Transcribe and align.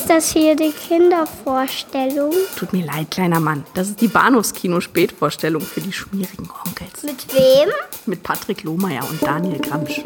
Ist 0.00 0.08
das 0.08 0.32
hier 0.32 0.56
die 0.56 0.72
Kindervorstellung? 0.72 2.32
Tut 2.56 2.72
mir 2.72 2.86
leid, 2.86 3.10
kleiner 3.10 3.38
Mann. 3.38 3.66
Das 3.74 3.88
ist 3.88 4.00
die 4.00 4.08
Bahnhofskino-Spätvorstellung 4.08 5.60
für 5.60 5.82
die 5.82 5.92
schmierigen 5.92 6.48
Onkels. 6.64 7.02
Mit 7.02 7.34
wem? 7.34 7.68
Mit 8.06 8.22
Patrick 8.22 8.62
Lohmeier 8.62 9.06
und 9.10 9.22
Daniel 9.22 9.58
Gramsch. 9.58 10.00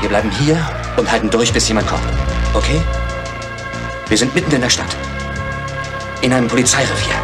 Wir 0.00 0.08
bleiben 0.08 0.32
hier 0.32 0.58
und 0.96 1.08
halten 1.08 1.30
durch, 1.30 1.52
bis 1.52 1.68
jemand 1.68 1.86
kommt. 1.86 2.02
Okay? 2.54 2.82
Wir 4.08 4.18
sind 4.18 4.34
mitten 4.34 4.50
in 4.50 4.60
der 4.62 4.70
Stadt. 4.70 4.96
In 6.22 6.32
einem 6.32 6.48
Polizeirevier. 6.48 7.23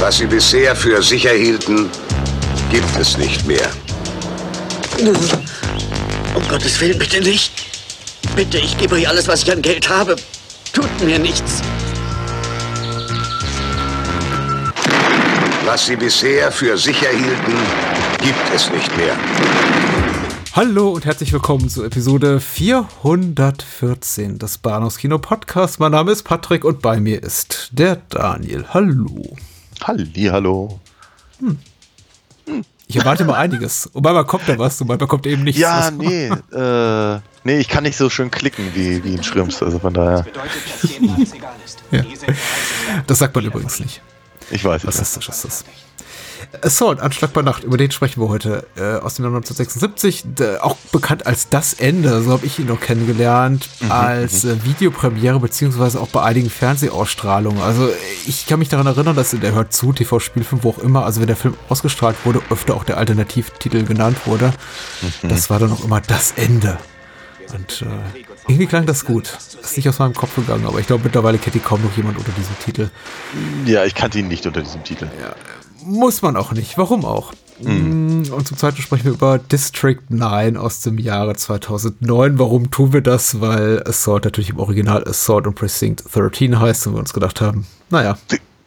Was 0.00 0.16
Sie 0.16 0.26
bisher 0.26 0.74
für 0.74 1.02
sicher 1.02 1.32
hielten, 1.32 1.90
gibt 2.70 2.96
es 2.98 3.18
nicht 3.18 3.46
mehr. 3.46 3.68
Um 6.34 6.48
Gottes 6.48 6.80
Willen, 6.80 6.98
bitte 6.98 7.20
nicht. 7.20 7.52
Bitte, 8.34 8.56
ich 8.56 8.78
gebe 8.78 8.94
euch 8.94 9.06
alles, 9.06 9.28
was 9.28 9.42
ich 9.42 9.52
an 9.52 9.60
Geld 9.60 9.90
habe. 9.90 10.16
Tut 10.72 10.88
mir 11.04 11.18
nichts. 11.18 11.60
Was 15.66 15.84
Sie 15.84 15.96
bisher 15.96 16.50
für 16.50 16.78
sicher 16.78 17.10
hielten, 17.10 17.58
gibt 18.22 18.54
es 18.54 18.70
nicht 18.70 18.96
mehr. 18.96 19.14
Hallo 20.54 20.92
und 20.92 21.04
herzlich 21.04 21.30
willkommen 21.34 21.68
zu 21.68 21.84
Episode 21.84 22.40
414 22.40 24.38
des 24.38 24.56
Bahnhofskino 24.56 25.18
Podcast. 25.18 25.78
Mein 25.78 25.92
Name 25.92 26.12
ist 26.12 26.22
Patrick 26.22 26.64
und 26.64 26.80
bei 26.80 27.00
mir 27.00 27.22
ist 27.22 27.68
der 27.72 27.96
Daniel. 28.08 28.64
Hallo. 28.70 29.36
Halli, 29.82 30.28
hallo. 30.30 30.78
Ich 32.86 32.96
erwarte 32.96 33.24
mal 33.24 33.34
einiges. 33.36 33.86
Und 33.86 34.02
manchmal 34.02 34.26
kommt 34.26 34.48
da 34.48 34.58
was 34.58 34.80
und 34.80 34.88
manchmal 34.88 35.08
kommt 35.08 35.26
eben 35.26 35.44
nichts. 35.44 35.60
Ja, 35.60 35.78
Also- 35.78 35.96
nee, 35.96 36.26
äh, 36.26 37.20
nee, 37.44 37.58
ich 37.58 37.68
kann 37.68 37.84
nicht 37.84 37.96
so 37.96 38.10
schön 38.10 38.30
klicken 38.30 38.74
wie, 38.74 39.02
wie 39.04 39.14
ein 39.16 39.22
Schrimps, 39.22 39.62
also 39.62 39.78
von 39.78 39.94
daher, 39.94 40.26
Ja. 41.90 42.04
Das 43.06 43.18
sagt 43.18 43.34
man 43.34 43.44
übrigens 43.44 43.78
nicht. 43.80 44.00
ich 44.50 44.64
weiß 44.64 44.82
es. 44.84 44.88
Rassistisch 44.88 45.28
ist 45.28 45.44
das. 45.44 45.64
Assault, 46.62 47.00
Anschlag 47.00 47.32
bei 47.32 47.42
Nacht, 47.42 47.64
über 47.64 47.76
den 47.76 47.90
sprechen 47.90 48.20
wir 48.20 48.28
heute. 48.28 48.66
Äh, 48.76 48.96
aus 49.04 49.14
dem 49.14 49.24
Jahr 49.24 49.34
1976, 49.34 50.22
d- 50.26 50.58
auch 50.58 50.76
bekannt 50.92 51.26
als 51.26 51.48
Das 51.48 51.74
Ende, 51.74 52.22
so 52.22 52.32
habe 52.32 52.46
ich 52.46 52.58
ihn 52.58 52.66
noch 52.66 52.80
kennengelernt, 52.80 53.68
als 53.88 54.44
äh, 54.44 54.64
Videopremiere, 54.64 55.40
beziehungsweise 55.40 56.00
auch 56.00 56.08
bei 56.08 56.22
einigen 56.22 56.50
Fernsehausstrahlungen. 56.50 57.62
Also 57.62 57.88
ich 58.26 58.46
kann 58.46 58.58
mich 58.58 58.68
daran 58.68 58.86
erinnern, 58.86 59.16
dass 59.16 59.32
in 59.32 59.40
der 59.40 59.52
Hört 59.52 59.72
zu, 59.72 59.92
TV-Spielfilm, 59.92 60.62
wo 60.64 60.70
auch 60.70 60.78
immer, 60.78 61.04
also 61.04 61.20
wenn 61.20 61.26
der 61.28 61.36
Film 61.36 61.54
ausgestrahlt 61.68 62.16
wurde, 62.24 62.40
öfter 62.50 62.74
auch 62.74 62.84
der 62.84 62.98
Alternativtitel 62.98 63.84
genannt 63.84 64.18
wurde. 64.26 64.52
Das 65.22 65.50
war 65.50 65.58
dann 65.58 65.72
auch 65.72 65.84
immer 65.84 66.00
Das 66.00 66.32
Ende. 66.32 66.78
Und 67.52 67.82
äh, 67.82 67.86
irgendwie 68.46 68.66
klang 68.66 68.86
das 68.86 69.04
gut. 69.04 69.36
Ist 69.60 69.76
nicht 69.76 69.88
aus 69.88 69.98
meinem 69.98 70.14
Kopf 70.14 70.36
gegangen, 70.36 70.66
aber 70.66 70.78
ich 70.78 70.86
glaube, 70.86 71.02
mittlerweile 71.04 71.36
kennt 71.38 71.56
ihn 71.56 71.64
kaum 71.64 71.82
noch 71.82 71.96
jemand 71.96 72.16
unter 72.16 72.30
diesem 72.32 72.56
Titel. 72.64 72.90
Ja, 73.66 73.84
ich 73.84 73.94
kannte 73.96 74.20
ihn 74.20 74.28
nicht 74.28 74.46
unter 74.46 74.62
diesem 74.62 74.84
Titel. 74.84 75.08
Muss 75.84 76.22
man 76.22 76.36
auch 76.36 76.52
nicht. 76.52 76.76
Warum 76.78 77.04
auch? 77.04 77.32
Mm, 77.62 78.22
Und 78.30 78.48
zum 78.48 78.56
Zweiten 78.56 78.80
sprechen 78.80 79.04
wir 79.04 79.12
über 79.12 79.38
District 79.38 79.98
9 80.08 80.56
aus 80.56 80.80
dem 80.80 80.98
Jahre 80.98 81.34
2009. 81.36 82.38
Warum 82.38 82.70
tun 82.70 82.92
wir 82.92 83.02
das? 83.02 83.40
Weil 83.40 83.82
Assault 83.86 84.24
natürlich 84.24 84.50
im 84.50 84.58
Original 84.58 85.06
Assault 85.06 85.46
und 85.46 85.54
Precinct 85.54 86.04
13 86.12 86.58
heißt 86.58 86.86
und 86.86 86.94
wir 86.94 87.00
uns 87.00 87.12
gedacht 87.12 87.40
haben, 87.40 87.66
naja, 87.90 88.16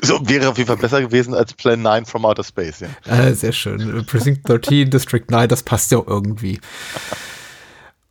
So 0.02 0.19
wäre 0.28 0.50
auf 0.50 0.58
jeden 0.58 0.67
Fall 0.67 0.78
besser 0.78 1.02
gewesen 1.02 1.34
als 1.34 1.53
Plan 1.53 1.81
9 1.81 2.06
from 2.06 2.25
Outer 2.25 2.44
Space, 2.44 2.81
ja. 2.81 2.89
äh, 3.06 3.34
sehr 3.34 3.53
schön. 3.53 4.06
Precinct 4.06 4.41
13, 4.47 4.89
District 4.89 5.23
9, 5.30 5.47
das 5.47 5.64
passt 5.64 5.91
ja 5.91 5.97
auch 6.00 6.08
irgendwie. 6.08 6.59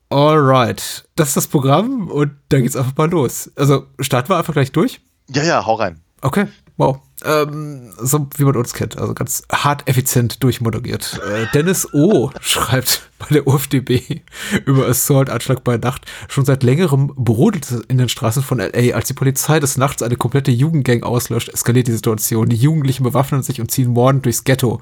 Alright, 0.09 1.05
das 1.17 1.29
ist 1.29 1.37
das 1.37 1.47
Programm 1.47 2.09
und 2.09 2.33
da 2.51 2.61
geht's 2.61 2.77
einfach 2.77 2.97
mal 2.97 3.11
los. 3.11 3.51
Also 3.57 3.87
starten 4.01 4.29
wir 4.31 4.37
einfach 4.37 4.53
gleich 4.53 4.73
durch. 4.73 5.01
Ja, 5.29 5.43
ja, 5.43 5.65
hau 5.65 5.75
rein. 5.75 6.01
Okay, 6.21 6.47
wow. 6.77 6.99
Ähm, 7.25 7.93
so 7.99 8.27
wie 8.37 8.45
man 8.45 8.57
uns 8.57 8.75
kennt, 8.75 8.99
also 8.99 9.15
ganz 9.15 9.45
hart 9.51 9.89
effizient 9.89 10.43
durchmoderiert. 10.43 11.21
Äh, 11.25 11.47
Dennis 11.55 11.93
O. 11.93 12.31
schreibt 12.41 13.09
bei 13.23 13.35
der 13.35 13.47
UFDB 13.47 14.21
über 14.65 14.89
Assault 14.89 15.31
Anschlag 15.31 15.63
bei 15.65 15.77
Nacht. 15.77 16.07
Schon 16.29 16.45
seit 16.45 16.63
längerem 16.63 17.13
brodelt 17.15 17.71
es 17.71 17.81
in 17.89 17.99
den 17.99 18.09
Straßen 18.09 18.43
von 18.43 18.59
LA. 18.59 18.95
Als 18.95 19.09
die 19.09 19.15
Polizei 19.15 19.61
des 19.61 19.77
Nachts 19.77 20.03
eine 20.03 20.17
komplette 20.17 20.51
Jugendgang 20.51 21.03
auslöscht, 21.03 21.49
eskaliert 21.49 21.87
die 21.87 21.93
Situation. 21.93 22.49
Die 22.49 22.57
Jugendlichen 22.57 23.05
bewaffnen 23.05 23.43
sich 23.43 23.61
und 23.61 23.71
ziehen 23.71 23.91
mordend 23.91 24.25
durchs 24.25 24.45
Ghetto. 24.45 24.81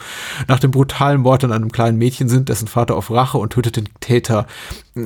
Nach 0.49 0.59
dem 0.59 0.71
brutalen 0.71 1.21
Mord 1.21 1.45
an 1.45 1.53
einem 1.53 1.73
kleinen 1.73 1.99
Mädchen 1.99 2.29
sind 2.29 2.49
dessen 2.49 2.69
Vater 2.69 2.97
auf 2.97 3.11
Rache 3.11 3.39
und 3.39 3.53
tötet 3.53 3.77
den 3.77 3.89
Täter. 4.01 4.47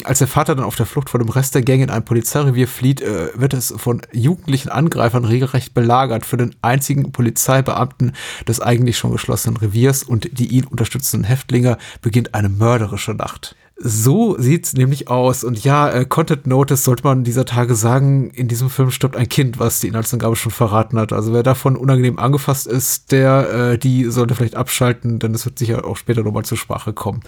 Als 0.04 0.18
der 0.18 0.28
Vater 0.28 0.54
dann 0.54 0.64
auf 0.64 0.76
der 0.76 0.86
Flucht 0.86 1.10
vor 1.10 1.20
dem 1.20 1.28
Rest 1.28 1.54
der 1.54 1.62
Gang 1.62 1.82
in 1.82 1.90
ein 1.90 2.04
Polizeirevier 2.04 2.68
flieht, 2.68 3.00
äh, 3.00 3.28
wird 3.34 3.54
es 3.54 3.74
von 3.76 4.02
jugendlichen 4.12 4.68
Angreifern 4.68 5.24
regelrecht 5.24 5.74
belagert 5.74 6.24
für 6.24 6.36
den 6.36 6.54
einzigen 6.62 7.12
Polizeibeamten 7.24 8.12
des 8.46 8.60
eigentlich 8.60 8.98
schon 8.98 9.12
geschlossenen 9.12 9.56
Reviers 9.56 10.02
und 10.02 10.38
die 10.38 10.48
ihn 10.48 10.64
unterstützenden 10.64 11.26
Häftlinge 11.26 11.78
beginnt 12.02 12.34
eine 12.34 12.50
mörderische 12.50 13.12
Nacht. 13.12 13.56
So 13.76 14.36
sieht's 14.38 14.74
nämlich 14.74 15.08
aus. 15.08 15.42
Und 15.42 15.64
ja, 15.64 15.90
äh, 15.90 16.04
Content 16.04 16.46
Notice 16.46 16.84
sollte 16.84 17.02
man 17.02 17.24
dieser 17.24 17.44
Tage 17.44 17.74
sagen, 17.74 18.30
in 18.30 18.46
diesem 18.46 18.70
Film 18.70 18.92
stirbt 18.92 19.16
ein 19.16 19.28
Kind, 19.28 19.58
was 19.58 19.80
die 19.80 19.88
Inhaltsangabe 19.88 20.36
schon 20.36 20.52
verraten 20.52 20.98
hat. 20.98 21.12
Also 21.12 21.32
wer 21.32 21.42
davon 21.42 21.76
unangenehm 21.76 22.18
angefasst 22.18 22.68
ist, 22.68 23.10
der, 23.10 23.72
äh, 23.72 23.78
die 23.78 24.04
sollte 24.10 24.36
vielleicht 24.36 24.54
abschalten, 24.54 25.18
denn 25.18 25.34
es 25.34 25.44
wird 25.44 25.58
sicher 25.58 25.84
auch 25.84 25.96
später 25.96 26.22
nochmal 26.22 26.44
zur 26.44 26.58
Sprache 26.58 26.92
kommen. 26.92 27.22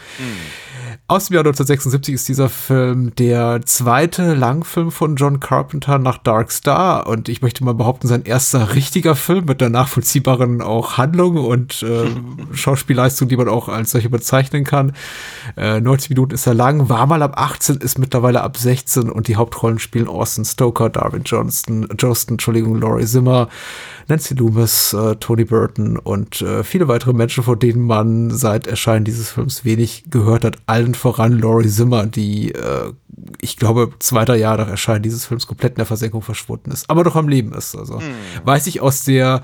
Aus 1.09 1.27
dem 1.27 1.34
Jahr 1.34 1.43
1976 1.43 2.15
ist 2.15 2.28
dieser 2.28 2.49
Film 2.49 3.15
der 3.15 3.61
zweite 3.65 4.34
Langfilm 4.34 4.91
von 4.91 5.15
John 5.15 5.39
Carpenter 5.39 6.00
nach 6.00 6.19
Dark 6.19 6.50
Star 6.50 7.06
und 7.06 7.28
ich 7.28 7.43
möchte 7.43 7.62
mal 7.62 7.75
behaupten, 7.75 8.09
sein 8.09 8.25
erster 8.25 8.75
richtiger 8.75 9.15
Film 9.15 9.44
mit 9.44 9.62
einer 9.62 9.71
nachvollziehbaren 9.71 10.62
auch 10.62 10.99
Handlung 10.99 11.37
und 11.37 11.84
äh, 11.84 12.06
Schauspielleistung, 12.56 13.28
die 13.28 13.37
man 13.37 13.49
auch 13.49 13.69
als 13.69 13.93
solche 13.93 14.11
bezeichnen 14.11 14.65
kann. 14.65 14.94
Äh, 15.56 15.81
90 15.81 16.11
Minuten 16.11 16.34
ist 16.34 16.49
er 16.49 16.55
lang, 16.55 16.89
war 16.89 17.06
mal 17.06 17.23
ab 17.23 17.34
18, 17.37 17.77
ist 17.77 18.00
mittlerweile 18.00 18.41
ab 18.41 18.56
16 18.56 19.09
und 19.09 19.28
die 19.28 19.37
Hauptrollen 19.37 19.78
spielen 19.78 20.09
Austin 20.09 20.44
Stoker, 20.44 20.91
Darwin 20.91 21.23
Johnston, 21.25 21.87
Johnston, 21.97 22.34
Entschuldigung, 22.34 22.81
Laurie 22.81 23.06
Zimmer, 23.06 23.49
Nancy 24.09 24.34
Loomis, 24.34 24.93
äh, 24.93 25.15
Tony 25.15 25.44
Burton 25.44 25.99
und 25.99 26.43
äh, 26.43 26.65
viele 26.65 26.88
weitere 26.88 27.12
Menschen, 27.12 27.44
von 27.44 27.61
denen 27.61 27.87
man 27.87 28.33
seit 28.33 28.67
Erscheinen 28.67 29.05
dieses 29.05 29.31
Films 29.31 29.65
wenig 29.65 30.05
gehört 30.11 30.44
hat. 30.44 30.56
Allen 30.67 30.95
voran 30.96 31.38
Laurie 31.38 31.68
Zimmer, 31.68 32.06
die, 32.06 32.52
äh, 32.52 32.92
ich 33.40 33.56
glaube, 33.56 33.90
zweiter 33.98 34.34
Jahr 34.34 34.56
nach 34.58 34.68
Erscheinen 34.68 35.02
dieses 35.02 35.24
Films 35.26 35.46
komplett 35.46 35.72
in 35.72 35.76
der 35.76 35.86
Versenkung 35.86 36.22
verschwunden 36.22 36.70
ist, 36.70 36.88
aber 36.90 37.04
doch 37.04 37.16
am 37.16 37.28
Leben 37.28 37.52
ist. 37.52 37.74
Also 37.76 38.00
weiß 38.44 38.66
ich 38.66 38.80
aus 38.80 39.04
der 39.04 39.42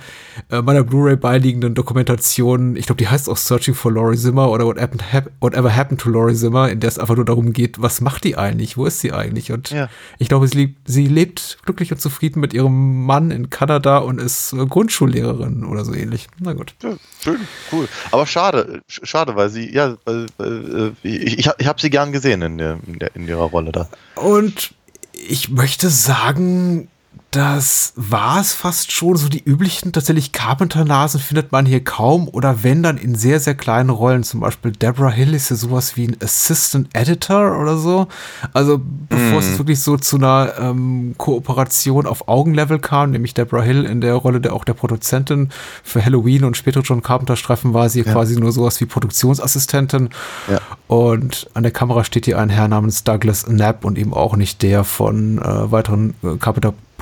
äh, 0.50 0.60
meiner 0.62 0.84
Blu-ray 0.84 1.16
beiliegenden 1.16 1.74
Dokumentation, 1.74 2.76
ich 2.76 2.86
glaube, 2.86 2.98
die 2.98 3.08
heißt 3.08 3.28
auch 3.28 3.36
Searching 3.36 3.74
for 3.74 3.92
Laurie 3.92 4.16
Zimmer 4.16 4.50
oder 4.50 4.66
What 4.66 4.80
happened, 4.80 5.12
hap 5.12 5.30
Whatever 5.40 5.74
Happened 5.74 6.00
to 6.00 6.10
Laurie 6.10 6.34
Zimmer, 6.34 6.68
in 6.70 6.80
der 6.80 6.88
es 6.88 6.98
einfach 6.98 7.16
nur 7.16 7.24
darum 7.24 7.52
geht, 7.52 7.80
was 7.80 8.00
macht 8.00 8.24
die 8.24 8.36
eigentlich, 8.36 8.76
wo 8.76 8.84
ist 8.86 9.00
sie 9.00 9.12
eigentlich? 9.12 9.52
Und 9.52 9.70
Ja. 9.70 9.88
ich 10.19 10.28
glaube, 10.28 10.48
sie, 10.48 10.56
lebt- 10.58 10.76
sie 10.84 11.06
lebt 11.06 11.58
glücklich 11.64 11.92
und 11.92 12.00
zufrieden 12.00 12.40
mit 12.40 12.52
ihrem 12.54 13.04
Mann 13.06 13.30
in 13.30 13.50
Kanada 13.50 13.98
und 13.98 14.20
ist 14.20 14.52
äh, 14.52 14.66
Grundschullehrerin 14.66 15.64
oder 15.64 15.84
so 15.84 15.94
ähnlich. 15.94 16.28
Na 16.40 16.52
gut. 16.52 16.74
Ja, 16.82 16.94
schön, 17.22 17.38
cool. 17.72 17.88
Aber 18.10 18.26
schade, 18.26 18.82
sch- 18.90 19.04
schade, 19.06 19.34
weil 19.36 19.48
sie, 19.50 19.72
ja, 19.72 19.96
weil, 20.04 20.26
weil, 20.38 20.92
äh, 21.04 21.08
ich, 21.08 21.38
ich, 21.47 21.53
ich 21.58 21.66
habe 21.66 21.80
sie 21.80 21.91
gern 21.91 22.12
gesehen 22.12 22.42
in, 22.42 22.58
der, 22.58 22.78
in, 22.86 22.98
der, 22.98 23.16
in 23.16 23.26
ihrer 23.26 23.44
Rolle 23.44 23.72
da. 23.72 23.88
Und 24.14 24.75
ich 25.12 25.50
möchte 25.50 25.91
sagen, 25.91 26.88
das 27.32 27.94
war 27.97 28.41
es 28.41 28.53
fast 28.53 28.93
schon. 28.93 29.16
So 29.16 29.31
die 29.31 29.43
üblichen 29.43 29.93
tatsächlich 29.93 30.32
Carpenter-Nasen 30.32 31.19
findet 31.19 31.50
man 31.50 31.64
hier 31.64 31.82
kaum 31.82 32.29
oder 32.29 32.62
wenn 32.62 32.82
dann 32.82 32.99
in 32.99 33.14
sehr, 33.14 33.40
sehr 33.40 33.55
kleinen 33.55 33.88
Rollen. 33.88 34.23
Zum 34.23 34.40
Beispiel 34.40 34.70
Deborah 34.70 35.11
Hill 35.11 35.32
ist 35.32 35.49
ja 35.49 35.56
sowas 35.56 35.96
wie 35.96 36.08
ein 36.08 36.17
Assistant 36.23 36.90
Editor 36.93 37.58
oder 37.58 37.79
so. 37.79 38.06
Also 38.52 38.82
bevor 39.08 39.38
es 39.38 39.58
wirklich 39.58 39.81
so 39.81 39.96
zu 39.96 40.17
einer 40.17 40.52
ähm, 40.58 41.14
Kooperation 41.17 42.06
auf 42.06 42.29
Augenlevel 42.29 42.79
kam, 42.79 43.12
nämlich 43.12 43.32
Deborah 43.32 43.62
Hill 43.62 43.87
in 43.87 44.02
der 44.02 44.14
Rolle 44.14 44.43
der 44.43 44.52
auch 44.52 44.64
der 44.64 44.75
Produzentin 44.75 45.49
für 45.82 46.05
Halloween 46.05 46.44
und 46.44 46.58
später 46.58 46.82
John 46.82 47.02
Carpenter-Streifen 47.02 47.73
war 47.73 47.88
sie 47.88 48.02
quasi 48.02 48.38
nur 48.38 48.52
sowas 48.52 48.79
wie 48.82 48.87
Produktionsassistentin. 48.87 50.11
Ja. 50.50 50.61
Und 50.87 51.49
an 51.55 51.62
der 51.62 51.73
Kamera 51.73 52.05
steht 52.05 52.26
hier 52.26 52.38
ein 52.38 52.50
Herr 52.50 52.69
namens 52.69 53.05
Douglas 53.05 53.44
Knapp 53.44 53.87
und 53.87 53.96
eben 53.96 54.12
auch 54.12 54.37
nicht 54.37 54.61
der 54.61 54.84
von 54.84 55.38
äh, 55.38 55.73
weiteren 55.73 56.12
äh, 56.23 56.37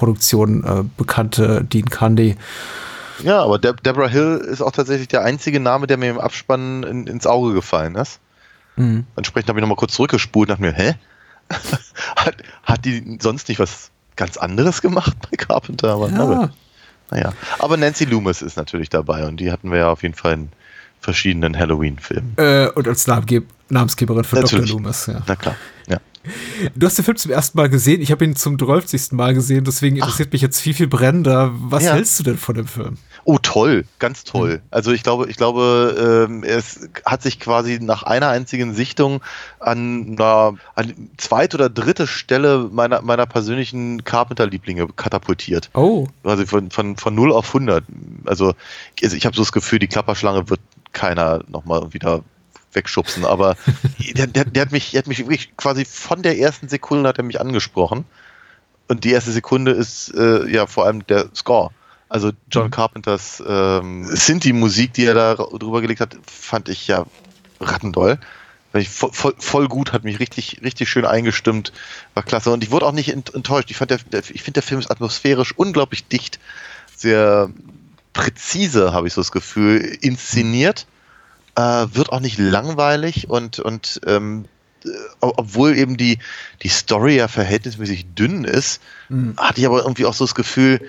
Carpenter-Produktionen 0.01 0.65
äh, 0.65 0.85
bekannte 0.97 1.65
Dean 1.65 1.87
Candy. 1.87 2.37
Ja, 3.23 3.43
aber 3.43 3.59
Deb 3.59 3.83
Deborah 3.83 4.09
Hill 4.09 4.37
ist 4.51 4.63
auch 4.63 4.73
tatsächlich 4.73 5.09
der 5.09 5.23
einzige 5.23 5.61
Name, 5.61 5.87
der 5.87 5.99
mir 5.99 6.11
im 6.11 6.19
Abspann 6.19 6.83
in, 6.83 7.07
ins 7.07 7.27
Auge 7.27 7.53
gefallen 7.53 7.95
ist. 7.97 8.19
Entsprechend 9.17 9.51
habe 9.51 9.59
ich 9.59 9.61
nochmal 9.61 9.77
kurz 9.77 9.93
zurückgespult 9.93 10.49
und 10.49 10.59
dachte 10.59 10.63
mir, 10.63 10.73
hä? 10.73 10.95
hat, 12.17 12.37
hat 12.63 12.85
die 12.87 13.19
sonst 13.21 13.49
nicht 13.51 13.59
was 13.59 13.91
ganz 14.17 14.39
anderes 14.39 14.81
gemacht 14.81 15.15
bei 15.31 15.37
Carpenter? 15.37 15.93
Aber 15.93 16.09
Ja. 16.09 16.25
gut. 16.25 16.51
Naja, 17.11 17.33
aber 17.59 17.77
Nancy 17.77 18.05
Loomis 18.07 18.41
ist 18.41 18.57
natürlich 18.57 18.89
dabei 18.89 19.27
und 19.27 19.39
die 19.39 19.51
hatten 19.53 19.71
wir 19.71 19.79
ja 19.81 19.91
auf 19.91 20.03
jeden 20.03 20.15
Fall 20.15 20.33
in 20.35 20.49
verschiedenen 21.01 21.59
Halloween-Filmen. 21.59 22.35
Äh, 22.37 22.69
und 22.69 22.89
als 22.89 23.07
Namensgeberin 23.07 24.25
für 24.25 24.37
Natürlich. 24.37 24.71
Dr. 24.71 24.81
Loomis, 24.81 25.07
ja. 25.07 25.21
Na 25.27 25.37
klar, 25.37 25.57
ja. 25.89 25.99
Du 26.75 26.87
hast 26.87 26.99
den 26.99 27.05
Film 27.05 27.17
zum 27.17 27.31
ersten 27.31 27.57
Mal 27.57 27.71
gesehen, 27.71 28.03
ich 28.03 28.11
habe 28.13 28.25
ihn 28.25 28.37
zum 28.37 28.59
12. 28.59 29.13
Mal 29.13 29.33
gesehen, 29.33 29.65
deswegen 29.65 29.97
interessiert 29.97 30.33
mich 30.33 30.43
jetzt 30.43 30.61
viel, 30.61 30.75
viel 30.75 30.87
brennender. 30.87 31.51
Was 31.55 31.85
Ja. 31.85 31.95
hältst 31.95 32.19
du 32.19 32.25
denn 32.25 32.37
von 32.37 32.55
dem 32.55 32.67
Film? 32.67 32.99
Oh, 33.25 33.39
toll, 33.39 33.85
ganz 33.99 34.25
toll. 34.25 34.61
Also 34.71 34.93
ich 34.93 35.03
glaube, 35.03 35.29
ich 35.31 35.37
glaube, 35.37 36.27
ähm, 36.29 36.43
es 36.43 36.89
hat 37.07 37.23
sich 37.23 37.39
quasi 37.41 37.79
nach 37.81 38.03
einer 38.03 38.29
einzigen 38.29 38.75
Sichtung 38.75 39.21
an 39.61 40.17
einer 40.19 40.55
an 40.75 40.93
zweit 41.17 41.55
oder 41.55 41.69
dritte 41.71 42.07
Stelle 42.07 42.69
meiner, 42.71 43.03
meiner 43.03 43.27
persönlichen 43.27 44.05
Carpenter-Lieblinge 44.05 44.89
katapultiert. 44.97 45.71
Oh, 45.75 46.07
Also 46.25 46.45
von, 46.47 46.71
von, 46.71 46.97
von 46.97 47.15
0 47.15 47.33
auf 47.33 47.49
100. 47.49 47.85
Also, 48.27 48.55
also 49.03 49.17
ich 49.17 49.25
habe 49.27 49.37
so 49.37 49.43
das 49.43 49.53
Gefühl, 49.53 49.79
die 49.79 49.89
Klapperschlange 49.89 50.49
wird 50.51 50.61
keiner 50.93 51.43
nochmal 51.49 51.93
wieder 51.93 52.23
wegschubsen, 52.73 53.25
aber 53.25 53.57
der, 54.17 54.27
der, 54.27 54.45
der, 54.45 54.63
hat 54.63 54.73
mich, 54.73 54.91
der 54.93 54.99
hat 54.99 55.07
mich 55.07 55.19
wirklich 55.19 55.57
quasi 55.57 55.85
von 55.85 56.23
der 56.23 56.39
ersten 56.39 56.69
Sekunde 56.69 57.09
hat 57.09 57.19
er 57.19 57.25
mich 57.25 57.41
angesprochen. 57.41 58.05
Und 58.89 59.05
die 59.05 59.13
erste 59.13 59.31
Sekunde 59.31 59.71
ist 59.71 60.13
äh, 60.15 60.49
ja 60.49 60.67
vor 60.67 60.87
allem 60.87 61.07
der 61.07 61.29
Score. 61.35 61.71
Also 62.09 62.33
John 62.51 62.73
Carpenters 62.73 63.41
ähm, 63.47 64.05
Sinti-Musik, 64.05 64.95
die 64.95 65.05
er 65.05 65.15
da 65.15 65.35
drüber 65.37 65.81
gelegt 65.81 66.01
hat, 66.01 66.17
fand 66.27 66.69
ich 66.69 66.89
ja 66.89 67.07
rattendoll. 67.61 68.19
Voll, 68.73 69.11
voll, 69.13 69.35
voll 69.39 69.69
gut, 69.69 69.93
hat 69.93 70.05
mich 70.05 70.19
richtig, 70.21 70.61
richtig 70.63 70.89
schön 70.89 71.05
eingestimmt, 71.05 71.73
war 72.15 72.23
klasse. 72.25 72.51
Und 72.51 72.63
ich 72.65 72.71
wurde 72.71 72.87
auch 72.87 72.93
nicht 72.93 73.11
ent- 73.13 73.35
enttäuscht. 73.35 73.71
Ich 73.71 73.77
fand 73.77 73.91
der, 73.91 73.99
der 73.99 74.21
ich 74.21 74.43
finde 74.43 74.55
der 74.55 74.63
Film 74.63 74.81
ist 74.81 74.91
atmosphärisch 74.91 75.53
unglaublich 75.57 76.07
dicht, 76.07 76.39
sehr 76.97 77.51
präzise, 78.13 78.93
habe 78.93 79.07
ich 79.07 79.15
so 79.15 79.21
das 79.21 79.33
Gefühl, 79.33 79.81
inszeniert. 80.01 80.87
Äh, 81.57 81.87
wird 81.95 82.11
auch 82.13 82.21
nicht 82.21 82.39
langweilig 82.39 83.29
und, 83.29 83.59
und 83.59 84.01
ähm, 84.07 84.45
äh, 84.85 84.89
ob- 85.21 85.39
obwohl 85.39 85.77
eben 85.77 85.97
die, 85.97 86.19
die 86.63 86.69
Story 86.69 87.17
ja 87.17 87.29
verhältnismäßig 87.29 88.15
dünn 88.15 88.45
ist, 88.45 88.81
hatte 89.37 89.61
ich 89.61 89.67
aber 89.67 89.83
irgendwie 89.83 90.07
auch 90.07 90.15
so 90.15 90.25
das 90.25 90.35
Gefühl, 90.35 90.81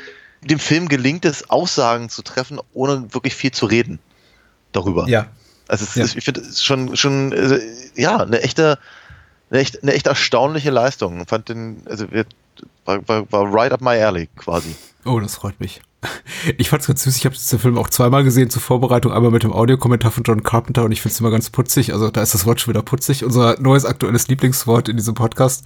dem 0.41 0.59
Film 0.59 0.87
gelingt 0.87 1.25
es, 1.25 1.49
Aussagen 1.49 2.09
zu 2.09 2.21
treffen, 2.21 2.59
ohne 2.73 3.13
wirklich 3.13 3.35
viel 3.35 3.51
zu 3.51 3.65
reden 3.65 3.99
darüber. 4.71 5.07
ja. 5.07 5.27
Also 5.67 5.85
es 5.85 5.95
Ja. 5.95 6.03
ich 6.17 6.25
finde 6.25 6.41
es 6.41 6.61
schon, 6.63 6.97
schon 6.97 7.31
äh, 7.31 7.61
ja, 7.95 8.17
eine 8.17 8.41
echte, 8.41 8.77
eine 9.49 9.61
echt, 9.61 9.81
eine 9.83 9.93
echt 9.93 10.05
erstaunliche 10.05 10.69
Leistung. 10.69 11.25
Fand 11.27 11.47
den, 11.47 11.81
also 11.85 12.11
wir, 12.11 12.25
war, 12.83 13.07
war, 13.07 13.31
war 13.31 13.53
right 13.53 13.71
up 13.71 13.79
my 13.79 13.95
alley 14.01 14.27
quasi. 14.35 14.75
Oh, 15.05 15.17
das 15.21 15.35
freut 15.35 15.59
mich. 15.61 15.81
Ich 16.57 16.69
fand's 16.69 16.88
ganz 16.88 17.03
süß. 17.03 17.15
Ich 17.18 17.25
habe 17.25 17.36
den 17.36 17.59
Film 17.59 17.77
auch 17.77 17.89
zweimal 17.89 18.24
gesehen 18.24 18.50
zur 18.50 18.62
Vorbereitung. 18.62 19.12
Einmal 19.12 19.30
mit 19.31 19.44
dem 19.44 19.53
Audiokommentar 19.53 20.09
von 20.12 20.24
John 20.24 20.42
Carpenter 20.42 20.83
und 20.83 20.92
ich 20.92 21.01
find's 21.01 21.19
immer 21.19 21.30
ganz 21.30 21.50
putzig. 21.51 21.94
Also 21.94 22.09
da 22.09 22.21
ist 22.24 22.33
das 22.33 22.45
Wort 22.48 22.59
schon 22.59 22.74
wieder 22.74 22.81
putzig. 22.81 23.24
Unser 23.24 23.59
neues 23.59 23.86
aktuelles 23.86 24.27
Lieblingswort 24.27 24.89
in 24.89 24.98
diesem 24.98 25.13
Podcast. 25.13 25.63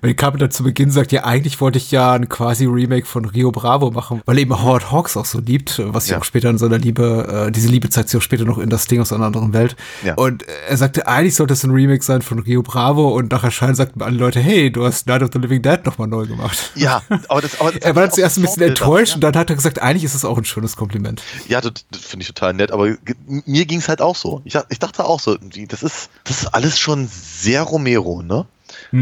Wenn 0.00 0.14
Carpenter 0.14 0.50
zu 0.50 0.62
Beginn 0.64 0.90
sagt, 0.90 1.10
ja, 1.12 1.24
eigentlich 1.24 1.60
wollte 1.60 1.78
ich 1.78 1.90
ja 1.90 2.12
ein 2.12 2.28
quasi 2.28 2.66
Remake 2.66 3.06
von 3.06 3.24
Rio 3.24 3.50
Bravo 3.50 3.90
machen, 3.90 4.20
weil 4.24 4.38
eben 4.38 4.60
Howard 4.62 4.90
Hawks 4.92 5.16
auch 5.16 5.24
so 5.24 5.40
liebt, 5.40 5.80
was 5.84 6.08
Ja. 6.08 6.18
auch 6.18 6.24
später 6.24 6.50
in 6.50 6.58
seiner 6.58 6.78
Liebe, 6.78 7.46
äh, 7.48 7.52
diese 7.52 7.68
Liebe 7.68 7.88
zeigt 7.88 8.08
sich 8.08 8.18
auch 8.18 8.22
später 8.22 8.44
noch 8.44 8.58
in 8.58 8.68
das 8.70 8.86
Ding 8.86 9.00
aus 9.00 9.12
einer 9.12 9.26
anderen 9.26 9.52
Welt. 9.52 9.76
Ja. 10.04 10.14
Und 10.14 10.44
er 10.68 10.76
sagte, 10.76 11.06
eigentlich 11.08 11.34
sollte 11.36 11.54
es 11.54 11.62
ein 11.64 11.70
Remake 11.70 12.02
sein 12.04 12.22
von 12.22 12.38
Rio 12.40 12.62
Bravo 12.62 13.08
und 13.16 13.30
nach 13.32 13.42
Erscheinen 13.44 13.74
sagten 13.74 14.02
alle 14.02 14.16
Leute, 14.16 14.40
hey, 14.40 14.70
du 14.70 14.84
hast 14.84 15.06
Night 15.08 15.22
of 15.22 15.30
the 15.32 15.38
Living 15.38 15.62
Dead 15.62 15.84
nochmal 15.84 16.08
neu 16.08 16.26
gemacht. 16.26 16.72
Ja, 16.74 17.02
aber 17.28 17.40
das, 17.42 17.60
aber 17.60 17.70
das 17.72 17.82
Er 17.82 17.96
war 17.96 18.10
zuerst 18.10 18.38
ein 18.38 18.42
bisschen 18.42 18.62
enttäuscht 18.62 19.12
dafür. 19.12 19.14
und 19.28 19.34
dann 19.34 19.40
hat 19.40 19.50
er 19.50 19.56
gesagt, 19.56 19.71
eigentlich 19.80 20.04
ist 20.04 20.14
es 20.14 20.24
auch 20.24 20.36
ein 20.36 20.44
schönes 20.44 20.76
Kompliment. 20.76 21.22
Ja, 21.48 21.60
das, 21.60 21.72
das 21.90 22.00
finde 22.02 22.22
ich 22.22 22.28
total 22.28 22.52
nett, 22.54 22.72
aber 22.72 22.96
mir 23.46 23.64
ging 23.66 23.78
es 23.78 23.88
halt 23.88 24.02
auch 24.02 24.16
so. 24.16 24.42
Ich, 24.44 24.56
ich 24.68 24.78
dachte 24.78 25.04
auch 25.04 25.20
so, 25.20 25.36
das 25.68 25.82
ist, 25.82 26.10
das 26.24 26.42
ist 26.42 26.46
alles 26.54 26.78
schon 26.78 27.08
sehr 27.08 27.62
Romero, 27.62 28.22
ne? 28.22 28.46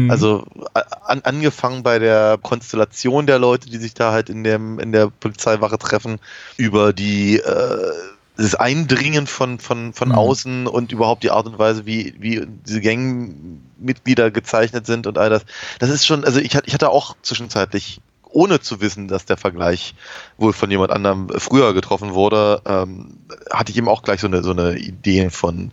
Also 0.09 0.45
a- 0.73 0.79
an, 1.05 1.21
angefangen 1.23 1.81
bei 1.83 1.97
der 1.97 2.37
Konstellation 2.41 3.25
der 3.25 3.39
Leute, 3.39 3.69
die 3.69 3.77
sich 3.77 3.93
da 3.93 4.11
halt 4.11 4.29
in, 4.29 4.43
dem, 4.43 4.79
in 4.79 4.91
der 4.91 5.07
Polizeiwache 5.09 5.77
treffen, 5.77 6.19
über 6.57 6.91
die 6.93 7.37
äh, 7.37 7.91
das 8.37 8.55
Eindringen 8.55 9.27
von, 9.27 9.59
von, 9.59 9.93
von 9.93 10.09
Mhm. 10.09 10.15
außen 10.15 10.67
und 10.67 10.91
überhaupt 10.91 11.23
die 11.23 11.31
Art 11.31 11.45
und 11.45 11.57
Weise, 11.59 11.85
wie, 11.85 12.13
wie 12.19 12.45
diese 12.65 12.81
Gangmitglieder 12.81 14.31
gezeichnet 14.31 14.85
sind 14.85 15.07
und 15.07 15.17
all 15.17 15.29
das. 15.29 15.43
Das 15.79 15.89
ist 15.89 16.05
schon, 16.05 16.23
also 16.23 16.39
ich, 16.39 16.55
hatte- 16.55 16.67
ich 16.67 16.73
hatte 16.73 16.89
auch 16.89 17.15
zwischenzeitlich, 17.21 18.01
ohne 18.31 18.59
zu 18.59 18.81
wissen, 18.81 19.07
dass 19.07 19.25
der 19.25 19.37
Vergleich 19.37 19.95
wohl 20.37 20.53
von 20.53 20.71
jemand 20.71 20.91
anderem 20.91 21.29
früher 21.37 21.73
getroffen 21.73 22.13
wurde, 22.13 22.61
ähm, 22.65 23.19
hatte 23.51 23.71
ich 23.71 23.77
eben 23.77 23.87
auch 23.87 24.03
gleich 24.03 24.21
so 24.21 24.27
eine, 24.27 24.43
so 24.43 24.51
eine 24.51 24.77
Idee 24.77 25.29
von 25.29 25.71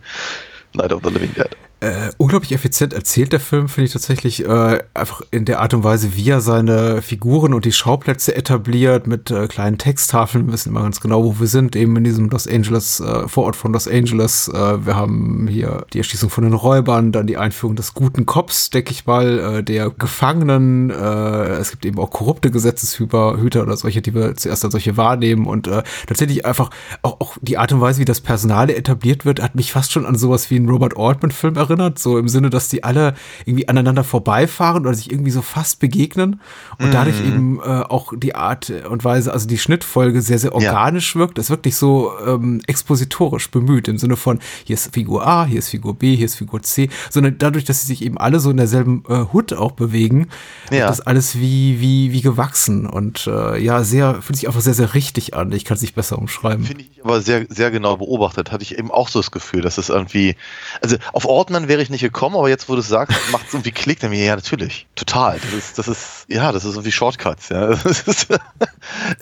Night 0.73 0.93
of 0.93 1.01
the 1.03 1.09
Living 1.09 1.33
Dead. 1.33 1.49
Äh, 1.81 2.11
unglaublich 2.17 2.51
effizient 2.51 2.91
erzählt 2.91 3.31
der 3.31 3.39
Film, 3.39 3.69
finde 3.69 3.85
ich 3.85 3.93
tatsächlich, 3.93 4.45
äh, 4.45 4.79
einfach 4.93 5.21
in 5.31 5.45
der 5.45 5.61
Art 5.61 5.73
und 5.73 5.85
Weise, 5.85 6.13
wie 6.17 6.29
er 6.29 6.41
seine 6.41 7.01
Figuren 7.01 7.53
und 7.53 7.63
die 7.63 7.71
Schauplätze 7.71 8.35
etabliert, 8.35 9.07
mit 9.07 9.31
äh, 9.31 9.47
kleinen 9.47 9.77
Texttafeln, 9.77 10.47
wir 10.47 10.53
wissen 10.53 10.69
immer 10.69 10.81
ganz 10.81 10.99
genau, 10.99 11.23
wo 11.23 11.39
wir 11.39 11.47
sind, 11.47 11.77
eben 11.77 11.95
in 11.95 12.03
diesem 12.03 12.29
Los 12.29 12.47
Angeles, 12.47 12.99
äh, 12.99 13.29
Vorort 13.29 13.55
von 13.55 13.71
Los 13.71 13.87
Angeles. 13.87 14.49
Äh, 14.49 14.85
wir 14.85 14.97
haben 14.97 15.47
hier 15.49 15.85
die 15.93 15.99
Erschließung 15.99 16.29
von 16.29 16.43
den 16.43 16.51
Räubern, 16.51 17.13
dann 17.13 17.27
die 17.27 17.37
Einführung 17.37 17.77
des 17.77 17.93
guten 17.93 18.25
Cops, 18.25 18.71
denke 18.71 18.91
ich 18.91 19.05
mal, 19.05 19.39
äh, 19.39 19.63
der 19.63 19.89
Gefangenen. 19.89 20.89
Äh, 20.89 21.59
es 21.59 21.71
gibt 21.71 21.85
eben 21.85 21.97
auch 21.97 22.09
korrupte 22.09 22.51
Gesetzeshüter 22.51 23.37
Hüter 23.39 23.61
oder 23.61 23.77
solche, 23.77 24.01
die 24.01 24.13
wir 24.13 24.35
zuerst 24.35 24.65
als 24.65 24.73
solche 24.73 24.97
wahrnehmen 24.97 25.47
und 25.47 25.67
äh, 25.67 25.83
tatsächlich 26.07 26.45
einfach 26.45 26.71
auch, 27.03 27.21
auch 27.21 27.37
die 27.41 27.57
Art 27.57 27.71
und 27.71 27.79
Weise, 27.79 28.01
wie 28.01 28.05
das 28.05 28.19
Personal 28.19 28.69
etabliert 28.69 29.23
wird, 29.23 29.41
hat 29.41 29.55
mich 29.55 29.71
fast 29.71 29.93
schon 29.93 30.05
an 30.05 30.15
sowas 30.15 30.51
wie 30.51 30.57
einen 30.57 30.67
Robert 30.67 30.97
Altman-Film 30.97 31.55
erinnert, 31.55 31.68
so 31.95 32.17
im 32.17 32.27
Sinne, 32.27 32.49
dass 32.49 32.69
die 32.69 32.83
alle 32.83 33.13
irgendwie 33.45 33.67
aneinander 33.67 34.03
vorbeifahren 34.03 34.85
oder 34.85 34.95
sich 34.95 35.11
irgendwie 35.11 35.31
so 35.31 35.41
fast 35.41 35.79
begegnen 35.79 36.39
und 36.77 36.93
dadurch 36.93 37.19
eben 37.19 37.59
äh, 37.59 37.63
auch 37.63 38.13
die 38.15 38.35
Art 38.35 38.69
und 38.69 39.03
Weise, 39.03 39.31
also 39.33 39.47
die 39.47 39.57
Schnittfolge 39.57 40.21
sehr, 40.21 40.39
sehr 40.39 40.53
organisch 40.53 41.15
wirkt. 41.15 41.37
Es 41.37 41.45
ist 41.45 41.49
wirklich 41.49 41.75
so 41.75 42.11
ähm, 42.25 42.61
expositorisch 42.67 43.49
bemüht 43.51 43.87
im 43.87 43.97
Sinne 43.97 44.15
von, 44.15 44.39
hier 44.63 44.73
ist 44.75 44.93
Figur 44.93 45.25
A, 45.27 45.45
hier 45.45 45.59
ist 45.59 45.69
Figur 45.69 45.95
B, 45.95 46.15
hier 46.15 46.25
ist 46.25 46.35
Figur 46.35 46.61
C, 46.61 46.89
sondern 47.09 47.37
dadurch, 47.37 47.65
dass 47.65 47.81
sie 47.81 47.87
sich 47.87 48.03
eben 48.03 48.17
alle 48.17 48.39
so 48.39 48.49
in 48.51 48.57
derselben 48.57 49.03
äh, 49.09 49.25
Hut 49.33 49.53
auch 49.53 49.71
bewegen, 49.71 50.27
Ja. 50.71 50.87
das 50.87 51.01
alles 51.01 51.37
wie, 51.37 51.79
wie, 51.79 52.11
wie 52.11 52.21
gewachsen 52.21 52.85
und 52.87 53.27
äh, 53.27 53.57
ja, 53.61 53.83
sehr, 53.83 54.21
fühlt 54.21 54.37
sich 54.37 54.47
einfach 54.47 54.61
sehr, 54.61 54.73
sehr 54.73 54.93
richtig 54.93 55.33
an. 55.35 55.51
Ich 55.51 55.65
kann 55.65 55.75
es 55.75 55.81
nicht 55.81 55.95
besser 55.95 56.17
umschreiben. 56.17 56.65
Finde 56.65 56.83
ich 56.83 57.03
aber 57.03 57.21
sehr, 57.21 57.45
sehr 57.49 57.71
genau 57.71 57.97
beobachtet. 57.97 58.51
Hatte 58.51 58.63
ich 58.63 58.77
eben 58.77 58.91
auch 58.91 59.07
so 59.09 59.19
das 59.19 59.31
Gefühl, 59.31 59.61
dass 59.61 59.77
es 59.77 59.89
irgendwie, 59.89 60.35
also 60.81 60.97
auf 61.13 61.25
Ortmann 61.59 61.69
wäre 61.69 61.81
ich 61.81 61.89
nicht 61.89 62.01
gekommen, 62.01 62.35
aber 62.35 62.49
jetzt, 62.49 62.69
wo 62.69 62.73
du 62.73 62.79
es 62.79 62.87
sagst, 62.87 63.17
macht 63.31 63.47
es 63.47 63.53
irgendwie 63.53 63.71
Klick 63.71 64.01
mir. 64.03 64.23
Ja, 64.23 64.35
natürlich. 64.35 64.87
Total. 64.95 65.39
Das 65.39 65.53
ist, 65.53 65.77
das 65.77 65.87
ist, 65.87 66.25
ja, 66.29 66.51
das 66.51 66.63
ist 66.63 66.75
irgendwie 66.75 66.91
Shortcuts, 66.91 67.49
ja. 67.49 67.69
Ist, 67.85 68.27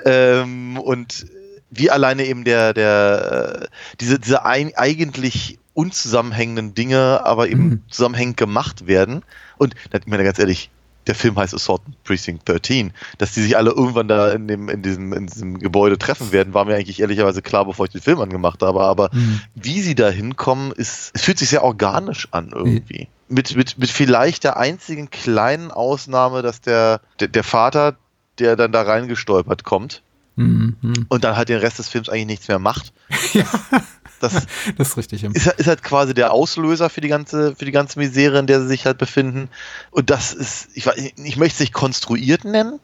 ähm, 0.05 0.77
und 0.77 1.25
wie 1.71 1.89
alleine 1.89 2.25
eben 2.25 2.43
der, 2.43 2.73
der, 2.73 3.61
äh, 3.63 3.67
diese, 3.99 4.19
diese 4.19 4.45
ein, 4.45 4.71
eigentlich 4.75 5.57
unzusammenhängenden 5.73 6.73
Dinge, 6.73 7.25
aber 7.25 7.49
eben 7.49 7.69
Mhm. 7.69 7.83
zusammenhängend 7.89 8.37
gemacht 8.37 8.87
werden. 8.87 9.23
Und, 9.57 9.75
ich 9.91 10.07
meine, 10.07 10.23
ganz 10.23 10.39
ehrlich, 10.39 10.69
der 11.07 11.15
Film 11.15 11.37
heißt 11.37 11.53
Assault 11.53 11.81
Precinct 12.03 12.47
13. 12.47 12.93
Dass 13.17 13.33
die 13.33 13.41
sich 13.41 13.57
alle 13.57 13.71
irgendwann 13.71 14.07
da 14.07 14.31
in, 14.31 14.47
dem, 14.47 14.69
in, 14.69 14.81
diesem, 14.81 15.13
in 15.13 15.27
diesem 15.27 15.59
Gebäude 15.59 15.97
treffen 15.97 16.31
werden, 16.31 16.53
war 16.53 16.65
mir 16.65 16.75
eigentlich 16.75 16.99
ehrlicherweise 16.99 17.41
klar, 17.41 17.65
bevor 17.65 17.85
ich 17.85 17.91
den 17.91 18.01
Film 18.01 18.19
angemacht 18.19 18.61
habe. 18.61 18.81
Aber 18.81 19.09
Mhm. 19.13 19.41
wie 19.55 19.81
sie 19.81 19.95
da 19.95 20.09
hinkommen, 20.09 20.71
ist, 20.73 21.11
es 21.13 21.21
fühlt 21.23 21.39
sich 21.39 21.49
sehr 21.49 21.63
organisch 21.63 22.27
an 22.31 22.51
irgendwie. 22.53 23.07
Mit, 23.29 23.55
mit, 23.55 23.77
mit 23.77 23.89
vielleicht 23.89 24.43
der 24.43 24.57
einzigen 24.57 25.09
kleinen 25.09 25.71
Ausnahme, 25.71 26.41
dass 26.41 26.61
der, 26.61 27.01
der, 27.19 27.27
der 27.27 27.43
Vater, 27.43 27.95
der 28.39 28.55
dann 28.55 28.71
da 28.71 28.83
reingestolpert 28.83 29.63
kommt 29.63 30.01
Mhm. 30.39 30.75
mhm. 30.81 31.05
und 31.09 31.23
dann 31.23 31.35
halt 31.35 31.49
den 31.49 31.57
Rest 31.57 31.79
des 31.79 31.89
Films 31.89 32.09
eigentlich 32.09 32.27
nichts 32.27 32.47
mehr 32.47 32.59
macht. 32.59 32.93
Das, 34.19 34.33
Das 34.77 34.89
ist 34.89 34.97
richtig. 34.97 35.23
ist, 35.23 35.47
ist 35.47 35.67
halt 35.67 35.83
quasi 35.83 36.13
der 36.13 36.31
Auslöser 36.31 36.89
für 36.89 37.01
die 37.01 37.07
ganze, 37.07 37.55
für 37.55 37.65
die 37.65 37.71
ganze 37.71 37.99
Misere, 37.99 38.39
in 38.39 38.47
der 38.47 38.61
sie 38.61 38.67
sich 38.67 38.85
halt 38.85 38.97
befinden. 38.97 39.49
Und 39.91 40.09
das 40.09 40.33
ist, 40.33 40.69
ich, 40.73 40.87
ich 40.87 41.37
möchte 41.37 41.55
es 41.55 41.59
nicht 41.59 41.73
konstruiert 41.73 42.45
nennen. 42.45 42.79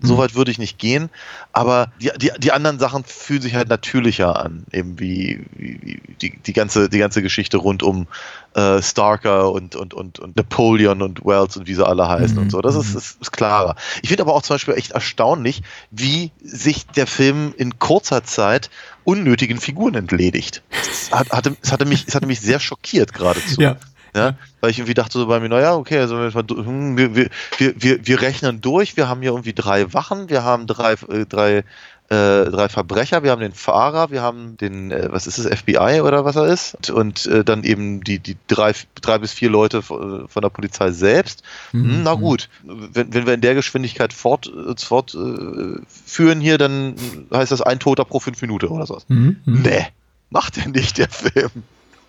So 0.00 0.16
weit 0.16 0.36
würde 0.36 0.52
ich 0.52 0.58
nicht 0.58 0.78
gehen, 0.78 1.10
aber 1.52 1.90
die, 2.00 2.12
die, 2.16 2.30
die 2.38 2.52
anderen 2.52 2.78
Sachen 2.78 3.02
fühlen 3.02 3.42
sich 3.42 3.56
halt 3.56 3.68
natürlicher 3.68 4.38
an, 4.38 4.64
eben 4.70 5.00
wie, 5.00 5.44
wie, 5.56 5.80
wie 5.82 6.02
die, 6.22 6.38
die, 6.38 6.52
ganze, 6.52 6.88
die 6.88 6.98
ganze 6.98 7.20
Geschichte 7.20 7.56
rund 7.56 7.82
um 7.82 8.06
äh, 8.54 8.80
Starker 8.80 9.50
und, 9.50 9.74
und, 9.74 9.94
und, 9.94 10.20
und 10.20 10.36
Napoleon 10.36 11.02
und 11.02 11.24
Wells 11.24 11.56
und 11.56 11.66
wie 11.66 11.74
sie 11.74 11.84
alle 11.84 12.08
heißen 12.08 12.36
Mhm, 12.36 12.42
und 12.44 12.50
so. 12.50 12.60
Das 12.60 12.76
ist, 12.76 12.94
ist, 12.94 13.20
ist 13.20 13.32
klarer. 13.32 13.74
Ich 14.02 14.08
finde 14.08 14.22
aber 14.22 14.34
auch 14.34 14.42
zum 14.42 14.54
Beispiel 14.54 14.74
echt 14.74 14.92
erstaunlich, 14.92 15.62
wie 15.90 16.30
sich 16.40 16.86
der 16.86 17.08
Film 17.08 17.52
in 17.56 17.80
kurzer 17.80 18.22
Zeit 18.22 18.70
unnötigen 19.08 19.58
Figuren 19.58 19.94
entledigt. 19.94 20.62
Es, 20.70 21.10
hat, 21.10 21.30
hatte, 21.30 21.56
es, 21.62 21.72
hatte, 21.72 21.86
mich, 21.86 22.04
es 22.06 22.14
hatte 22.14 22.26
mich 22.26 22.40
sehr 22.40 22.60
schockiert 22.60 23.14
geradezu. 23.14 23.58
Ja. 23.60 23.76
Ja, 24.14 24.36
weil 24.60 24.70
ich 24.70 24.78
irgendwie 24.78 24.94
dachte 24.94 25.18
so 25.18 25.26
bei 25.26 25.38
mir, 25.38 25.50
naja, 25.50 25.74
okay, 25.74 25.98
also 25.98 26.16
hm, 26.16 26.96
wir, 26.96 27.14
wir, 27.14 27.28
wir, 27.58 28.06
wir 28.06 28.22
rechnen 28.22 28.62
durch, 28.62 28.96
wir 28.96 29.06
haben 29.06 29.20
hier 29.20 29.30
irgendwie 29.30 29.52
drei 29.52 29.92
Wachen, 29.92 30.30
wir 30.30 30.44
haben 30.44 30.66
drei, 30.66 30.92
äh, 30.92 31.26
drei 31.26 31.64
äh, 32.10 32.46
drei 32.46 32.68
Verbrecher, 32.70 33.22
wir 33.22 33.30
haben 33.30 33.42
den 33.42 33.52
Fahrer, 33.52 34.10
wir 34.10 34.22
haben 34.22 34.56
den, 34.56 34.90
äh, 34.90 35.08
was 35.10 35.26
ist 35.26 35.36
es, 35.36 35.46
FBI 35.46 36.00
oder 36.00 36.24
was 36.24 36.36
er 36.36 36.46
ist, 36.46 36.90
und 36.90 37.26
äh, 37.26 37.44
dann 37.44 37.64
eben 37.64 38.02
die, 38.02 38.18
die 38.18 38.36
drei, 38.46 38.72
drei 39.00 39.18
bis 39.18 39.32
vier 39.32 39.50
Leute 39.50 39.82
von 39.82 40.28
der 40.34 40.48
Polizei 40.48 40.90
selbst. 40.90 41.42
Mhm. 41.72 42.02
Na 42.04 42.14
gut, 42.14 42.48
wenn, 42.62 43.12
wenn 43.12 43.26
wir 43.26 43.34
in 43.34 43.42
der 43.42 43.54
Geschwindigkeit 43.54 44.14
fortführen 44.14 44.74
äh, 44.74 44.80
fort, 44.80 45.14
äh, 45.14 46.40
hier, 46.40 46.56
dann 46.56 46.94
heißt 47.32 47.52
das 47.52 47.60
ein 47.60 47.78
Toter 47.78 48.06
pro 48.06 48.20
fünf 48.20 48.40
Minuten 48.40 48.68
oder 48.68 48.86
sowas. 48.86 49.04
Mhm. 49.08 49.40
mhm. 49.44 49.62
Nee, 49.62 49.86
macht 50.30 50.56
er 50.56 50.68
nicht, 50.68 50.96
der 50.96 51.10
Film. 51.10 51.50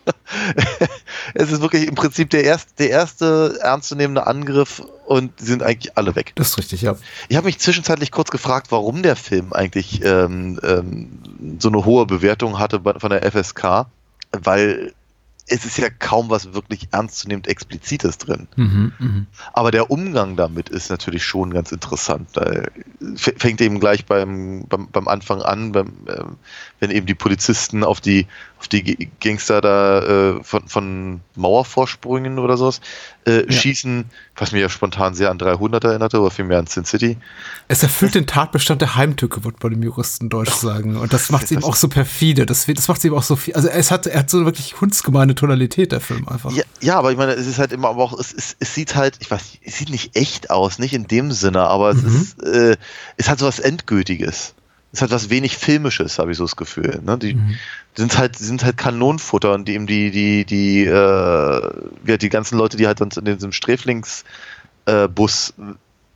es 1.34 1.52
ist 1.52 1.62
wirklich 1.62 1.88
im 1.88 1.96
Prinzip 1.96 2.30
der, 2.30 2.44
erst, 2.44 2.80
der 2.80 2.90
erste 2.90 3.60
ernstzunehmende 3.62 4.28
Angriff 4.28 4.82
und 5.06 5.40
die 5.40 5.46
sind 5.46 5.64
eigentlich 5.64 5.98
alle 5.98 6.16
weg. 6.16 6.34
Das 6.36 6.50
ist 6.50 6.58
richtig, 6.58 6.82
ja. 6.82 6.96
Ich 7.28 7.38
habe 7.38 7.46
mich 7.46 7.60
zwischenzeitlich 7.60 8.12
kurz 8.12 8.32
gefragt, 8.32 8.68
warum 8.70 9.04
der 9.04 9.16
Film 9.16 9.54
eigentlich 9.54 10.04
ähm, 10.04 10.60
ähm, 10.64 11.20
so 11.60 11.70
eine 11.70 11.86
hohe 11.86 12.06
Bewertung 12.06 12.60
hatte 12.60 12.82
von 12.82 13.10
der 13.10 13.30
FSK, 13.32 13.88
weil 14.32 14.94
es 15.50 15.66
ist 15.66 15.78
ja 15.78 15.90
kaum 15.90 16.30
was 16.30 16.54
wirklich 16.54 16.90
ernstzunehmend 16.92 17.48
Explizites 17.48 18.18
drin. 18.20 18.48
Mhm, 18.56 18.94
mh. 19.00 19.26
Aber 19.54 19.72
der 19.72 19.90
Umgang 19.90 20.36
damit 20.36 20.70
ist 20.70 20.90
natürlich 20.90 21.24
schon 21.24 21.52
ganz 21.52 21.72
interessant. 21.72 22.30
Da 22.34 22.68
fängt 23.16 23.60
eben 23.60 23.80
gleich 23.80 24.06
beim, 24.06 24.66
beim, 24.70 24.88
beim 24.92 25.08
Anfang 25.08 25.42
an, 25.42 25.72
beim, 25.72 25.88
äh, 26.06 26.24
wenn 26.80 26.92
eben 26.92 27.08
die 27.08 27.16
Polizisten 27.16 27.84
auf 27.84 28.00
die, 28.00 28.28
auf 28.60 28.68
die 28.68 29.10
Gangster 29.22 29.62
da 29.62 30.02
äh, 30.36 30.44
von, 30.44 30.68
von 30.68 31.22
Mauervorsprüngen 31.36 32.40
oder 32.40 32.58
sowas 32.58 32.82
äh, 33.26 33.46
ja. 33.46 33.52
schießen, 33.52 34.06
was 34.36 34.52
mir 34.52 34.60
ja 34.60 34.68
spontan 34.68 35.14
sehr 35.14 35.32
an 35.32 35.38
300 35.38 35.82
erinnerte, 35.86 36.20
oder 36.20 36.30
vielmehr 36.30 36.60
an 36.60 36.68
Sin 36.68 36.84
City. 36.84 37.18
Es 37.70 37.84
erfüllt 37.84 38.16
den 38.16 38.28
Tatbestand 38.28 38.82
der 38.82 38.96
Heimtücke, 38.96 39.46
wird 39.46 39.60
bei 39.60 39.70
dem 39.70 39.82
Juristen 39.82 40.30
Deutsch 40.30 40.52
sagen. 40.52 40.98
Und 40.98 41.14
das 41.14 41.30
macht 41.30 41.46
es 41.46 41.52
eben 41.52 41.64
auch 41.64 41.76
so 41.76 41.88
perfide. 41.88 42.46
Das, 42.46 42.66
das 42.66 42.88
macht 42.90 42.98
es 42.98 43.06
eben 43.06 43.16
auch 43.16 43.24
so 43.24 43.38
viel. 43.38 43.54
Also 43.54 43.70
es 43.70 43.92
hat, 43.92 44.08
er 44.08 44.20
hat 44.20 44.30
so 44.30 44.44
wirklich 44.44 44.82
hundsgemeine 44.82 45.36
Tonalität, 45.36 45.94
der 45.94 46.02
Film 46.02 46.28
einfach. 46.28 46.52
Ja, 46.52 46.64
ja, 46.82 46.98
aber 46.98 47.12
ich 47.12 47.18
meine, 47.18 47.32
es 47.34 47.48
ist 47.48 47.60
halt 47.60 47.72
immer, 47.72 47.90
aber 47.90 48.04
auch, 48.04 48.20
es, 48.20 48.34
es, 48.34 48.58
es 48.60 48.76
sieht 48.76 48.96
halt, 48.96 49.18
ich 49.22 49.32
weiß, 49.32 49.60
es 49.64 49.78
sieht 49.78 49.90
nicht 49.90 50.18
echt 50.18 50.50
aus, 50.50 50.80
nicht 50.80 50.94
in 50.94 51.08
dem 51.08 51.32
Sinne, 51.32 51.62
aber 51.62 51.92
es 51.92 52.02
mhm. 52.02 52.22
ist, 52.22 52.44
äh, 52.44 52.78
es 53.16 53.30
hat 53.30 53.40
so 53.40 53.46
was 53.46 53.60
Endgültiges. 53.60 54.54
Es 54.92 55.02
hat 55.02 55.12
was 55.12 55.30
wenig 55.30 55.58
Filmisches, 55.58 56.18
habe 56.18 56.32
ich 56.32 56.38
so 56.38 56.46
das 56.46 56.56
Gefühl. 56.56 57.02
Ne? 57.04 57.18
Die, 57.18 57.36
mhm. 57.36 57.56
sind 57.96 58.18
halt, 58.18 58.38
sind 58.38 58.64
halt 58.64 58.78
Kanonenfutter 58.78 59.54
und 59.54 59.68
die 59.68 59.74
eben 59.74 59.88
die, 59.88 60.12
die, 60.12 60.46
die, 60.46 60.86
äh, 60.86 62.18
die 62.18 62.30
ganzen 62.30 62.58
Leute, 62.58 62.78
die 62.78 62.88
halt 62.88 63.02
dann 63.02 63.10
in 63.10 63.26
diesem 63.26 63.52
Sträflingsbus 63.52 65.54
äh, 65.58 65.64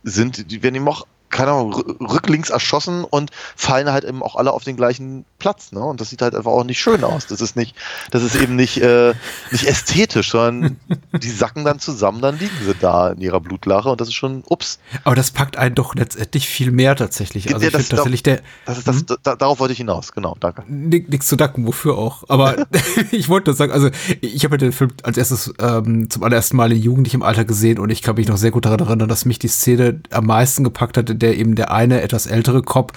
sind, 0.02 0.50
die 0.50 0.62
werden 0.62 0.74
ihm 0.74 0.88
auch 0.88 1.06
keine 1.34 1.50
Ahnung, 1.50 1.74
rücklinks 2.00 2.50
erschossen 2.50 3.04
und 3.04 3.30
fallen 3.56 3.90
halt 3.90 4.04
eben 4.04 4.22
auch 4.22 4.36
alle 4.36 4.52
auf 4.52 4.62
den 4.62 4.76
gleichen 4.76 5.24
Platz. 5.40 5.72
Ne? 5.72 5.80
Und 5.80 6.00
das 6.00 6.10
sieht 6.10 6.22
halt 6.22 6.34
einfach 6.34 6.52
auch 6.52 6.62
nicht 6.62 6.78
schön 6.78 7.02
aus. 7.02 7.26
Das 7.26 7.40
ist 7.40 7.56
nicht, 7.56 7.74
das 8.12 8.22
ist 8.22 8.36
eben 8.36 8.54
nicht, 8.54 8.80
äh, 8.80 9.14
nicht 9.50 9.66
ästhetisch, 9.66 10.30
sondern 10.30 10.76
die 11.12 11.30
sacken 11.30 11.64
dann 11.64 11.80
zusammen, 11.80 12.20
dann 12.22 12.38
liegen 12.38 12.54
sie 12.64 12.74
da 12.80 13.10
in 13.10 13.20
ihrer 13.20 13.40
Blutlache 13.40 13.88
und 13.88 14.00
das 14.00 14.08
ist 14.08 14.14
schon, 14.14 14.44
ups. 14.48 14.78
Aber 15.02 15.16
das 15.16 15.32
packt 15.32 15.56
einen 15.56 15.74
doch 15.74 15.96
letztendlich 15.96 16.48
viel 16.48 16.70
mehr 16.70 16.94
tatsächlich. 16.94 17.52
Also 17.52 17.60
ja, 17.60 17.66
ich 17.66 17.74
finde 17.74 17.88
tatsächlich 17.88 18.22
der. 18.22 18.40
Das 18.64 18.78
ist 18.78 18.86
das, 18.86 18.98
hm? 18.98 19.06
da, 19.24 19.34
darauf 19.34 19.58
wollte 19.58 19.72
ich 19.72 19.78
hinaus, 19.78 20.12
genau, 20.12 20.36
danke. 20.38 20.62
Nichts 20.68 21.26
zu 21.26 21.34
danken, 21.34 21.66
wofür 21.66 21.98
auch. 21.98 22.22
Aber 22.28 22.64
ich 23.10 23.28
wollte 23.28 23.50
das 23.50 23.58
sagen, 23.58 23.72
also 23.72 23.90
ich 24.20 24.44
habe 24.44 24.56
den 24.56 24.70
Film 24.70 24.92
als 25.02 25.18
erstes 25.18 25.52
ähm, 25.58 26.08
zum 26.08 26.22
allerersten 26.22 26.56
Mal 26.56 26.70
in 26.70 26.80
jugendlichem 26.80 27.22
Alter 27.22 27.44
gesehen 27.44 27.80
und 27.80 27.90
ich 27.90 28.02
kann 28.02 28.14
mich 28.14 28.28
noch 28.28 28.36
sehr 28.36 28.52
gut 28.52 28.66
daran 28.66 28.78
erinnern, 28.78 29.08
dass 29.08 29.24
mich 29.24 29.40
die 29.40 29.48
Szene 29.48 30.00
am 30.10 30.26
meisten 30.26 30.62
gepackt 30.62 30.96
hat, 30.96 31.23
der 31.24 31.38
eben 31.38 31.54
der 31.54 31.72
eine 31.72 32.02
etwas 32.02 32.26
ältere 32.26 32.60
Cop 32.60 32.92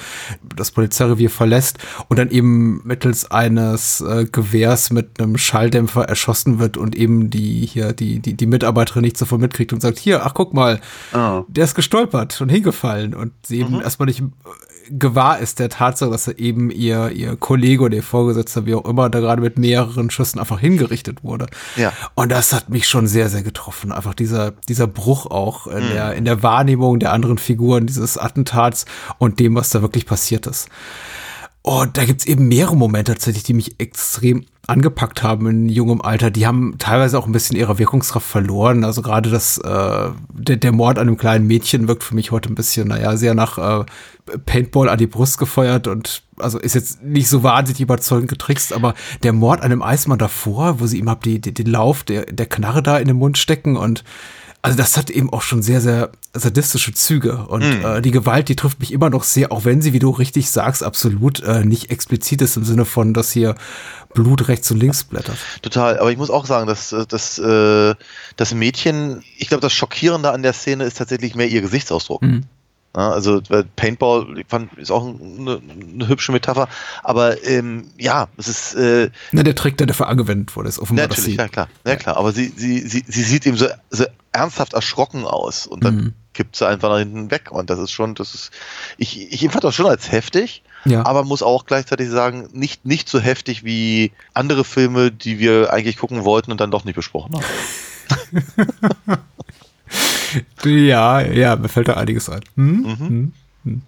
das 0.55 0.72
Polizeirevier 0.72 1.29
verlässt 1.29 1.77
und 2.10 2.19
dann 2.19 2.29
eben 2.29 2.81
mittels 2.84 3.31
eines 3.31 4.01
äh, 4.01 4.25
Gewehrs 4.29 4.91
mit 4.91 5.22
einem 5.22 5.38
Schalldämpfer 5.38 6.03
erschossen 6.03 6.60
wird 6.60 6.75
und 6.75 6.93
eben 6.96 7.29
die 7.29 7.65
hier 7.65 7.93
die 7.93 8.19
die 8.19 8.34
die 8.34 8.46
Mitarbeiterin 8.46 9.03
nicht 9.03 9.17
sofort 9.17 9.39
mitkriegt 9.39 9.72
und 9.72 9.81
sagt 9.81 9.98
hier 9.98 10.25
ach 10.25 10.34
guck 10.34 10.53
mal 10.53 10.81
oh. 11.13 11.46
der 11.48 11.63
ist 11.63 11.75
gestolpert 11.75 12.41
und 12.41 12.50
hingefallen 12.50 13.13
und 13.13 13.31
sie 13.46 13.62
eben 13.62 13.75
mhm. 13.75 13.81
erstmal 13.81 14.07
nicht 14.07 14.22
gewahr 14.89 15.39
ist 15.39 15.60
der 15.60 15.70
Tatsache, 15.70 16.12
dass 16.12 16.27
er 16.27 16.39
eben 16.39 16.70
ihr, 16.72 17.12
ihr 17.12 17.36
Kollege 17.36 17.84
oder 17.84 17.96
ihr 17.96 18.03
Vorgesetzter, 18.03 18.65
wie 18.65 18.75
auch 18.75 18.86
immer, 18.86 19.10
da 19.10 19.20
gerade 19.20 19.41
mit 19.41 19.58
mehreren 19.58 20.10
Schüssen 20.10 20.39
einfach 20.39 20.60
hingerichtet 20.60 21.24
wurde. 21.24 21.48
Ja. 21.75 21.94
Und 22.15 22.32
das 22.32 22.53
hat 22.53 22.70
mich 22.70 22.88
schon 22.88 23.08
sehr, 23.08 23.29
sehr 23.29 23.44
getroffen. 23.44 23.91
Einfach 23.91 24.13
dieser, 24.13 24.51
dieser 24.67 24.88
Bruch 24.88 25.25
auch 25.25 25.67
in, 25.67 25.86
mhm. 25.86 25.89
der, 25.89 26.13
in 26.13 26.25
der 26.25 26.44
Wahrnehmung 26.44 27.00
der 27.00 27.13
anderen 27.13 27.38
Figuren 27.38 27.88
dieses 27.88 28.17
Attentats 28.17 28.86
und 29.17 29.39
dem, 29.39 29.56
was 29.56 29.70
da 29.70 29.82
wirklich 29.82 30.06
passiert 30.06 30.48
ist. 30.48 30.70
Und 31.67 31.97
da 31.97 32.05
gibt's 32.05 32.25
eben 32.25 32.47
mehrere 32.47 32.77
Momente 32.77 33.12
tatsächlich, 33.12 33.43
die 33.43 33.53
mich 33.53 33.77
extrem 33.77 34.45
angepackt 34.67 35.21
haben 35.21 35.47
in 35.47 35.67
jungem 35.67 36.01
Alter, 36.01 36.31
die 36.31 36.47
haben 36.47 36.75
teilweise 36.77 37.19
auch 37.19 37.25
ein 37.25 37.33
bisschen 37.33 37.57
ihre 37.57 37.77
Wirkungskraft 37.77 38.25
verloren. 38.25 38.86
Also 38.86 39.01
gerade 39.01 39.29
das, 39.29 39.57
äh, 39.57 40.09
der, 40.31 40.55
der 40.55 40.71
Mord 40.71 40.97
an 40.97 41.09
einem 41.09 41.17
kleinen 41.17 41.45
Mädchen 41.45 41.89
wirkt 41.89 42.05
für 42.05 42.15
mich 42.15 42.31
heute 42.31 42.47
ein 42.47 42.55
bisschen, 42.55 42.88
naja, 42.88 43.17
sehr 43.17 43.33
nach 43.33 43.57
äh, 43.57 43.86
Paintball 44.45 44.88
an 44.88 44.97
die 44.97 45.07
Brust 45.07 45.39
gefeuert 45.39 45.88
und 45.88 46.24
also 46.38 46.57
ist 46.57 46.74
jetzt 46.74 47.03
nicht 47.03 47.27
so 47.27 47.43
wahnsinnig 47.43 47.81
überzeugend 47.81 48.29
getrickst, 48.29 48.71
aber 48.71 48.93
der 49.24 49.33
Mord 49.33 49.59
an 49.59 49.65
einem 49.65 49.81
Eismann 49.81 50.19
davor, 50.19 50.79
wo 50.79 50.86
sie 50.86 51.00
ihm 51.00 51.09
habt 51.09 51.25
die, 51.25 51.41
die, 51.41 51.53
den 51.53 51.67
Lauf 51.67 52.05
der, 52.05 52.27
der 52.27 52.45
Knarre 52.45 52.81
da 52.81 52.97
in 52.97 53.09
den 53.09 53.17
Mund 53.17 53.38
stecken 53.38 53.75
und 53.75 54.05
also 54.61 54.77
das 54.77 54.97
hat 54.97 55.09
eben 55.09 55.31
auch 55.31 55.41
schon 55.41 55.61
sehr, 55.61 55.81
sehr 55.81 56.11
sadistische 56.33 56.93
Züge. 56.93 57.45
Und 57.47 57.61
mm. 57.61 57.85
äh, 57.85 58.01
die 58.01 58.11
Gewalt, 58.11 58.49
die 58.49 58.55
trifft 58.55 58.79
mich 58.79 58.91
immer 58.91 59.09
noch 59.09 59.23
sehr, 59.23 59.51
auch 59.51 59.65
wenn 59.65 59.81
sie, 59.81 59.93
wie 59.93 59.99
du 59.99 60.09
richtig 60.09 60.49
sagst, 60.49 60.83
absolut 60.83 61.41
äh, 61.41 61.63
nicht 61.63 61.89
explizit 61.89 62.41
ist 62.41 62.57
im 62.57 62.65
Sinne 62.65 62.85
von, 62.85 63.13
dass 63.13 63.31
hier 63.31 63.55
Blut 64.13 64.47
rechts 64.47 64.69
und 64.71 64.79
links 64.79 65.03
blättert. 65.03 65.37
Total, 65.61 65.99
aber 65.99 66.11
ich 66.11 66.17
muss 66.17 66.29
auch 66.29 66.45
sagen, 66.45 66.67
dass, 66.67 66.95
dass 67.07 67.37
äh, 67.39 67.95
das 68.35 68.53
Mädchen, 68.53 69.23
ich 69.37 69.47
glaube, 69.47 69.61
das 69.61 69.73
Schockierende 69.73 70.31
an 70.31 70.43
der 70.43 70.53
Szene 70.53 70.85
ist 70.85 70.97
tatsächlich 70.97 71.35
mehr 71.35 71.47
ihr 71.47 71.61
Gesichtsausdruck. 71.61 72.23
Ja, 72.95 73.11
also 73.11 73.41
Paintball 73.75 74.39
ich 74.39 74.47
fand, 74.47 74.73
ist 74.75 74.89
auch 74.89 75.05
eine, 75.05 75.61
eine 75.93 76.07
hübsche 76.07 76.31
Metapher, 76.31 76.67
aber 77.03 77.43
ähm, 77.45 77.91
ja, 77.99 78.27
es 78.37 78.47
ist. 78.47 78.73
Äh, 78.73 79.11
Na, 79.31 79.43
der 79.43 79.53
Trick, 79.53 79.77
der 79.77 79.85
dafür 79.85 80.07
angewendet 80.07 80.55
wurde, 80.55 80.69
ist 80.69 80.79
offenbar. 80.79 81.07
Natürlich, 81.07 81.35
ja 81.35 81.47
klar, 81.47 81.69
ja 81.85 81.95
klar. 81.95 82.17
Aber 82.17 82.31
sie, 82.31 82.51
sie, 82.55 82.79
sie, 82.79 83.03
sie 83.07 83.21
sieht 83.21 83.45
eben 83.45 83.55
so, 83.55 83.67
so 83.91 84.05
ernsthaft 84.38 84.74
erschrocken 84.74 85.25
aus 85.25 85.65
und 85.65 85.84
dann 85.84 85.96
mhm. 85.96 86.13
kippt 86.34 86.56
sie 86.56 86.67
einfach 86.67 86.89
nach 86.89 87.00
hinten 87.00 87.32
weg 87.32 87.51
und 87.51 87.70
das 87.70 87.79
ist 87.79 87.91
schon, 87.91 88.13
das 88.13 88.36
ist, 88.36 88.51
ich, 88.98 89.34
ich 89.34 89.44
empfand 89.44 89.63
das 89.63 89.74
schon 89.74 89.88
als 89.88 90.12
heftig, 90.12 90.62
ja. 90.86 91.06
aber 91.06 91.24
muss 91.24 91.41
auch 91.41 91.65
gleichzeitig 91.65 92.10
sagen, 92.10 92.48
nicht, 92.53 92.86
nicht 92.86 93.10
so 93.10 93.20
heftig 93.20 93.63
wie 93.63 94.12
andere 94.34 94.63
Filme, 94.63 95.12
die 95.12 95.39
wir 95.39 95.74
eigentlich 95.74 95.98
gucken 95.98 96.24
wollten 96.24 96.51
und 96.51 96.62
dann 96.62 96.72
doch 96.72 96.86
nicht 96.86 96.96
besprochen 96.96 97.36
haben. 97.36 99.20
ja, 100.65 101.22
ja, 101.22 101.56
mir 101.56 101.70
fällt 101.70 101.88
da 101.88 101.96
einiges 101.96 102.29
ein. 102.29 102.41
Hm? 102.56 102.82
Mhm. 102.82 103.34
Hm? 103.63 103.82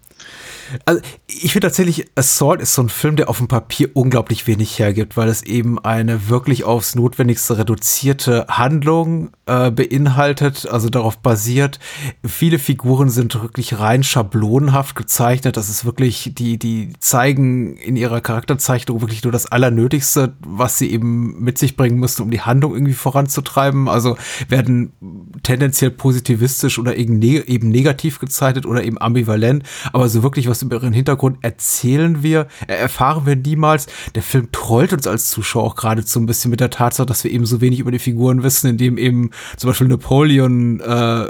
Also 0.85 1.01
ich 1.27 1.51
finde 1.51 1.67
tatsächlich, 1.67 2.07
Assault 2.15 2.61
ist 2.61 2.73
so 2.73 2.81
ein 2.81 2.89
Film, 2.89 3.15
der 3.15 3.29
auf 3.29 3.37
dem 3.37 3.47
Papier 3.47 3.89
unglaublich 3.93 4.47
wenig 4.47 4.77
hergibt, 4.79 5.17
weil 5.17 5.29
es 5.29 5.43
eben 5.43 5.79
eine 5.79 6.29
wirklich 6.29 6.63
aufs 6.63 6.95
Notwendigste 6.95 7.57
reduzierte 7.57 8.45
Handlung 8.49 9.31
äh, 9.45 9.71
beinhaltet, 9.71 10.67
also 10.69 10.89
darauf 10.89 11.17
basiert. 11.17 11.79
Viele 12.25 12.59
Figuren 12.59 13.09
sind 13.09 13.41
wirklich 13.41 13.79
rein 13.79 14.03
schablonenhaft 14.03 14.95
gezeichnet. 14.95 15.57
Das 15.57 15.69
ist 15.69 15.85
wirklich, 15.85 16.31
die, 16.33 16.57
die 16.57 16.93
zeigen 16.99 17.77
in 17.77 17.95
ihrer 17.95 18.21
Charakterzeichnung 18.21 19.01
wirklich 19.01 19.23
nur 19.23 19.31
das 19.31 19.51
Allernötigste, 19.51 20.35
was 20.45 20.77
sie 20.77 20.91
eben 20.91 21.41
mit 21.41 21.57
sich 21.57 21.75
bringen 21.75 21.99
müssen, 21.99 22.21
um 22.23 22.31
die 22.31 22.41
Handlung 22.41 22.73
irgendwie 22.73 22.93
voranzutreiben. 22.93 23.87
Also 23.87 24.17
werden 24.47 24.93
tendenziell 25.43 25.91
positivistisch 25.91 26.79
oder 26.79 26.95
eben 26.95 27.19
negativ 27.19 28.19
gezeichnet 28.19 28.65
oder 28.65 28.83
eben 28.83 28.99
ambivalent, 28.99 29.63
aber 29.93 30.09
so 30.09 30.23
wirklich 30.23 30.47
was 30.47 30.58
was 30.59 30.63
über 30.63 30.77
ihren 30.77 30.93
Hintergrund 30.93 31.37
erzählen 31.41 32.21
wir, 32.23 32.47
äh, 32.67 32.73
erfahren 32.73 33.25
wir 33.25 33.35
niemals. 33.35 33.87
Der 34.15 34.23
Film 34.23 34.51
trollt 34.51 34.93
uns 34.93 35.07
als 35.07 35.29
Zuschauer 35.29 35.63
auch 35.63 35.75
gerade 35.75 36.01
so 36.01 36.19
ein 36.19 36.25
bisschen 36.25 36.51
mit 36.51 36.59
der 36.59 36.69
Tatsache, 36.69 37.05
dass 37.05 37.23
wir 37.23 37.31
eben 37.31 37.45
so 37.45 37.61
wenig 37.61 37.79
über 37.79 37.91
die 37.91 37.99
Figuren 37.99 38.43
wissen, 38.43 38.69
indem 38.69 38.97
eben 38.97 39.31
zum 39.57 39.69
Beispiel 39.69 39.87
Napoleon, 39.87 40.79
äh, 40.79 41.25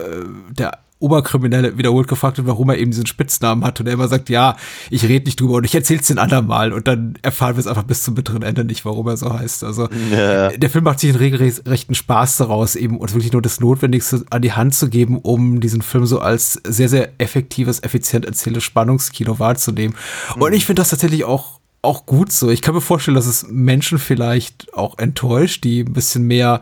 der 0.52 0.80
Oberkriminelle 1.00 1.78
wiederholt 1.78 2.08
gefragt 2.08 2.38
wird, 2.38 2.48
warum 2.48 2.70
er 2.70 2.78
eben 2.78 2.92
diesen 2.92 3.06
Spitznamen 3.06 3.64
hat 3.64 3.80
und 3.80 3.88
er 3.88 3.94
immer 3.94 4.10
sagt, 4.10 4.30
ja, 4.30 4.58
ich 4.90 5.04
rede 5.04 5.26
nicht 5.26 5.40
drüber 5.40 5.56
und 5.56 5.64
ich 5.64 5.74
erzähl's 5.74 6.08
den 6.08 6.20
anderen 6.20 6.46
mal 6.46 6.74
und 6.74 6.88
dann 6.88 7.16
erfahren 7.22 7.56
wir 7.56 7.62
es 7.62 7.68
einfach 7.68 7.84
bis 7.84 8.04
zum 8.04 8.16
bitteren 8.16 8.44
Ende 8.44 8.66
nicht, 8.66 8.84
warum 8.84 9.08
er 9.08 9.16
so 9.16 9.34
heißt. 9.34 9.64
Also 9.64 9.88
ja. 10.12 10.50
der 10.50 10.70
Film 10.70 10.84
macht 10.84 11.00
sich 11.00 11.12
einen 11.12 11.20
regelrechten 11.20 11.96
Spaß 11.96 12.38
daraus, 12.38 12.76
eben 12.76 12.98
uns 12.98 13.14
wirklich 13.14 13.32
nur 13.32 13.42
das 13.42 13.62
Notwendigste 13.62 14.26
an 14.30 14.42
die 14.42 14.52
Hand 14.52 14.76
zu 14.76 14.90
geben, 14.90 15.18
um 15.20 15.62
diesen 15.62 15.82
Film 15.82 16.06
so 16.06 16.20
als 16.20 16.60
sehr, 16.68 16.90
sehr 16.90 17.10
effektives, 17.18 17.82
effizient 17.82 18.26
erzähltes 18.26 18.64
Spannungskino 18.64 19.40
wahrzunehmen. 19.40 19.96
Mhm. 20.36 20.42
Und 20.42 20.54
ich 20.54 20.66
finde 20.66 20.82
das 20.82 20.90
tatsächlich 20.90 21.24
auch 21.24 21.60
auch 21.82 22.06
gut 22.06 22.32
so. 22.32 22.50
Ich 22.50 22.62
kann 22.62 22.76
mir 22.76 22.82
vorstellen, 22.82 23.16
dass 23.16 23.26
es 23.26 23.48
Menschen 23.50 24.00
vielleicht 24.00 24.74
auch 24.74 24.98
enttäuscht, 24.98 25.64
die 25.64 25.82
ein 25.82 25.94
bisschen 25.94 26.24
mehr 26.24 26.60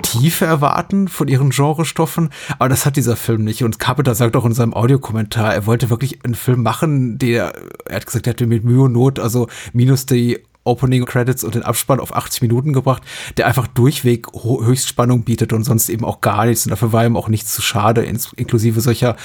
Tiefe 0.00 0.46
erwarten 0.46 1.08
von 1.08 1.28
ihren 1.28 1.50
Genrestoffen, 1.50 2.30
aber 2.58 2.68
das 2.68 2.86
hat 2.86 2.96
dieser 2.96 3.16
Film 3.16 3.44
nicht. 3.44 3.62
Und 3.64 3.78
Carpenter 3.78 4.14
sagt 4.14 4.36
auch 4.36 4.44
in 4.44 4.54
seinem 4.54 4.74
Audiokommentar, 4.74 5.54
er 5.54 5.66
wollte 5.66 5.90
wirklich 5.90 6.24
einen 6.24 6.34
Film 6.34 6.62
machen, 6.62 7.18
der, 7.18 7.52
er 7.86 7.96
hat 7.96 8.06
gesagt, 8.06 8.26
er 8.26 8.32
hatte 8.32 8.46
mit 8.46 8.64
Mühe 8.64 8.82
und 8.82 8.92
Not, 8.92 9.18
also 9.18 9.48
minus 9.72 10.06
die 10.06 10.38
Opening 10.64 11.04
Credits 11.04 11.44
und 11.44 11.54
den 11.54 11.62
Abspann 11.62 12.00
auf 12.00 12.14
80 12.14 12.42
Minuten 12.42 12.72
gebracht, 12.72 13.02
der 13.36 13.46
einfach 13.46 13.66
durchweg 13.66 14.28
Höchstspannung 14.32 15.24
bietet 15.24 15.52
und 15.52 15.64
sonst 15.64 15.88
eben 15.88 16.04
auch 16.04 16.20
gar 16.20 16.46
nichts. 16.46 16.66
Und 16.66 16.70
dafür 16.70 16.92
war 16.92 17.04
ihm 17.04 17.16
auch 17.16 17.28
nichts 17.28 17.52
zu 17.52 17.62
schade, 17.62 18.04
inklusive 18.04 18.80
solcher 18.80 19.16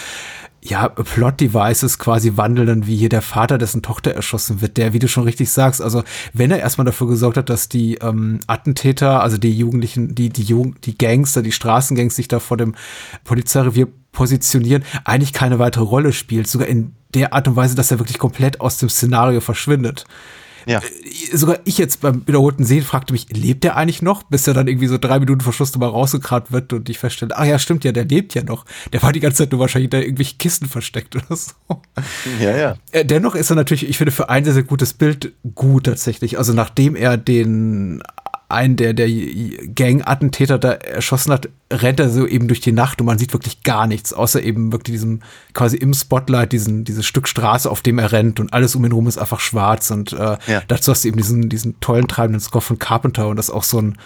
ja, 0.64 0.90
Plot-Devices 0.90 2.00
quasi 2.00 2.36
wandeln, 2.36 2.88
wie 2.88 2.98
hier 2.98 3.10
der 3.10 3.22
Vater, 3.22 3.58
dessen 3.58 3.82
Tochter 3.82 4.12
erschossen 4.12 4.62
wird, 4.62 4.78
der, 4.78 4.94
wie 4.94 5.00
du 5.00 5.08
schon 5.08 5.24
richtig 5.24 5.52
sagst, 5.52 5.82
also 5.82 6.04
wenn 6.34 6.52
er 6.52 6.60
erstmal 6.60 6.86
dafür 6.86 7.08
gesorgt 7.08 7.38
hat, 7.38 7.50
dass 7.50 7.70
die 7.70 7.96
ähm, 7.96 8.40
Attentäter, 8.48 9.22
also 9.22 9.38
die 9.38 9.56
Jugendlichen, 9.56 10.16
die, 10.16 10.30
die 10.30 10.44
Jugend, 10.44 10.86
die 10.86 10.98
Gangster, 10.98 11.42
die 11.42 11.52
Straßengangs 11.52 12.16
sich 12.16 12.28
da 12.28 12.40
vor 12.40 12.58
dem 12.58 12.76
Polizeirevier 13.24 13.88
positionieren, 14.12 14.84
eigentlich 15.06 15.32
keine 15.32 15.60
weitere 15.60 15.84
Rolle 15.84 16.12
spielt, 16.12 16.48
sogar 16.48 16.68
in 16.68 16.94
der 17.14 17.34
Art 17.34 17.48
und 17.48 17.56
Weise, 17.56 17.76
dass 17.76 17.92
er 17.92 18.00
wirklich 18.00 18.18
komplett 18.18 18.60
aus 18.60 18.78
dem 18.78 18.90
Szenario 18.90 19.42
verschwindet. 19.42 20.06
Ja. 20.68 20.80
Äh, 20.80 21.36
sogar 21.36 21.60
ich 21.64 21.78
jetzt 21.78 22.02
beim 22.02 22.28
wiederholten 22.28 22.64
Sehen 22.64 22.84
fragte 22.84 23.14
mich, 23.14 23.28
lebt 23.30 23.64
der 23.64 23.78
eigentlich 23.78 24.02
noch? 24.02 24.24
Bis 24.24 24.48
er 24.48 24.54
dann 24.54 24.68
irgendwie 24.68 24.88
so 24.88 24.98
drei 24.98 25.20
Minuten 25.20 25.42
vor 25.42 25.54
Schluss 25.54 25.74
nochmal 25.74 25.90
rausgekramt 25.90 26.52
wird 26.52 26.74
und 26.74 26.90
ich 26.90 27.00
feststelle, 27.00 27.36
ach 27.36 27.46
ja, 27.46 27.58
stimmt 27.58 27.84
ja, 27.84 27.92
der 27.92 28.06
lebt 28.06 28.36
ja 28.36 28.44
noch. 28.44 28.66
Der 28.94 29.02
war 29.02 29.14
die 29.14 29.20
ganze 29.20 29.38
Zeit 29.44 29.52
nur 29.52 29.62
wahrscheinlich 29.62 29.90
da 29.90 30.00
irgendwelche 30.00 30.36
Kisten 30.36 30.68
versteckt 30.68 31.16
oder 31.16 31.36
so. 31.36 31.52
Ja, 32.40 32.56
ja. 32.56 32.76
Äh, 32.92 33.06
dennoch 33.06 33.36
ist 33.36 33.50
er 33.50 33.56
natürlich, 33.56 33.88
ich 33.88 33.98
finde, 33.98 34.12
für 34.12 34.30
ein 34.30 34.44
sehr, 34.44 34.54
sehr 34.54 34.64
gutes 34.64 34.94
Bild 34.94 35.34
gut 35.56 35.86
tatsächlich. 35.86 36.38
Also 36.38 36.54
nachdem 36.54 36.96
er 36.96 37.18
den 37.18 38.04
einen 38.50 38.78
der, 38.78 38.94
der 38.94 39.10
Gang-Attentäter 39.10 40.58
da 40.58 40.72
erschossen 40.72 41.34
hat, 41.34 41.50
rennt 41.72 42.00
er 42.00 42.10
so 42.10 42.26
eben 42.26 42.48
durch 42.48 42.62
die 42.62 42.72
Nacht 42.72 43.02
und 43.02 43.06
man 43.06 43.18
sieht 43.18 43.34
wirklich 43.34 43.64
gar 43.64 43.88
nichts, 43.88 44.14
außer 44.14 44.42
eben 44.42 44.72
wirklich 44.72 44.96
diesem, 44.96 45.22
quasi 45.54 45.76
im 45.76 45.94
Spotlight, 45.94 46.54
diesen, 46.54 46.86
dieses 46.86 47.06
Stück 47.06 47.28
Straße, 47.28 47.70
auf 47.70 47.82
dem 47.82 48.00
er 48.00 48.14
rennt 48.14 48.40
und 48.40 48.54
alles 48.54 48.76
um 48.76 48.86
ihn 48.86 48.94
rum 48.94 49.08
ist 49.08 49.18
einfach 49.18 49.42
schwarz 49.42 49.92
und 49.92 50.14
äh, 50.14 50.38
ja. 50.48 50.62
dazu 50.68 50.92
hast 50.92 51.04
du 51.04 51.10
eben 51.10 51.18
diesen, 51.18 51.50
diesen 51.50 51.80
tollen 51.82 52.08
treibenden 52.08 52.40
Score 52.40 52.62
von 52.62 52.80
Carpenter 52.80 53.28
und 53.28 53.36
das 53.36 53.50
ist 53.50 53.56
auch 53.56 53.64
so 53.64 53.82
ein, 53.82 53.98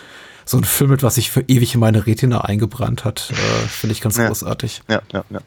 so 0.44 0.58
ein 0.58 0.64
Film 0.64 0.90
mit, 0.90 1.04
was 1.04 1.16
sich 1.16 1.30
für 1.30 1.42
ewig 1.48 1.76
in 1.76 1.80
meine 1.80 2.08
Retina 2.08 2.42
eingebrannt 2.42 3.06
hat, 3.06 3.32
äh, 3.32 3.68
finde 3.68 3.94
ich 3.94 4.02
ganz 4.02 4.18
ja. 4.18 4.28
großartig. 4.28 4.82
Ja, 4.90 5.04
ja, 5.14 5.24
ja. 5.30 5.40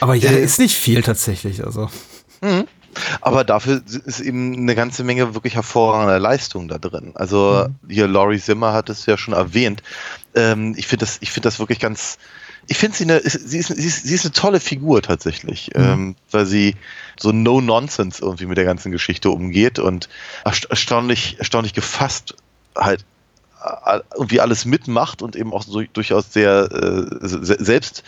Aber 0.00 0.14
ja, 0.14 0.30
äh, 0.30 0.42
ist 0.42 0.58
nicht 0.58 0.76
viel 0.76 1.02
tatsächlich, 1.02 1.64
also. 1.64 1.88
Mhm. 2.42 2.66
Aber 3.20 3.44
dafür 3.44 3.82
ist 3.86 4.20
eben 4.20 4.54
eine 4.54 4.74
ganze 4.74 5.04
Menge 5.04 5.34
wirklich 5.34 5.54
hervorragender 5.54 6.18
Leistung 6.18 6.68
da 6.68 6.78
drin. 6.78 7.12
Also 7.14 7.66
mhm. 7.68 7.90
hier 7.90 8.08
Laurie 8.08 8.38
Zimmer 8.40 8.72
hat 8.72 8.88
es 8.88 9.06
ja 9.06 9.16
schon 9.16 9.34
erwähnt. 9.34 9.82
Ähm, 10.34 10.74
ich 10.76 10.86
finde 10.86 11.06
das, 11.06 11.18
ich 11.20 11.30
finde 11.30 11.48
das 11.48 11.58
wirklich 11.58 11.78
ganz, 11.78 12.18
ich 12.66 12.78
finde 12.78 12.96
sie 12.96 13.04
eine, 13.04 13.20
sie 13.20 13.58
ist, 13.58 13.68
sie, 13.68 13.86
ist, 13.86 14.04
sie 14.04 14.14
ist 14.14 14.24
eine 14.24 14.32
tolle 14.32 14.60
Figur 14.60 15.02
tatsächlich, 15.02 15.70
mhm. 15.74 15.82
ähm, 15.82 16.16
weil 16.30 16.46
sie 16.46 16.76
so 17.18 17.32
no 17.32 17.60
nonsense 17.60 18.22
irgendwie 18.22 18.46
mit 18.46 18.58
der 18.58 18.64
ganzen 18.64 18.92
Geschichte 18.92 19.30
umgeht 19.30 19.78
und 19.78 20.08
erstaunlich, 20.44 21.38
erstaunlich 21.38 21.74
gefasst 21.74 22.34
halt 22.76 23.04
äh, 23.84 24.00
irgendwie 24.14 24.40
alles 24.40 24.64
mitmacht 24.64 25.22
und 25.22 25.36
eben 25.36 25.52
auch 25.52 25.62
so 25.62 25.82
durchaus 25.82 26.32
sehr 26.32 26.70
äh, 26.72 27.06
selbst 27.22 28.04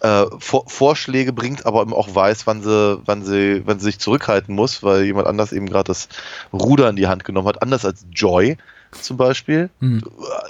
äh, 0.00 0.26
Vor 0.38 0.64
Vorschläge 0.68 1.32
bringt, 1.32 1.66
aber 1.66 1.82
eben 1.82 1.94
auch 1.94 2.14
weiß, 2.14 2.46
wann 2.46 2.62
sie, 2.62 3.00
wann 3.04 3.24
sie, 3.24 3.62
wann 3.64 3.78
sie 3.78 3.86
sich 3.86 3.98
zurückhalten 3.98 4.54
muss, 4.54 4.82
weil 4.82 5.04
jemand 5.04 5.26
anders 5.26 5.52
eben 5.52 5.66
gerade 5.66 5.88
das 5.88 6.08
Ruder 6.52 6.88
in 6.88 6.96
die 6.96 7.08
Hand 7.08 7.24
genommen 7.24 7.48
hat, 7.48 7.62
anders 7.62 7.84
als 7.84 8.04
Joy 8.12 8.56
zum 8.92 9.16
Beispiel. 9.16 9.70
Hm. 9.80 10.02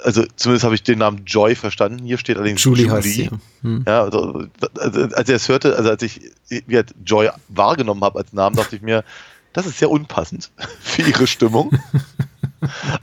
Also 0.03 0.23
zumindest 0.35 0.63
habe 0.63 0.75
ich 0.75 0.83
den 0.83 0.99
Namen 0.99 1.25
Joy 1.25 1.55
verstanden. 1.55 2.05
Hier 2.05 2.17
steht 2.17 2.37
allerdings 2.37 2.63
Julie. 2.63 2.85
Julie. 2.85 2.95
Heißt 2.95 3.13
sie. 3.13 3.29
Hm. 3.61 3.83
Ja, 3.87 4.03
also, 4.03 4.45
also, 4.77 5.01
als 5.15 5.29
ich 5.29 5.35
es 5.35 5.49
hörte, 5.49 5.75
also 5.75 5.89
als 5.89 6.01
ich 6.03 6.21
Joy 7.05 7.29
wahrgenommen 7.47 8.03
habe 8.03 8.19
als 8.19 8.33
Namen, 8.33 8.55
dachte 8.55 8.75
ich 8.75 8.81
mir, 8.81 9.03
das 9.53 9.65
ist 9.65 9.79
sehr 9.79 9.89
unpassend 9.89 10.51
für 10.79 11.01
ihre 11.01 11.27
Stimmung. 11.27 11.71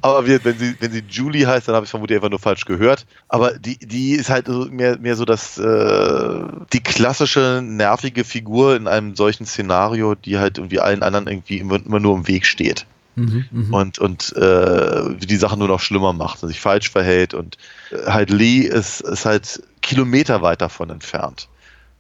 Aber 0.01 0.27
wenn 0.27 0.59
sie, 0.59 0.77
wenn 0.81 0.93
sie 0.93 1.03
Julie 1.09 1.47
heißt, 1.47 1.69
dann 1.69 1.75
habe 1.75 1.85
ich 1.85 1.91
vermutlich 1.91 2.17
einfach 2.17 2.31
nur 2.31 2.39
falsch 2.39 2.65
gehört. 2.65 3.07
Aber 3.29 3.59
die, 3.59 3.79
die 3.79 4.13
ist 4.13 4.31
halt 4.31 4.49
mehr, 4.71 4.99
mehr 4.99 5.17
so 5.17 5.25
das, 5.25 5.59
äh, 5.59 6.45
die 6.73 6.83
klassische 6.83 7.63
nervige 7.65 8.25
Figur 8.25 8.77
in 8.77 8.89
einem 8.89 9.17
solchen 9.17 9.47
Szenario, 9.47 10.15
die 10.15 10.39
halt 10.39 10.59
irgendwie 10.59 10.81
allen 10.81 11.03
anderen 11.03 11.27
irgendwie 11.27 11.59
immer, 11.59 11.77
immer 11.85 12.01
nur 12.01 12.17
im 12.17 12.29
Weg 12.29 12.47
steht. 12.47 12.87
Mhm, 13.17 13.47
mh. 13.51 13.77
Und, 13.77 13.99
und 13.99 14.37
äh, 14.37 15.15
die 15.17 15.37
Sachen 15.37 15.59
nur 15.59 15.69
noch 15.69 15.81
schlimmer 15.81 16.13
macht 16.13 16.43
und 16.43 16.49
sich 16.49 16.61
falsch 16.61 16.91
verhält. 16.91 17.33
Und 17.33 17.57
äh, 17.91 18.11
halt 18.11 18.31
Lee 18.31 18.61
ist, 18.61 19.01
ist 19.01 19.25
halt 19.25 19.63
Kilometer 19.81 20.43
weit 20.43 20.61
davon 20.61 20.91
entfernt. 20.91 21.49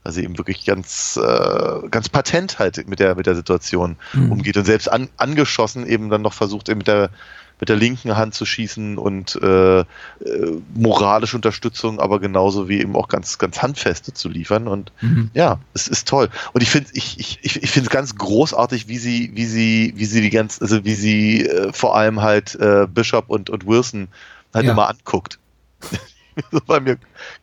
Also 0.04 0.20
eben 0.20 0.38
wirklich 0.38 0.64
ganz, 0.64 1.18
äh, 1.20 1.88
ganz 1.90 2.08
patent 2.08 2.60
halt 2.60 2.86
mit 2.88 3.00
der, 3.00 3.16
mit 3.16 3.26
der 3.26 3.34
Situation 3.34 3.96
mhm. 4.12 4.32
umgeht 4.32 4.56
und 4.56 4.64
selbst 4.64 4.90
an, 4.90 5.08
angeschossen 5.16 5.84
eben 5.84 6.10
dann 6.10 6.22
noch 6.22 6.32
versucht, 6.32 6.68
eben 6.68 6.78
mit 6.78 6.86
der, 6.86 7.10
mit 7.58 7.68
der 7.68 7.76
linken 7.76 8.16
Hand 8.16 8.34
zu 8.34 8.44
schießen 8.44 8.98
und 8.98 9.36
äh, 9.42 9.80
äh, 9.80 9.84
moralische 10.74 11.36
Unterstützung, 11.36 12.00
aber 12.00 12.20
genauso 12.20 12.68
wie 12.68 12.80
eben 12.80 12.94
auch 12.96 13.08
ganz, 13.08 13.38
ganz 13.38 13.62
handfeste 13.62 14.12
zu 14.12 14.28
liefern. 14.28 14.68
Und 14.68 14.92
mhm. 15.00 15.30
ja, 15.32 15.58
es 15.72 15.88
ist 15.88 16.06
toll. 16.06 16.28
Und 16.52 16.62
ich 16.62 16.70
finde, 16.70 16.90
ich, 16.92 17.18
ich, 17.18 17.62
ich 17.62 17.70
finde 17.70 17.88
es 17.88 17.90
ganz 17.90 18.16
großartig, 18.16 18.88
wie 18.88 18.98
sie, 18.98 19.30
wie 19.34 19.46
sie, 19.46 19.94
wie 19.96 20.04
sie 20.04 20.20
die 20.20 20.30
ganz, 20.30 20.60
also 20.60 20.84
wie 20.84 20.94
sie 20.94 21.46
äh, 21.46 21.72
vor 21.72 21.96
allem 21.96 22.20
halt 22.20 22.54
äh, 22.56 22.86
Bishop 22.86 23.28
und, 23.28 23.48
und 23.48 23.66
Wilson 23.66 24.08
halt 24.52 24.66
ja. 24.66 24.72
immer 24.72 24.88
anguckt. 24.88 25.38
so 26.52 26.60
bei 26.66 26.80
mir, 26.80 26.98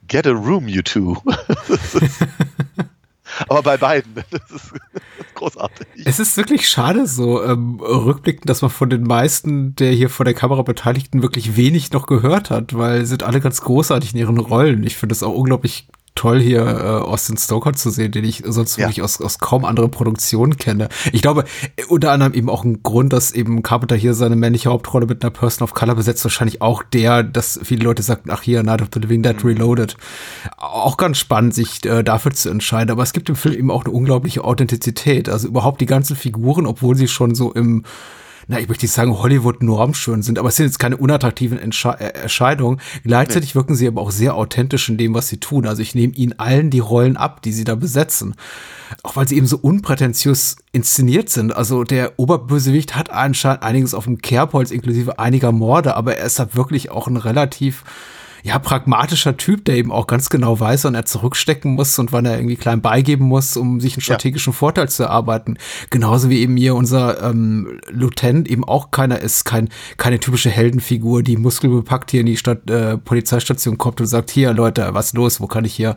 get 0.07 0.27
a 0.27 0.31
room, 0.31 0.67
you 0.67 0.81
two. 0.81 1.17
Aber 3.47 3.63
bei 3.63 3.77
beiden. 3.77 4.15
Das 4.31 4.51
ist 4.51 4.73
großartig. 5.35 5.87
Es 6.05 6.19
ist 6.19 6.37
wirklich 6.37 6.69
schade, 6.69 7.07
so 7.07 7.43
ähm, 7.43 7.79
rückblickend, 7.79 8.49
dass 8.49 8.61
man 8.61 8.71
von 8.71 8.89
den 8.89 9.03
meisten 9.03 9.75
der 9.75 9.91
hier 9.91 10.09
vor 10.09 10.25
der 10.25 10.33
Kamera 10.33 10.61
Beteiligten 10.61 11.21
wirklich 11.21 11.55
wenig 11.55 11.91
noch 11.91 12.05
gehört 12.05 12.49
hat, 12.49 12.75
weil 12.77 13.05
sind 13.05 13.23
alle 13.23 13.41
ganz 13.41 13.61
großartig 13.61 14.13
in 14.13 14.19
ihren 14.19 14.37
Rollen. 14.37 14.83
Ich 14.83 14.95
finde 14.95 15.13
es 15.13 15.23
auch 15.23 15.33
unglaublich 15.33 15.87
toll, 16.15 16.39
hier 16.39 16.61
äh, 16.61 17.03
Austin 17.03 17.37
Stoker 17.37 17.73
zu 17.73 17.89
sehen, 17.89 18.11
den 18.11 18.23
ich 18.23 18.43
sonst 18.45 18.77
ja. 18.77 18.85
wirklich 18.85 19.01
aus, 19.01 19.21
aus 19.21 19.39
kaum 19.39 19.65
anderen 19.65 19.91
Produktionen 19.91 20.57
kenne. 20.57 20.89
Ich 21.11 21.21
glaube, 21.21 21.45
unter 21.87 22.11
anderem 22.11 22.33
eben 22.33 22.49
auch 22.49 22.63
ein 22.63 22.83
Grund, 22.83 23.13
dass 23.13 23.31
eben 23.31 23.63
Carpenter 23.63 23.95
hier 23.95 24.13
seine 24.13 24.35
männliche 24.35 24.69
Hauptrolle 24.69 25.05
mit 25.05 25.23
einer 25.23 25.31
Person 25.31 25.63
of 25.63 25.73
Color 25.73 25.95
besetzt, 25.95 26.23
wahrscheinlich 26.23 26.61
auch 26.61 26.83
der, 26.83 27.23
dass 27.23 27.59
viele 27.63 27.83
Leute 27.83 28.03
sagten, 28.03 28.29
ach 28.31 28.41
hier, 28.41 28.63
Night 28.63 28.81
of 28.81 28.89
the 28.93 28.99
Living 28.99 29.23
Dead 29.23 29.43
mhm. 29.43 29.49
Reloaded. 29.49 29.97
Auch 30.57 30.97
ganz 30.97 31.17
spannend, 31.17 31.53
sich 31.53 31.83
äh, 31.85 32.03
dafür 32.03 32.33
zu 32.33 32.49
entscheiden. 32.49 32.91
Aber 32.91 33.03
es 33.03 33.13
gibt 33.13 33.29
im 33.29 33.35
Film 33.35 33.55
eben 33.55 33.71
auch 33.71 33.85
eine 33.85 33.93
unglaubliche 33.93 34.43
Authentizität. 34.43 35.29
Also 35.29 35.47
überhaupt 35.47 35.81
die 35.81 35.85
ganzen 35.85 36.15
Figuren, 36.15 36.65
obwohl 36.65 36.95
sie 36.95 37.07
schon 37.07 37.35
so 37.35 37.51
im 37.53 37.83
na, 38.47 38.59
ich 38.59 38.67
möchte 38.67 38.85
nicht 38.85 38.93
sagen, 38.93 39.17
Hollywood-Normschön 39.17 40.21
sind, 40.21 40.39
aber 40.39 40.49
es 40.49 40.55
sind 40.55 40.65
jetzt 40.65 40.79
keine 40.79 40.97
unattraktiven 40.97 41.57
Entsche 41.57 41.95
äh, 41.99 42.13
Erscheinungen. 42.13 42.81
Gleichzeitig 43.03 43.51
nee. 43.51 43.55
wirken 43.55 43.75
sie 43.75 43.87
aber 43.87 44.01
auch 44.01 44.11
sehr 44.11 44.35
authentisch 44.35 44.89
in 44.89 44.97
dem, 44.97 45.13
was 45.13 45.27
sie 45.27 45.37
tun. 45.37 45.65
Also 45.65 45.81
ich 45.81 45.95
nehme 45.95 46.13
ihnen 46.13 46.37
allen 46.39 46.69
die 46.69 46.79
Rollen 46.79 47.17
ab, 47.17 47.41
die 47.41 47.51
sie 47.51 47.63
da 47.63 47.75
besetzen. 47.75 48.35
Auch 49.01 49.15
weil 49.15 49.27
sie 49.27 49.37
eben 49.37 49.47
so 49.47 49.57
unprätentiös 49.57 50.57
inszeniert 50.71 51.29
sind. 51.29 51.55
Also 51.55 51.83
der 51.83 52.13
Oberbösewicht 52.17 52.95
hat 52.95 53.09
anscheinend 53.09 53.63
einiges 53.63 53.93
auf 53.93 54.03
dem 54.05 54.19
Kerbholz, 54.19 54.71
inklusive 54.71 55.19
einiger 55.19 55.51
Morde, 55.51 55.95
aber 55.95 56.17
er 56.17 56.25
ist 56.25 56.39
halt 56.39 56.55
wirklich 56.55 56.91
auch 56.91 57.07
ein 57.07 57.17
relativ 57.17 57.83
ja, 58.43 58.59
pragmatischer 58.59 59.37
Typ, 59.37 59.63
der 59.63 59.77
eben 59.77 59.89
auch 59.89 60.05
ganz 60.05 60.29
genau 60.29 60.59
weiß, 60.59 60.83
wann 60.83 60.95
er 60.95 61.05
zurückstecken 61.05 61.75
muss 61.75 61.97
und 61.97 62.11
wann 62.11 62.25
er 62.25 62.35
irgendwie 62.35 62.57
klein 62.57 62.81
beigeben 62.81 63.25
muss, 63.25 63.55
um 63.55 63.79
sich 63.79 63.95
einen 63.95 64.01
strategischen 64.01 64.51
ja. 64.51 64.57
Vorteil 64.57 64.89
zu 64.89 65.03
erarbeiten. 65.03 65.57
Genauso 65.89 66.29
wie 66.29 66.41
eben 66.41 66.57
hier 66.57 66.75
unser 66.75 67.23
ähm, 67.23 67.79
Lieutenant 67.89 68.49
eben 68.49 68.65
auch 68.65 68.91
keiner 68.91 69.19
ist, 69.19 69.45
kein, 69.45 69.69
keine 69.95 70.19
typische 70.19 70.49
Heldenfigur, 70.49 71.23
die 71.23 71.37
muskelbepackt 71.37 72.11
hier 72.11 72.19
in 72.19 72.25
die 72.25 72.35
Stadt, 72.35 72.69
äh, 72.69 72.97
Polizeistation 72.97 73.77
kommt 73.77 74.01
und 74.01 74.07
sagt, 74.07 74.29
hier 74.29 74.51
Leute, 74.51 74.89
was 74.91 75.13
los, 75.13 75.39
wo 75.39 75.47
kann 75.47 75.63
ich 75.63 75.73
hier 75.73 75.95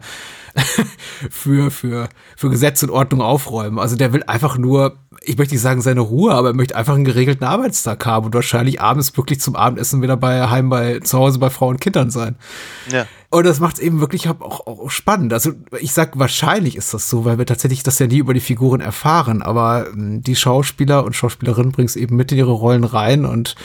für, 1.31 1.71
für, 1.71 2.09
für 2.37 2.51
Gesetz 2.51 2.83
und 2.83 2.91
Ordnung 2.91 3.21
aufräumen. 3.21 3.79
Also 3.79 3.97
der 3.97 4.13
will 4.13 4.23
einfach 4.25 4.59
nur, 4.59 4.97
ich 5.21 5.37
möchte 5.37 5.55
nicht 5.55 5.63
sagen 5.63 5.81
seine 5.81 6.01
Ruhe, 6.01 6.33
aber 6.35 6.49
er 6.49 6.55
möchte 6.55 6.77
einfach 6.77 6.95
einen 6.95 7.05
geregelten 7.05 7.47
Arbeitstag 7.47 8.05
haben 8.07 8.27
und 8.27 8.35
wahrscheinlich 8.35 8.81
abends 8.81 9.17
wirklich 9.17 9.41
zum 9.41 9.57
Abendessen 9.57 10.03
wieder 10.03 10.17
bei 10.17 10.49
heim 10.49 10.69
bei 10.69 11.01
zu 11.01 11.19
Hause 11.19 11.39
bei 11.39 11.51
Frauen 11.51 11.75
und 11.75 11.81
Kindern 11.81 12.11
sein. 12.11 12.37
Ja. 12.91 13.07
Und 13.29 13.45
das 13.45 13.61
macht 13.61 13.77
es 13.77 13.81
eben 13.81 14.01
wirklich 14.01 14.29
auch, 14.29 14.67
auch 14.67 14.91
spannend. 14.91 15.33
Also 15.33 15.53
ich 15.81 15.93
sag, 15.93 16.19
wahrscheinlich 16.19 16.77
ist 16.77 16.95
das 16.95 17.11
so, 17.11 17.25
weil 17.25 17.39
wir 17.39 17.47
tatsächlich 17.47 17.83
das 17.83 17.99
ja 17.99 18.07
nie 18.07 18.19
über 18.19 18.35
die 18.35 18.41
Figuren 18.41 18.81
erfahren. 18.81 19.43
Aber 19.43 19.89
ähm, 19.93 20.23
die 20.23 20.37
Schauspieler 20.37 21.05
und 21.05 21.15
Schauspielerinnen 21.15 21.73
bringen 21.73 21.87
es 21.87 21.97
eben 21.97 22.17
mit 22.17 22.33
in 22.33 22.39
ihre 22.39 22.53
Rollen 22.53 22.85
rein 22.85 23.25
und 23.25 23.57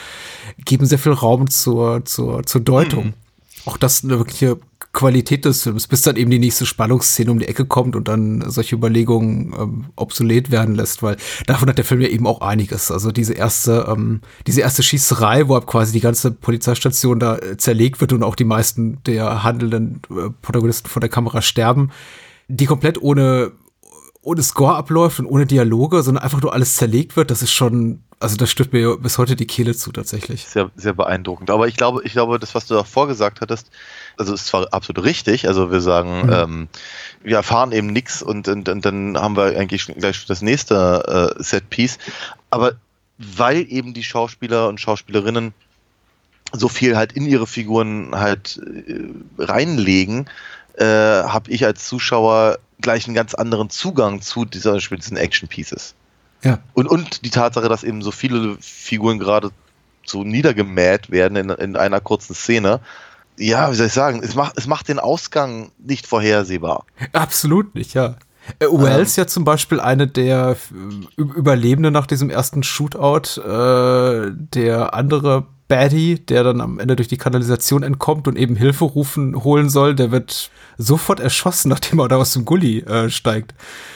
geben 0.58 0.84
sehr 0.84 0.98
viel 0.98 1.12
Raum 1.12 1.48
zur, 1.48 2.04
zur, 2.04 2.42
zur 2.44 2.60
Deutung. 2.60 3.06
Mhm. 3.06 3.14
Auch 3.64 3.76
das 3.76 4.02
eine 4.02 4.18
wirkliche 4.18 4.58
Qualität 4.92 5.46
des 5.46 5.62
Films, 5.62 5.86
bis 5.86 6.02
dann 6.02 6.16
eben 6.16 6.30
die 6.30 6.38
nächste 6.38 6.66
Spannungsszene 6.66 7.30
um 7.30 7.38
die 7.38 7.48
Ecke 7.48 7.64
kommt 7.64 7.96
und 7.96 8.08
dann 8.08 8.44
solche 8.50 8.76
Überlegungen 8.76 9.54
ähm, 9.58 9.84
obsolet 9.96 10.50
werden 10.50 10.74
lässt, 10.74 11.02
weil 11.02 11.16
davon 11.46 11.68
hat 11.68 11.78
der 11.78 11.86
Film 11.86 12.02
ja 12.02 12.08
eben 12.08 12.26
auch 12.26 12.42
einiges. 12.42 12.90
Also 12.90 13.10
diese 13.10 13.32
erste, 13.32 13.86
ähm, 13.88 14.20
diese 14.46 14.60
erste 14.60 14.82
Schießerei, 14.82 15.48
wo 15.48 15.58
quasi 15.60 15.92
die 15.92 16.00
ganze 16.00 16.30
Polizeistation 16.30 17.18
da 17.18 17.38
äh, 17.38 17.56
zerlegt 17.56 18.02
wird 18.02 18.12
und 18.12 18.22
auch 18.22 18.36
die 18.36 18.44
meisten 18.44 19.02
der 19.04 19.42
handelnden 19.42 20.02
äh, 20.10 20.28
Protagonisten 20.42 20.88
vor 20.88 21.00
der 21.00 21.10
Kamera 21.10 21.40
sterben, 21.40 21.90
die 22.48 22.66
komplett 22.66 23.00
ohne 23.00 23.52
ohne 24.22 24.42
Score 24.42 24.76
abläuft 24.76 25.18
und 25.18 25.26
ohne 25.26 25.46
Dialoge, 25.46 26.02
sondern 26.02 26.22
einfach 26.22 26.40
nur 26.40 26.52
alles 26.52 26.76
zerlegt 26.76 27.16
wird, 27.16 27.32
das 27.32 27.42
ist 27.42 27.50
schon, 27.50 28.04
also 28.20 28.36
das 28.36 28.50
stimmt 28.50 28.72
mir 28.72 28.96
bis 28.96 29.18
heute 29.18 29.34
die 29.34 29.48
Kehle 29.48 29.74
zu 29.74 29.90
tatsächlich. 29.90 30.44
Sehr, 30.44 30.70
sehr 30.76 30.92
beeindruckend. 30.92 31.50
Aber 31.50 31.66
ich 31.66 31.76
glaube, 31.76 32.02
ich 32.04 32.12
glaube, 32.12 32.38
das, 32.38 32.54
was 32.54 32.66
du 32.66 32.74
davor 32.74 33.08
gesagt 33.08 33.40
hattest, 33.40 33.70
also 34.16 34.34
ist 34.34 34.46
zwar 34.46 34.72
absolut 34.72 35.04
richtig, 35.04 35.48
also 35.48 35.70
wir 35.70 35.80
sagen, 35.80 36.26
mhm. 36.26 36.32
ähm, 36.32 36.68
wir 37.22 37.36
erfahren 37.36 37.72
eben 37.72 37.88
nichts 37.88 38.22
und, 38.22 38.48
und, 38.48 38.68
und, 38.68 38.84
dann 38.84 39.18
haben 39.18 39.36
wir 39.36 39.58
eigentlich 39.58 39.86
gleich 39.86 40.24
das 40.26 40.42
nächste 40.42 41.34
äh, 41.38 41.42
Set-Piece. 41.42 41.98
Aber 42.50 42.72
weil 43.18 43.66
eben 43.70 43.94
die 43.94 44.04
Schauspieler 44.04 44.68
und 44.68 44.80
Schauspielerinnen 44.80 45.54
so 46.52 46.68
viel 46.68 46.96
halt 46.96 47.12
in 47.12 47.26
ihre 47.26 47.46
Figuren 47.46 48.10
halt 48.14 48.60
äh, 48.86 49.04
reinlegen, 49.38 50.28
äh, 50.76 50.84
habe 50.84 51.50
ich 51.50 51.64
als 51.64 51.86
Zuschauer 51.86 52.58
gleich 52.80 53.06
einen 53.06 53.14
ganz 53.14 53.34
anderen 53.34 53.70
Zugang 53.70 54.20
zu 54.20 54.44
dieser, 54.44 54.76
diesen 54.76 55.16
Action-Pieces. 55.16 55.94
Ja. 56.42 56.58
Und, 56.74 56.88
und 56.88 57.24
die 57.24 57.30
Tatsache, 57.30 57.68
dass 57.68 57.84
eben 57.84 58.02
so 58.02 58.10
viele 58.10 58.56
Figuren 58.60 59.18
gerade 59.18 59.50
so 60.04 60.24
niedergemäht 60.24 61.10
werden 61.10 61.36
in, 61.36 61.50
in 61.50 61.76
einer 61.76 62.00
kurzen 62.00 62.34
Szene. 62.34 62.80
Ja, 63.38 63.70
wie 63.70 63.76
soll 63.76 63.86
ich 63.86 63.92
sagen, 63.92 64.20
es 64.22 64.34
macht, 64.34 64.58
es 64.58 64.66
macht 64.66 64.88
den 64.88 64.98
Ausgang 64.98 65.72
nicht 65.78 66.06
vorhersehbar. 66.06 66.84
Absolut 67.12 67.74
nicht, 67.74 67.94
ja. 67.94 68.16
Äh, 68.58 68.66
Wells 68.66 69.16
ähm. 69.16 69.22
ja 69.22 69.26
zum 69.26 69.44
Beispiel 69.44 69.80
eine 69.80 70.06
der 70.06 70.56
Überlebenden 71.16 71.92
nach 71.92 72.06
diesem 72.06 72.30
ersten 72.30 72.62
Shootout. 72.62 73.40
Äh, 73.40 74.32
der 74.34 74.94
andere 74.94 75.46
Baddie, 75.68 76.16
der 76.16 76.44
dann 76.44 76.60
am 76.60 76.78
Ende 76.78 76.96
durch 76.96 77.08
die 77.08 77.16
Kanalisation 77.16 77.82
entkommt 77.82 78.28
und 78.28 78.36
eben 78.36 78.56
Hilfe 78.56 78.84
rufen, 78.84 79.42
holen 79.42 79.70
soll, 79.70 79.94
der 79.94 80.10
wird 80.10 80.50
sofort 80.76 81.20
erschossen, 81.20 81.68
nachdem 81.70 81.98
er 82.00 82.08
da 82.08 82.16
aus 82.16 82.32
dem 82.34 82.44
Gully 82.44 82.80
äh, 82.80 83.08
steigt. 83.08 83.54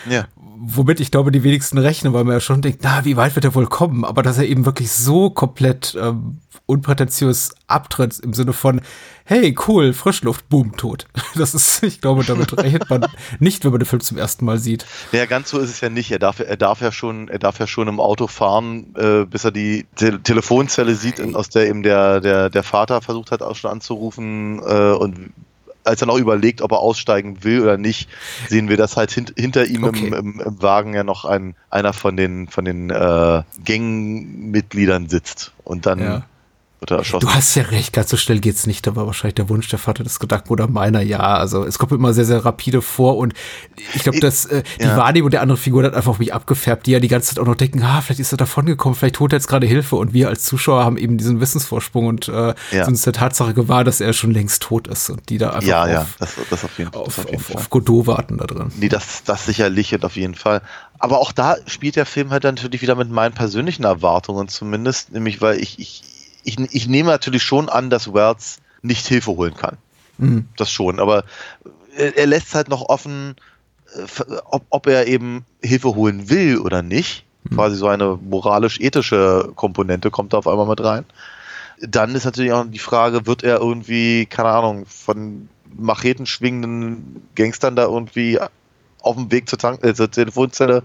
Ja. 0.08 0.26
Womit 0.58 1.00
ich 1.00 1.10
glaube, 1.10 1.32
die 1.32 1.42
wenigsten 1.42 1.78
rechnen, 1.78 2.12
weil 2.12 2.24
man 2.24 2.34
ja 2.34 2.40
schon 2.40 2.62
denkt, 2.62 2.80
na, 2.82 3.04
wie 3.04 3.16
weit 3.16 3.34
wird 3.34 3.44
er 3.44 3.54
wohl 3.54 3.66
kommen? 3.66 4.04
Aber 4.04 4.22
dass 4.22 4.38
er 4.38 4.46
eben 4.46 4.64
wirklich 4.64 4.90
so 4.90 5.30
komplett 5.30 5.96
ähm, 6.00 6.38
unprätentiös 6.66 7.54
abtritt 7.66 8.18
im 8.20 8.32
Sinne 8.32 8.52
von, 8.52 8.80
hey, 9.24 9.54
cool, 9.66 9.92
Frischluft, 9.92 10.48
boom, 10.48 10.76
tot. 10.76 11.06
Das 11.36 11.54
ist, 11.54 11.82
ich 11.82 12.00
glaube, 12.00 12.24
damit 12.24 12.56
rechnet 12.62 12.88
man 12.88 13.06
nicht, 13.38 13.64
wenn 13.64 13.70
man 13.70 13.80
den 13.80 13.86
Film 13.86 14.00
zum 14.00 14.16
ersten 14.16 14.44
Mal 14.44 14.58
sieht. 14.58 14.86
Ja, 15.12 15.26
ganz 15.26 15.50
so 15.50 15.58
ist 15.58 15.70
es 15.70 15.80
ja 15.80 15.90
nicht. 15.90 16.10
Er 16.10 16.18
darf, 16.18 16.40
er 16.40 16.56
darf 16.56 16.80
ja 16.80 16.90
schon, 16.90 17.28
er 17.28 17.38
darf 17.38 17.58
ja 17.58 17.66
schon 17.66 17.88
im 17.88 18.00
Auto 18.00 18.26
fahren, 18.26 18.94
äh, 18.96 19.24
bis 19.26 19.44
er 19.44 19.52
die 19.52 19.86
Te 19.96 20.20
Telefonzelle 20.22 20.94
sieht, 20.94 21.20
aus 21.34 21.50
der 21.50 21.68
eben 21.68 21.82
der, 21.82 22.20
der, 22.20 22.50
der 22.50 22.62
Vater 22.62 23.02
versucht 23.02 23.30
hat, 23.30 23.42
auch 23.42 23.56
schon 23.56 23.70
anzurufen 23.70 24.60
äh, 24.66 24.92
und 24.92 25.32
als 25.86 26.00
er 26.00 26.06
noch 26.06 26.18
überlegt, 26.18 26.62
ob 26.62 26.72
er 26.72 26.78
aussteigen 26.78 27.44
will 27.44 27.62
oder 27.62 27.78
nicht, 27.78 28.08
sehen 28.48 28.68
wir, 28.68 28.76
dass 28.76 28.96
halt 28.96 29.10
hint, 29.10 29.34
hinter 29.36 29.66
ihm 29.66 29.84
okay. 29.84 30.06
im, 30.06 30.12
im, 30.14 30.40
im, 30.40 30.62
Wagen 30.62 30.94
ja 30.94 31.04
noch 31.04 31.24
ein, 31.24 31.54
einer 31.70 31.92
von 31.92 32.16
den, 32.16 32.48
von 32.48 32.64
den 32.64 32.90
äh, 32.90 33.42
Gangmitgliedern 33.64 35.08
sitzt. 35.08 35.52
Und 35.64 35.86
dann 35.86 36.00
ja 36.00 36.24
wird 36.80 36.90
er 36.90 36.98
erschossen. 36.98 37.26
Du 37.26 37.34
hast 37.34 37.54
ja 37.54 37.62
recht, 37.64 37.92
ganz 37.92 38.10
so 38.10 38.16
schnell 38.16 38.40
geht's 38.40 38.66
nicht. 38.66 38.86
Da 38.86 38.96
war 38.96 39.06
wahrscheinlich 39.06 39.34
der 39.34 39.48
Wunsch 39.48 39.68
der 39.68 39.78
Vater 39.78 40.04
des 40.04 40.18
Gedanken 40.18 40.50
oder 40.50 40.68
meiner, 40.68 41.00
ja. 41.00 41.20
Also 41.20 41.64
es 41.64 41.78
kommt 41.78 41.92
immer 41.92 42.12
sehr, 42.12 42.24
sehr 42.24 42.44
rapide 42.44 42.82
vor 42.82 43.16
und 43.16 43.34
ich 43.94 44.02
glaube, 44.02 44.20
dass 44.20 44.44
äh, 44.46 44.62
die 44.78 44.84
ja. 44.84 44.96
Wahrnehmung 44.96 45.30
der 45.30 45.40
anderen 45.40 45.60
Figur 45.60 45.84
hat 45.84 45.94
einfach 45.94 46.10
auf 46.10 46.18
mich 46.18 46.34
abgefärbt, 46.34 46.86
die 46.86 46.92
ja 46.92 47.00
die 47.00 47.08
ganze 47.08 47.34
Zeit 47.34 47.38
auch 47.42 47.46
noch 47.46 47.54
denken, 47.54 47.82
ah, 47.82 48.00
vielleicht 48.02 48.20
ist 48.20 48.32
er 48.32 48.38
davongekommen, 48.38 48.96
vielleicht 48.96 49.18
holt 49.20 49.32
er 49.32 49.38
jetzt 49.38 49.48
gerade 49.48 49.66
Hilfe 49.66 49.96
und 49.96 50.12
wir 50.12 50.28
als 50.28 50.44
Zuschauer 50.44 50.84
haben 50.84 50.98
eben 50.98 51.16
diesen 51.16 51.40
Wissensvorsprung 51.40 52.06
und 52.06 52.28
äh, 52.28 52.32
ja. 52.32 52.54
sind 52.70 52.88
uns 52.88 53.02
der 53.02 53.14
Tatsache 53.14 53.54
gewahr, 53.54 53.84
dass 53.84 54.00
er 54.00 54.12
schon 54.12 54.32
längst 54.32 54.62
tot 54.62 54.86
ist 54.88 55.08
und 55.10 55.28
die 55.30 55.38
da 55.38 55.50
einfach 55.50 55.66
ja, 55.66 55.82
auf, 55.82 55.88
ja, 55.88 56.06
das, 56.18 56.34
das 56.50 56.64
auf, 56.64 56.78
jeden, 56.78 56.92
auf, 56.92 57.18
auf, 57.18 57.24
jeden 57.30 57.36
auf, 57.36 57.54
auf 57.54 57.70
Godot 57.70 58.06
warten 58.06 58.38
da 58.38 58.46
drin. 58.46 58.70
Nee, 58.76 58.88
das, 58.88 59.24
das 59.24 59.46
sicherlich 59.46 59.94
und 59.94 60.04
auf 60.04 60.16
jeden 60.16 60.34
Fall. 60.34 60.60
Aber 60.98 61.20
auch 61.20 61.32
da 61.32 61.56
spielt 61.66 61.96
der 61.96 62.06
Film 62.06 62.30
halt 62.30 62.44
natürlich 62.44 62.82
wieder 62.82 62.94
mit 62.94 63.10
meinen 63.10 63.34
persönlichen 63.34 63.84
Erwartungen 63.84 64.48
zumindest, 64.48 65.12
nämlich 65.12 65.40
weil 65.40 65.60
ich, 65.60 65.78
ich 65.78 66.02
ich, 66.46 66.58
ich 66.58 66.88
nehme 66.88 67.10
natürlich 67.10 67.42
schon 67.42 67.68
an, 67.68 67.90
dass 67.90 68.14
Wells 68.14 68.58
nicht 68.82 69.06
Hilfe 69.06 69.32
holen 69.32 69.54
kann. 69.54 69.76
Mhm. 70.18 70.48
Das 70.56 70.70
schon, 70.70 71.00
aber 71.00 71.24
er, 71.96 72.16
er 72.16 72.26
lässt 72.26 72.54
halt 72.54 72.68
noch 72.68 72.88
offen, 72.88 73.34
äh, 73.94 74.22
ob, 74.44 74.64
ob 74.70 74.86
er 74.86 75.06
eben 75.06 75.44
Hilfe 75.62 75.94
holen 75.94 76.30
will 76.30 76.58
oder 76.58 76.82
nicht. 76.82 77.24
Mhm. 77.44 77.56
Quasi 77.56 77.76
so 77.76 77.88
eine 77.88 78.16
moralisch-ethische 78.16 79.52
Komponente 79.54 80.10
kommt 80.10 80.32
da 80.32 80.38
auf 80.38 80.46
einmal 80.46 80.66
mit 80.66 80.82
rein. 80.82 81.04
Dann 81.80 82.14
ist 82.14 82.24
natürlich 82.24 82.52
auch 82.52 82.64
die 82.64 82.78
Frage, 82.78 83.26
wird 83.26 83.42
er 83.42 83.58
irgendwie, 83.58 84.24
keine 84.26 84.48
Ahnung, 84.48 84.86
von 84.86 85.48
Macheten 85.76 86.24
schwingenden 86.24 87.28
Gangstern 87.34 87.76
da 87.76 87.84
irgendwie 87.84 88.38
auf 89.02 89.16
dem 89.16 89.30
Weg 89.30 89.48
zur, 89.48 89.58
Tank 89.58 89.84
äh, 89.84 89.94
zur 89.94 90.10
Telefonzelle 90.10 90.82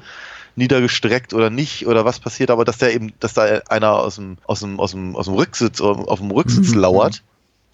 niedergestreckt 0.56 1.34
oder 1.34 1.50
nicht 1.50 1.88
oder 1.88 2.06
was 2.06 2.20
passiert, 2.20 2.52
aber 2.52 2.66
dass 2.66 2.78
der 2.78 2.94
eben, 2.94 3.14
dass 3.20 3.34
da 3.34 3.44
einer 3.70 3.94
aus 3.94 4.16
dem, 4.16 4.38
aus 4.46 4.60
dem, 4.60 4.80
aus 4.80 4.92
dem, 4.92 5.16
aus 5.16 5.26
dem 5.26 5.36
Rücksitz, 5.36 5.82
auf 5.82 6.20
dem 6.20 6.32
Rücksitz 6.32 6.70
mhm. 6.70 6.80
lauert 6.80 7.24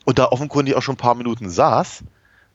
und 0.06 0.20
da 0.20 0.26
offenkundig 0.26 0.76
auch 0.76 0.82
schon 0.82 0.96
ein 0.96 1.00
paar 1.00 1.16
Minuten 1.16 1.50
saß, 1.50 2.04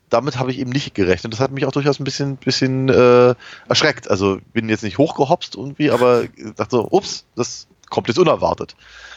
damit 0.09 0.37
habe 0.37 0.51
ich 0.51 0.59
eben 0.59 0.69
nicht 0.69 0.93
gerechnet. 0.93 1.33
Das 1.33 1.39
hat 1.39 1.51
mich 1.51 1.65
auch 1.65 1.71
durchaus 1.71 1.99
ein 1.99 2.03
bisschen, 2.03 2.37
bisschen 2.37 2.87
äh, 2.89 3.33
erschreckt. 3.67 4.09
Also 4.09 4.39
bin 4.53 4.69
jetzt 4.69 4.83
nicht 4.83 4.99
hochgehopst 4.99 5.55
irgendwie, 5.55 5.89
aber 5.89 6.25
dachte 6.55 6.77
so, 6.77 6.87
ups, 6.91 7.25
das 7.35 7.67
kommt 7.89 8.07
jetzt 8.07 8.19
unerwartet. 8.19 8.75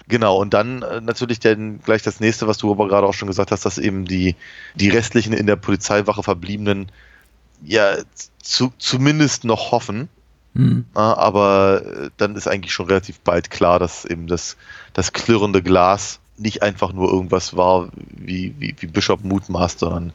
Genau, 0.09 0.39
und 0.39 0.55
dann 0.55 0.83
äh, 0.83 1.01
natürlich 1.01 1.41
dann 1.41 1.81
gleich 1.83 2.03
das 2.03 2.21
nächste, 2.21 2.47
was 2.47 2.59
du 2.59 2.71
aber 2.71 2.89
gerade 2.89 3.07
auch 3.07 3.15
schon 3.15 3.29
gesagt 3.29 3.51
hast, 3.51 3.65
dass 3.65 3.79
eben 3.79 4.05
die, 4.05 4.37
die 4.75 4.89
restlichen 4.89 5.33
in 5.33 5.47
der 5.47 5.57
Polizeiwache 5.57 6.23
verbliebenen 6.23 6.91
ja 7.65 7.97
zu, 8.43 8.73
zumindest 8.79 9.45
noch 9.45 9.73
hoffen, 9.73 10.09
Mhm. 10.57 10.85
Aber 10.95 11.83
äh, 11.85 12.11
dann 12.17 12.35
ist 12.35 12.49
eigentlich 12.49 12.73
schon 12.73 12.87
relativ 12.87 13.21
bald 13.21 13.51
klar, 13.51 13.79
dass 13.79 14.05
eben 14.05 14.27
das, 14.27 14.57
das 14.95 15.13
klirrende 15.13 15.63
Glas 15.63 16.19
nicht 16.39 16.63
einfach 16.63 16.93
nur 16.93 17.11
irgendwas 17.11 17.57
war, 17.57 17.89
wie, 17.95 18.55
wie, 18.59 18.75
wie 18.79 18.87
Bishop 18.87 19.23
mutmaßt, 19.25 19.79
sondern 19.81 20.13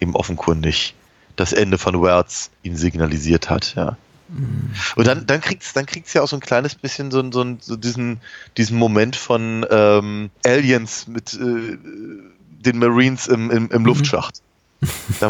eben 0.00 0.14
offenkundig 0.14 0.94
das 1.36 1.52
Ende 1.52 1.78
von 1.78 2.00
Words 2.00 2.50
ihm 2.62 2.76
signalisiert 2.76 3.48
hat, 3.48 3.74
ja. 3.74 3.96
Mhm. 4.28 4.70
Und 4.96 5.06
dann, 5.06 5.26
dann 5.26 5.40
kriegt 5.40 5.62
es 5.62 5.72
dann 5.72 5.86
kriegt's 5.86 6.12
ja 6.14 6.22
auch 6.22 6.28
so 6.28 6.36
ein 6.36 6.40
kleines 6.40 6.74
bisschen 6.74 7.10
so, 7.10 7.30
so, 7.32 7.56
so 7.60 7.76
diesen, 7.76 8.20
diesen 8.56 8.78
Moment 8.78 9.16
von 9.16 9.66
ähm, 9.70 10.30
Aliens 10.44 11.06
mit 11.06 11.34
äh, 11.34 11.78
den 11.78 12.78
Marines 12.78 13.26
im, 13.26 13.50
im, 13.50 13.70
im 13.70 13.80
mhm. 13.80 13.86
Luftschacht. 13.86 14.42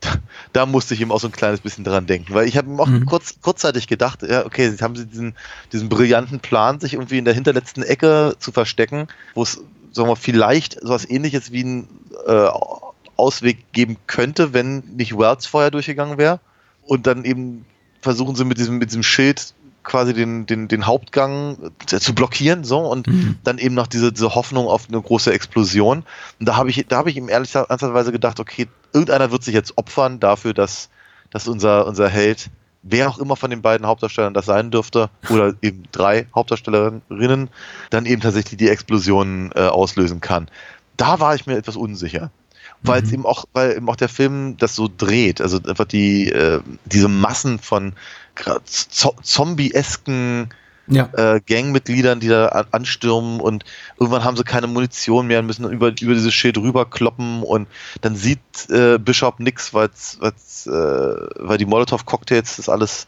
Da, 0.00 0.14
da 0.52 0.66
musste 0.66 0.94
ich 0.94 1.00
ihm 1.00 1.10
auch 1.10 1.18
so 1.18 1.28
ein 1.28 1.32
kleines 1.32 1.60
bisschen 1.60 1.84
dran 1.84 2.06
denken, 2.06 2.32
weil 2.32 2.46
ich 2.46 2.56
habe 2.56 2.68
ihm 2.68 2.78
auch 2.78 2.86
mhm. 2.86 3.06
kurz, 3.06 3.40
kurzzeitig 3.40 3.88
gedacht, 3.88 4.22
ja, 4.22 4.46
okay, 4.46 4.66
jetzt 4.66 4.82
haben 4.82 4.94
sie 4.94 5.06
diesen, 5.06 5.34
diesen 5.72 5.88
brillanten 5.88 6.40
Plan, 6.40 6.78
sich 6.78 6.94
irgendwie 6.94 7.18
in 7.18 7.24
der 7.24 7.34
hinterletzten 7.34 7.82
Ecke 7.82 8.36
zu 8.38 8.52
verstecken, 8.52 9.08
wo 9.34 9.42
es, 9.42 9.60
sagen 9.92 10.08
wir, 10.08 10.16
vielleicht 10.16 10.80
sowas 10.80 11.08
ähnliches 11.08 11.50
wie 11.50 11.64
ein 11.64 11.88
äh, 12.26 12.48
Ausweg 13.16 13.72
geben 13.72 13.96
könnte, 14.06 14.54
wenn 14.54 14.84
nicht 14.96 15.18
Wells 15.18 15.46
vorher 15.46 15.70
durchgegangen 15.70 16.18
wäre. 16.18 16.40
Und 16.86 17.06
dann 17.06 17.24
eben 17.24 17.66
versuchen 18.00 18.36
sie 18.36 18.44
mit 18.44 18.58
diesem, 18.58 18.78
mit 18.78 18.90
diesem 18.90 19.02
Schild 19.02 19.54
quasi 19.82 20.12
den, 20.12 20.46
den, 20.46 20.68
den 20.68 20.86
Hauptgang 20.86 21.72
zu 21.86 22.14
blockieren, 22.14 22.64
so 22.64 22.80
und 22.80 23.06
mhm. 23.06 23.36
dann 23.44 23.58
eben 23.58 23.74
noch 23.74 23.86
diese, 23.86 24.12
diese 24.12 24.34
Hoffnung 24.34 24.66
auf 24.66 24.88
eine 24.88 25.00
große 25.00 25.32
Explosion. 25.32 26.04
Und 26.38 26.48
da 26.48 26.56
habe 26.56 26.70
ich, 26.70 26.86
da 26.88 26.98
habe 26.98 27.10
ich 27.10 27.16
ihm 27.16 27.28
ehrlich 27.28 27.54
ernsthaftweise 27.54 28.12
gedacht, 28.12 28.40
okay, 28.40 28.68
irgendeiner 28.92 29.30
wird 29.30 29.44
sich 29.44 29.54
jetzt 29.54 29.78
opfern 29.78 30.20
dafür, 30.20 30.54
dass, 30.54 30.90
dass 31.30 31.48
unser, 31.48 31.86
unser 31.86 32.08
Held, 32.08 32.50
wer 32.82 33.08
auch 33.08 33.18
immer 33.18 33.36
von 33.36 33.50
den 33.50 33.62
beiden 33.62 33.86
Hauptdarstellern 33.86 34.34
das 34.34 34.46
sein 34.46 34.70
dürfte, 34.70 35.10
oder 35.30 35.54
eben 35.62 35.84
drei 35.92 36.26
Hauptdarstellerinnen, 36.34 37.48
dann 37.90 38.06
eben 38.06 38.20
tatsächlich 38.20 38.58
die 38.58 38.68
Explosion 38.68 39.52
äh, 39.54 39.60
auslösen 39.60 40.20
kann. 40.20 40.48
Da 40.96 41.20
war 41.20 41.34
ich 41.34 41.46
mir 41.46 41.56
etwas 41.56 41.76
unsicher 41.76 42.30
weil 42.82 43.02
es 43.02 43.08
mhm. 43.08 43.14
eben 43.14 43.26
auch, 43.26 43.44
weil 43.52 43.76
eben 43.76 43.88
auch 43.88 43.96
der 43.96 44.08
Film 44.08 44.56
das 44.56 44.74
so 44.74 44.88
dreht. 44.94 45.40
Also 45.40 45.58
einfach 45.66 45.84
die, 45.86 46.30
äh, 46.30 46.60
diese 46.84 47.08
Massen 47.08 47.58
von 47.58 47.94
zombie-esken 49.22 50.50
ja. 50.88 51.08
äh, 51.12 51.40
Gangmitgliedern, 51.46 52.20
die 52.20 52.28
da 52.28 52.46
an, 52.46 52.66
anstürmen 52.70 53.40
und 53.40 53.64
irgendwann 53.98 54.24
haben 54.24 54.36
sie 54.36 54.44
keine 54.44 54.66
Munition 54.66 55.26
mehr 55.26 55.40
und 55.40 55.46
müssen 55.46 55.70
über, 55.70 55.88
über 56.00 56.14
dieses 56.14 56.34
Schild 56.34 56.56
rüberkloppen 56.58 57.42
und 57.42 57.68
dann 58.00 58.16
sieht 58.16 58.38
äh, 58.70 58.98
Bishop 58.98 59.40
nix, 59.40 59.74
weil's, 59.74 60.18
weil's, 60.20 60.66
äh, 60.66 60.70
weil 60.70 61.58
die 61.58 61.66
Molotow-Cocktails 61.66 62.56
das 62.56 62.68
alles 62.68 63.06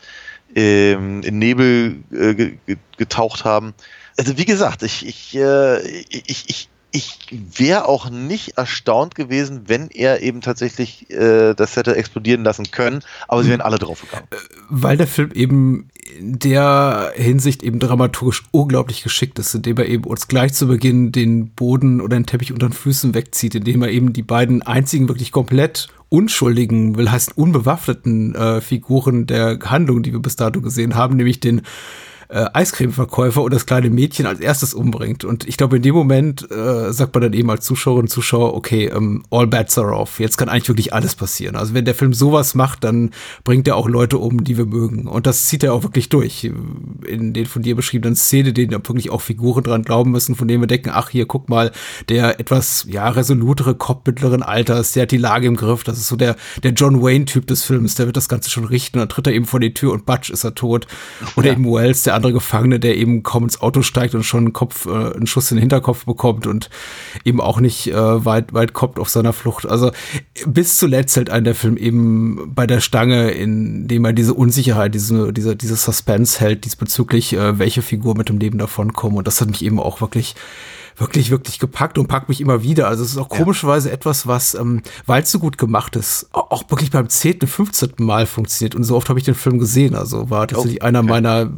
ähm, 0.55 1.23
in 1.23 1.39
Nebel 1.39 2.03
äh, 2.13 2.77
getaucht 2.97 3.45
haben. 3.45 3.75
Also 4.19 4.37
wie 4.37 4.45
gesagt, 4.45 4.83
ich, 4.83 5.07
ich, 5.07 5.35
äh, 5.37 5.81
ich, 5.81 6.45
ich, 6.49 6.69
ich 6.93 7.19
wäre 7.57 7.87
auch 7.87 8.11
nicht 8.11 8.57
erstaunt 8.59 9.15
gewesen, 9.15 9.63
wenn 9.67 9.89
er 9.89 10.23
eben 10.23 10.41
tatsächlich 10.41 11.11
äh, 11.11 11.55
das 11.55 11.77
hätte 11.77 11.95
explodieren 11.97 12.43
lassen 12.43 12.71
können, 12.71 13.03
aber 13.29 13.43
sie 13.43 13.51
wären 13.51 13.61
alle 13.61 13.79
draufgegangen. 13.79 14.27
Weil 14.69 14.97
der 14.97 15.07
Film 15.07 15.31
eben 15.33 15.89
in 16.19 16.39
der 16.39 17.13
Hinsicht 17.15 17.63
eben 17.63 17.79
dramaturgisch 17.79 18.45
unglaublich 18.51 19.03
geschickt 19.03 19.39
ist, 19.39 19.55
indem 19.55 19.79
er 19.79 19.87
eben 19.87 20.05
uns 20.05 20.29
gleich 20.29 20.53
zu 20.55 20.67
Beginn 20.67 21.13
den 21.13 21.51
Boden 21.51 22.01
oder 22.01 22.17
den 22.17 22.27
Teppich 22.27 22.53
unter 22.53 22.69
den 22.69 22.73
Füßen 22.73 23.15
wegzieht, 23.15 23.55
indem 23.55 23.83
er 23.83 23.91
eben 23.91 24.13
die 24.13 24.23
beiden 24.23 24.63
einzigen 24.63 25.09
wirklich 25.09 25.33
komplett 25.33 25.89
unschuldigen, 26.09 26.97
will 26.97 27.11
heißen 27.11 27.33
unbewaffneten 27.37 28.35
äh, 28.35 28.61
Figuren 28.61 29.27
der 29.27 29.59
Handlung, 29.65 30.03
die 30.03 30.13
wir 30.13 30.21
bis 30.21 30.37
dato 30.37 30.61
gesehen 30.61 30.97
haben, 30.97 31.17
nämlich 31.17 31.39
den 31.39 31.63
äh, 32.31 32.47
Eiscremeverkäufer 32.53 33.43
und 33.43 33.53
das 33.53 33.67
kleine 33.67 33.91
Mädchen 33.91 34.27
als 34.27 34.41
erstes 34.41 34.73
umbringt. 34.73 35.25
Und 35.25 35.49
ich 35.49 35.57
glaube, 35.57 35.77
in 35.77 35.83
dem 35.83 35.95
Moment 35.95 36.49
äh, 36.51 36.93
sagt 36.93 37.15
man 37.15 37.23
dann 37.23 37.33
eben 37.33 37.51
als 37.51 37.65
Zuschauerin 37.65 38.03
und 38.03 38.09
Zuschauer, 38.09 38.55
okay, 38.55 38.93
um, 38.93 39.25
all 39.31 39.47
bets 39.47 39.77
are 39.79 39.93
off. 39.93 40.21
Jetzt 40.21 40.37
kann 40.37 40.49
eigentlich 40.49 40.69
wirklich 40.69 40.95
alles 40.95 41.17
passieren. 41.17 41.57
Also 41.57 41.75
wenn 41.75 41.85
der 41.85 41.95
Film 41.95 42.13
sowas 42.13 42.55
macht, 42.55 42.85
dann 42.85 43.11
bringt 43.43 43.67
er 43.67 43.77
auch 43.77 43.89
Leute 43.89 44.19
um, 44.19 44.45
die 44.45 44.57
wir 44.57 44.67
mögen. 44.67 45.09
Und 45.09 45.27
das 45.27 45.47
zieht 45.47 45.65
er 45.65 45.75
auch 45.75 45.83
wirklich 45.83 46.09
durch. 46.09 46.51
In 47.07 47.33
den 47.33 47.47
von 47.47 47.63
dir 47.63 47.75
beschriebenen 47.75 48.15
Szene, 48.15 48.53
denen 48.53 48.71
wirklich 48.73 49.11
auch 49.11 49.21
Figuren 49.21 49.65
dran 49.65 49.83
glauben 49.83 50.13
müssen, 50.13 50.37
von 50.37 50.47
denen 50.47 50.63
wir 50.63 50.69
denken, 50.69 50.91
ach 50.93 51.11
hier, 51.11 51.27
guck 51.27 51.49
mal, 51.49 51.73
der 52.09 52.39
etwas, 52.39 52.87
ja, 52.89 53.09
resolutere 53.09 53.75
Kopf 53.75 54.07
mittleren 54.07 54.43
Alters, 54.43 54.93
der 54.93 55.03
hat 55.03 55.11
die 55.11 55.17
Lage 55.17 55.49
im 55.49 55.57
Griff. 55.57 55.83
Das 55.83 55.99
ist 55.99 56.07
so 56.07 56.17
der, 56.17 56.37
der 56.63 56.73
John 56.73 57.03
Wayne-Typ 57.03 57.47
des 57.47 57.65
Films, 57.65 57.97
der 57.97 58.07
wird 58.07 58.17
das 58.17 58.29
Ganze 58.29 58.51
schon 58.51 58.65
richten. 58.65 58.99
Und 58.99 59.01
dann 59.01 59.09
tritt 59.09 59.27
er 59.27 59.33
eben 59.33 59.47
vor 59.47 59.59
die 59.59 59.75
Tür 59.75 59.93
und 59.93 60.07
batsch 60.07 60.31
ist 60.31 60.45
er 60.45 60.55
tot. 60.55 60.87
Oder 61.35 61.49
ja. 61.49 61.53
eben 61.55 61.65
Wells, 61.65 62.05
der 62.05 62.20
andere 62.21 62.33
Gefangene, 62.33 62.79
der 62.79 62.97
eben 62.97 63.23
kaum 63.23 63.45
ins 63.45 63.61
Auto 63.61 63.83
steigt 63.83 64.15
und 64.15 64.23
schon 64.23 64.45
einen 64.45 64.53
Kopf, 64.53 64.87
äh, 64.87 64.91
einen 64.91 65.27
Schuss 65.27 65.51
in 65.51 65.57
den 65.57 65.63
Hinterkopf 65.63 66.05
bekommt 66.05 66.47
und 66.47 66.71
eben 67.25 67.41
auch 67.41 67.61
nicht 67.61 67.89
äh, 67.89 68.25
weit, 68.25 68.53
weit 68.53 68.75
kommt 68.75 68.99
auf 68.99 69.09
seiner 69.09 69.33
Flucht. 69.33 69.67
Also 69.67 69.91
bis 70.47 70.79
zuletzt 70.79 71.17
hält 71.17 71.31
einen 71.31 71.45
der 71.45 71.55
Film 71.55 71.77
eben 71.77 72.53
bei 72.55 72.67
der 72.67 72.81
Stange, 72.81 73.31
indem 73.31 74.05
er 74.05 74.13
diese 74.13 74.35
Unsicherheit, 74.35 74.95
diese, 74.95 75.33
diese, 75.33 75.57
diese 75.57 75.77
Suspense 75.77 76.41
hält 76.41 76.65
diesbezüglich, 76.65 77.33
äh, 77.33 77.59
welche 77.59 77.83
Figur 77.83 78.17
mit 78.17 78.29
dem 78.29 78.39
Leben 78.39 78.59
davonkommen. 78.59 79.19
Und 79.19 79.27
das 79.27 79.41
hat 79.41 79.49
mich 79.49 79.65
eben 79.65 79.81
auch 79.81 80.01
wirklich 80.01 80.35
wirklich, 81.01 81.31
wirklich 81.31 81.59
gepackt 81.59 81.99
und 81.99 82.07
packt 82.07 82.29
mich 82.29 82.41
immer 82.41 82.63
wieder. 82.63 82.87
Also 82.89 83.03
es 83.03 83.13
ist 83.13 83.19
auch 83.19 83.29
komischerweise 83.29 83.89
ja. 83.89 83.95
etwas, 83.95 84.27
was, 84.27 84.55
ähm, 84.55 84.83
weil 85.07 85.23
es 85.23 85.31
so 85.31 85.39
gut 85.39 85.59
gemacht 85.59 85.97
ist, 85.97 86.29
auch 86.33 86.63
wirklich 86.69 86.91
beim 86.91 87.09
10., 87.09 87.41
15. 87.41 87.93
Mal 87.99 88.27
funktioniert. 88.27 88.75
Und 88.75 88.85
so 88.85 88.97
oft 88.97 89.09
habe 89.09 89.19
ich 89.19 89.25
den 89.25 89.35
Film 89.35 89.59
gesehen. 89.59 89.95
Also 89.95 90.31
war 90.31 90.47
tatsächlich 90.47 90.83
oh, 90.83 90.87
einer 90.87 91.03
meiner, 91.03 91.51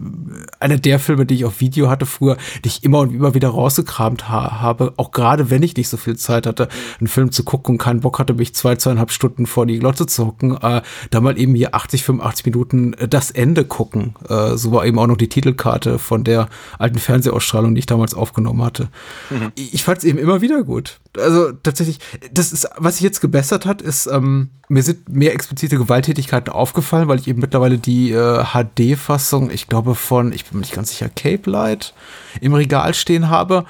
einer 0.60 0.78
der 0.78 0.98
Filme, 0.98 1.26
die 1.26 1.34
ich 1.34 1.44
auf 1.44 1.60
Video 1.60 1.90
hatte 1.90 2.06
früher, 2.06 2.36
die 2.64 2.68
ich 2.68 2.84
immer 2.84 3.00
und 3.00 3.12
immer 3.12 3.34
wieder 3.34 3.48
rausgekramt 3.48 4.28
ha 4.28 4.60
habe. 4.60 4.94
Auch 4.96 5.10
gerade 5.10 5.50
wenn 5.50 5.62
ich 5.62 5.76
nicht 5.76 5.88
so 5.88 5.96
viel 5.96 6.16
Zeit 6.16 6.46
hatte, 6.46 6.68
einen 7.00 7.08
Film 7.08 7.32
zu 7.32 7.42
gucken 7.42 7.74
und 7.74 7.78
keinen 7.78 8.00
Bock 8.00 8.18
hatte, 8.18 8.34
mich 8.34 8.54
zwei, 8.54 8.76
zweieinhalb 8.76 9.10
Stunden 9.10 9.46
vor 9.46 9.66
die 9.66 9.78
Glotze 9.78 10.06
zu 10.06 10.26
hocken, 10.26 10.56
äh, 10.60 10.82
da 11.10 11.20
mal 11.20 11.38
eben 11.38 11.54
hier 11.54 11.74
80, 11.74 12.04
85 12.04 12.46
Minuten 12.46 12.94
äh, 12.94 13.08
das 13.08 13.30
Ende 13.30 13.64
gucken. 13.64 14.14
Äh, 14.28 14.56
so 14.56 14.70
war 14.72 14.86
eben 14.86 14.98
auch 14.98 15.06
noch 15.06 15.16
die 15.16 15.28
Titelkarte 15.28 15.98
von 15.98 16.22
der 16.22 16.48
alten 16.78 16.98
Fernsehausstrahlung, 16.98 17.74
die 17.74 17.80
ich 17.80 17.86
damals 17.86 18.14
aufgenommen 18.14 18.62
hatte. 18.62 18.88
Mhm. 19.32 19.52
Ich 19.54 19.82
fand 19.82 19.98
es 19.98 20.04
eben 20.04 20.18
immer 20.18 20.40
wieder 20.40 20.62
gut. 20.62 21.00
Also 21.16 21.52
tatsächlich, 21.52 21.98
das 22.32 22.52
ist, 22.52 22.68
was 22.76 22.96
sich 22.96 23.04
jetzt 23.04 23.20
gebessert 23.20 23.66
hat, 23.66 23.82
ist, 23.82 24.06
ähm, 24.06 24.50
mir 24.68 24.82
sind 24.82 25.08
mehr 25.08 25.32
explizite 25.32 25.76
Gewalttätigkeiten 25.76 26.52
aufgefallen, 26.52 27.08
weil 27.08 27.18
ich 27.18 27.28
eben 27.28 27.40
mittlerweile 27.40 27.78
die 27.78 28.12
äh, 28.12 28.44
HD-Fassung, 28.44 29.50
ich 29.50 29.66
glaube 29.66 29.94
von, 29.94 30.32
ich 30.32 30.44
bin 30.46 30.58
mir 30.58 30.62
nicht 30.62 30.74
ganz 30.74 30.90
sicher, 30.90 31.08
Cape 31.08 31.50
Light 31.50 31.94
im 32.40 32.54
Regal 32.54 32.94
stehen 32.94 33.28
habe. 33.28 33.64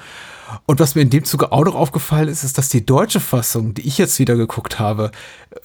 Und 0.65 0.79
was 0.79 0.95
mir 0.95 1.01
in 1.01 1.09
dem 1.09 1.23
Zuge 1.23 1.51
auch 1.51 1.65
noch 1.65 1.75
aufgefallen 1.75 2.27
ist, 2.27 2.43
ist, 2.43 2.57
dass 2.57 2.69
die 2.69 2.85
deutsche 2.85 3.19
Fassung, 3.19 3.73
die 3.73 3.87
ich 3.87 3.97
jetzt 3.97 4.19
wieder 4.19 4.35
geguckt 4.35 4.79
habe, 4.79 5.11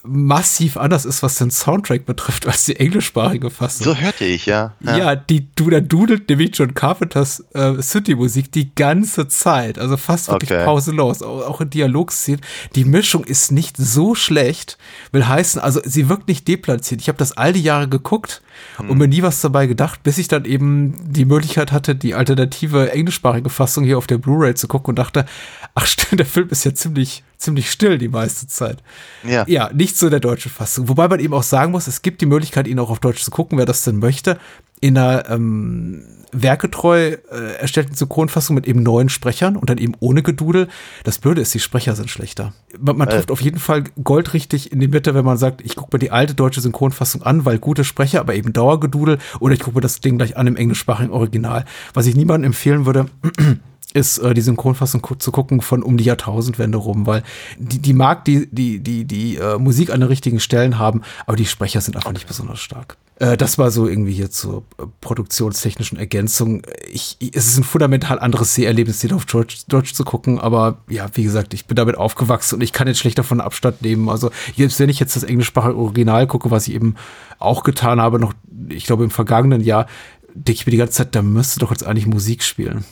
massiv 0.03 0.77
anders 0.77 1.05
ist, 1.05 1.23
was 1.23 1.37
den 1.37 1.51
Soundtrack 1.51 2.05
betrifft, 2.07 2.47
als 2.47 2.65
die 2.65 2.77
englischsprachige 2.77 3.51
Fassung. 3.51 3.85
So 3.85 3.97
hörte 3.97 4.25
ich, 4.25 4.47
ja. 4.47 4.75
Ja, 4.81 4.97
ja 4.97 5.17
die, 5.17 5.49
da 5.55 5.81
dudelt 5.81 6.29
nämlich 6.29 6.57
John 6.57 6.75
Carpenters 6.75 7.45
äh, 7.55 7.81
City-Musik 7.81 8.53
die 8.53 8.75
ganze 8.75 9.29
Zeit. 9.29 9.79
Also 9.79 9.97
fast 9.97 10.29
wirklich 10.29 10.51
okay. 10.51 10.65
pausenlos. 10.65 11.23
Auch, 11.23 11.47
auch 11.47 11.61
in 11.61 11.71
Dialogszenen. 11.71 12.41
Die 12.75 12.85
Mischung 12.85 13.25
ist 13.25 13.53
nicht 13.53 13.77
so 13.77 14.15
schlecht. 14.15 14.79
Will 15.13 15.27
heißen, 15.27 15.61
also 15.61 15.81
sie 15.85 16.09
wirkt 16.09 16.29
nicht 16.29 16.47
deplatziert. 16.49 17.01
Ich 17.01 17.09
habe 17.09 17.19
das 17.19 17.37
all 17.37 17.53
die 17.53 17.63
Jahre 17.63 17.89
geguckt 17.89 18.43
hm. 18.77 18.91
und 18.91 18.99
mir 18.99 19.09
nie 19.09 19.23
was 19.23 19.41
dabei 19.41 19.67
gedacht, 19.67 20.03
bis 20.03 20.19
ich 20.19 20.29
dann 20.29 20.45
eben 20.45 20.95
die 21.07 21.25
Möglichkeit 21.25 21.73
hatte, 21.73 21.95
die 21.95 22.15
alternative 22.15 22.93
englischsprachige 22.93 23.51
Fassung 23.51 23.85
hier 23.85 23.99
auf 23.99 24.07
der 24.07 24.19
Blu-ray 24.19 24.55
zu 24.55 24.69
gucken 24.69 24.93
und 24.93 24.99
dachte, 24.99 25.27
ach 25.75 25.87
stimmt, 25.87 26.21
der 26.21 26.27
Film 26.27 26.49
ist 26.51 26.65
ja 26.65 26.75
ziemlich 26.75 27.23
ziemlich 27.39 27.71
still 27.71 27.99
die 27.99 28.09
meiste 28.09 28.47
Zeit. 28.47 28.83
Ja. 29.23 29.45
Ja, 29.47 29.71
nicht 29.73 29.97
so 29.97 30.11
der 30.11 30.21
deutsche 30.21 30.51
Fassung. 30.51 30.89
Wobei 30.89 31.09
man 31.09 31.21
eben 31.21 31.33
auch 31.35 31.43
sagen 31.43 31.73
muss, 31.73 31.87
es 31.87 32.03
gibt 32.03 32.21
die 32.21 32.27
Möglichkeit, 32.27 32.67
ihn 32.67 32.79
auch 32.79 32.91
auf 32.91 33.01
Deutsch 33.01 33.23
zu 33.23 33.31
gucken, 33.31 33.59
wer 33.59 33.67
das 33.67 33.85
denn 33.85 33.97
möchte. 33.97 34.39
In 34.81 34.97
einer 34.97 35.29
ähm, 35.31 36.05
werketreu 36.33 37.17
äh, 37.31 37.55
erstellten 37.59 37.95
Synchronfassung 37.95 38.55
mit 38.55 38.67
eben 38.67 38.83
neuen 38.83 39.09
Sprechern 39.09 39.57
und 39.57 39.71
dann 39.71 39.79
eben 39.79 39.95
ohne 40.01 40.23
Gedudel. 40.23 40.69
Das 41.05 41.19
Blöde 41.19 41.41
ist, 41.41 41.55
die 41.55 41.61
Sprecher 41.61 41.97
sind 41.97 42.11
schlechter. 42.11 42.53
Man, 42.79 42.97
man 42.97 43.09
äh. 43.09 43.13
trifft 43.13 43.31
auf 43.31 43.41
jeden 43.41 43.59
Fall 43.59 43.85
goldrichtig 44.03 44.73
in 44.73 44.81
die 44.81 44.89
Mitte, 44.89 45.15
wenn 45.15 45.25
man 45.25 45.39
sagt, 45.39 45.61
ich 45.63 45.77
gucke 45.77 45.97
mir 45.97 45.99
die 45.99 46.11
alte 46.11 46.35
deutsche 46.35 46.61
Synchronfassung 46.61 47.23
an, 47.23 47.45
weil 47.45 47.59
gute 47.59 47.85
Sprecher, 47.85 48.21
aber 48.21 48.35
eben 48.35 48.53
Dauergedudel, 48.53 49.19
oder 49.41 49.55
ich 49.55 49.61
gucke 49.61 49.77
mir 49.77 49.83
das 49.83 50.01
Ding 50.01 50.19
gleich 50.19 50.37
an 50.37 50.47
im 50.47 50.57
englischsprachigen 50.57 51.13
Original. 51.13 51.65
Was 51.95 52.07
ich 52.07 52.17
niemandem 52.17 52.49
empfehlen 52.49 52.87
würde, 52.87 53.07
ist 53.95 54.19
äh, 54.19 54.35
die 54.35 54.41
Synchronfassung 54.41 55.07
zu 55.19 55.33
gucken 55.33 55.61
von 55.61 55.83
um 55.83 55.97
die 55.97 56.05
Jahrtausendwende 56.05 56.79
rum, 56.79 57.07
weil 57.07 57.23
die, 57.59 57.79
die 57.79 57.95
mag 57.95 58.25
die, 58.25 58.49
die, 58.51 58.81
die, 58.81 59.05
die 59.05 59.37
äh, 59.37 59.59
Musik 59.59 59.91
an 59.91 60.01
den 60.01 60.09
richtigen 60.09 60.41
Stellen 60.41 60.79
haben, 60.79 61.03
aber 61.27 61.37
die 61.37 61.47
Sprecher 61.47 61.81
sind 61.81 61.97
einfach 61.97 62.13
nicht 62.13 62.27
besonders 62.27 62.61
stark. 62.61 62.97
Äh, 63.19 63.37
das 63.37 63.59
war 63.59 63.71
so 63.71 63.89
irgendwie 63.89 64.13
hier 64.13 64.31
zur 64.31 64.65
äh, 64.79 64.85
produktionstechnischen 65.01 65.99
Ergänzung. 65.99 66.63
Ich, 66.91 67.17
ich, 67.19 67.35
es 67.35 67.49
ist 67.49 67.59
ein 67.59 67.65
fundamental 67.65 68.19
anderes 68.19 68.55
Seherlebnis, 68.55 69.01
den 69.01 69.13
auf 69.13 69.27
Deutsch, 69.27 69.65
Deutsch 69.69 69.95
zu 69.95 70.05
gucken, 70.05 70.39
aber 70.39 70.79
ja, 70.89 71.07
wie 71.15 71.25
gesagt, 71.25 71.55
ich 71.55 71.67
bin 71.67 71.77
damit 71.77 71.97
aufgewachsen 71.97 72.57
und 72.57 72.61
ich 72.61 72.73
kann 72.73 72.87
jetzt 72.87 72.99
schlecht 72.99 73.19
davon 73.19 73.41
Abstand 73.41 73.83
nehmen. 73.83 74.09
Also, 74.09 74.31
jetzt, 74.55 74.79
wenn 74.79 74.89
ich 74.89 75.01
jetzt 75.01 75.17
das 75.17 75.25
englischsprachige 75.25 75.77
Original 75.77 76.27
gucke, 76.27 76.51
was 76.51 76.69
ich 76.69 76.75
eben 76.75 76.95
auch 77.39 77.63
getan 77.63 78.01
habe, 78.01 78.19
noch, 78.19 78.35
ich 78.69 78.85
glaube, 78.85 79.05
im 79.05 79.11
vergangenen 79.11 79.63
Jahr, 79.63 79.87
denke 80.35 80.61
ich 80.61 80.67
mir 80.67 80.73
die 80.73 80.79
ganze 80.79 80.95
Zeit, 80.95 81.15
da 81.15 81.23
müsste 81.23 81.61
doch 81.61 81.71
jetzt 81.71 81.85
eigentlich 81.85 82.07
Musik 82.07 82.43
spielen. 82.43 82.85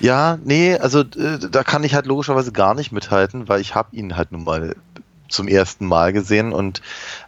Ja, 0.00 0.38
nee, 0.44 0.76
also 0.76 1.00
äh, 1.00 1.38
da 1.50 1.62
kann 1.64 1.84
ich 1.84 1.94
halt 1.94 2.06
logischerweise 2.06 2.52
gar 2.52 2.74
nicht 2.74 2.92
mithalten, 2.92 3.48
weil 3.48 3.60
ich 3.60 3.74
habe 3.74 3.94
ihn 3.96 4.16
halt 4.16 4.32
nun 4.32 4.44
mal 4.44 4.76
zum 5.28 5.48
ersten 5.48 5.86
Mal 5.86 6.12
gesehen 6.12 6.52
und 6.52 6.82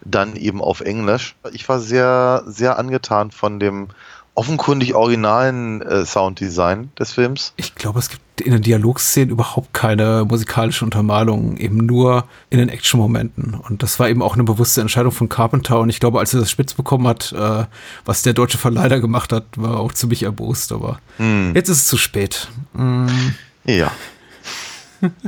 dann 0.05 0.37
eben 0.37 0.61
auf 0.61 0.81
Englisch. 0.81 1.35
Ich 1.53 1.69
war 1.69 1.81
sehr, 1.81 2.45
sehr 2.47 2.79
angetan 2.79 3.31
von 3.31 3.59
dem 3.59 3.89
offenkundig 4.35 4.95
originalen 4.95 5.81
äh, 5.81 6.05
Sounddesign 6.05 6.91
des 6.99 7.13
Films. 7.13 7.53
Ich 7.57 7.75
glaube, 7.75 7.99
es 7.99 8.09
gibt 8.09 8.24
in 8.41 8.53
den 8.53 8.63
Dialogszenen 8.63 9.31
überhaupt 9.31 9.73
keine 9.73 10.25
musikalische 10.29 10.85
Untermalung, 10.85 11.57
eben 11.57 11.79
nur 11.79 12.25
in 12.51 12.59
den 12.59 12.69
Action-Momenten. 12.69 13.55
Und 13.55 13.83
das 13.83 13.99
war 14.01 14.09
eben 14.09 14.23
auch 14.23 14.35
eine 14.35 14.45
bewusste 14.45 14.81
Entscheidung 14.81 15.13
von 15.13 15.29
Carpenter. 15.29 15.79
Und 15.81 15.89
ich 15.89 16.01
glaube, 16.01 16.19
als 16.19 16.35
er 16.35 16.41
das 16.41 16.51
spitz 16.51 16.75
bekommen 16.75 17.07
hat, 17.07 17.33
äh, 17.33 17.65
was 18.05 18.23
der 18.23 18.33
deutsche 18.33 18.59
Verleiher 18.59 19.01
gemacht 19.01 19.33
hat, 19.33 19.45
war 19.57 19.79
auch 19.79 19.93
ziemlich 19.93 20.25
erbost. 20.25 20.73
Aber 20.73 20.99
hm. 21.19 21.53
jetzt 21.55 21.69
ist 21.69 21.79
es 21.79 21.87
zu 21.87 21.97
spät. 21.97 22.49
Hm. 22.75 23.35
Ja. 23.65 23.93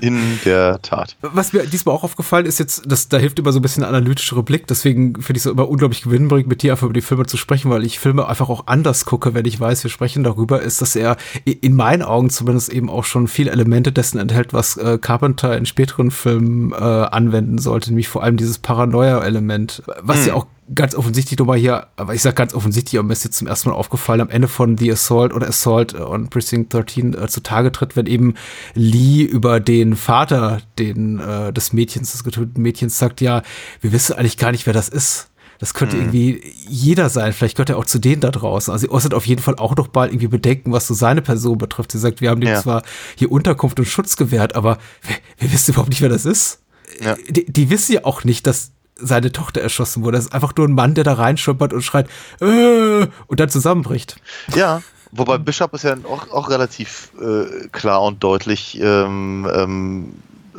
In 0.01 0.39
der 0.45 0.81
Tat. 0.83 1.17
Was 1.21 1.53
mir 1.53 1.67
diesmal 1.67 1.95
auch 1.95 2.05
aufgefallen 2.05 2.47
ist 2.47 2.59
jetzt, 2.59 2.91
dass 2.91 3.09
da 3.09 3.19
hilft 3.19 3.39
immer 3.39 3.53
so 3.53 3.59
ein 3.59 3.63
bisschen 3.63 3.85
analytischere 3.85 4.43
Blick. 4.43 4.67
Deswegen 4.67 5.15
finde 5.21 5.39
ich 5.39 5.47
es 5.47 5.51
immer 5.51 5.69
unglaublich 5.69 6.03
gewinnbringend, 6.03 6.49
mit 6.49 6.63
dir 6.63 6.73
einfach 6.73 6.85
über 6.85 6.95
die 6.95 7.03
Filme 7.03 7.27
zu 7.27 7.37
sprechen, 7.37 7.71
weil 7.71 7.85
ich 7.85 7.99
Filme 7.99 8.27
einfach 8.29 8.49
auch 8.49 8.67
anders 8.67 9.05
gucke, 9.05 9.35
wenn 9.35 9.45
ich 9.45 9.59
weiß, 9.59 9.83
wir 9.85 9.91
sprechen 9.91 10.25
darüber, 10.25 10.63
ist, 10.63 10.83
dass 10.83 10.97
er 10.97 11.17
in 11.45 11.75
meinen 11.75 12.03
Augen 12.03 12.31
zumindest 12.31 12.73
eben 12.73 12.91
auch 12.91 13.05
schon 13.05 13.29
viele 13.29 13.51
Elemente 13.51 13.93
dessen 13.93 14.19
enthält, 14.19 14.53
was 14.53 14.77
äh, 14.77 14.99
Carpenter 14.99 15.57
in 15.57 15.67
späteren 15.67 16.11
Filmen 16.11 16.73
äh, 16.73 16.77
anwenden 16.77 17.59
sollte, 17.59 17.91
nämlich 17.91 18.09
vor 18.09 18.23
allem 18.23 18.37
dieses 18.37 18.59
Paranoia-Element, 18.59 19.83
was 20.03 20.21
hm. 20.21 20.27
ja 20.29 20.35
auch 20.35 20.47
ganz 20.75 20.95
offensichtlich 20.95 21.39
nochmal 21.39 21.59
hier, 21.59 21.87
aber 21.97 22.15
ich 22.15 22.23
sag 22.23 22.37
ganz 22.37 22.55
offensichtlich, 22.55 22.99
aber 22.99 23.07
mir 23.07 23.13
ist 23.13 23.25
jetzt 23.25 23.39
zum 23.39 23.47
ersten 23.47 23.69
Mal 23.69 23.77
aufgefallen, 23.77 24.21
am 24.21 24.31
Ende 24.31 24.49
von 24.49 24.77
The 24.77 24.93
Assault 24.93 25.33
oder 25.33 25.49
Assault 25.49 25.95
on 25.95 26.29
Precinct 26.29 26.73
13 26.75 27.15
äh, 27.15 27.29
zutage 27.29 27.71
tritt, 27.73 27.97
wenn 27.97 28.07
eben 28.07 28.35
Lee 28.75 29.23
über 29.23 29.61
den 29.61 29.97
Vater 29.97 30.59
den, 30.79 31.21
äh, 31.21 31.53
des 31.53 31.73
Mädchens, 31.73 32.13
des 32.13 32.25
getöteten 32.25 32.63
Mädchens 32.63 32.99
sagt, 32.99 33.21
ja, 33.21 33.43
wir 33.81 33.93
wissen 33.93 34.15
eigentlich 34.15 34.39
gar 34.39 34.53
nicht, 34.53 34.67
wer 34.67 34.73
das 34.73 34.89
ist. 34.89 35.31
Das 35.59 35.73
könnte 35.73 35.97
mhm. 35.97 36.03
irgendwie 36.03 36.43
jeder 36.69 37.09
sein. 37.09 37.33
Vielleicht 37.33 37.57
gehört 37.57 37.71
er 37.71 37.79
auch 37.79 37.87
zu 37.87 37.99
denen 37.99 38.21
da 38.21 38.31
draußen. 38.31 38.73
Also 38.73 38.87
sie 38.87 38.93
äußert 38.93 39.15
auf 39.15 39.27
jeden 39.27 39.41
Fall 39.41 39.57
auch 39.57 39.75
noch 39.77 39.89
bald 39.89 40.13
irgendwie 40.13 40.29
Bedenken, 40.29 40.73
was 40.73 40.87
so 40.87 40.93
seine 40.93 41.23
Person 41.23 41.57
betrifft. 41.57 41.93
Sie 41.93 41.99
sagt, 41.99 42.21
wir 42.21 42.29
haben 42.29 42.41
dem 42.41 42.51
ja. 42.51 42.61
zwar 42.61 42.83
hier 43.15 43.33
Unterkunft 43.33 43.79
und 43.79 43.87
Schutz 43.87 44.17
gewährt, 44.17 44.55
aber 44.55 44.79
wir, 45.03 45.17
wir 45.39 45.53
wissen 45.53 45.71
überhaupt 45.73 45.89
nicht, 45.89 46.03
wer 46.03 46.11
das 46.11 46.27
ist. 46.27 46.61
Ja. 47.01 47.17
Die, 47.29 47.51
die 47.51 47.71
wissen 47.71 47.93
ja 47.93 48.05
auch 48.05 48.25
nicht, 48.25 48.47
dass 48.47 48.73
seine 48.97 49.31
Tochter 49.33 49.61
erschossen 49.61 50.03
wurde. 50.03 50.17
Das 50.17 50.27
ist 50.27 50.33
einfach 50.35 50.55
nur 50.57 50.67
ein 50.67 50.73
Mann, 50.73 50.95
der 50.95 51.05
da 51.05 51.13
reinschuppert 51.15 51.73
und 51.73 51.83
schreit 51.83 52.09
äh, 52.41 53.07
und 53.27 53.41
dann 53.41 53.49
zusammenbricht. 53.51 54.17
Ja, 54.55 54.83
Wobei 55.13 55.39
Bishop 55.39 55.73
ist 55.73 55.85
ja 55.85 55.95
auch, 56.05 56.31
auch 56.31 56.51
relativ 56.51 57.11
äh, 57.21 57.69
klar 57.69 58.03
und 58.03 58.23
deutlich 58.25 58.79
ähm, 58.83 59.49
ähm, 59.55 60.13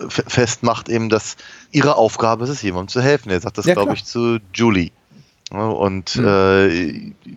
fe- 0.08 0.23
festmacht 0.26 0.88
eben, 0.89 1.10
dass 1.10 1.36
ihre 1.71 1.95
Aufgabe 1.95 2.45
ist 2.45 2.50
es, 2.50 2.62
jemandem 2.62 2.88
zu 2.88 3.02
helfen. 3.02 3.30
Er 3.30 3.41
sagt 3.41 3.58
das, 3.58 3.65
Ja, 3.65 3.73
glaube 3.73 3.93
ich, 3.93 4.06
zu 4.06 4.39
Julie. 4.54 4.91
Und 5.52 6.15
Mhm. 6.15 6.26
äh, 6.28 6.67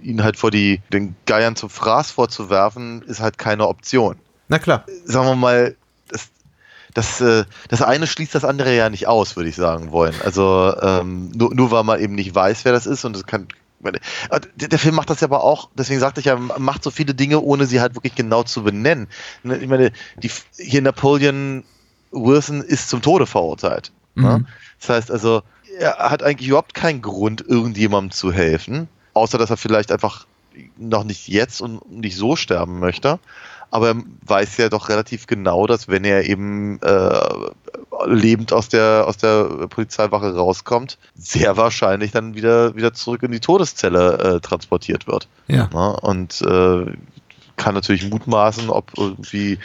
ihn 0.03 0.23
halt 0.23 0.37
vor 0.37 0.51
die, 0.51 0.81
den 0.93 1.15
Geiern 1.27 1.57
zum 1.57 1.69
Fraß 1.69 2.11
vorzuwerfen, 2.13 3.03
ist 3.03 3.21
halt 3.21 3.39
keine 3.39 3.67
Option. 3.67 4.17
Na 4.49 4.59
klar. 4.59 4.85
Sagen 5.05 5.27
wir 5.27 5.37
mal, 5.37 5.77
das, 6.09 6.29
das, 6.95 7.21
äh, 7.21 7.45
das 7.69 7.83
eine 7.83 8.07
schließt 8.07 8.35
das 8.35 8.45
andere 8.45 8.75
ja 8.75 8.91
nicht 8.91 9.07
aus, 9.07 9.37
würde 9.37 9.49
ich 9.49 9.57
sagen 9.57 9.93
wollen. 9.93 10.15
Also 10.25 10.75
ähm, 10.81 11.31
nur, 11.35 11.55
nur 11.55 11.71
weil 11.71 11.85
man 11.85 12.01
eben 12.01 12.15
nicht 12.15 12.35
weiß, 12.35 12.65
wer 12.65 12.73
das 12.73 12.87
ist 12.87 13.05
und 13.05 13.17
es 13.17 13.27
kann. 13.27 13.49
äh, 13.85 14.41
Der, 14.57 14.79
Film 14.79 14.95
macht 14.95 15.11
das 15.11 15.21
ja 15.21 15.27
aber 15.27 15.43
auch, 15.45 15.71
deswegen 15.75 16.01
sagte 16.01 16.21
ich 16.21 16.27
ja, 16.27 16.37
macht 16.37 16.83
so 16.83 16.91
viele 16.91 17.15
Dinge, 17.15 17.41
ohne 17.41 17.67
sie 17.67 17.81
halt 17.81 17.95
wirklich 17.95 18.15
genau 18.15 18.43
zu 18.43 18.63
benennen. 18.63 19.09
Ne, 19.43 19.59
Ich 19.59 19.69
meine, 19.69 19.93
die, 20.23 20.31
hier 20.57 20.83
Napoleon 20.83 21.65
Wilson 22.13 22.63
ist 22.63 22.89
zum 22.89 23.03
Tode 23.03 23.27
verurteilt. 23.27 23.93
Ne? 24.15 24.47
Das 24.81 24.89
heißt 24.89 25.11
also, 25.11 25.43
er 25.79 25.97
hat 25.99 26.23
eigentlich 26.23 26.49
überhaupt 26.49 26.75
keinen 26.75 27.03
Grund, 27.03 27.45
irgendjemandem 27.47 28.11
zu 28.11 28.33
helfen, 28.33 28.89
außer 29.15 29.39
dass 29.39 29.51
er 29.51 29.57
vielleicht 29.57 29.93
einfach 29.93 30.27
noch 30.77 31.05
nicht 31.05 31.29
jetzt 31.29 31.61
und 31.61 31.91
nicht 31.91 32.17
so 32.17 32.37
sterben 32.37 32.81
möchte. 32.81 33.19
Aber 33.71 33.89
er 33.89 33.97
weiß 34.27 34.57
ja 34.57 34.69
doch 34.69 34.89
relativ 34.89 35.27
genau, 35.27 35.67
dass 35.67 35.89
wenn 35.89 36.05
er 36.05 36.25
eben 36.29 36.81
äh, 36.83 37.21
lebend 38.07 38.53
aus 38.53 38.69
der, 38.69 39.05
aus 39.07 39.17
der 39.17 39.45
Polizeiwache 39.69 40.35
rauskommt, 40.35 40.99
sehr 41.15 41.57
wahrscheinlich 41.57 42.11
dann 42.11 42.35
wieder, 42.35 42.75
wieder 42.75 42.93
zurück 42.93 43.23
in 43.23 43.33
die 43.33 43.41
Todeszelle 43.41 44.19
äh, 44.19 44.41
transportiert 44.41 45.07
wird. 45.07 45.29
Ja. 45.47 45.69
Ne? 45.73 45.97
Und 46.01 46.43
äh, 46.43 46.93
kann 47.57 47.75
natürlich 47.75 48.09
mutmaßen, 48.09 48.71
ob 48.71 48.93
irgendwie 48.97 49.59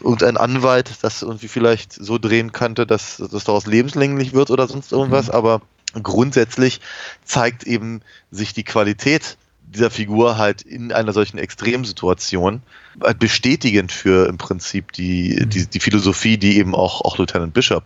irgendein 0.00 0.36
Anwalt 0.36 0.92
das 1.02 1.22
irgendwie 1.22 1.48
vielleicht 1.48 1.92
so 1.94 2.18
drehen 2.18 2.52
könnte, 2.52 2.86
dass 2.86 3.16
das 3.16 3.44
daraus 3.44 3.66
lebenslänglich 3.66 4.34
wird 4.34 4.50
oder 4.50 4.68
sonst 4.68 4.92
irgendwas, 4.92 5.30
aber 5.30 5.62
grundsätzlich 6.02 6.80
zeigt 7.24 7.64
eben 7.64 8.02
sich 8.30 8.52
die 8.52 8.64
Qualität 8.64 9.38
dieser 9.74 9.90
Figur 9.90 10.38
halt 10.38 10.62
in 10.62 10.92
einer 10.92 11.12
solchen 11.12 11.38
Extremsituation 11.38 12.62
halt 13.02 13.18
bestätigend 13.18 13.92
für 13.92 14.26
im 14.28 14.38
Prinzip 14.38 14.92
die, 14.92 15.46
die, 15.46 15.66
die 15.66 15.80
Philosophie, 15.80 16.38
die 16.38 16.58
eben 16.58 16.74
auch, 16.74 17.02
auch 17.02 17.18
Lieutenant 17.18 17.54
Bishop 17.54 17.84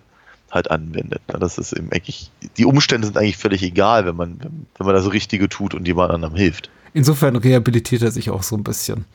halt 0.51 0.71
anwendet. 0.71 1.21
Ja, 1.33 1.39
Das 1.39 1.59
ist 1.59 1.73
eben 1.73 1.91
eigentlich, 1.93 2.31
die 2.57 2.65
Umstände 2.67 3.07
sind 3.07 3.17
eigentlich 3.17 3.37
völlig 3.37 3.63
egal, 3.63 4.07
wenn 4.07 4.17
man, 4.17 4.39
wenn 4.77 4.87
man 4.87 4.95
das 4.95 5.11
Richtige 5.13 5.49
tut 5.49 5.75
und 5.75 5.87
jemand 5.87 6.11
anderem 6.13 6.35
hilft. 6.35 6.71
Insofern 6.95 7.37
rehabilitiert 7.37 8.03
er 8.03 8.11
sich 8.11 8.29
auch 8.31 8.43
so 8.43 8.55
ein 8.57 8.63
bisschen. 8.65 9.07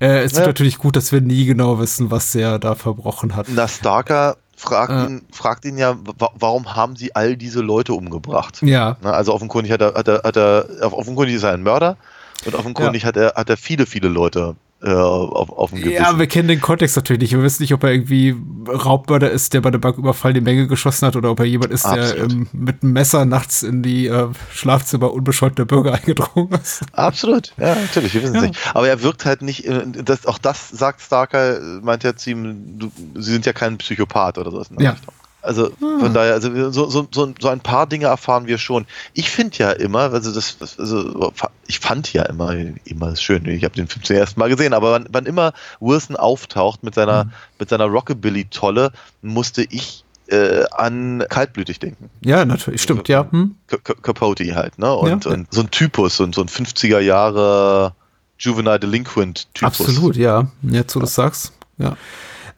Äh, 0.00 0.20
es 0.24 0.32
ist 0.32 0.38
Ja. 0.38 0.46
natürlich 0.46 0.78
gut, 0.78 0.96
dass 0.96 1.12
wir 1.12 1.20
nie 1.20 1.44
genau 1.44 1.78
wissen, 1.78 2.10
was 2.10 2.34
er 2.34 2.58
da 2.58 2.74
verbrochen 2.74 3.36
hat. 3.36 3.46
Na, 3.50 3.68
Starker 3.68 4.38
fragt, 4.56 4.90
Äh. 4.90 5.04
ihn, 5.12 5.22
fragt 5.30 5.66
ihn 5.66 5.76
ja, 5.76 5.98
wa 6.18 6.30
warum 6.34 6.74
haben 6.74 6.96
sie 6.96 7.14
all 7.14 7.36
diese 7.36 7.60
Leute 7.60 7.92
umgebracht? 7.92 8.62
Ja. 8.62 8.96
Na, 9.02 9.10
also 9.10 9.34
offenkundig 9.34 9.70
hat 9.70 9.82
er, 9.82 9.92
hat 9.94 10.08
er, 10.08 10.22
hat 10.24 10.36
er 10.38 10.66
offenkundig 10.94 11.34
ist 11.36 11.42
er 11.42 11.52
ein 11.52 11.62
Mörder 11.62 11.98
und 12.44 12.54
offenkundig 12.54 13.04
hat 13.04 13.16
er, 13.16 13.34
hat 13.34 13.50
er 13.50 13.56
viele, 13.56 13.86
viele 13.86 14.08
Leute 14.08 14.56
äh, 14.82 14.92
auf, 14.92 15.50
auf 15.50 15.70
dem 15.70 15.78
Gewissen. 15.80 15.94
Ja, 16.02 16.18
wir 16.18 16.26
kennen 16.26 16.48
den 16.48 16.60
Kontext 16.60 16.96
natürlich 16.96 17.22
nicht. 17.22 17.32
Wir 17.32 17.42
wissen 17.42 17.62
nicht, 17.62 17.72
ob 17.72 17.82
er 17.82 17.92
irgendwie 17.92 18.36
Raubmörder 18.68 19.30
ist, 19.30 19.54
der 19.54 19.62
bei 19.62 19.70
dem 19.70 19.80
Banküberfall 19.80 20.34
die 20.34 20.42
Menge 20.42 20.66
geschossen 20.66 21.06
hat 21.06 21.16
oder 21.16 21.30
ob 21.30 21.40
er 21.40 21.46
jemand 21.46 21.72
ist, 21.72 21.84
der 21.86 21.92
Absolut. 21.92 22.32
ähm, 22.32 22.46
mit 22.52 22.82
einem 22.82 22.92
Messer 22.92 23.24
nachts 23.24 23.62
in 23.62 23.82
die 23.82 24.06
äh, 24.06 24.28
Schlafzimmer 24.52 25.12
unbescholtener 25.12 25.64
Bürger 25.64 25.94
eingedrungen 25.94 26.52
ist. 26.62 26.82
Absolut, 26.92 27.52
ja, 27.56 27.74
natürlich, 27.74 28.12
wir 28.14 28.22
wissen 28.22 28.36
es 28.36 28.42
Ja. 28.42 28.48
nicht. 28.48 28.60
Aber 28.74 28.86
er 28.88 29.02
wirkt 29.02 29.24
halt 29.24 29.40
nicht, 29.42 29.64
äh, 29.64 29.82
das, 29.86 30.26
auch 30.26 30.38
das 30.38 30.68
sagt 30.68 31.00
Starker, 31.00 31.56
äh, 31.56 31.60
meint 31.82 32.04
er 32.04 32.16
zu 32.16 32.30
ihm, 32.30 32.78
du, 32.78 32.92
sie 33.14 33.32
sind 33.32 33.46
ja 33.46 33.54
kein 33.54 33.78
Psychopath 33.78 34.36
oder 34.38 34.50
der 34.50 34.66
Ja. 34.84 34.90
Richtung. 34.90 35.14
Also 35.46 35.70
von 35.78 36.12
daher, 36.12 36.34
also 36.34 36.70
so, 36.72 36.88
so, 36.90 37.08
so, 37.10 37.32
so 37.40 37.48
ein 37.48 37.60
paar 37.60 37.86
Dinge 37.86 38.06
erfahren 38.06 38.46
wir 38.46 38.58
schon. 38.58 38.84
Ich 39.14 39.30
finde 39.30 39.56
ja 39.58 39.70
immer, 39.72 40.12
also 40.12 40.32
das, 40.34 40.58
das 40.58 40.78
also 40.78 41.32
ich 41.66 41.78
fand 41.78 42.12
ja 42.12 42.22
immer, 42.24 42.54
immer 42.84 43.12
ist 43.12 43.22
schön, 43.22 43.46
ich 43.46 43.64
habe 43.64 43.74
den 43.74 43.86
Film 43.86 44.04
zum 44.04 44.16
ersten 44.16 44.40
Mal 44.40 44.48
gesehen, 44.48 44.74
aber 44.74 44.92
wann, 44.92 45.06
wann 45.10 45.26
immer 45.26 45.52
Wilson 45.80 46.16
auftaucht 46.16 46.82
mit 46.82 46.94
seiner, 46.94 47.30
mit 47.58 47.68
seiner 47.68 47.84
Rockabilly-Tolle, 47.86 48.92
musste 49.22 49.62
ich 49.62 50.04
äh, 50.28 50.64
an 50.72 51.24
kaltblütig 51.28 51.78
denken. 51.78 52.10
Ja, 52.24 52.44
natürlich, 52.44 52.82
stimmt, 52.82 53.08
ja. 53.08 53.30
Hm? 53.30 53.54
C- 53.68 53.76
C- 53.84 53.94
Capote 54.02 54.54
halt, 54.56 54.76
ne? 54.78 54.92
Und, 54.92 55.24
Ja. 55.24 55.30
und 55.30 55.46
so 55.54 55.60
ein 55.60 55.70
Typus 55.70 56.18
und 56.18 56.34
so 56.34 56.40
ein 56.40 56.48
50er 56.48 56.98
Jahre 56.98 57.94
Juvenile 58.38 58.80
Delinquent 58.80 59.46
Typus. 59.54 59.80
Absolut, 59.80 60.16
ja. 60.16 60.48
Jetzt, 60.62 60.96
wo 60.96 61.00
du 61.00 61.06
es 61.06 61.14
sagst. 61.14 61.52
Ja. 61.78 61.96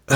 Äh, 0.06 0.14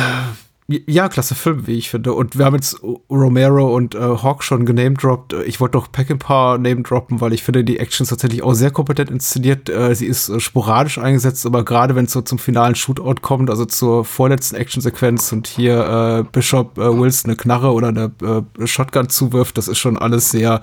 ja, 0.69 1.09
klasse 1.09 1.35
Film, 1.35 1.67
wie 1.67 1.77
ich 1.77 1.91
finde. 1.91 2.13
Und 2.13 2.39
wir 2.39 2.45
haben 2.45 2.55
jetzt 2.55 2.81
Romero 3.11 3.75
und 3.75 3.95
äh, 3.95 3.99
Hawk 3.99 4.45
schon 4.45 4.65
genamedroppt. 4.65 5.35
Ich 5.45 5.61
wollte 5.61 5.73
doch 5.73 5.91
Peckinpah 5.91 6.57
name 6.57 6.83
droppen, 6.83 7.21
weil 7.21 7.33
ich 7.33 7.43
finde, 7.43 7.65
die 7.65 7.79
Action 7.79 8.05
ist 8.05 8.11
tatsächlich 8.11 8.43
auch 8.43 8.55
sehr 8.55 8.71
kompetent 8.71 9.11
inszeniert. 9.11 9.69
Äh, 9.69 9.95
sie 9.95 10.07
ist 10.07 10.29
äh, 10.29 10.39
sporadisch 10.39 10.99
eingesetzt, 10.99 11.45
aber 11.47 11.65
gerade 11.65 11.97
wenn 11.97 12.05
es 12.05 12.13
so 12.13 12.23
zum 12.23 12.39
finalen 12.39 12.77
Shootout 12.77 13.21
kommt, 13.23 13.51
also 13.51 13.65
zur 13.65 14.05
vorletzten 14.05 14.55
Actionsequenz 14.57 15.33
und 15.33 15.49
hier 15.49 16.21
äh, 16.21 16.25
Bishop 16.31 16.79
äh, 16.79 16.99
Wilson 16.99 17.31
eine 17.31 17.37
Knarre 17.37 17.73
oder 17.73 17.89
eine 17.89 18.13
äh, 18.23 18.67
Shotgun 18.67 19.09
zuwirft, 19.09 19.59
das 19.59 19.67
ist 19.67 19.79
schon 19.79 19.99
alles 19.99 20.31
sehr, 20.31 20.61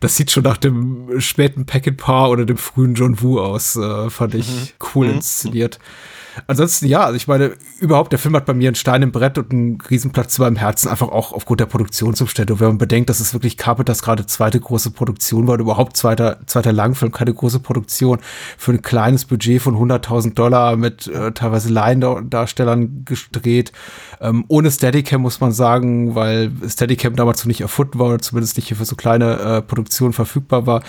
das 0.00 0.14
sieht 0.14 0.30
schon 0.30 0.44
nach 0.44 0.58
dem 0.58 1.20
späten 1.20 1.64
Peckinpah 1.64 2.26
oder 2.26 2.44
dem 2.44 2.58
frühen 2.58 2.94
John 2.94 3.20
Woo 3.22 3.40
aus, 3.40 3.76
äh, 3.76 4.10
fand 4.10 4.34
ich 4.34 4.74
cool 4.94 5.08
inszeniert. 5.08 5.78
Ansonsten, 6.46 6.86
ja, 6.86 7.04
also 7.04 7.16
ich 7.16 7.28
meine, 7.28 7.52
überhaupt, 7.80 8.12
der 8.12 8.18
Film 8.18 8.34
hat 8.36 8.46
bei 8.46 8.54
mir 8.54 8.68
einen 8.68 8.74
Stein 8.74 9.02
im 9.02 9.12
Brett 9.12 9.38
und 9.38 9.52
einen 9.52 9.80
Riesenplatz 9.80 10.34
zu 10.34 10.42
meinem 10.42 10.56
Herzen, 10.56 10.88
einfach 10.88 11.08
auch 11.08 11.32
aufgrund 11.32 11.60
der 11.60 11.66
Produktionsumstände. 11.66 12.54
Und 12.54 12.60
wenn 12.60 12.68
man 12.68 12.78
bedenkt, 12.78 13.10
dass 13.10 13.20
es 13.20 13.34
wirklich 13.34 13.56
Carpenters 13.56 14.02
gerade 14.02 14.26
zweite 14.26 14.58
große 14.58 14.90
Produktion 14.90 15.46
war 15.46 15.54
und 15.54 15.60
überhaupt 15.60 15.96
zweiter, 15.96 16.38
zweiter 16.46 16.72
Langfilm, 16.72 17.12
keine 17.12 17.34
große 17.34 17.60
Produktion, 17.60 18.18
für 18.56 18.72
ein 18.72 18.82
kleines 18.82 19.24
Budget 19.24 19.62
von 19.62 19.76
100.000 19.76 20.34
Dollar 20.34 20.76
mit 20.76 21.06
äh, 21.06 21.32
teilweise 21.32 21.70
Laiendarstellern 21.70 23.04
gedreht, 23.04 23.72
ähm, 24.20 24.44
ohne 24.48 24.70
Steadicam 24.70 25.22
muss 25.22 25.40
man 25.40 25.52
sagen, 25.52 26.14
weil 26.14 26.52
Steadicam 26.68 27.16
damals 27.16 27.40
noch 27.40 27.46
nicht 27.46 27.60
erfunden 27.60 27.98
war 27.98 28.08
oder 28.08 28.18
zumindest 28.20 28.56
nicht 28.56 28.68
hier 28.68 28.76
für 28.76 28.84
so 28.84 28.96
kleine 28.96 29.38
äh, 29.38 29.62
Produktionen 29.62 30.12
verfügbar 30.12 30.66
war 30.66 30.82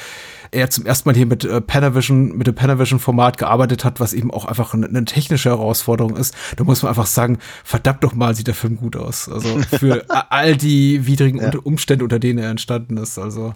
er 0.54 0.70
zum 0.70 0.86
ersten 0.86 1.10
Mal 1.10 1.16
hier 1.16 1.26
mit 1.26 1.44
äh, 1.46 1.62
Panavision, 1.62 2.38
mit 2.38 2.48
dem 2.48 2.56
Panavision-Format 2.56 3.38
gearbeitet 3.38 3.84
hat, 3.84 4.00
was 4.00 4.14
eben 4.14 4.32
auch 4.32 4.46
einfach 4.46 4.74
eine, 4.74 4.88
eine 4.88 5.06
technische 5.06 5.50
Herausforderung 5.50 6.16
ist. 6.16 6.36
Da 6.58 6.64
muss 6.64 6.82
man 6.84 6.90
einfach 6.90 7.08
sagen, 7.08 7.40
verdammt 7.64 8.04
doch 8.04 8.14
mal 8.14 8.36
sieht 8.36 8.48
der 8.48 8.54
Film 8.54 8.78
gut 8.78 8.96
aus. 8.96 9.28
Also 9.30 9.60
für 9.78 10.06
all 10.32 10.56
die 10.56 11.08
widrigen 11.08 11.42
Ja. 11.42 11.52
Umstände, 11.64 12.04
unter 12.04 12.20
denen 12.20 12.40
er 12.40 12.50
entstanden 12.50 12.98
ist. 12.98 13.18
Also 13.18 13.56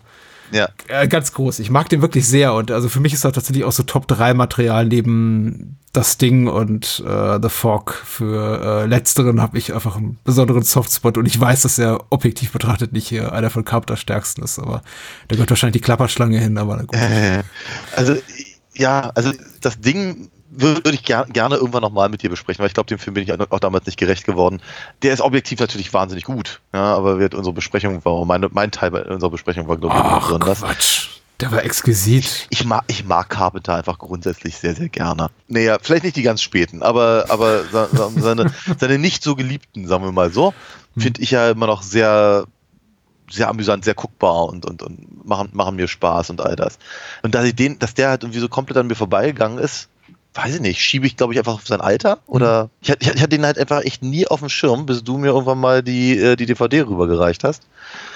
Ja. 0.51 0.69
äh, 0.87 1.07
ganz 1.07 1.33
groß. 1.33 1.59
Ich 1.59 1.69
mag 1.69 1.89
den 1.89 2.01
wirklich 2.01 2.27
sehr 2.27 2.53
und 2.53 2.71
also 2.71 2.89
für 2.89 2.99
mich 2.99 3.13
ist 3.13 3.23
er 3.23 3.31
tatsächlich 3.31 3.63
auch 3.65 3.71
so 3.71 3.83
Top 3.83 4.07
3 4.07 4.33
Material 4.33 4.85
neben 4.85 5.77
das 5.93 6.17
Ding 6.17 6.47
und 6.47 7.03
äh, 7.05 7.39
The 7.41 7.49
Fog. 7.49 7.93
Für 8.05 8.83
äh, 8.83 8.85
letzteren 8.85 9.41
habe 9.41 9.57
ich 9.57 9.73
einfach 9.73 9.97
einen 9.97 10.19
besonderen 10.23 10.63
Softspot 10.63 11.17
und 11.17 11.25
ich 11.25 11.39
weiß, 11.39 11.63
dass 11.63 11.79
er 11.79 12.05
objektiv 12.11 12.51
betrachtet 12.51 12.93
nicht 12.93 13.07
hier 13.07 13.33
einer 13.33 13.49
von 13.49 13.65
Carpenters 13.65 13.99
stärksten 13.99 14.43
ist, 14.43 14.59
aber 14.59 14.83
da 15.27 15.35
gehört 15.35 15.49
wahrscheinlich 15.49 15.81
die 15.81 15.85
Klapperschlange 15.85 16.39
hin, 16.39 16.57
aber 16.57 16.77
na 16.77 16.83
gut. 16.83 16.97
Also, 17.95 18.15
ja, 18.75 19.11
also 19.15 19.31
das 19.61 19.79
Ding 19.79 20.29
würde 20.59 20.91
ich 20.91 21.03
ger 21.03 21.25
gerne 21.25 21.55
irgendwann 21.55 21.81
nochmal 21.81 22.09
mit 22.09 22.23
dir 22.23 22.29
besprechen, 22.29 22.59
weil 22.59 22.67
ich 22.67 22.73
glaube, 22.73 22.87
dem 22.87 22.99
Film 22.99 23.13
bin 23.13 23.23
ich 23.23 23.51
auch 23.51 23.59
damals 23.59 23.85
nicht 23.85 23.97
gerecht 23.97 24.25
geworden. 24.25 24.61
Der 25.03 25.13
ist 25.13 25.21
objektiv 25.21 25.59
natürlich 25.59 25.93
wahnsinnig 25.93 26.25
gut, 26.25 26.61
ja, 26.73 26.95
aber 26.95 27.19
wird 27.19 27.35
unsere 27.35 27.53
Besprechung 27.53 28.03
war, 28.03 28.25
meine, 28.25 28.49
mein 28.51 28.71
Teil 28.71 28.91
bei 28.91 29.03
unserer 29.03 29.31
Besprechung 29.31 29.67
war, 29.67 29.77
glaube 29.77 29.95
ich, 29.95 30.01
Ach, 30.01 30.25
besonders. 30.25 30.61
Quatsch. 30.61 31.09
Der 31.39 31.51
war 31.51 31.63
exquisit. 31.63 32.47
Ich 32.49 32.65
mag, 32.65 32.83
ich 32.87 33.05
mag 33.05 33.29
Carpenter 33.29 33.75
einfach 33.75 33.99
grundsätzlich 33.99 34.57
sehr, 34.57 34.73
sehr 34.73 34.89
gerne. 34.89 35.29
Naja, 35.47 35.77
vielleicht 35.79 36.03
nicht 36.03 36.15
die 36.15 36.23
ganz 36.23 36.41
späten, 36.41 36.81
aber, 36.81 37.25
aber 37.29 37.63
seine, 38.17 38.51
seine 38.79 38.97
nicht 38.97 39.21
so 39.21 39.35
geliebten, 39.35 39.87
sagen 39.87 40.03
wir 40.03 40.11
mal 40.11 40.31
so, 40.31 40.55
finde 40.97 41.21
ich 41.21 41.31
ja 41.31 41.51
immer 41.51 41.67
noch 41.67 41.83
sehr, 41.83 42.45
sehr 43.29 43.49
amüsant, 43.49 43.85
sehr 43.85 43.93
guckbar 43.93 44.45
und, 44.45 44.65
und, 44.65 44.81
und 44.81 45.25
machen, 45.27 45.49
machen 45.53 45.75
mir 45.75 45.87
Spaß 45.87 46.31
und 46.31 46.41
all 46.41 46.55
das. 46.55 46.79
Und 47.21 47.35
dass 47.35 47.45
ich 47.45 47.55
den, 47.55 47.77
dass 47.77 47.93
der 47.93 48.09
halt 48.09 48.23
irgendwie 48.23 48.39
so 48.39 48.49
komplett 48.49 48.77
an 48.77 48.87
mir 48.87 48.95
vorbeigegangen 48.95 49.59
ist, 49.59 49.89
weiß 50.37 50.55
ich 50.55 50.61
nicht, 50.61 50.79
schiebe 50.81 51.05
ich, 51.07 51.17
glaube 51.17 51.33
ich, 51.33 51.39
einfach 51.39 51.55
auf 51.55 51.67
sein 51.67 51.81
Alter 51.81 52.19
oder 52.27 52.69
ich, 52.81 52.91
hatte- 52.91 53.03
ich, 53.03 53.09
hatte 53.09 53.27
den 53.29 53.45
halt 53.45 53.57
einfach 53.57 53.81
echt 53.83 54.03
nie 54.03 54.27
auf 54.27 54.39
dem 54.39 54.49
Schirm, 54.49 54.85
bis 54.85 55.03
du 55.03 55.17
mir 55.17 55.27
irgendwann 55.27 55.59
mal 55.59 55.81
die, 55.83 56.17
äh, 56.17 56.35
die 56.35 56.45
DVD 56.45 56.81
rübergereicht 56.83 57.43
hast. 57.43 57.63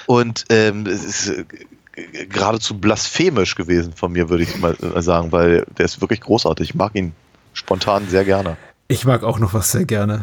Und 0.06 0.44
ähm, 0.50 0.86
es 0.86 1.04
ist 1.04 1.28
äh, 1.28 2.26
geradezu 2.26 2.78
blasphemisch 2.78 3.54
gewesen 3.54 3.92
von 3.94 4.12
mir, 4.12 4.28
würde 4.30 4.44
ich 4.44 4.56
mal 4.58 4.76
äh, 4.94 5.02
sagen, 5.02 5.32
weil 5.32 5.66
der 5.76 5.84
ist 5.84 6.00
wirklich 6.00 6.20
großartig. 6.20 6.70
Ich 6.70 6.74
mag 6.74 6.94
ihn 6.94 7.12
spontan 7.52 8.08
sehr 8.08 8.24
gerne. 8.24 8.56
Ich 8.88 9.04
mag 9.04 9.22
auch 9.24 9.38
noch 9.38 9.52
was 9.54 9.72
sehr 9.72 9.84
gerne. 9.84 10.22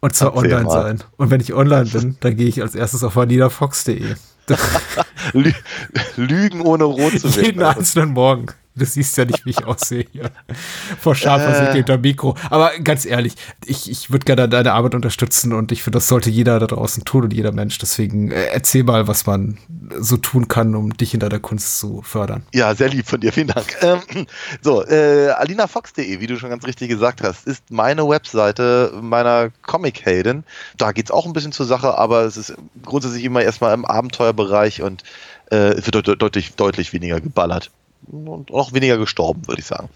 Und 0.00 0.14
zwar 0.14 0.34
Erzähl 0.34 0.52
online 0.52 0.64
mal. 0.64 0.82
sein. 0.82 1.04
Und 1.16 1.30
wenn 1.30 1.40
ich 1.40 1.54
online 1.54 1.86
bin, 1.86 2.16
dann 2.20 2.36
gehe 2.36 2.46
ich 2.46 2.62
als 2.62 2.74
erstes 2.74 3.02
auf 3.04 3.16
vaninafox.de. 3.16 4.14
Lü 5.32 5.52
Lügen 6.16 6.60
ohne 6.62 6.84
rot 6.84 7.18
zu 7.20 7.24
werden. 7.34 7.44
Jeden 7.44 7.62
einzelnen 7.62 8.10
Morgen. 8.12 8.46
Du 8.78 8.84
siehst 8.84 9.16
ja 9.16 9.24
nicht, 9.24 9.44
wie 9.44 9.50
ich 9.50 9.64
aussehe 9.64 10.06
hier. 10.10 10.30
Vor 11.00 11.14
Scham 11.14 11.40
Äh. 11.40 11.72
hinter 11.72 11.98
Mikro. 11.98 12.36
Aber 12.50 12.70
ganz 12.82 13.04
ehrlich, 13.04 13.34
ich, 13.64 13.90
ich 13.90 14.10
würde 14.10 14.24
gerne 14.24 14.48
deine 14.48 14.72
Arbeit 14.72 14.94
unterstützen 14.94 15.52
und 15.52 15.72
ich 15.72 15.82
finde, 15.82 15.98
das 15.98 16.08
sollte 16.08 16.30
jeder 16.30 16.58
da 16.58 16.66
draußen 16.66 17.04
tun 17.04 17.24
und 17.24 17.32
jeder 17.32 17.52
Mensch. 17.52 17.78
Deswegen 17.78 18.30
äh, 18.30 18.46
erzähl 18.46 18.84
mal, 18.84 19.08
was 19.08 19.26
man 19.26 19.58
so 19.98 20.16
tun 20.16 20.48
kann, 20.48 20.74
um 20.74 20.96
dich 20.96 21.14
in 21.14 21.20
deiner 21.20 21.38
Kunst 21.38 21.78
zu 21.78 22.02
fördern. 22.02 22.42
Ja, 22.54 22.74
sehr 22.74 22.88
lieb 22.88 23.06
von 23.06 23.20
dir, 23.20 23.32
vielen 23.32 23.48
Dank. 23.48 23.76
Ähm, 23.82 24.00
so, 24.62 24.84
äh, 24.84 25.28
alinafox.de, 25.30 26.20
wie 26.20 26.26
du 26.26 26.38
schon 26.38 26.50
ganz 26.50 26.66
richtig 26.66 26.88
gesagt 26.88 27.22
hast, 27.22 27.46
ist 27.46 27.70
meine 27.70 28.08
Webseite 28.08 28.92
meiner 29.00 29.50
Comic-Helden. 29.62 30.44
Da 30.76 30.92
geht's 30.92 31.10
auch 31.10 31.26
ein 31.26 31.32
bisschen 31.32 31.52
zur 31.52 31.66
Sache, 31.66 31.96
aber 31.98 32.22
es 32.22 32.36
ist 32.36 32.54
grundsätzlich 32.84 33.24
immer 33.24 33.42
erstmal 33.42 33.74
im 33.74 33.84
Abenteuerbereich 33.84 34.82
und 34.82 35.02
äh, 35.50 35.72
es 35.74 35.86
wird 35.86 36.06
deut 36.06 36.20
deutlich, 36.22 36.54
deutlich 36.54 36.92
weniger 36.92 37.20
geballert. 37.20 37.70
Und 38.10 38.52
auch 38.52 38.72
weniger 38.72 38.96
gestorben, 38.96 39.46
würde 39.46 39.60
ich 39.60 39.66
sagen. 39.66 39.88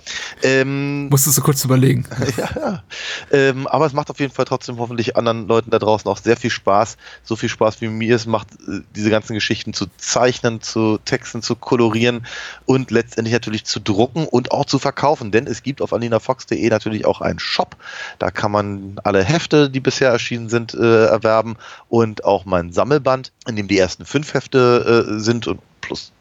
Ähm, 0.42 1.08
Musstest 1.08 1.38
du 1.38 1.42
kurz 1.42 1.64
überlegen. 1.64 2.04
ja, 2.36 2.48
ja. 2.54 2.82
Ähm, 3.30 3.66
aber 3.66 3.86
es 3.86 3.94
macht 3.94 4.10
auf 4.10 4.20
jeden 4.20 4.32
Fall 4.32 4.44
trotzdem 4.44 4.78
hoffentlich 4.78 5.16
anderen 5.16 5.48
Leuten 5.48 5.70
da 5.70 5.78
draußen 5.78 6.10
auch 6.10 6.18
sehr 6.18 6.36
viel 6.36 6.50
Spaß. 6.50 6.98
So 7.22 7.36
viel 7.36 7.48
Spaß 7.48 7.80
wie 7.80 7.88
mir 7.88 8.16
es 8.16 8.26
macht, 8.26 8.48
äh, 8.68 8.80
diese 8.94 9.08
ganzen 9.08 9.34
Geschichten 9.34 9.72
zu 9.72 9.86
zeichnen, 9.96 10.60
zu 10.60 10.98
Texten, 10.98 11.40
zu 11.42 11.56
kolorieren 11.56 12.26
und 12.66 12.90
letztendlich 12.90 13.32
natürlich 13.32 13.64
zu 13.64 13.80
drucken 13.80 14.26
und 14.26 14.52
auch 14.52 14.66
zu 14.66 14.78
verkaufen. 14.78 15.30
Denn 15.30 15.46
es 15.46 15.62
gibt 15.62 15.80
auf 15.80 15.92
alinafox.de 15.92 16.68
natürlich 16.68 17.06
auch 17.06 17.22
einen 17.22 17.38
Shop. 17.38 17.76
Da 18.18 18.30
kann 18.30 18.52
man 18.52 19.00
alle 19.04 19.24
Hefte, 19.24 19.70
die 19.70 19.80
bisher 19.80 20.10
erschienen 20.10 20.50
sind, 20.50 20.74
äh, 20.74 21.06
erwerben 21.06 21.56
und 21.88 22.24
auch 22.24 22.44
mein 22.44 22.72
Sammelband, 22.72 23.32
in 23.48 23.56
dem 23.56 23.68
die 23.68 23.78
ersten 23.78 24.04
fünf 24.04 24.34
Hefte 24.34 25.06
äh, 25.08 25.18
sind 25.18 25.46
und 25.46 25.60
plus 25.80 26.12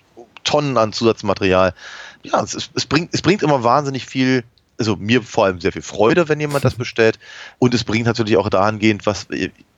Tonnen 0.43 0.77
an 0.77 0.93
Zusatzmaterial. 0.93 1.73
Ja, 2.23 2.41
es, 2.41 2.69
es, 2.73 2.85
bringt, 2.85 3.13
es 3.13 3.21
bringt 3.21 3.43
immer 3.43 3.63
wahnsinnig 3.63 4.05
viel, 4.05 4.43
also 4.77 4.95
mir 4.95 5.21
vor 5.21 5.45
allem 5.45 5.61
sehr 5.61 5.71
viel 5.71 5.81
Freude, 5.81 6.29
wenn 6.29 6.39
jemand 6.39 6.65
das 6.65 6.75
bestellt. 6.77 7.19
Und 7.59 7.73
es 7.73 7.83
bringt 7.83 8.05
natürlich 8.05 8.37
auch 8.37 8.49
dahingehend, 8.49 9.05
was 9.05 9.27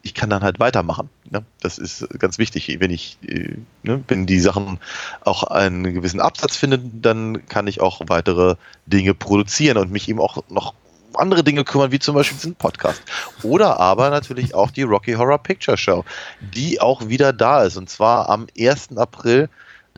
ich 0.03 0.13
kann 0.13 0.29
dann 0.29 0.43
halt 0.43 0.59
weitermachen. 0.59 1.09
Ne? 1.29 1.43
Das 1.61 1.77
ist 1.77 2.07
ganz 2.19 2.37
wichtig. 2.37 2.75
Wenn 2.79 2.91
ich, 2.91 3.17
äh, 3.25 3.55
ne, 3.83 4.03
wenn 4.07 4.25
die 4.25 4.39
Sachen 4.39 4.79
auch 5.21 5.43
einen 5.43 5.93
gewissen 5.93 6.19
Absatz 6.19 6.57
finden, 6.57 7.01
dann 7.01 7.45
kann 7.47 7.67
ich 7.67 7.79
auch 7.79 8.01
weitere 8.07 8.55
Dinge 8.85 9.13
produzieren 9.13 9.77
und 9.77 9.91
mich 9.91 10.09
eben 10.09 10.19
auch 10.19 10.43
noch 10.49 10.73
andere 11.15 11.43
Dinge 11.43 11.63
kümmern, 11.63 11.91
wie 11.91 11.99
zum 11.99 12.15
Beispiel 12.15 12.37
diesen 12.37 12.55
Podcast. 12.55 13.01
Oder 13.43 13.79
aber 13.79 14.09
natürlich 14.09 14.55
auch 14.55 14.71
die 14.71 14.81
Rocky 14.83 15.13
Horror 15.13 15.37
Picture 15.37 15.77
Show, 15.77 16.03
die 16.41 16.81
auch 16.81 17.07
wieder 17.07 17.31
da 17.31 17.63
ist. 17.63 17.77
Und 17.77 17.89
zwar 17.89 18.29
am 18.29 18.47
1. 18.57 18.97
April 18.97 19.49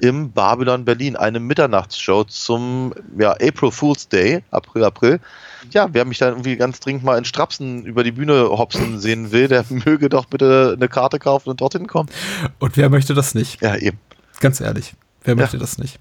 im 0.01 0.31
Babylon 0.31 0.85
Berlin, 0.85 1.15
eine 1.15 1.39
Mitternachtsshow 1.39 2.25
zum 2.25 2.93
ja, 3.17 3.31
April 3.31 3.71
Fool's 3.71 4.09
Day, 4.09 4.43
April, 4.51 4.83
April. 4.83 5.19
Ja, 5.71 5.89
wer 5.91 6.05
mich 6.05 6.17
da 6.17 6.29
irgendwie 6.29 6.57
ganz 6.57 6.79
dringend 6.79 7.03
mal 7.03 7.17
in 7.17 7.25
Strapsen 7.25 7.85
über 7.85 8.03
die 8.03 8.11
Bühne 8.11 8.49
hopsen 8.49 8.99
sehen 8.99 9.31
will, 9.31 9.47
der 9.47 9.65
möge 9.69 10.09
doch 10.09 10.25
bitte 10.25 10.73
eine 10.75 10.87
Karte 10.87 11.19
kaufen 11.19 11.49
und 11.49 11.61
dorthin 11.61 11.87
kommen. 11.87 12.09
Und 12.59 12.77
wer 12.77 12.89
möchte 12.89 13.13
das 13.13 13.35
nicht? 13.35 13.61
Ja, 13.61 13.75
eben. 13.75 13.99
Ganz 14.39 14.59
ehrlich. 14.59 14.93
Wer 15.25 15.35
möchte 15.35 15.57
das 15.57 15.77
nicht? 15.77 15.99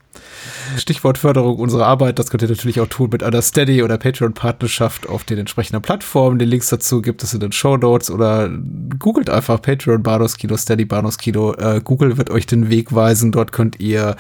Stichwort 0.77 1.18
Förderung 1.18 1.59
unserer 1.59 1.87
Arbeit, 1.87 2.18
das 2.18 2.31
könnt 2.31 2.43
ihr 2.43 2.49
natürlich 2.49 2.81
auch 2.81 2.89
tun 2.89 3.09
mit 3.11 3.22
einer 3.22 3.43
Steady- 3.43 3.83
oder 3.83 3.99
Patreon-Partnerschaft 3.99 5.09
auf 5.09 5.25
den 5.25 5.39
entsprechenden 5.39 5.83
Plattformen. 5.83 6.39
Die 6.39 6.45
Links 6.45 6.68
dazu 6.68 7.01
gibt 7.03 7.22
es 7.22 7.33
in 7.33 7.41
den 7.41 7.53
Show 7.53 7.77
Notes 7.77 8.11
oder 8.11 8.51
googelt 8.99 9.31
einfach 9.31 9.61
Patreon 9.61 10.03
Banos 10.03 10.37
Kino, 10.37 10.57
Steady 10.57 10.85
Banos 10.85 11.18
Kino. 11.18 11.55
Äh, 11.55 11.81
Google 11.83 12.18
wird 12.18 12.31
euch 12.31 12.47
den 12.47 12.70
Weg 12.70 12.95
weisen. 12.95 13.33
Dort 13.33 13.53
könnt 13.53 13.81
ihr 13.81 14.16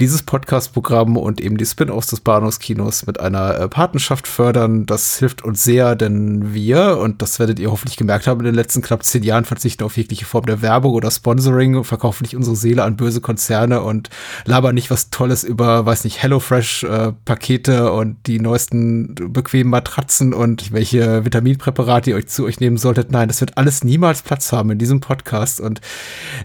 dieses 0.00 0.22
Podcast-Programm 0.22 1.16
und 1.16 1.40
eben 1.40 1.56
die 1.56 1.66
Spin-offs 1.66 2.08
des 2.08 2.20
Banos 2.20 2.58
Kinos 2.58 3.06
mit 3.06 3.20
einer 3.20 3.58
äh, 3.58 3.68
Patenschaft 3.68 4.28
fördern. 4.28 4.86
Das 4.86 5.18
hilft 5.18 5.42
uns 5.42 5.64
sehr, 5.64 5.96
denn 5.96 6.54
wir, 6.54 6.98
und 6.98 7.22
das 7.22 7.38
werdet 7.38 7.58
ihr 7.58 7.70
hoffentlich 7.70 7.96
gemerkt 7.96 8.26
haben, 8.26 8.40
in 8.40 8.46
den 8.46 8.54
letzten 8.54 8.82
knapp 8.82 9.02
zehn 9.04 9.22
Jahren 9.22 9.44
verzichten 9.44 9.84
auf 9.84 9.96
jegliche 9.96 10.24
Form 10.24 10.46
der 10.46 10.62
Werbung 10.62 10.92
oder 10.92 11.10
Sponsoring, 11.10 11.84
verkaufen 11.84 12.24
nicht 12.24 12.36
unsere 12.36 12.56
Seele 12.56 12.84
an 12.84 12.96
böse 12.96 13.20
Konzerne 13.20 13.82
und 13.82 14.10
labern 14.44 14.74
nicht 14.74 14.90
was 14.90 15.10
Tolles 15.10 15.44
über, 15.44 15.86
weiß 15.86 16.04
nicht, 16.04 16.22
HelloFresh-Pakete 16.22 17.92
und 17.92 18.16
die 18.26 18.40
neuesten 18.40 19.14
bequemen 19.14 19.70
Matratzen 19.70 20.34
und 20.34 20.72
welche 20.72 21.24
Vitaminpräparate 21.24 22.10
ihr 22.10 22.16
euch 22.16 22.28
zu 22.28 22.44
euch 22.44 22.60
nehmen 22.60 22.76
solltet. 22.76 23.10
Nein, 23.10 23.28
das 23.28 23.40
wird 23.40 23.56
alles 23.56 23.84
niemals 23.84 24.22
Platz 24.22 24.52
haben 24.52 24.70
in 24.70 24.78
diesem 24.78 25.00
Podcast. 25.00 25.60
Und 25.60 25.80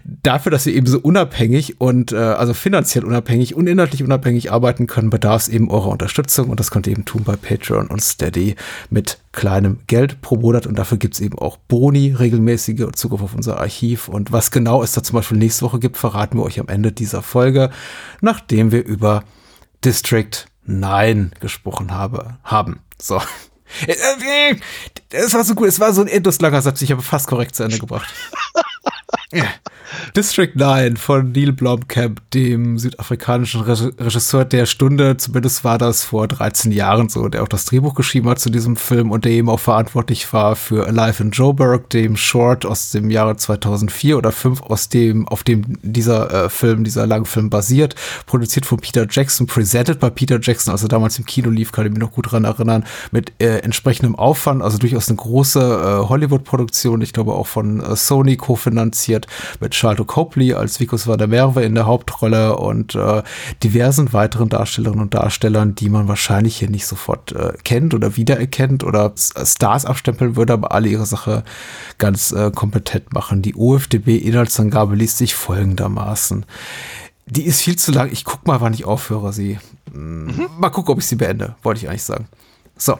dafür, 0.04 0.50
dass 0.50 0.66
wir 0.66 0.74
eben 0.74 0.86
so 0.86 0.98
unabhängig 0.98 1.80
und 1.80 2.12
äh, 2.12 2.16
also 2.16 2.54
finanziell 2.54 3.04
unabhängig 3.04 3.54
und 3.54 3.66
inhaltlich 3.66 4.02
unabhängig 4.02 4.52
arbeiten 4.52 4.86
können, 4.86 5.10
bedarf 5.10 5.42
es 5.42 5.48
eben 5.48 5.70
eurer 5.70 5.88
Unterstützung. 5.88 6.50
Und 6.50 6.60
das 6.60 6.70
könnt 6.70 6.86
ihr 6.86 6.92
eben 6.92 7.04
tun 7.04 7.24
bei 7.24 7.36
Patreon 7.36 7.88
und 7.88 8.02
Steady 8.02 8.56
mit 8.88 9.18
kleinem 9.32 9.80
Geld 9.86 10.20
pro 10.20 10.36
Monat. 10.36 10.66
Und 10.66 10.78
dafür 10.78 10.98
gibt's 10.98 11.20
eben 11.20 11.38
auch 11.38 11.56
Boni, 11.56 12.12
regelmäßige 12.12 12.92
Zugriff 12.94 13.22
auf 13.22 13.34
unser 13.34 13.58
Archiv. 13.58 14.08
Und 14.08 14.32
was 14.32 14.50
genau 14.50 14.82
es 14.82 14.92
da 14.92 15.02
zum 15.02 15.14
Beispiel 15.14 15.38
nächste 15.38 15.62
Woche 15.64 15.78
gibt, 15.78 15.96
verraten 15.96 16.38
wir 16.38 16.44
euch 16.44 16.60
am 16.60 16.68
Ende 16.68 16.92
dieser 16.92 17.22
Folge, 17.22 17.70
nachdem 18.20 18.72
wir 18.72 18.84
über 18.84 19.24
District 19.84 20.46
9 20.64 21.32
gesprochen 21.40 21.92
habe, 21.92 22.38
haben. 22.44 22.80
So. 22.98 23.20
Es 25.12 25.32
war 25.32 25.44
so 25.44 25.54
gut, 25.54 25.68
es 25.68 25.78
war 25.78 25.92
so 25.92 26.00
ein 26.00 26.08
endlos 26.08 26.40
langer 26.40 26.60
Satz, 26.60 26.82
ich 26.82 26.90
habe 26.90 27.02
fast 27.02 27.28
korrekt 27.28 27.54
zu 27.54 27.62
Ende 27.62 27.78
gebracht. 27.78 28.12
District 30.16 30.54
9 30.54 30.96
von 30.96 31.32
Neil 31.32 31.52
Blomkamp, 31.52 32.20
dem 32.30 32.78
südafrikanischen 32.78 33.62
Reg- 33.62 33.94
Regisseur 33.98 34.44
der 34.44 34.66
Stunde, 34.66 35.16
zumindest 35.16 35.64
war 35.64 35.78
das 35.78 36.04
vor 36.04 36.28
13 36.28 36.72
Jahren 36.72 37.08
so, 37.08 37.28
der 37.28 37.42
auch 37.42 37.48
das 37.48 37.64
Drehbuch 37.64 37.94
geschrieben 37.94 38.28
hat 38.28 38.38
zu 38.38 38.50
diesem 38.50 38.76
Film 38.76 39.10
und 39.10 39.24
der 39.24 39.32
eben 39.32 39.48
auch 39.48 39.60
verantwortlich 39.60 40.32
war 40.32 40.56
für 40.56 40.86
Alive 40.86 41.22
in 41.22 41.30
Joburg, 41.30 41.90
dem 41.90 42.16
Short 42.16 42.66
aus 42.66 42.90
dem 42.90 43.10
Jahre 43.10 43.36
2004 43.36 44.18
oder 44.18 44.32
5, 44.32 44.62
aus 44.62 44.88
dem, 44.88 45.26
auf 45.28 45.42
dem 45.42 45.78
dieser 45.82 46.46
äh, 46.46 46.48
Film, 46.48 46.84
dieser 46.84 47.06
Langfilm 47.06 47.50
basiert, 47.50 47.94
produziert 48.26 48.66
von 48.66 48.78
Peter 48.78 49.06
Jackson, 49.08 49.46
presented 49.46 50.00
bei 50.00 50.10
Peter 50.10 50.38
Jackson, 50.40 50.72
also 50.72 50.88
damals 50.88 51.18
im 51.18 51.26
Kino 51.26 51.50
lief, 51.50 51.72
kann 51.72 51.86
ich 51.86 51.92
mich 51.92 52.00
noch 52.00 52.12
gut 52.12 52.32
dran 52.32 52.44
erinnern, 52.44 52.84
mit 53.10 53.32
äh, 53.40 53.58
entsprechendem 53.58 54.16
Aufwand, 54.16 54.62
also 54.62 54.78
durchaus 54.78 55.08
eine 55.08 55.16
große 55.16 55.60
äh, 55.60 56.08
Hollywood-Produktion, 56.08 57.00
ich 57.00 57.12
glaube 57.12 57.32
auch 57.34 57.46
von 57.46 57.80
äh, 57.80 57.96
Sony 57.96 58.36
kofinanziert, 58.36 59.19
mit 59.60 59.74
Charlotte 59.74 60.04
Copley 60.04 60.54
als 60.54 60.80
Vicus 60.80 61.06
van 61.06 61.18
der 61.18 61.26
Merwe 61.28 61.62
in 61.62 61.74
der 61.74 61.86
Hauptrolle 61.86 62.56
und 62.56 62.94
äh, 62.94 63.22
diversen 63.62 64.12
weiteren 64.12 64.48
Darstellerinnen 64.48 65.02
und 65.02 65.14
Darstellern, 65.14 65.74
die 65.74 65.88
man 65.88 66.08
wahrscheinlich 66.08 66.56
hier 66.56 66.70
nicht 66.70 66.86
sofort 66.86 67.32
äh, 67.32 67.52
kennt 67.64 67.94
oder 67.94 68.16
wiedererkennt 68.16 68.84
oder 68.84 69.12
S- 69.14 69.32
Stars 69.44 69.84
abstempeln 69.84 70.36
würde, 70.36 70.52
aber 70.52 70.72
alle 70.72 70.88
ihre 70.88 71.06
Sache 71.06 71.44
ganz 71.98 72.32
äh, 72.32 72.50
kompetent 72.50 73.12
machen. 73.12 73.42
Die 73.42 73.54
OFDB-Inhaltsangabe 73.56 74.94
liest 74.96 75.18
sich 75.18 75.34
folgendermaßen. 75.34 76.44
Die 77.26 77.42
ist 77.44 77.60
viel 77.62 77.76
zu 77.76 77.92
lang. 77.92 78.10
Ich 78.12 78.24
guck 78.24 78.46
mal, 78.46 78.60
wann 78.60 78.74
ich 78.74 78.84
aufhöre, 78.84 79.32
sie. 79.32 79.58
Hm, 79.92 80.48
Mal 80.58 80.70
gucken, 80.70 80.92
ob 80.92 80.98
ich 80.98 81.06
sie 81.06 81.16
beende, 81.16 81.54
wollte 81.62 81.80
ich 81.80 81.88
eigentlich 81.88 82.02
sagen. 82.02 82.26
So. 82.80 82.98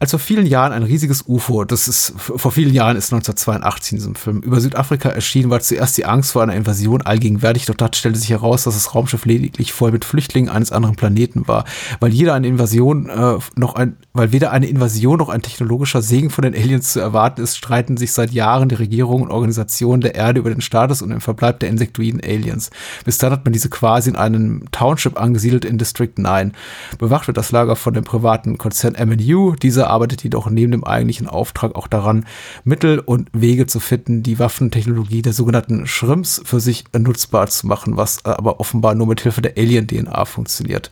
Als 0.00 0.10
vor 0.10 0.20
vielen 0.20 0.46
Jahren 0.46 0.72
ein 0.72 0.82
riesiges 0.82 1.24
UFO, 1.26 1.64
das 1.64 1.88
ist, 1.88 2.12
vor 2.16 2.50
vielen 2.50 2.74
Jahren 2.74 2.96
ist 2.96 3.12
1982 3.12 3.92
in 3.92 3.98
diesem 3.98 4.14
Film, 4.16 4.40
über 4.40 4.60
Südafrika 4.60 5.08
erschienen, 5.08 5.50
war 5.50 5.60
zuerst 5.60 5.96
die 5.96 6.04
Angst 6.04 6.32
vor 6.32 6.42
einer 6.42 6.54
Invasion 6.54 7.02
allgegenwärtig, 7.02 7.66
doch 7.66 7.74
dort 7.74 7.96
stellte 7.96 8.18
sich 8.18 8.30
heraus, 8.30 8.64
dass 8.64 8.74
das 8.74 8.94
Raumschiff 8.94 9.24
lediglich 9.24 9.72
voll 9.72 9.92
mit 9.92 10.04
Flüchtlingen 10.04 10.50
eines 10.50 10.72
anderen 10.72 10.96
Planeten 10.96 11.48
war. 11.48 11.64
Weil 12.00 12.12
jeder 12.12 12.34
eine 12.34 12.48
Invasion 12.48 13.08
äh, 13.08 13.38
noch 13.56 13.76
ein, 13.76 13.96
weil 14.12 14.32
weder 14.32 14.50
eine 14.50 14.66
Invasion 14.66 15.18
noch 15.18 15.28
ein 15.28 15.42
technologischer 15.42 16.02
Segen 16.02 16.30
von 16.30 16.42
den 16.42 16.54
Aliens 16.54 16.92
zu 16.92 17.00
erwarten 17.00 17.40
ist, 17.40 17.56
streiten 17.56 17.96
sich 17.96 18.12
seit 18.12 18.32
Jahren 18.32 18.68
die 18.68 18.74
Regierungen 18.74 19.24
und 19.24 19.30
Organisationen 19.30 20.00
der 20.00 20.16
Erde 20.16 20.40
über 20.40 20.50
den 20.50 20.60
Status 20.60 21.00
und 21.00 21.10
den 21.10 21.20
Verbleib 21.20 21.60
der 21.60 21.68
insektoiden 21.68 22.20
Aliens. 22.22 22.70
Bis 23.04 23.18
dann 23.18 23.32
hat 23.32 23.44
man 23.44 23.52
diese 23.52 23.70
quasi 23.70 24.10
in 24.10 24.16
einem 24.16 24.64
Township 24.72 25.20
angesiedelt 25.20 25.64
in 25.64 25.78
District 25.78 26.12
9. 26.16 26.52
Bewacht 26.98 27.26
wird 27.26 27.36
das 27.36 27.52
Lager 27.52 27.76
von 27.76 27.94
dem 27.94 28.04
privaten 28.04 28.58
Konzern 28.58 28.87
MNU. 28.94 29.54
Dieser 29.56 29.90
arbeitet 29.90 30.22
jedoch 30.22 30.50
neben 30.50 30.72
dem 30.72 30.84
eigentlichen 30.84 31.26
Auftrag 31.26 31.74
auch 31.74 31.88
daran, 31.88 32.26
Mittel 32.64 32.98
und 32.98 33.28
Wege 33.32 33.66
zu 33.66 33.80
finden, 33.80 34.22
die 34.22 34.38
Waffentechnologie 34.38 35.22
der 35.22 35.32
sogenannten 35.32 35.86
Shrimps 35.86 36.40
für 36.44 36.60
sich 36.60 36.84
nutzbar 36.96 37.48
zu 37.48 37.66
machen, 37.66 37.96
was 37.96 38.24
aber 38.24 38.60
offenbar 38.60 38.94
nur 38.94 39.06
mit 39.06 39.20
Hilfe 39.20 39.42
der 39.42 39.56
Alien-DNA 39.56 40.24
funktioniert. 40.24 40.90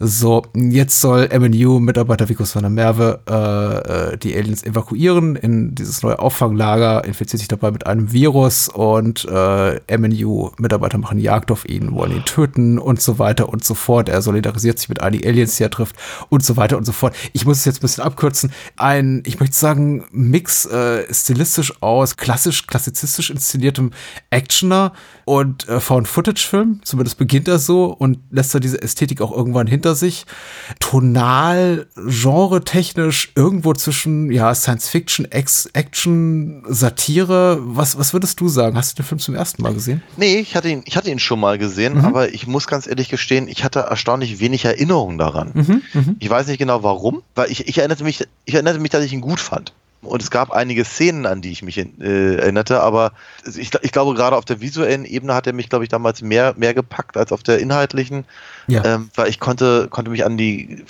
So, 0.00 0.42
jetzt 0.54 1.00
soll 1.00 1.28
MNU-Mitarbeiter 1.28 2.28
Vicus 2.28 2.54
van 2.54 2.62
der 2.62 2.70
Merwe 2.70 3.20
äh, 3.28 4.12
äh, 4.12 4.18
die 4.18 4.36
Aliens 4.36 4.62
evakuieren 4.62 5.36
in 5.36 5.74
dieses 5.74 6.02
neue 6.02 6.18
Auffanglager, 6.18 7.04
infiziert 7.04 7.38
sich 7.38 7.48
dabei 7.48 7.70
mit 7.70 7.86
einem 7.86 8.12
Virus 8.12 8.68
und 8.68 9.26
äh, 9.30 9.96
MNU-Mitarbeiter 9.96 10.98
machen 10.98 11.18
Jagd 11.18 11.50
auf 11.50 11.68
ihn, 11.68 11.94
wollen 11.94 12.12
ihn 12.12 12.24
töten 12.24 12.78
und 12.78 13.00
so 13.00 13.18
weiter 13.18 13.48
und 13.48 13.64
so 13.64 13.74
fort. 13.74 14.08
Er 14.08 14.22
solidarisiert 14.22 14.78
sich 14.78 14.88
mit 14.88 15.02
einigen 15.02 15.26
Aliens, 15.26 15.56
die 15.56 15.62
er 15.62 15.70
trifft 15.70 15.96
und 16.28 16.44
so 16.44 16.56
weiter 16.56 16.76
und 16.76 16.84
so 16.84 16.92
fort. 16.92 17.14
Ich 17.32 17.44
muss 17.44 17.58
es 17.58 17.64
jetzt 17.64 17.78
ein 17.78 17.82
bisschen 17.82 18.04
abkürzen, 18.04 18.52
ein, 18.76 19.22
ich 19.26 19.40
möchte 19.40 19.56
sagen, 19.56 20.04
Mix 20.10 20.66
äh, 20.66 21.12
stilistisch 21.12 21.82
aus 21.82 22.16
klassisch, 22.16 22.66
klassizistisch 22.66 23.30
inszeniertem 23.30 23.92
Actioner 24.30 24.92
und 25.26 25.68
äh, 25.68 25.80
Found-Footage-Film. 25.80 26.82
Zumindest 26.84 27.18
beginnt 27.18 27.48
er 27.48 27.58
so 27.58 27.86
und 27.86 28.18
lässt 28.30 28.54
er 28.54 28.60
diese 28.60 28.80
Ästhetik 28.80 29.20
auch 29.20 29.32
irgendwann 29.32 29.66
hinter 29.66 29.96
sich. 29.96 30.24
Tonal, 30.78 31.88
genre-technisch 31.96 33.32
irgendwo 33.34 33.74
zwischen 33.74 34.30
ja, 34.30 34.54
Science-Fiction, 34.54 35.26
Action, 35.32 36.62
Satire. 36.68 37.58
Was, 37.60 37.98
was 37.98 38.12
würdest 38.12 38.38
du 38.38 38.48
sagen? 38.48 38.76
Hast 38.76 38.92
du 38.92 39.02
den 39.02 39.06
Film 39.08 39.18
zum 39.18 39.34
ersten 39.34 39.62
Mal 39.62 39.74
gesehen? 39.74 40.00
Nee, 40.16 40.36
ich 40.36 40.54
hatte 40.54 40.68
ihn, 40.68 40.82
ich 40.86 40.96
hatte 40.96 41.10
ihn 41.10 41.18
schon 41.18 41.40
mal 41.40 41.58
gesehen, 41.58 41.94
mhm. 41.94 42.04
aber 42.04 42.32
ich 42.32 42.46
muss 42.46 42.68
ganz 42.68 42.86
ehrlich 42.86 43.08
gestehen, 43.08 43.48
ich 43.48 43.64
hatte 43.64 43.80
erstaunlich 43.80 44.38
wenig 44.38 44.64
Erinnerungen 44.64 45.18
daran. 45.18 45.50
Mhm, 45.54 45.82
mh. 45.92 46.14
Ich 46.20 46.30
weiß 46.30 46.46
nicht 46.46 46.58
genau 46.58 46.84
warum, 46.84 47.22
weil 47.34 47.50
ich, 47.50 47.66
ich 47.66 47.78
erinnerte 47.78 48.04
mich, 48.04 48.24
ich 48.44 48.54
erinnerte 48.54 48.78
mich, 48.78 48.92
dass 48.92 49.04
ich 49.04 49.12
ihn 49.12 49.20
gut 49.22 49.40
fand. 49.40 49.72
Und 50.02 50.22
es 50.22 50.30
gab 50.30 50.50
einige 50.50 50.84
Szenen, 50.84 51.26
an 51.26 51.42
die 51.42 51.50
ich 51.50 51.62
mich 51.62 51.78
äh, 51.78 52.36
erinnerte, 52.36 52.80
aber 52.80 53.12
ich, 53.44 53.70
ich, 53.80 53.92
glaube, 53.92 54.14
gerade 54.14 54.36
auf 54.36 54.44
der 54.44 54.60
visuellen 54.60 55.04
Ebene 55.04 55.34
hat 55.34 55.46
er 55.46 55.52
mich, 55.52 55.68
glaube 55.68 55.84
ich, 55.84 55.88
damals 55.88 56.22
mehr, 56.22 56.54
mehr 56.56 56.74
gepackt 56.74 57.16
als 57.16 57.32
auf 57.32 57.42
der 57.42 57.58
inhaltlichen. 57.58 58.24
Ja. 58.68 58.84
Ähm, 58.84 59.10
weil 59.14 59.28
ich 59.28 59.40
konnte, 59.40 59.88
konnte 59.88 60.10
mich 60.10 60.24
an 60.24 60.36
die, 60.36 60.84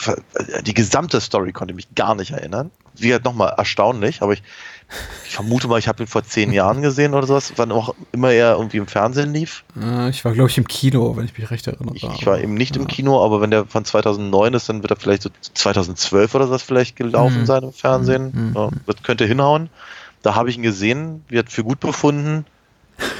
die 0.65 0.75
gesamte 0.75 1.21
Story 1.21 1.53
konnte 1.53 1.75
mich 1.75 1.95
gar 1.95 2.15
nicht 2.15 2.33
erinnern. 2.33 2.71
Wie 2.95 3.13
halt 3.13 3.25
nochmal 3.25 3.55
erstaunlich, 3.57 4.23
aber 4.23 4.33
ich, 4.33 4.43
ich 5.27 5.35
vermute 5.35 5.69
mal, 5.69 5.79
ich 5.79 5.89
habe 5.89 6.03
ihn 6.03 6.07
vor 6.07 6.23
zehn 6.23 6.53
Jahren 6.53 6.83
gesehen 6.83 7.15
oder 7.15 7.27
sowas, 7.27 7.53
wann 7.57 7.73
auch 7.73 7.95
immer 8.13 8.31
er 8.31 8.53
irgendwie 8.53 8.77
im 8.77 8.87
Fernsehen 8.87 9.33
lief. 9.33 9.65
Äh, 9.81 10.11
ich 10.11 10.25
war, 10.25 10.33
glaube 10.33 10.49
ich, 10.49 10.59
im 10.59 10.69
Kino, 10.69 11.17
wenn 11.17 11.25
ich 11.25 11.37
mich 11.37 11.51
recht 11.51 11.67
erinnere. 11.67 11.95
Ich, 11.97 12.05
ich 12.05 12.27
war 12.27 12.39
eben 12.39 12.55
nicht 12.55 12.77
ja. 12.77 12.83
im 12.83 12.89
Kino, 12.89 13.25
aber 13.25 13.41
wenn 13.41 13.51
der 13.51 13.67
von 13.67 13.85
2009 13.85 14.55
ist, 14.55 14.69
dann 14.69 14.83
wird 14.83 14.93
er 14.93 14.97
vielleicht 14.97 15.23
so 15.23 15.31
2012 15.55 16.35
oder 16.35 16.47
sowas 16.47 16.63
vielleicht 16.63 16.97
gelaufen 16.97 17.41
mhm. 17.41 17.47
sein 17.47 17.63
im 17.65 17.73
Fernsehen. 17.73 18.33
Mhm. 18.33 18.53
Ja, 18.55 18.71
das 18.87 19.03
könnte 19.03 19.27
hinhauen. 19.27 19.69
Da 20.23 20.35
habe 20.35 20.51
ich 20.51 20.57
ihn 20.57 20.63
gesehen, 20.63 21.25
wird 21.29 21.51
für 21.51 21.65
gut 21.65 21.81
befunden 21.81 22.47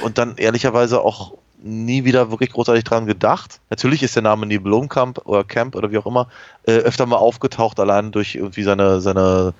und 0.01 0.17
dann 0.17 0.37
ehrlicherweise 0.37 1.01
auch 1.01 1.33
nie 1.61 2.05
wieder 2.05 2.29
wirklich 2.31 2.51
großartig 2.51 2.83
dran 2.83 3.05
gedacht. 3.05 3.59
Natürlich 3.69 4.03
ist 4.03 4.15
der 4.15 4.23
Name 4.23 4.45
Nibelungenkamp 4.45 5.19
oder 5.25 5.43
Camp 5.43 5.75
oder 5.75 5.91
wie 5.91 5.97
auch 5.97 6.05
immer 6.05 6.27
äh, 6.65 6.73
öfter 6.73 7.05
mal 7.05 7.17
aufgetaucht, 7.17 7.79
allein 7.79 8.11
durch 8.11 8.35
irgendwie 8.35 8.63
seine, 8.63 9.01
seine 9.01 9.53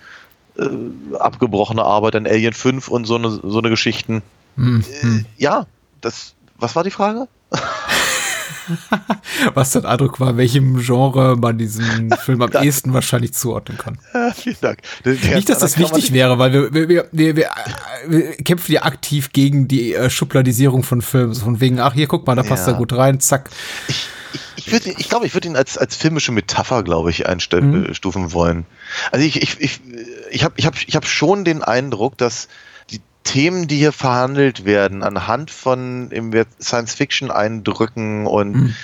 äh, 0.57 1.15
abgebrochene 1.17 1.83
Arbeit 1.83 2.15
an 2.15 2.25
Alien 2.27 2.53
5 2.53 2.87
und 2.87 3.05
so 3.05 3.15
eine, 3.15 3.29
so 3.29 3.57
eine 3.59 3.69
Geschichten. 3.69 4.21
Mhm. 4.55 4.83
Äh, 5.03 5.23
ja, 5.41 5.65
das, 6.01 6.33
was 6.57 6.75
war 6.75 6.83
die 6.83 6.91
Frage? 6.91 7.27
was 9.53 9.71
der 9.71 9.85
Eindruck 9.85 10.19
war, 10.19 10.37
welchem 10.37 10.79
Genre 10.79 11.35
man 11.37 11.57
diesen 11.57 12.11
Film 12.23 12.41
am 12.41 12.51
ehesten 12.51 12.93
wahrscheinlich 12.93 13.33
zuordnen 13.33 13.77
kann. 13.77 13.97
Ja, 14.13 14.31
vielen 14.33 14.57
Dank. 14.61 14.79
Nicht, 15.05 15.49
dass 15.49 15.59
das 15.59 15.77
wichtig 15.77 16.11
wäre, 16.11 16.39
weil 16.39 16.51
wir, 16.51 16.73
wir, 16.73 16.89
wir, 16.89 17.07
wir, 17.11 17.49
wir 18.07 18.31
kämpfen 18.43 18.71
ja 18.71 18.83
aktiv 18.83 19.31
gegen 19.31 19.67
die 19.67 19.93
äh, 19.93 20.09
Schubladisierung 20.09 20.83
von 20.83 21.01
Filmen. 21.01 21.35
Von 21.35 21.59
wegen, 21.59 21.79
ach 21.79 21.93
hier, 21.93 22.07
guck 22.07 22.25
mal, 22.25 22.35
da 22.35 22.43
passt 22.43 22.67
ja. 22.67 22.73
er 22.73 22.77
gut 22.77 22.93
rein, 22.93 23.19
zack. 23.19 23.49
Ich, 23.87 24.09
ich, 24.55 24.71
würde, 24.71 24.89
ich 24.97 25.07
glaube, 25.07 25.27
ich 25.27 25.33
würde 25.33 25.47
ihn 25.47 25.55
als, 25.55 25.77
als 25.77 25.95
filmische 25.95 26.31
Metapher, 26.31 26.83
glaube 26.83 27.11
ich, 27.11 27.27
einstufen 27.27 27.83
mhm. 27.83 28.33
wollen. 28.33 28.65
Also 29.11 29.25
ich, 29.25 29.41
ich, 29.41 29.61
ich, 29.61 29.81
ich 30.31 30.43
habe 30.43 30.55
ich 30.57 30.65
hab, 30.65 30.75
ich 30.75 30.95
hab 30.95 31.05
schon 31.05 31.43
den 31.43 31.63
Eindruck, 31.63 32.17
dass 32.17 32.47
die 32.89 33.01
Themen, 33.23 33.67
die 33.67 33.77
hier 33.77 33.91
verhandelt 33.91 34.65
werden, 34.65 35.03
anhand 35.03 35.51
von 35.51 36.09
Science-Fiction-Eindrücken 36.61 38.25
und 38.25 38.55
mhm. 38.55 38.75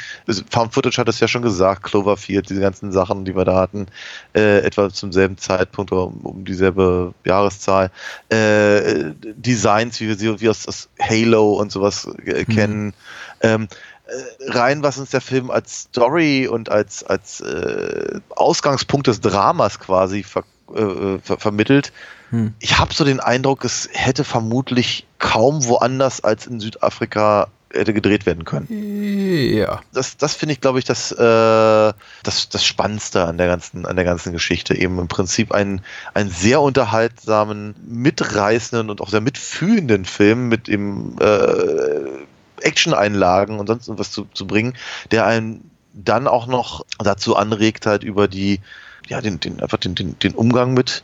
Found 0.49 0.73
Footage 0.73 0.97
hat 0.97 1.09
es 1.09 1.19
ja 1.19 1.27
schon 1.27 1.41
gesagt, 1.41 1.83
Cloverfield, 1.83 2.49
diese 2.49 2.61
ganzen 2.61 2.91
Sachen, 2.91 3.25
die 3.25 3.35
wir 3.35 3.45
da 3.45 3.55
hatten, 3.55 3.87
äh, 4.35 4.59
etwa 4.59 4.89
zum 4.89 5.11
selben 5.11 5.37
Zeitpunkt 5.37 5.91
oder 5.91 6.07
um, 6.07 6.21
um 6.21 6.45
dieselbe 6.45 7.13
Jahreszahl, 7.25 7.91
äh, 8.29 9.11
Designs, 9.21 9.99
wie 10.01 10.07
wir 10.07 10.15
sie 10.15 10.41
wie 10.41 10.49
aus, 10.49 10.67
aus 10.67 10.89
Halo 10.99 11.53
und 11.53 11.71
sowas 11.71 12.07
äh, 12.25 12.45
mhm. 12.47 12.53
kennen, 12.53 12.93
ähm, 13.41 13.67
äh, 14.05 14.51
rein, 14.51 14.83
was 14.83 14.97
uns 14.97 15.11
der 15.11 15.21
Film 15.21 15.49
als 15.49 15.83
Story 15.83 16.47
und 16.47 16.69
als, 16.69 17.03
als 17.03 17.39
äh, 17.39 18.19
Ausgangspunkt 18.29 19.07
des 19.07 19.21
Dramas 19.21 19.79
quasi 19.79 20.23
ver, 20.23 20.43
äh, 20.73 21.19
ver 21.19 21.37
vermittelt. 21.37 21.91
Hm. 22.29 22.53
Ich 22.59 22.79
habe 22.79 22.93
so 22.93 23.03
den 23.03 23.19
Eindruck, 23.19 23.63
es 23.63 23.89
hätte 23.91 24.23
vermutlich 24.23 25.05
kaum 25.19 25.65
woanders 25.65 26.23
als 26.23 26.47
in 26.47 26.59
Südafrika 26.59 27.47
hätte 27.73 27.93
gedreht 27.93 28.25
werden 28.25 28.45
können. 28.45 28.67
Ja. 28.69 29.81
Das, 29.93 30.17
das 30.17 30.35
finde 30.35 30.53
ich, 30.53 30.61
glaube 30.61 30.79
ich, 30.79 30.85
das, 30.85 31.11
äh, 31.11 31.93
das, 32.23 32.49
das 32.49 32.65
Spannendste 32.65 33.25
an 33.25 33.37
der 33.37 33.47
ganzen, 33.47 33.85
an 33.85 33.95
der 33.95 34.05
ganzen 34.05 34.31
Geschichte. 34.31 34.75
Eben 34.75 34.99
im 34.99 35.07
Prinzip 35.07 35.51
einen, 35.51 35.81
einen 36.13 36.29
sehr 36.29 36.61
unterhaltsamen, 36.61 37.75
mitreißenden 37.85 38.89
und 38.89 39.01
auch 39.01 39.09
sehr 39.09 39.21
mitfühlenden 39.21 40.05
Film 40.05 40.49
mit 40.49 40.67
dem 40.67 41.15
äh, 41.19 42.23
Action-Einlagen 42.61 43.59
und 43.59 43.67
sonst 43.67 43.89
was 43.89 44.11
zu, 44.11 44.27
zu 44.33 44.47
bringen, 44.47 44.75
der 45.11 45.25
einen 45.25 45.69
dann 45.93 46.27
auch 46.27 46.47
noch 46.47 46.85
dazu 46.97 47.35
anregt, 47.35 47.85
halt 47.85 48.03
über 48.03 48.27
die, 48.27 48.59
ja, 49.07 49.21
den, 49.21 49.39
den, 49.39 49.61
einfach 49.61 49.77
den, 49.77 49.95
den, 49.95 50.17
den 50.19 50.33
Umgang 50.33 50.73
mit, 50.73 51.03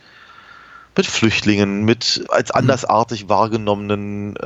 mit 0.96 1.06
Flüchtlingen, 1.06 1.84
mit 1.84 2.24
als 2.28 2.50
mhm. 2.50 2.58
andersartig 2.58 3.28
wahrgenommenen 3.28 4.36
äh, 4.36 4.40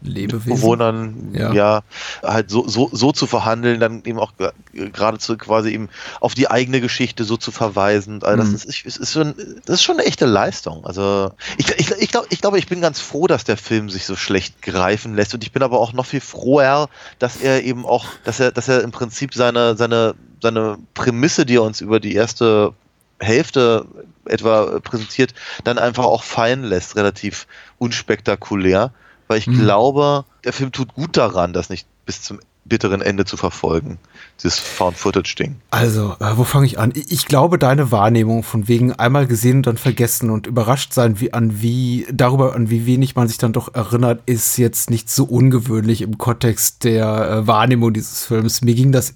Bewohnern, 0.00 1.34
ja. 1.34 1.52
ja. 1.52 1.82
halt 2.22 2.50
so, 2.50 2.66
so, 2.68 2.88
so 2.92 3.12
zu 3.12 3.26
verhandeln, 3.26 3.80
dann 3.80 4.02
eben 4.04 4.18
auch 4.18 4.32
geradezu 4.72 5.36
quasi 5.36 5.70
eben 5.70 5.88
auf 6.20 6.34
die 6.34 6.50
eigene 6.50 6.80
Geschichte 6.80 7.24
so 7.24 7.36
zu 7.36 7.50
verweisen. 7.50 8.22
Also 8.22 8.36
das, 8.38 8.48
mhm. 8.48 8.70
ist, 8.70 8.86
ist, 8.86 8.96
ist 8.96 9.12
schon, 9.12 9.34
das 9.66 9.76
ist 9.76 9.82
schon 9.82 9.98
eine 9.98 10.06
echte 10.06 10.24
Leistung. 10.24 10.86
Also 10.86 11.32
ich, 11.56 11.68
ich, 11.78 11.90
ich 11.90 12.10
glaube, 12.10 12.28
ich, 12.30 12.40
glaube, 12.40 12.58
ich 12.58 12.68
bin 12.68 12.80
ganz 12.80 13.00
froh, 13.00 13.26
dass 13.26 13.44
der 13.44 13.56
Film 13.56 13.90
sich 13.90 14.06
so 14.06 14.14
schlecht 14.16 14.62
greifen 14.62 15.14
lässt 15.14 15.34
und 15.34 15.42
ich 15.42 15.52
bin 15.52 15.62
aber 15.62 15.80
auch 15.80 15.92
noch 15.92 16.06
viel 16.06 16.20
froher, 16.20 16.88
dass 17.18 17.36
er 17.36 17.64
eben 17.64 17.84
auch, 17.84 18.06
dass 18.24 18.38
er, 18.40 18.52
dass 18.52 18.68
er 18.68 18.82
im 18.82 18.92
Prinzip 18.92 19.34
seine, 19.34 19.76
seine, 19.76 20.14
seine 20.42 20.78
Prämisse, 20.94 21.46
die 21.46 21.56
er 21.56 21.62
uns 21.62 21.80
über 21.80 22.00
die 22.00 22.14
erste 22.14 22.72
Hälfte 23.20 23.86
etwa 24.24 24.80
präsentiert, 24.80 25.34
dann 25.64 25.78
einfach 25.78 26.04
auch 26.04 26.22
fallen 26.22 26.62
lässt, 26.64 26.96
relativ 26.96 27.46
unspektakulär, 27.78 28.92
weil 29.26 29.38
ich 29.38 29.46
mhm. 29.46 29.60
glaube, 29.60 30.24
der 30.44 30.52
Film 30.52 30.72
tut 30.72 30.94
gut 30.94 31.16
daran, 31.16 31.52
das 31.52 31.68
nicht 31.68 31.86
bis 32.06 32.22
zum 32.22 32.40
bitteren 32.68 33.00
Ende 33.00 33.24
zu 33.24 33.36
verfolgen, 33.36 33.98
dieses 34.42 34.58
Found-Footage-Ding. 34.58 35.56
Also, 35.70 36.16
äh, 36.20 36.36
wo 36.36 36.44
fange 36.44 36.66
ich 36.66 36.78
an? 36.78 36.92
Ich 36.94 37.26
glaube, 37.26 37.58
deine 37.58 37.90
Wahrnehmung 37.90 38.42
von 38.42 38.68
wegen 38.68 38.92
einmal 38.92 39.26
gesehen 39.26 39.58
und 39.58 39.66
dann 39.66 39.76
vergessen 39.76 40.30
und 40.30 40.46
überrascht 40.46 40.92
sein, 40.92 41.20
wie 41.20 41.32
an 41.32 41.60
wie 41.60 42.06
darüber 42.12 42.54
an 42.54 42.70
wie 42.70 42.86
wenig 42.86 43.16
man 43.16 43.28
sich 43.28 43.38
dann 43.38 43.52
doch 43.52 43.74
erinnert, 43.74 44.22
ist 44.26 44.58
jetzt 44.58 44.90
nicht 44.90 45.10
so 45.10 45.24
ungewöhnlich 45.24 46.02
im 46.02 46.18
Kontext 46.18 46.84
der 46.84 47.30
äh, 47.30 47.46
Wahrnehmung 47.46 47.92
dieses 47.92 48.24
Films. 48.24 48.62
Mir 48.62 48.74
ging 48.74 48.92
das 48.92 49.14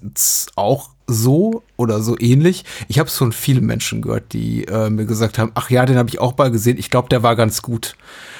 auch 0.55 0.89
so 1.07 1.63
oder 1.77 2.01
so 2.01 2.17
ähnlich. 2.19 2.65
Ich 2.87 2.99
habe 2.99 3.07
es 3.07 3.17
von 3.17 3.31
vielen 3.31 3.65
Menschen 3.65 4.01
gehört, 4.01 4.33
die 4.33 4.65
äh, 4.65 4.89
mir 4.89 5.05
gesagt 5.05 5.37
haben, 5.37 5.51
ach 5.55 5.69
ja, 5.69 5.85
den 5.85 5.97
habe 5.97 6.09
ich 6.09 6.19
auch 6.19 6.37
mal 6.37 6.51
gesehen. 6.51 6.77
Ich 6.77 6.89
glaube, 6.89 7.09
der 7.09 7.23
war 7.23 7.35
ganz 7.35 7.61
gut. 7.61 7.95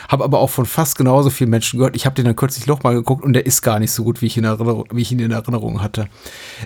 Habe 0.10 0.24
aber 0.24 0.40
auch 0.40 0.50
von 0.50 0.66
fast 0.66 0.98
genauso 0.98 1.30
vielen 1.30 1.50
Menschen 1.50 1.80
gehört. 1.80 1.96
Ich 1.96 2.06
habe 2.06 2.16
den 2.16 2.26
dann 2.26 2.36
kürzlich 2.36 2.68
noch 2.68 2.84
mal 2.84 2.94
geguckt 2.94 3.24
und 3.24 3.34
der 3.34 3.46
ist 3.46 3.62
gar 3.62 3.80
nicht 3.80 3.92
so 3.92 4.04
gut, 4.04 4.22
wie 4.22 4.28
ich, 4.28 4.38
in 4.38 4.44
Erinnerung, 4.44 4.86
wie 4.92 5.02
ich 5.02 5.12
ihn 5.12 5.20
in 5.20 5.32
Erinnerung 5.32 5.82
hatte. 5.82 6.08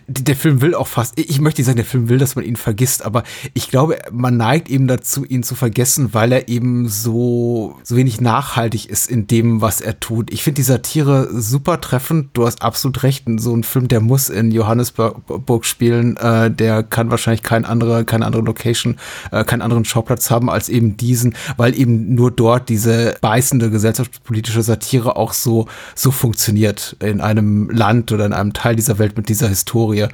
Der 0.07 0.35
Film 0.35 0.61
will 0.61 0.75
auch 0.75 0.87
fast, 0.87 1.19
ich 1.19 1.39
möchte 1.41 1.61
nicht 1.61 1.67
sagen, 1.67 1.77
der 1.77 1.85
Film 1.85 2.09
will, 2.09 2.17
dass 2.17 2.35
man 2.35 2.45
ihn 2.45 2.55
vergisst, 2.55 3.05
aber 3.05 3.23
ich 3.53 3.69
glaube, 3.69 3.99
man 4.11 4.37
neigt 4.37 4.69
eben 4.69 4.87
dazu, 4.87 5.25
ihn 5.25 5.43
zu 5.43 5.55
vergessen, 5.55 6.13
weil 6.13 6.31
er 6.31 6.47
eben 6.47 6.87
so, 6.87 7.75
so 7.83 7.95
wenig 7.95 8.21
nachhaltig 8.21 8.89
ist 8.89 9.09
in 9.09 9.27
dem, 9.27 9.61
was 9.61 9.81
er 9.81 9.99
tut. 9.99 10.31
Ich 10.31 10.43
finde 10.43 10.57
die 10.57 10.63
Satire 10.63 11.29
super 11.31 11.81
treffend. 11.81 12.29
Du 12.33 12.45
hast 12.45 12.61
absolut 12.61 13.03
recht. 13.03 13.25
So 13.37 13.55
ein 13.55 13.63
Film, 13.63 13.87
der 13.87 14.01
muss 14.01 14.29
in 14.29 14.51
Johannesburg 14.51 15.65
spielen. 15.65 16.17
Äh, 16.17 16.51
der 16.51 16.83
kann 16.83 17.11
wahrscheinlich 17.11 17.43
kein 17.43 17.65
andere, 17.65 18.05
keine 18.05 18.25
andere 18.25 18.43
Location, 18.43 18.97
äh, 19.31 19.43
keinen 19.43 19.61
anderen 19.61 19.85
Schauplatz 19.85 20.29
haben 20.29 20.49
als 20.49 20.69
eben 20.69 20.97
diesen, 20.97 21.35
weil 21.57 21.77
eben 21.77 22.15
nur 22.15 22.31
dort 22.31 22.69
diese 22.69 23.15
beißende 23.27 23.69
gesellschaftspolitische 23.69 24.61
Satire 24.61 25.17
auch 25.17 25.33
so, 25.33 25.67
so 25.95 26.11
funktioniert 26.11 26.95
in 27.01 27.19
einem 27.19 27.69
Land 27.69 28.13
oder 28.13 28.25
in 28.25 28.31
einem 28.31 28.53
Teil 28.53 28.77
dieser 28.77 28.99
Welt 28.99 29.17
mit 29.17 29.27
dieser 29.27 29.49
Historie, 29.49 30.07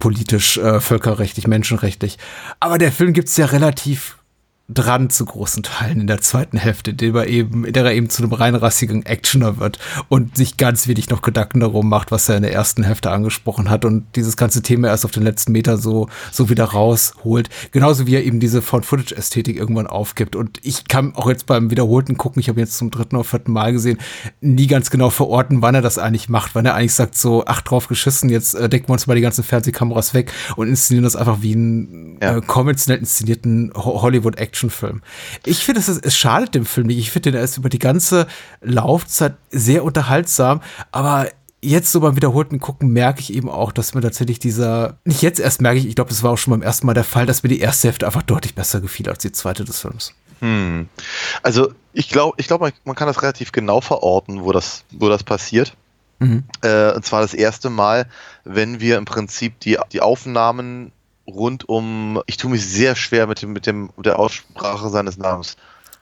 politisch, 0.00 0.58
äh, 0.58 0.80
völkerrechtlich, 0.80 1.46
menschenrechtlich. 1.46 2.18
Aber 2.58 2.78
der 2.78 2.90
Film 2.90 3.12
gibt 3.12 3.28
es 3.28 3.36
ja 3.36 3.46
relativ 3.46 4.17
dran 4.70 5.08
zu 5.08 5.24
großen 5.24 5.62
Teilen 5.62 6.02
in 6.02 6.06
der 6.06 6.20
zweiten 6.20 6.58
Hälfte, 6.58 6.90
in 6.90 6.98
der 6.98 7.14
er 7.14 7.26
eben, 7.26 7.72
der 7.72 7.84
er 7.86 7.94
eben 7.94 8.10
zu 8.10 8.22
einem 8.22 8.34
reinrassigen 8.34 9.06
Actioner 9.06 9.58
wird 9.58 9.78
und 10.08 10.36
sich 10.36 10.58
ganz 10.58 10.86
wenig 10.86 11.08
noch 11.08 11.22
Gedanken 11.22 11.60
darum 11.60 11.88
macht, 11.88 12.10
was 12.10 12.28
er 12.28 12.36
in 12.36 12.42
der 12.42 12.52
ersten 12.52 12.82
Hälfte 12.82 13.10
angesprochen 13.10 13.70
hat 13.70 13.86
und 13.86 14.04
dieses 14.14 14.36
ganze 14.36 14.60
Thema 14.60 14.88
erst 14.88 15.06
auf 15.06 15.10
den 15.10 15.22
letzten 15.22 15.52
Meter 15.52 15.78
so, 15.78 16.08
so 16.30 16.50
wieder 16.50 16.64
rausholt. 16.64 17.48
Genauso 17.72 18.06
wie 18.06 18.14
er 18.16 18.24
eben 18.24 18.40
diese 18.40 18.60
Found-Footage-Ästhetik 18.60 19.56
irgendwann 19.56 19.86
aufgibt. 19.86 20.36
Und 20.36 20.60
ich 20.62 20.86
kann 20.86 21.14
auch 21.14 21.28
jetzt 21.28 21.46
beim 21.46 21.70
wiederholten 21.70 22.18
Gucken, 22.18 22.40
ich 22.40 22.50
habe 22.50 22.60
jetzt 22.60 22.76
zum 22.76 22.90
dritten 22.90 23.16
oder 23.16 23.24
vierten 23.24 23.52
Mal 23.52 23.72
gesehen, 23.72 23.98
nie 24.42 24.66
ganz 24.66 24.90
genau 24.90 25.08
verorten, 25.08 25.62
wann 25.62 25.74
er 25.76 25.82
das 25.82 25.96
eigentlich 25.96 26.28
macht, 26.28 26.54
wann 26.54 26.66
er 26.66 26.74
eigentlich 26.74 26.94
sagt 26.94 27.16
so, 27.16 27.42
ach 27.46 27.62
drauf 27.62 27.88
geschissen, 27.88 28.28
jetzt 28.28 28.54
äh, 28.54 28.68
decken 28.68 28.88
wir 28.88 28.92
uns 28.92 29.06
mal 29.06 29.14
die 29.14 29.22
ganzen 29.22 29.44
Fernsehkameras 29.44 30.12
weg 30.12 30.30
und 30.56 30.68
inszenieren 30.68 31.04
das 31.04 31.16
einfach 31.16 31.38
wie 31.40 31.54
einen 31.54 32.18
Ja. 32.20 32.36
äh, 32.36 32.40
konventionell 32.42 32.98
inszenierten 33.00 33.72
Ho- 33.74 34.02
Hollywood-Action-Film. 34.58 35.02
Ich 35.44 35.64
finde, 35.64 35.80
es, 35.80 35.88
es 35.88 36.16
schadet 36.16 36.54
dem 36.54 36.66
Film 36.66 36.88
nicht. 36.88 36.98
Ich 36.98 37.10
finde, 37.10 37.36
er 37.36 37.44
ist 37.44 37.56
über 37.56 37.68
die 37.68 37.78
ganze 37.78 38.26
Laufzeit 38.60 39.36
sehr 39.50 39.84
unterhaltsam, 39.84 40.60
aber 40.92 41.28
jetzt 41.60 41.90
so 41.90 42.00
beim 42.00 42.16
wiederholten 42.16 42.60
Gucken 42.60 42.92
merke 42.92 43.20
ich 43.20 43.32
eben 43.32 43.48
auch, 43.48 43.72
dass 43.72 43.94
mir 43.94 44.00
tatsächlich 44.00 44.38
dieser, 44.38 44.98
nicht 45.04 45.22
jetzt 45.22 45.40
erst 45.40 45.60
merke 45.60 45.78
ich, 45.78 45.86
ich 45.86 45.96
glaube, 45.96 46.10
das 46.10 46.22
war 46.22 46.32
auch 46.32 46.38
schon 46.38 46.52
beim 46.52 46.62
ersten 46.62 46.86
Mal 46.86 46.94
der 46.94 47.04
Fall, 47.04 47.26
dass 47.26 47.42
mir 47.42 47.48
die 47.48 47.60
erste 47.60 47.88
Hälfte 47.88 48.06
einfach 48.06 48.22
deutlich 48.22 48.54
besser 48.54 48.80
gefiel 48.80 49.08
als 49.08 49.18
die 49.18 49.32
zweite 49.32 49.64
des 49.64 49.80
Films. 49.80 50.14
Hm. 50.40 50.88
Also 51.42 51.72
ich 51.92 52.08
glaube, 52.08 52.34
ich 52.38 52.46
glaube, 52.46 52.66
man, 52.66 52.72
man 52.84 52.94
kann 52.94 53.08
das 53.08 53.22
relativ 53.22 53.50
genau 53.50 53.80
verorten, 53.80 54.44
wo 54.44 54.52
das, 54.52 54.84
wo 54.92 55.08
das 55.08 55.24
passiert. 55.24 55.74
Mhm. 56.20 56.44
Äh, 56.62 56.92
und 56.94 57.04
zwar 57.04 57.22
das 57.22 57.32
erste 57.32 57.70
Mal, 57.70 58.06
wenn 58.44 58.80
wir 58.80 58.98
im 58.98 59.04
Prinzip 59.04 59.58
die, 59.60 59.78
die 59.92 60.00
Aufnahmen 60.00 60.90
rund 61.28 61.68
um, 61.68 62.20
ich 62.26 62.36
tue 62.38 62.50
mich 62.50 62.66
sehr 62.66 62.96
schwer 62.96 63.26
mit 63.26 63.42
dem, 63.42 63.52
mit 63.52 63.66
dem, 63.66 63.90
mit 63.96 64.06
der 64.06 64.18
Aussprache 64.18 64.88
seines 64.88 65.18
Namens. 65.18 65.56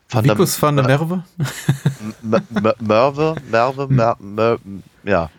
Van 0.08 0.22
der- 0.24 0.34
Vikus 0.36 0.62
van 0.62 0.76
der 0.76 0.86
Merwe? 0.86 1.24
M- 2.22 2.34
M- 2.54 2.72
Merve, 2.80 3.34
Merve, 3.50 3.88
Mer, 3.88 4.16
Mer, 4.20 4.58
ja. 5.04 5.30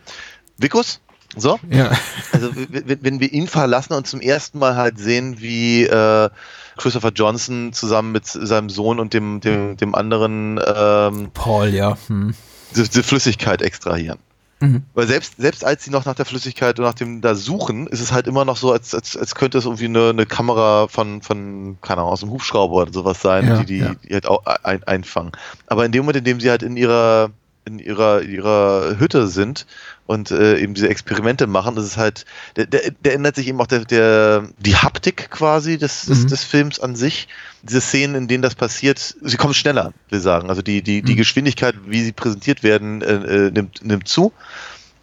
Vikus? 0.58 1.00
So? 1.36 1.60
Ja. 1.70 1.92
Also 2.32 2.50
wenn 2.54 3.20
wir 3.20 3.32
ihn 3.32 3.48
verlassen 3.48 3.94
und 3.94 4.08
zum 4.08 4.20
ersten 4.22 4.60
Mal 4.60 4.76
halt 4.76 4.98
sehen, 5.00 5.40
wie 5.40 5.84
äh, 5.84 6.30
Christopher 6.78 7.12
Johnson 7.14 7.74
zusammen 7.74 8.12
mit 8.12 8.26
seinem 8.26 8.70
Sohn 8.70 9.00
und 9.00 9.14
dem, 9.14 9.40
dem, 9.40 9.78
dem 9.78 9.94
anderen 9.96 10.60
ähm, 10.66 11.30
Paul, 11.34 11.70
ja. 11.70 11.98
Hm. 12.08 12.34
diese, 12.72 12.90
diese 12.90 13.04
Flüssigkeit 13.04 13.62
extrahieren. 13.62 14.20
Mhm. 14.60 14.84
Weil 14.94 15.08
selbst, 15.08 15.36
selbst 15.38 15.64
als 15.64 15.84
sie 15.84 15.92
noch 15.92 16.06
nach 16.06 16.16
der 16.16 16.26
Flüssigkeit 16.26 16.80
und 16.80 16.86
nach 16.86 16.96
dem 16.96 17.22
da 17.22 17.36
suchen, 17.36 17.88
ist 17.88 18.02
es 18.02 18.12
halt 18.12 18.26
immer 18.28 18.44
noch 18.44 18.58
so, 18.58 18.72
als, 18.72 18.96
als, 18.96 19.16
als 19.16 19.36
könnte 19.36 19.58
es 19.60 19.66
irgendwie 19.66 19.86
eine, 19.86 20.10
eine 20.10 20.26
Kamera 20.26 20.88
von, 20.88 21.22
von, 21.22 21.78
keine 21.82 22.02
Ahnung, 22.02 22.14
aus 22.14 22.22
dem 22.22 22.32
Hubschrauber 22.32 22.76
oder 22.76 22.94
sowas 22.94 23.22
sein, 23.22 23.48
Ja, 23.48 23.60
die 23.60 23.66
die, 23.66 23.78
ja. 23.80 23.96
die 23.96 24.14
halt 24.14 24.28
auch 24.28 24.46
ein, 24.64 24.84
einfangen. 24.84 25.32
Aber 25.68 25.86
in 25.86 25.92
dem 25.92 26.04
Moment, 26.04 26.18
in 26.18 26.24
dem 26.24 26.40
sie 26.40 26.50
halt 26.50 26.64
in 26.64 26.76
ihrer, 26.76 27.30
in 27.66 27.80
ihrer, 27.80 28.22
in 28.22 28.32
ihrer 28.32 28.96
Hütte 28.98 29.28
sind 29.28 29.68
und 30.08 30.32
äh, 30.32 30.58
eben 30.58 30.74
diese 30.74 30.88
Experimente 30.90 31.48
machen, 31.48 31.78
ist 31.78 31.84
es 31.84 31.98
halt, 31.98 32.26
der, 32.56 32.66
der, 32.66 32.92
der 32.92 33.14
ändert 33.14 33.36
sich 33.36 33.48
eben 33.48 33.60
auch 33.62 33.68
der, 33.68 33.86
der, 33.86 34.48
die 34.58 34.76
Haptik 34.76 35.30
quasi 35.30 35.78
des, 35.78 36.06
des, 36.06 36.24
Mhm. 36.24 36.28
des 36.28 36.44
Films 36.44 36.80
an 36.80 36.96
sich. 36.96 37.28
Diese 37.62 37.82
Szenen, 37.82 38.16
in 38.16 38.28
denen 38.28 38.42
das 38.42 38.56
passiert, 38.56 39.16
sie 39.22 39.38
kommen 39.38 39.54
schneller, 39.54 39.94
wir 40.10 40.22
sagen. 40.22 40.50
Also 40.50 40.62
die, 40.62 40.82
die, 40.82 41.02
die 41.02 41.14
Mhm. 41.14 41.18
Geschwindigkeit, 41.18 41.76
wie 41.86 42.04
sie 42.04 42.14
präsentiert 42.14 42.64
werden, 42.64 43.02
äh, 43.02 43.14
äh, 43.48 43.52
nimmt, 43.52 43.84
nimmt 43.86 44.08
zu. 44.08 44.32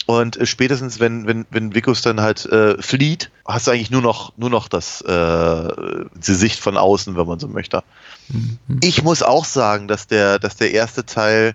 Und 0.07 0.36
äh, 0.38 0.46
spätestens, 0.46 1.00
wenn, 1.00 1.26
wenn, 1.26 1.46
wenn 1.50 1.74
Vikus 1.74 2.02
dann 2.02 2.20
halt 2.20 2.46
äh, 2.46 2.80
flieht, 2.82 3.30
hast 3.46 3.66
du 3.66 3.70
eigentlich 3.70 3.90
nur 3.90 4.02
noch, 4.02 4.32
nur 4.36 4.50
noch 4.50 4.68
das, 4.68 5.02
äh, 5.02 5.68
die 6.14 6.34
Sicht 6.34 6.61
von 6.61 6.76
außen, 6.76 7.16
wenn 7.16 7.26
man 7.26 7.38
so 7.38 7.48
möchte. 7.48 7.82
Mhm. 8.28 8.59
Ich 8.82 9.02
muss 9.02 9.22
auch 9.22 9.44
sagen, 9.44 9.86
dass 9.86 10.07
der, 10.07 10.38
dass 10.38 10.57
der 10.57 10.72
erste 10.72 11.05
Teil 11.05 11.55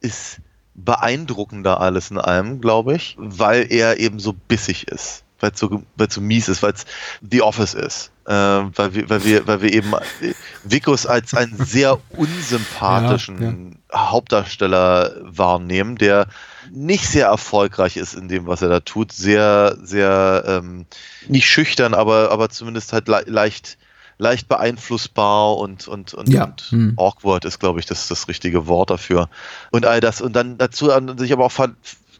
ist 0.00 0.38
beeindruckender 0.84 1.80
alles 1.80 2.10
in 2.10 2.18
allem, 2.18 2.60
glaube 2.60 2.94
ich, 2.94 3.16
weil 3.18 3.70
er 3.70 3.98
eben 3.98 4.18
so 4.18 4.32
bissig 4.32 4.88
ist. 4.88 5.24
Weil 5.40 5.52
es 5.52 5.60
so, 5.60 5.82
weil's 5.96 6.14
so 6.14 6.20
mies 6.20 6.48
ist, 6.48 6.62
weil 6.62 6.72
es 6.72 6.84
The 7.22 7.42
Office 7.42 7.72
ist. 7.72 8.10
Äh, 8.26 8.32
weil, 8.32 8.94
wir, 8.94 9.08
weil, 9.08 9.24
wir, 9.24 9.46
weil 9.46 9.62
wir 9.62 9.72
eben 9.72 9.92
äh, 9.94 10.34
Vikus 10.64 11.06
als 11.06 11.32
einen 11.32 11.56
sehr 11.64 11.98
unsympathischen 12.10 13.78
Hauptdarsteller 13.92 15.16
wahrnehmen, 15.22 15.96
der 15.96 16.26
nicht 16.70 17.06
sehr 17.06 17.26
erfolgreich 17.26 17.96
ist 17.96 18.14
in 18.14 18.28
dem, 18.28 18.46
was 18.46 18.60
er 18.62 18.68
da 18.68 18.80
tut. 18.80 19.12
Sehr, 19.12 19.78
sehr, 19.82 20.44
ähm, 20.46 20.84
nicht 21.26 21.48
schüchtern, 21.48 21.94
aber, 21.94 22.30
aber 22.30 22.50
zumindest 22.50 22.92
halt 22.92 23.08
le 23.08 23.24
leicht, 23.26 23.78
leicht 24.20 24.48
beeinflussbar 24.48 25.56
und, 25.56 25.88
und, 25.88 26.14
und, 26.14 26.28
Ja. 26.28 26.44
und 26.44 26.60
Hm. 26.70 26.94
awkward 26.96 27.44
ist, 27.44 27.58
glaube 27.58 27.80
ich, 27.80 27.86
das, 27.86 28.06
das 28.08 28.28
richtige 28.28 28.66
Wort 28.66 28.90
dafür. 28.90 29.28
Und 29.70 29.86
all 29.86 30.00
das. 30.00 30.20
Und 30.20 30.34
dann 30.36 30.58
dazu 30.58 30.92
an- 30.92 31.16
sich 31.18 31.32
aber 31.32 31.46
auch 31.46 31.52
ver, 31.52 31.70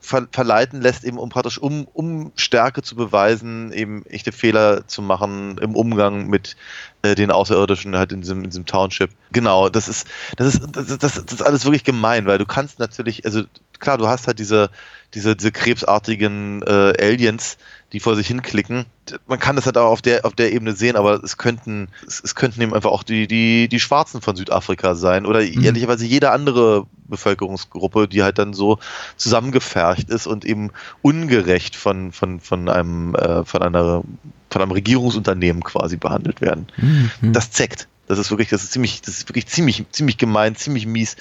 ver, 0.01 0.27
verleiten 0.33 0.81
lässt, 0.81 1.05
eben 1.05 1.19
um 1.19 1.29
praktisch, 1.29 1.59
um, 1.59 1.87
um 1.93 2.33
Stärke 2.37 2.83
zu 2.83 2.97
beweisen, 2.97 3.71
eben 3.73 4.05
echte 4.07 4.33
Fehler 4.33 4.87
zu 4.89 5.03
machen 5.03 5.59
im 5.59 5.77
Umgang 5.77 6.27
mit 6.27 6.57
äh, 7.03 7.15
den 7.15 7.31
Außerirdischen 7.31 7.95
halt 7.97 8.13
in 8.13 8.23
diesem, 8.23 8.45
in 8.45 8.51
diesem 8.51 8.65
Township. 8.67 9.11
Genau, 9.33 9.69
das 9.69 9.87
ist, 9.87 10.07
das 10.37 10.55
ist, 10.55 10.63
das, 10.73 10.89
ist- 10.89 11.03
das, 11.03 11.15
das 11.25 11.33
ist 11.35 11.43
alles 11.43 11.65
wirklich 11.65 11.85
gemein, 11.85 12.25
weil 12.27 12.39
du 12.39 12.47
kannst 12.47 12.79
natürlich, 12.79 13.25
also 13.27 13.43
klar, 13.79 13.99
du 13.99 14.09
hast 14.09 14.27
halt 14.27 14.39
diese, 14.39 14.71
diese, 15.15 15.37
diese 15.37 15.53
krebsartigen 15.53 16.63
äh, 16.63 16.93
Aliens, 17.01 17.59
die 17.93 18.01
vor 18.01 18.15
sich 18.15 18.29
hinklicken. 18.29 18.87
Man 19.27 19.41
kann 19.41 19.57
das 19.57 19.67
halt 19.67 19.77
auch 19.77 19.91
auf 19.91 20.03
der, 20.03 20.25
auf 20.25 20.35
der 20.35 20.53
Ebene 20.53 20.73
sehen, 20.73 20.95
aber 20.97 21.23
es 21.25 21.37
könnten, 21.37 21.89
es, 22.07 22.23
es 22.23 22.35
könnten 22.37 22.63
eben 22.63 22.75
einfach 22.75 22.91
auch 22.91 23.03
die, 23.03 23.27
die, 23.27 23.69
die 23.69 23.81
Schwarzen 23.81 24.21
von 24.21 24.37
Südafrika 24.37 24.95
sein 24.95 25.27
oder 25.27 25.41
Mhm. 25.41 25.65
ehrlicherweise 25.65 26.07
jede 26.07 26.31
andere 26.31 26.87
Bevölkerungsgruppe, 27.09 28.07
die 28.07 28.23
halt 28.23 28.39
dann 28.39 28.53
so 28.53 28.79
zusammengefercht 29.17 30.09
ist 30.11 30.27
und 30.27 30.45
eben 30.45 30.71
ungerecht 31.03 31.75
von, 31.75 32.13
von, 32.13 32.41
von 32.41 32.69
einem, 32.69 33.15
äh, 33.15 33.45
von 33.45 33.63
einer, 33.63 34.03
von 34.51 34.63
einem 34.63 34.71
Regierungsunternehmen 34.71 35.65
quasi 35.65 35.97
behandelt 35.97 36.41
werden. 36.41 36.69
Mhm. 36.77 37.33
Das 37.33 37.51
zeckt. 37.51 37.89
Das 38.11 38.19
ist 38.19 38.31
wirklich, 38.31 38.49
das 38.49 38.65
ist 38.65 38.73
ziemlich, 38.73 39.03
das 39.03 39.19
ist 39.19 39.29
wirklich 39.29 39.47
ziemlich, 39.47 39.85
ziemlich 39.93 40.19
gemein, 40.19 40.57
ziemlich 40.57 40.85
mies 40.85 41.15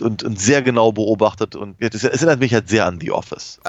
und, 0.00 0.24
und 0.24 0.40
sehr 0.40 0.60
genau 0.60 0.90
beobachtet 0.90 1.54
und 1.54 1.76
es 1.78 2.02
erinnert 2.02 2.40
mich 2.40 2.52
halt 2.52 2.68
sehr 2.68 2.86
an 2.86 2.98
The 3.00 3.12
Office. 3.12 3.60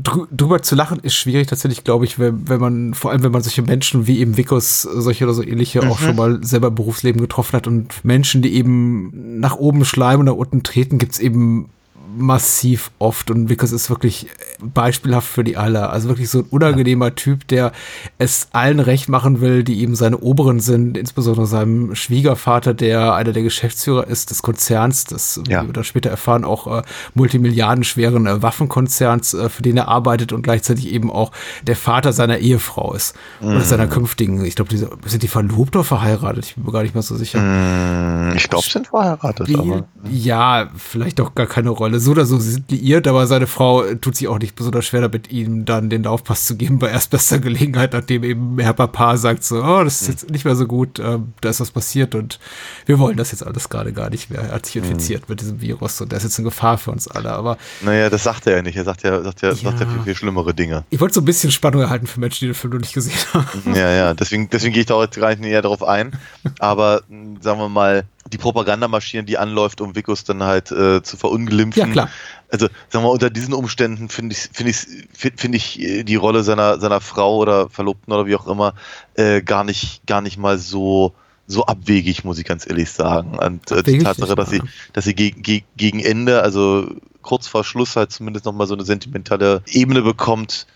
drü 0.00 0.26
drüber 0.30 0.62
zu 0.62 0.76
lachen 0.76 1.00
ist 1.00 1.16
schwierig 1.16 1.48
tatsächlich, 1.48 1.82
glaube 1.82 2.04
ich, 2.04 2.18
wenn, 2.20 2.48
wenn 2.48 2.60
man, 2.60 2.94
vor 2.94 3.10
allem 3.10 3.24
wenn 3.24 3.32
man 3.32 3.42
solche 3.42 3.62
Menschen 3.62 4.06
wie 4.06 4.20
eben 4.20 4.36
Vickers, 4.36 4.84
äh, 4.84 5.00
solche 5.00 5.24
oder 5.24 5.34
so 5.34 5.42
ähnliche 5.42 5.82
auch 5.82 5.98
schon 5.98 6.14
mal 6.14 6.44
selber 6.44 6.68
im 6.68 6.76
Berufsleben 6.76 7.20
getroffen 7.20 7.56
hat 7.56 7.66
und 7.66 8.04
Menschen, 8.04 8.42
die 8.42 8.54
eben 8.54 9.40
nach 9.40 9.56
oben 9.56 9.84
schleimen 9.84 10.20
und 10.20 10.26
nach 10.26 10.38
unten 10.38 10.62
treten, 10.62 10.98
gibt's 10.98 11.18
eben 11.18 11.70
massiv 12.16 12.90
oft 12.98 13.30
und 13.30 13.48
Vickers 13.48 13.72
ist 13.72 13.90
wirklich 13.90 14.26
beispielhaft 14.62 15.28
für 15.28 15.44
die 15.44 15.56
alle. 15.56 15.90
Also 15.90 16.08
wirklich 16.08 16.30
so 16.30 16.38
ein 16.40 16.46
unangenehmer 16.50 17.14
Typ, 17.14 17.46
der 17.48 17.72
es 18.18 18.48
allen 18.52 18.80
recht 18.80 19.08
machen 19.08 19.40
will, 19.40 19.64
die 19.64 19.80
eben 19.80 19.94
seine 19.96 20.18
Oberen 20.18 20.60
sind, 20.60 20.96
insbesondere 20.96 21.46
seinem 21.46 21.94
Schwiegervater, 21.94 22.74
der 22.74 23.14
einer 23.14 23.32
der 23.32 23.42
Geschäftsführer 23.42 24.06
ist 24.06 24.30
des 24.30 24.42
Konzerns, 24.42 25.04
das 25.04 25.40
Ja. 25.48 25.64
wir 25.66 25.72
dann 25.72 25.84
später 25.84 26.10
erfahren, 26.10 26.44
auch 26.44 26.66
äh, 26.78 26.82
multimilliardenschweren 27.14 28.26
äh, 28.26 28.42
Waffenkonzerns, 28.42 29.34
äh, 29.34 29.48
für 29.48 29.62
den 29.62 29.76
er 29.76 29.88
arbeitet 29.88 30.32
und 30.32 30.42
gleichzeitig 30.42 30.92
eben 30.92 31.10
auch 31.10 31.32
der 31.66 31.76
Vater 31.76 32.12
seiner 32.12 32.38
Ehefrau 32.38 32.94
ist. 32.94 33.14
Oder 33.40 33.60
seiner 33.60 33.86
künftigen, 33.86 34.44
ich 34.44 34.54
glaube, 34.54 34.76
sind 34.76 35.22
die 35.22 35.28
verlobt 35.28 35.76
oder 35.76 35.84
verheiratet? 35.84 36.46
Ich 36.46 36.54
bin 36.54 36.64
mir 36.64 36.72
gar 36.72 36.82
nicht 36.82 36.94
mal 36.94 37.02
so 37.02 37.16
sicher. 37.16 37.40
Mm, 37.40 38.34
Ich 38.36 38.48
glaube, 38.48 38.64
sie 38.64 38.70
sind 38.72 38.86
verheiratet, 38.88 39.48
Wie- 39.48 39.56
aber. 39.56 39.84
Ja, 40.10 40.68
vielleicht 40.76 41.20
auch 41.20 41.34
gar 41.34 41.46
keine 41.46 41.70
Rolle. 41.70 42.00
So 42.04 42.10
oder 42.12 42.26
so, 42.26 42.38
sie 42.38 42.50
sind 42.52 42.70
liiert, 42.70 43.06
aber 43.08 43.26
seine 43.26 43.46
Frau 43.46 43.82
äh, 43.82 43.96
tut 43.96 44.16
sich 44.16 44.28
auch 44.28 44.38
nicht 44.38 44.54
besonders 44.56 44.84
schwer 44.86 45.00
damit, 45.00 45.30
ihm 45.32 45.64
dann 45.64 45.90
den 45.90 46.02
Laufpass 46.04 46.44
zu 46.46 46.56
geben 46.56 46.78
bei 46.78 46.88
erstbester 46.90 47.38
Gelegenheit, 47.38 47.92
nachdem 47.92 48.22
eben 48.24 48.58
Herr 48.58 48.72
Papa 48.74 49.16
sagt 49.16 49.42
so, 49.44 49.62
oh, 49.62 49.82
das 49.84 50.02
ist 50.02 50.08
jetzt 50.08 50.30
nicht 50.30 50.44
mehr 50.44 50.54
so 50.56 50.66
gut, 50.66 50.98
ähm, 50.98 51.32
da 51.40 51.48
ist 51.50 51.60
was 51.60 51.70
passiert 51.70 52.14
und 52.14 52.38
wir 52.86 52.98
wollen 52.98 53.16
das 53.16 53.32
jetzt 53.32 53.44
alles 53.46 53.68
gerade 53.68 53.92
gar 53.92 54.10
nicht 54.10 54.30
mehr. 54.30 54.40
Er 54.42 54.52
hat 54.52 54.66
sich 54.66 54.76
infiziert 54.76 55.28
mit 55.28 55.40
diesem 55.40 55.60
Virus 55.60 56.00
und 56.00 56.12
der 56.12 56.18
ist 56.18 56.24
jetzt 56.24 56.38
eine 56.38 56.44
Gefahr 56.48 56.78
für 56.78 56.90
uns 56.90 57.08
alle. 57.08 57.32
Aber 57.32 57.56
Naja, 57.82 58.10
das 58.10 58.22
sagt 58.24 58.46
er 58.46 58.56
ja 58.56 58.62
nicht. 58.62 58.76
Er 58.76 58.84
sagt 58.84 59.02
ja, 59.02 59.22
sagt 59.22 59.42
ja, 59.42 59.54
sagt 59.54 59.80
ja 59.80 59.86
Ja. 59.86 59.92
viel, 59.92 60.02
viel 60.04 60.14
schlimmere 60.14 60.52
Dinge. 60.54 60.84
ich 60.90 61.00
wollte 61.00 61.14
so 61.14 61.20
ein 61.20 61.24
bisschen 61.24 61.50
Spannung 61.50 61.80
erhalten 61.82 62.06
für 62.06 62.20
Menschen, 62.20 62.40
die 62.40 62.46
den 62.48 62.54
Film 62.54 62.72
noch 62.74 62.80
nicht 62.80 62.92
gesehen 62.94 63.14
haben. 63.32 63.74
Ja, 63.74 63.90
ja, 63.90 64.14
deswegen, 64.14 64.50
deswegen 64.50 64.72
gehe 64.74 64.80
ich 64.82 64.86
da 64.86 64.94
heute 64.94 65.20
gar 65.20 65.30
nicht 65.30 65.40
näher 65.40 65.62
darauf 65.62 65.82
ein. 65.82 66.12
Aber 66.58 67.02
mh, 67.08 67.40
sagen 67.40 67.58
wir 67.60 67.68
mal, 67.68 68.04
die 68.32 68.38
Propagandamaschine, 68.38 69.24
die 69.24 69.38
anläuft, 69.38 69.80
um 69.80 69.94
Vikus 69.94 70.24
dann 70.24 70.42
halt 70.42 70.70
äh, 70.70 71.02
zu 71.02 71.16
verunglimpfen. 71.16 71.80
Ja, 71.80 71.86
klar. 71.88 72.10
Also, 72.50 72.66
sagen 72.66 73.04
wir 73.04 73.08
mal, 73.08 73.08
unter 73.08 73.30
diesen 73.30 73.52
Umständen 73.52 74.08
finde 74.08 74.34
ich, 74.34 74.48
finde 74.52 74.70
ich, 74.70 74.78
finde 75.12 75.38
find 75.38 75.54
ich 75.54 75.80
äh, 75.80 76.04
die 76.04 76.16
Rolle 76.16 76.42
seiner, 76.42 76.78
seiner 76.78 77.00
Frau 77.00 77.36
oder 77.38 77.68
Verlobten 77.68 78.12
oder 78.12 78.26
wie 78.26 78.36
auch 78.36 78.46
immer 78.46 78.74
äh, 79.14 79.42
gar 79.42 79.64
nicht, 79.64 80.06
gar 80.06 80.22
nicht 80.22 80.38
mal 80.38 80.58
so, 80.58 81.14
so 81.46 81.66
abwegig, 81.66 82.24
muss 82.24 82.38
ich 82.38 82.44
ganz 82.44 82.66
ehrlich 82.66 82.90
sagen. 82.90 83.38
Und 83.38 83.70
äh, 83.70 83.82
die 83.82 83.98
Tatsache, 83.98 84.34
dass 84.34 84.50
sie, 84.50 84.58
ja. 84.58 84.64
dass 84.92 85.04
sie 85.04 85.14
ge 85.14 85.30
ge 85.30 85.62
gegen 85.76 86.00
Ende, 86.00 86.42
also 86.42 86.88
kurz 87.22 87.46
vor 87.46 87.64
Schluss 87.64 87.96
halt 87.96 88.12
zumindest 88.12 88.44
nochmal 88.46 88.66
so 88.66 88.74
eine 88.74 88.84
sentimentale 88.84 89.62
Ebene 89.66 90.02
bekommt, 90.02 90.66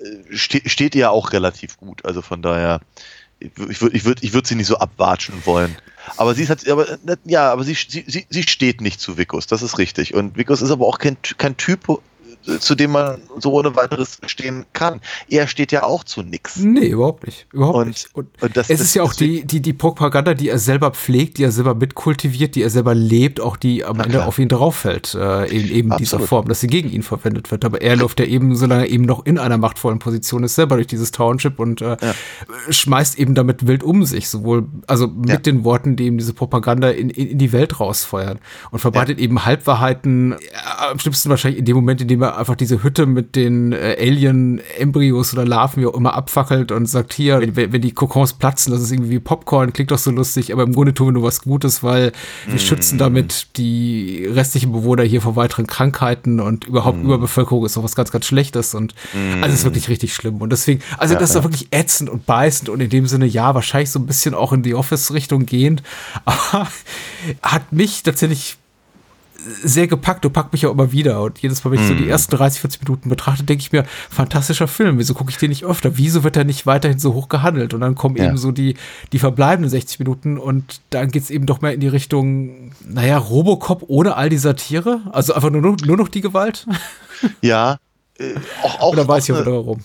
äh, 0.00 0.36
ste 0.36 0.62
steht 0.68 0.94
ihr 0.94 1.02
ja 1.02 1.10
auch 1.10 1.32
relativ 1.32 1.76
gut. 1.76 2.04
Also 2.04 2.22
von 2.22 2.42
daher 2.42 2.80
ich 3.40 3.56
würde 3.56 3.96
ich 3.96 4.04
würd, 4.04 4.22
ich 4.22 4.32
würd 4.32 4.46
sie 4.46 4.54
nicht 4.54 4.66
so 4.66 4.78
abwatschen 4.78 5.42
wollen. 5.44 5.76
Aber 6.16 6.34
sie 6.34 6.42
ist 6.42 6.48
halt, 6.48 6.68
aber, 6.68 6.98
ja, 7.24 7.52
aber 7.52 7.64
sie, 7.64 7.74
sie, 7.74 8.26
sie 8.28 8.42
steht 8.42 8.80
nicht 8.80 9.00
zu 9.00 9.18
Vickos, 9.18 9.46
das 9.46 9.62
ist 9.62 9.78
richtig. 9.78 10.14
Und 10.14 10.36
Vickos 10.36 10.62
ist 10.62 10.70
aber 10.70 10.86
auch 10.86 10.98
kein, 10.98 11.16
kein 11.36 11.56
Typ, 11.56 12.00
zu 12.60 12.74
dem 12.74 12.92
man 12.92 13.18
so 13.38 13.52
ohne 13.52 13.76
weiteres 13.76 14.18
stehen 14.26 14.64
kann. 14.72 15.00
Er 15.28 15.46
steht 15.48 15.70
ja 15.72 15.82
auch 15.82 16.04
zu 16.04 16.22
nix. 16.22 16.56
Nee, 16.56 16.88
überhaupt 16.88 17.26
nicht. 17.26 17.46
Überhaupt 17.52 17.76
Und- 17.78 17.86
nicht. 17.88 18.08
Und 18.14 18.28
und 18.40 18.56
das- 18.56 18.70
es 18.70 18.78
das- 18.78 18.86
ist 18.88 18.94
ja 18.94 19.02
auch 19.02 19.12
die, 19.12 19.44
die, 19.44 19.60
die 19.60 19.72
Propaganda, 19.72 20.34
die 20.34 20.48
er 20.48 20.58
selber 20.58 20.92
pflegt, 20.92 21.38
die 21.38 21.44
er 21.44 21.52
selber 21.52 21.74
mitkultiviert, 21.74 22.54
die 22.54 22.62
er 22.62 22.70
selber 22.70 22.94
lebt, 22.94 23.40
auch 23.40 23.56
die 23.56 23.84
am 23.84 24.00
Ende 24.00 24.24
auf 24.24 24.38
ihn 24.38 24.48
drauffällt, 24.48 25.14
äh, 25.14 25.44
in 25.46 25.68
eben 25.70 25.88
dieser 25.98 26.16
Absolut. 26.16 26.28
Form, 26.28 26.48
dass 26.48 26.60
sie 26.60 26.66
gegen 26.68 26.90
ihn 26.90 27.02
verwendet 27.02 27.50
wird. 27.50 27.64
Aber 27.64 27.82
er 27.82 27.96
läuft 27.96 28.18
ja 28.20 28.26
eben, 28.26 28.56
solange 28.56 28.84
er 28.86 28.90
eben 28.90 29.04
noch 29.04 29.26
in 29.26 29.38
einer 29.38 29.58
machtvollen 29.58 29.98
Position 29.98 30.42
ist, 30.44 30.54
selber 30.54 30.76
durch 30.76 30.86
dieses 30.86 31.10
Township 31.10 31.58
und 31.58 31.82
äh, 31.82 31.96
schmeißt 32.70 33.18
eben 33.18 33.34
damit 33.34 33.66
wild 33.66 33.82
um 33.82 34.04
sich, 34.04 34.28
sowohl, 34.28 34.66
also 34.86 35.06
mit 35.08 35.28
Ja. 35.30 35.36
den 35.36 35.64
Worten, 35.64 35.96
die 35.96 36.06
ihm 36.06 36.18
diese 36.18 36.32
Propaganda 36.34 36.90
in, 36.90 37.10
in, 37.10 37.28
in 37.28 37.38
die 37.38 37.52
Welt 37.52 37.78
rausfeuern 37.80 38.38
und 38.70 38.78
verbreitet 38.78 39.18
eben 39.18 39.44
Halbwahrheiten, 39.44 40.32
äh, 40.32 40.36
am 40.90 40.98
schlimmsten 40.98 41.28
wahrscheinlich 41.30 41.58
in 41.58 41.64
dem 41.64 41.76
Moment, 41.76 42.00
in 42.00 42.08
dem 42.08 42.22
er 42.22 42.37
einfach 42.38 42.56
diese 42.56 42.82
Hütte 42.82 43.06
mit 43.06 43.36
den 43.36 43.72
äh, 43.72 43.96
Alien-Embryos 43.98 45.32
oder 45.32 45.44
Larven 45.44 45.82
wie 45.82 45.86
auch 45.86 45.94
immer 45.94 46.14
abfackelt 46.14 46.72
und 46.72 46.86
sagt, 46.86 47.12
hier, 47.12 47.40
wenn, 47.40 47.72
wenn 47.72 47.82
die 47.82 47.92
Kokons 47.92 48.34
platzen, 48.34 48.72
das 48.72 48.82
ist 48.82 48.92
irgendwie 48.92 49.10
wie 49.10 49.18
Popcorn, 49.18 49.72
klingt 49.72 49.90
doch 49.90 49.98
so 49.98 50.10
lustig, 50.10 50.52
aber 50.52 50.62
im 50.62 50.72
Grunde 50.72 50.94
tun 50.94 51.08
wir 51.08 51.12
nur 51.12 51.22
was 51.22 51.42
Gutes, 51.42 51.82
weil 51.82 52.12
wir 52.46 52.58
schützen 52.58 52.98
damit 52.98 53.48
die 53.56 54.26
restlichen 54.30 54.72
Bewohner 54.72 55.02
hier 55.02 55.20
vor 55.20 55.36
weiteren 55.36 55.66
Krankheiten 55.66 56.40
und 56.40 56.64
überhaupt 56.64 57.02
Überbevölkerung 57.02 57.64
ist 57.64 57.76
doch 57.76 57.82
was 57.82 57.94
ganz, 57.94 58.10
ganz 58.10 58.26
Schlechtes 58.26 58.74
und 58.74 58.94
also 59.40 59.52
es 59.52 59.60
ist 59.60 59.64
wirklich 59.64 59.88
richtig 59.88 60.14
schlimm. 60.14 60.40
Und 60.40 60.50
deswegen, 60.50 60.82
also 60.96 61.14
das 61.14 61.30
ist 61.30 61.36
doch 61.36 61.44
wirklich 61.44 61.68
ätzend 61.70 62.10
und 62.10 62.26
beißend 62.26 62.68
und 62.68 62.80
in 62.80 62.90
dem 62.90 63.06
Sinne, 63.06 63.26
ja, 63.26 63.54
wahrscheinlich 63.54 63.90
so 63.90 63.98
ein 63.98 64.06
bisschen 64.06 64.34
auch 64.34 64.52
in 64.52 64.62
die 64.62 64.74
Office-Richtung 64.74 65.46
gehend, 65.46 65.82
aber 66.24 66.68
hat 67.42 67.72
mich 67.72 68.02
tatsächlich 68.02 68.58
sehr 69.62 69.86
gepackt 69.86 70.26
und 70.26 70.32
packt 70.32 70.52
mich 70.52 70.66
auch 70.66 70.72
immer 70.72 70.90
wieder. 70.92 71.22
Und 71.22 71.38
jedes 71.38 71.64
Mal, 71.64 71.70
wenn 71.70 71.80
ich 71.80 71.86
so 71.86 71.94
die 71.94 72.08
ersten 72.08 72.34
30, 72.36 72.60
40 72.60 72.82
Minuten 72.82 73.08
betrachte, 73.08 73.44
denke 73.44 73.60
ich 73.62 73.70
mir, 73.72 73.84
fantastischer 74.10 74.66
Film. 74.66 74.98
Wieso 74.98 75.14
gucke 75.14 75.30
ich 75.30 75.36
den 75.38 75.50
nicht 75.50 75.64
öfter? 75.64 75.96
Wieso 75.96 76.24
wird 76.24 76.36
er 76.36 76.44
nicht 76.44 76.66
weiterhin 76.66 76.98
so 76.98 77.14
hoch 77.14 77.28
gehandelt? 77.28 77.72
Und 77.72 77.80
dann 77.80 77.94
kommen 77.94 78.16
Ja. 78.16 78.26
eben 78.26 78.36
so 78.36 78.50
die, 78.50 78.74
die 79.12 79.18
verbleibenden 79.18 79.70
60 79.70 80.00
Minuten 80.00 80.38
und 80.38 80.80
dann 80.90 81.08
geht's 81.10 81.30
eben 81.30 81.46
doch 81.46 81.60
mehr 81.60 81.72
in 81.72 81.80
die 81.80 81.88
Richtung, 81.88 82.72
naja, 82.84 83.16
Robocop 83.16 83.84
ohne 83.86 84.16
all 84.16 84.28
die 84.28 84.38
Satire. 84.38 85.02
Also 85.12 85.34
einfach 85.34 85.50
nur, 85.50 85.62
noch- 85.62 85.76
nur 85.86 85.96
noch 85.96 86.08
die 86.08 86.20
Gewalt. 86.20 86.66
Ja, 87.40 87.78
äh, 88.18 88.34
auch, 88.62 88.80
auch, 88.80 88.92
Oder 88.92 89.06
weiß 89.08 89.24
ich 89.28 89.32
auch 89.34 89.38
eine- 89.38 89.46
warum? 89.52 89.80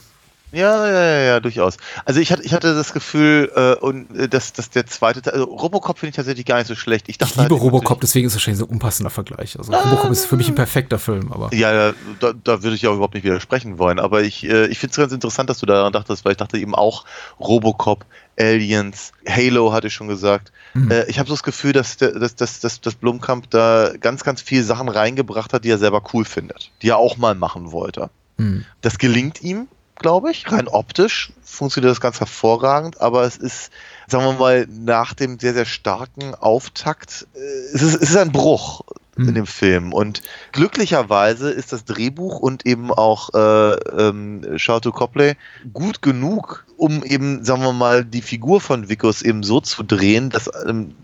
Ja, 0.54 0.88
ja, 0.88 0.94
ja, 0.94 1.20
ja, 1.20 1.40
durchaus. 1.40 1.78
Also 2.06 2.20
ich 2.20 2.32
hatte, 2.32 2.44
ich 2.44 2.54
hatte 2.54 2.76
das 2.76 2.94
Gefühl, 2.94 3.52
äh, 3.56 3.74
und 3.84 4.16
äh, 4.16 4.30
dass, 4.30 4.54
dass 4.54 4.70
der 4.70 4.86
zweite 4.86 5.22
Teil, 5.22 5.34
also 5.34 5.46
Robocop 5.46 5.98
finde 5.98 6.12
ich 6.12 6.16
tatsächlich 6.16 6.46
gar 6.46 6.60
nicht 6.60 6.68
so 6.68 6.76
schlecht. 6.76 7.10
Ich, 7.10 7.18
dachte 7.18 7.34
Ich 7.34 7.38
liebe 7.42 7.56
halt, 7.56 7.64
Robocop, 7.64 8.00
deswegen 8.00 8.28
ist 8.28 8.34
es 8.34 8.38
wahrscheinlich 8.38 8.60
so 8.60 8.66
ein 8.66 8.72
unpassender 8.72 9.10
Vergleich. 9.10 9.58
Also 9.58 9.74
Robocop 9.74 10.12
ist 10.12 10.26
für 10.26 10.38
mich 10.38 10.48
ein 10.48 10.56
perfekter 10.56 11.00
Film, 11.00 11.32
aber. 11.32 11.54
Ja, 11.54 11.94
da, 12.20 12.34
da 12.34 12.64
würde 12.64 12.76
ich 12.76 12.84
ja 12.84 12.92
auch 12.92 12.96
überhaupt 12.96 13.16
nicht 13.16 13.24
widersprechen 13.24 13.80
wollen. 13.80 14.00
Aber 14.00 14.22
ich, 14.22 14.44
äh, 14.44 14.68
ich 14.68 14.78
finde 14.78 14.92
es 14.92 14.98
ganz 14.98 15.12
interessant, 15.12 15.50
dass 15.50 15.58
du 15.58 15.66
daran 15.66 15.92
dachtest, 15.92 16.24
weil 16.24 16.34
ich 16.34 16.38
dachte 16.38 16.58
eben 16.60 16.76
auch 16.76 17.06
Robocop, 17.40 18.06
Aliens, 18.40 19.12
Halo 19.28 19.74
hatte 19.74 19.88
ich 19.88 19.94
schon 19.94 20.08
gesagt. 20.08 20.52
Äh, 20.76 21.10
ich 21.10 21.20
habe 21.20 21.28
so 21.28 21.36
das 21.36 21.44
Gefühl, 21.44 21.74
dass, 21.74 21.98
der, 21.98 22.12
dass, 22.12 22.36
dass, 22.36 22.60
dass, 22.60 22.82
dass 22.82 22.96
Blumkamp 22.96 23.50
da 23.50 23.92
ganz, 24.00 24.24
ganz 24.24 24.42
viele 24.42 24.64
Sachen 24.64 24.90
reingebracht 24.90 25.54
hat, 25.54 25.64
die 25.64 25.70
er 25.70 25.78
selber 25.78 26.04
cool 26.14 26.26
findet, 26.26 26.72
die 26.82 26.90
er 26.90 26.98
auch 26.98 27.18
mal 27.18 27.36
machen 27.36 27.72
wollte. 27.72 28.10
Hm. 28.38 28.66
Das 28.82 28.98
gelingt 28.98 29.42
ihm, 29.44 29.68
glaube 29.96 30.32
ich. 30.32 30.52
Rein 30.52 30.68
optisch 30.68 31.32
funktioniert 31.44 31.92
das 31.92 32.02
ganz 32.02 32.20
hervorragend, 32.20 33.00
aber 33.02 33.24
es 33.24 33.38
ist, 33.38 33.72
sagen 34.08 34.26
wir 34.26 34.34
mal, 34.34 34.68
nach 34.70 35.14
dem 35.14 35.40
sehr, 35.40 35.54
sehr 35.54 35.66
starken 35.66 36.36
Auftakt, 36.36 37.28
äh, 37.36 37.40
es 37.74 37.82
ist, 37.82 37.96
es 37.96 38.10
ist 38.10 38.18
ein 38.18 38.32
Bruch 38.32 38.82
in 39.16 39.28
Hm. 39.28 39.34
dem 39.36 39.46
Film. 39.46 39.94
Und 39.94 40.22
glücklicherweise 40.52 41.52
ist 41.52 41.72
das 41.72 41.86
Drehbuch 41.86 42.40
und 42.40 42.66
eben 42.66 42.92
auch 42.92 43.30
äh, 43.34 43.74
ähm, 43.74 44.58
Charlotte 44.58 44.92
Copley 44.92 45.36
gut 45.72 46.02
genug, 46.02 46.66
um 46.78 47.04
eben, 47.04 47.46
sagen 47.46 47.62
wir 47.62 47.74
mal, 47.74 48.04
die 48.04 48.24
Figur 48.24 48.60
von 48.60 48.90
Vickers 48.90 49.22
eben 49.22 49.44
so 49.44 49.62
zu 49.62 49.84
drehen, 49.84 50.32
dass 50.32 50.50
ähm, 50.68 50.96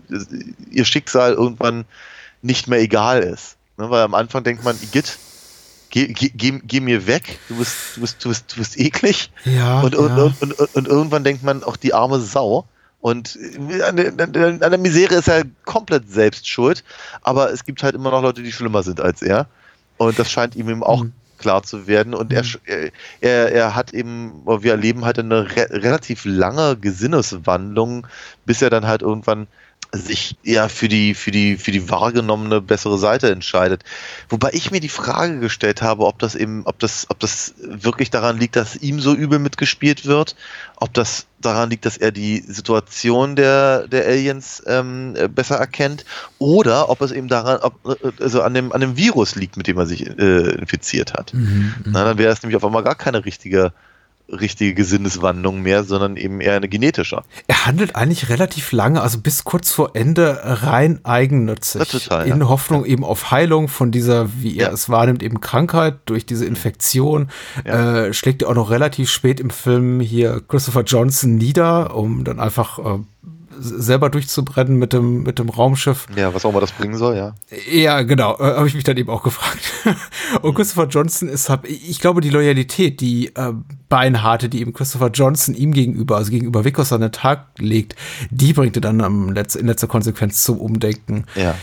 ihr 0.70 0.84
Schicksal 0.84 1.34
irgendwann 1.34 1.84
nicht 2.42 2.66
mehr 2.66 2.80
egal 2.80 3.20
ist. 3.20 3.56
Ne, 3.76 3.88
weil 3.90 4.02
am 4.02 4.14
Anfang 4.14 4.42
denkt 4.42 4.64
man, 4.64 4.76
Igitt, 4.82 5.18
geh, 5.90 6.06
geh, 6.08 6.30
geh, 6.34 6.60
geh 6.64 6.80
mir 6.80 7.06
weg, 7.06 7.38
du 7.48 7.56
bist, 7.56 7.74
du 7.96 8.00
bist, 8.00 8.24
du 8.24 8.28
bist, 8.30 8.52
du 8.52 8.56
bist 8.58 8.78
eklig. 8.78 9.30
Ja, 9.44 9.80
Und, 9.82 9.94
und, 9.94 10.08
ja. 10.16 10.34
und, 10.40 10.58
und, 10.58 10.74
und 10.74 10.88
irgendwann 10.88 11.24
denkt 11.24 11.42
man, 11.42 11.62
auch 11.64 11.76
die 11.76 11.92
arme 11.94 12.20
Sau. 12.20 12.64
Und 13.02 13.38
an 13.88 13.96
der, 13.96 14.08
an 14.18 14.60
der- 14.60 14.78
Misere 14.78 15.14
ist 15.14 15.28
er 15.28 15.44
komplett 15.64 16.10
selbst 16.10 16.46
schuld. 16.46 16.84
Aber 17.22 17.50
es 17.50 17.64
gibt 17.64 17.82
halt 17.82 17.94
immer 17.94 18.10
noch 18.10 18.20
Leute, 18.22 18.42
die 18.42 18.52
schlimmer 18.52 18.82
sind 18.82 19.00
als 19.00 19.22
er. 19.22 19.46
Und 19.96 20.18
das 20.18 20.30
scheint 20.30 20.54
ihm 20.54 20.68
eben 20.68 20.82
auch 20.82 21.04
Mhm. 21.04 21.12
klar 21.38 21.62
zu 21.62 21.86
werden. 21.86 22.12
Und 22.12 22.30
er, 22.30 22.44
er, 22.66 22.90
er, 23.22 23.52
er 23.52 23.74
hat 23.74 23.94
eben, 23.94 24.42
wir 24.44 24.72
erleben 24.72 25.06
halt 25.06 25.18
eine 25.18 25.44
re 25.56 25.68
relativ 25.70 26.26
lange 26.26 26.76
Gesinneswandlung, 26.76 28.06
bis 28.44 28.60
er 28.62 28.68
dann 28.70 28.86
halt 28.86 29.02
irgendwann 29.02 29.46
sich 29.92 30.36
ja 30.44 30.68
für 30.68 30.88
die, 30.88 31.14
für 31.14 31.30
die, 31.30 31.56
für 31.56 31.72
die 31.72 31.90
wahrgenommene 31.90 32.60
bessere 32.60 32.98
Seite 32.98 33.30
entscheidet. 33.30 33.82
Wobei 34.28 34.50
ich 34.52 34.70
mir 34.70 34.80
die 34.80 34.88
Frage 34.88 35.40
gestellt 35.40 35.82
habe, 35.82 36.06
ob 36.06 36.18
das 36.18 36.34
eben, 36.34 36.62
ob 36.64 36.78
das, 36.78 37.06
ob 37.08 37.18
das 37.18 37.54
wirklich 37.58 38.10
daran 38.10 38.38
liegt, 38.38 38.56
dass 38.56 38.76
ihm 38.76 39.00
so 39.00 39.14
übel 39.14 39.38
mitgespielt 39.38 40.06
wird, 40.06 40.36
ob 40.76 40.94
das 40.94 41.26
daran 41.40 41.70
liegt, 41.70 41.86
dass 41.86 41.96
er 41.96 42.12
die 42.12 42.44
Situation 42.46 43.34
der, 43.34 43.88
der 43.88 44.06
Aliens 44.06 44.62
ähm, 44.66 45.14
äh, 45.16 45.28
besser 45.28 45.56
erkennt, 45.56 46.04
oder 46.38 46.88
ob 46.88 47.00
es 47.00 47.10
eben 47.10 47.28
daran, 47.28 47.58
ob, 47.60 47.74
also 48.20 48.42
an 48.42 48.54
dem, 48.54 48.72
an 48.72 48.80
dem 48.80 48.96
Virus 48.96 49.34
liegt, 49.34 49.56
mit 49.56 49.66
dem 49.66 49.78
er 49.78 49.86
sich 49.86 50.06
äh, 50.06 50.50
infiziert 50.50 51.14
hat. 51.14 51.34
Mhm, 51.34 51.74
mhm. 51.84 51.92
Na, 51.92 52.04
dann 52.04 52.18
wäre 52.18 52.32
es 52.32 52.42
nämlich 52.42 52.56
auf 52.56 52.64
einmal 52.64 52.84
gar 52.84 52.94
keine 52.94 53.24
richtige, 53.24 53.72
richtige 54.32 54.74
Gesinneswandlung 54.74 55.60
mehr, 55.62 55.84
sondern 55.84 56.16
eben 56.16 56.40
eher 56.40 56.54
eine 56.56 56.68
genetische. 56.68 57.22
Er 57.46 57.66
handelt 57.66 57.96
eigentlich 57.96 58.28
relativ 58.28 58.72
lange, 58.72 59.00
also 59.02 59.18
bis 59.20 59.44
kurz 59.44 59.70
vor 59.70 59.90
Ende 59.94 60.40
rein 60.42 61.00
eigennützig. 61.04 61.80
Ja, 61.80 61.84
total, 61.84 62.26
in 62.28 62.40
ja. 62.40 62.48
Hoffnung 62.48 62.84
eben 62.84 63.04
auf 63.04 63.30
Heilung 63.30 63.68
von 63.68 63.90
dieser, 63.90 64.28
wie 64.40 64.56
er 64.58 64.68
Ja. 64.68 64.72
es 64.72 64.88
wahrnimmt, 64.88 65.22
eben 65.22 65.40
Krankheit 65.40 65.98
durch 66.06 66.26
diese 66.26 66.46
Infektion. 66.46 67.28
Ja. 67.66 68.04
Äh, 68.06 68.14
schlägt 68.14 68.42
er 68.42 68.48
auch 68.50 68.54
noch 68.54 68.70
relativ 68.70 69.10
spät 69.10 69.40
im 69.40 69.50
Film 69.50 70.00
hier 70.00 70.40
Christopher 70.46 70.82
Johnson 70.82 71.34
nieder, 71.36 71.94
um 71.94 72.24
dann 72.24 72.40
einfach 72.40 72.78
äh, 72.78 72.98
selber 73.60 74.10
durchzubrennen 74.10 74.78
mit 74.78 74.92
dem, 74.92 75.22
mit 75.22 75.38
dem 75.38 75.48
Raumschiff. 75.48 76.06
Ja, 76.16 76.34
was 76.34 76.44
auch 76.44 76.50
immer 76.50 76.60
das 76.60 76.72
bringen 76.72 76.96
soll, 76.96 77.16
ja. 77.16 77.34
Ja, 77.70 78.02
genau, 78.02 78.34
äh, 78.38 78.56
habe 78.56 78.66
ich 78.66 78.74
mich 78.74 78.84
dann 78.84 78.96
eben 78.96 79.10
auch 79.10 79.22
gefragt. 79.22 79.60
Und 80.42 80.54
Christopher 80.54 80.88
Johnson 80.88 81.28
ist, 81.28 81.48
hab, 81.48 81.66
ich 81.66 82.00
glaube, 82.00 82.20
die 82.20 82.30
Loyalität, 82.30 83.00
die 83.00 83.26
äh, 83.34 83.52
Beinharte, 83.88 84.48
die 84.48 84.60
eben 84.60 84.72
Christopher 84.72 85.08
Johnson 85.08 85.54
ihm 85.54 85.72
gegenüber, 85.72 86.16
also 86.16 86.30
gegenüber 86.30 86.64
Vickers 86.64 86.92
an 86.92 87.02
den 87.02 87.12
Tag 87.12 87.48
legt, 87.58 87.96
die 88.30 88.52
bringt 88.52 88.76
er 88.76 88.82
dann 88.82 89.00
am 89.00 89.30
Letz-, 89.30 89.56
in 89.56 89.66
letzter 89.66 89.88
Konsequenz 89.88 90.42
zum 90.44 90.58
Umdenken. 90.58 91.26
Ja. 91.34 91.54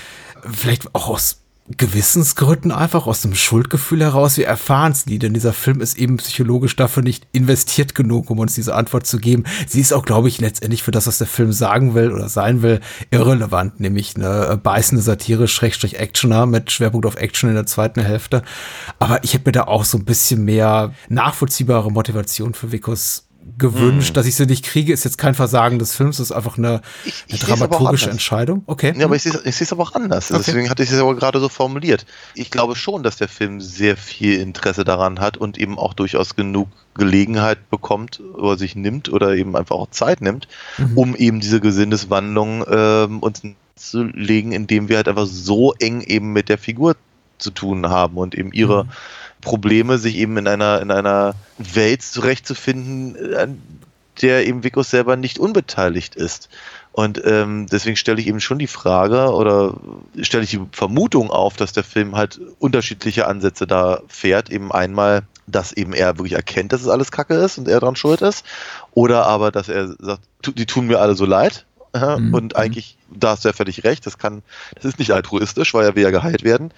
Vielleicht 0.50 0.94
auch 0.94 1.10
aus 1.10 1.42
Gewissensgründen 1.76 2.72
einfach, 2.72 3.08
aus 3.08 3.22
dem 3.22 3.36
Schuldgefühl 3.36 4.02
heraus. 4.02 4.38
Wir 4.38 4.48
erfahren 4.48 4.94
es 4.94 5.06
nie, 5.06 5.20
denn 5.20 5.34
dieser 5.34 5.52
Film 5.52 5.82
ist 5.82 5.98
eben 5.98 6.16
psychologisch 6.18 6.78
dafür 6.78 7.04
nicht 7.04 7.28
investiert 7.34 7.94
genug, 7.94 8.30
um 8.30 8.40
uns 8.40 8.56
diese 8.56 8.74
Antwort 8.74 9.06
zu 9.06 9.18
geben. 9.18 9.44
Sie 9.68 9.82
ist 9.82 9.92
auch, 9.92 10.06
glaube 10.06 10.30
ich, 10.30 10.40
letztendlich 10.40 10.82
für 10.82 10.92
das, 10.92 11.08
was 11.08 11.18
der 11.18 11.28
Film 11.28 11.52
sagen 11.52 11.94
will 11.94 12.14
oder 12.14 12.30
sein 12.30 12.62
will, 12.62 12.80
irrelevant, 13.12 13.82
nämlich 13.82 14.16
eine 14.16 14.58
beißende 14.58 15.02
Satire, 15.02 15.50
Schrägstrich 15.50 16.00
Actioner 16.00 16.46
mit 16.46 16.72
Schwerpunkt 16.72 17.06
auf 17.06 17.18
Action 17.18 17.50
in 17.50 17.56
der 17.56 17.66
zweiten 17.66 18.02
Hälfte. 18.02 18.44
Aber 19.00 19.24
ich 19.26 19.34
hätte 19.34 19.50
mir 19.50 19.54
da 19.54 19.64
auch 19.64 19.84
so 19.84 19.98
ein 19.98 20.06
bisschen 20.06 20.46
mehr 20.46 20.94
nachvollziehbare 21.10 21.92
Motivation 21.92 22.54
für 22.54 22.72
Vickers 22.72 23.27
gewünscht, 23.58 24.16
dass 24.18 24.26
ich 24.26 24.36
sie 24.36 24.46
nicht 24.46 24.66
kriege, 24.66 24.94
ist 24.94 25.04
jetzt 25.06 25.18
kein 25.18 25.36
Versagen 25.36 25.80
des 25.80 25.96
Films, 25.96 26.20
ist 26.20 26.32
einfach 26.32 26.58
eine, 26.58 26.82
Ich- 27.06 27.24
ich 27.28 27.40
dramaturgische. 27.40 28.10
Entscheidung. 28.10 28.64
Okay. 28.68 28.94
Ja, 28.98 29.06
aber 29.06 29.16
ich 29.16 29.24
sehe 29.24 29.34
es 29.44 29.72
aber 29.72 29.84
auch 29.84 29.94
anders. 29.94 30.32
Okay. 30.32 30.44
Deswegen 30.46 30.70
hatte 30.70 30.84
ich 30.84 30.92
es 30.92 31.00
aber 31.00 31.16
gerade 31.16 31.40
so 31.40 31.50
formuliert. 31.50 32.06
Ich 32.36 32.52
glaube 32.52 32.76
schon, 32.76 33.04
dass 33.04 33.18
der 33.18 33.28
Film 33.28 33.62
sehr 33.62 33.98
viel 33.98 34.40
Interesse 34.40 34.84
daran 34.84 35.20
hat 35.20 35.38
und 35.38 35.58
eben 35.58 35.78
auch 35.78 35.94
durchaus 35.94 36.36
genug 36.36 36.68
Gelegenheit 36.96 37.70
bekommt 37.70 38.20
oder 38.36 38.58
sich 38.58 38.76
nimmt 38.76 39.10
oder 39.10 39.36
eben 39.36 39.56
einfach 39.56 39.76
auch 39.76 39.90
Zeit 39.92 40.22
nimmt, 40.22 40.48
Mhm. 40.78 40.98
um 40.98 41.16
eben 41.16 41.40
diese 41.40 41.60
Gesinneswandlung 41.62 42.66
ähm, 42.70 43.20
uns 43.20 43.42
zu 43.76 44.04
legen, 44.04 44.52
indem 44.52 44.90
wir 44.90 44.98
halt 44.98 45.08
einfach 45.08 45.28
so 45.28 45.74
eng 45.74 46.02
eben 46.02 46.34
mit 46.34 46.50
der 46.50 46.58
Figur 46.58 46.96
zu 47.38 47.52
tun 47.52 47.90
haben 47.90 48.18
und 48.18 48.36
eben 48.36 48.52
ihre 48.52 48.86
Mhm. 48.86 48.90
Probleme, 49.42 49.98
sich 49.98 50.16
eben 50.18 50.38
in 50.38 50.48
einer, 50.48 50.82
in 50.82 50.92
einer 50.92 51.36
Welt 51.58 52.02
zurechtzufinden, 52.02 53.34
äh, 53.34 53.36
an 53.36 53.62
der 54.22 54.48
eben 54.48 54.64
Vickos 54.64 54.90
selber 54.90 55.16
nicht 55.16 55.38
unbeteiligt 55.38 56.16
ist. 56.16 56.50
Und 56.92 57.22
ähm, 57.24 57.68
deswegen 57.72 57.96
stelle 57.96 58.20
ich 58.20 58.26
eben 58.26 58.40
schon 58.40 58.58
die 58.58 58.66
Frage 58.66 59.32
oder 59.32 59.76
stelle 60.22 60.44
ich 60.44 60.50
die 60.50 60.66
Vermutung 60.72 61.30
auf, 61.30 61.56
dass 61.56 61.72
der 61.72 61.84
Film 61.84 62.16
halt 62.16 62.42
unterschiedliche 62.58 63.28
Ansätze 63.28 63.68
da 63.68 64.02
fährt. 64.08 64.50
Eben 64.50 64.72
einmal 64.72 65.24
dass 65.48 65.72
eben 65.72 65.94
er 65.94 66.18
wirklich 66.18 66.34
erkennt, 66.34 66.74
dass 66.74 66.82
es 66.82 66.90
alles 66.90 67.12
Kacke 67.12 67.36
ist 67.36 67.58
und 67.58 67.68
er 67.68 67.80
dran 67.80 67.96
schuld 67.96 68.22
ist. 68.22 68.46
Oder 68.92 69.26
aber, 69.26 69.52
dass 69.52 69.70
er 69.70 69.88
sagt, 69.98 70.22
die 70.46 70.66
tun 70.66 70.88
mir 70.88 71.00
alle 71.00 71.16
so 71.16 71.26
leid. 71.26 71.66
Ja, 71.96 72.18
Mhm. 72.18 72.34
Und 72.34 72.56
eigentlich, 72.56 72.98
da 73.10 73.32
hast 73.32 73.46
du 73.46 73.50
ja 73.50 73.54
völlig 73.54 73.84
recht, 73.84 74.06
das 74.06 74.18
kann, 74.18 74.44
das 74.76 74.86
ist 74.86 75.00
nicht 75.00 75.12
altruistisch, 75.12 75.74
weil 75.74 75.86
er 75.86 75.96
will 75.96 76.04
ja 76.04 76.12
geheilt 76.12 76.44
werden. 76.44 76.72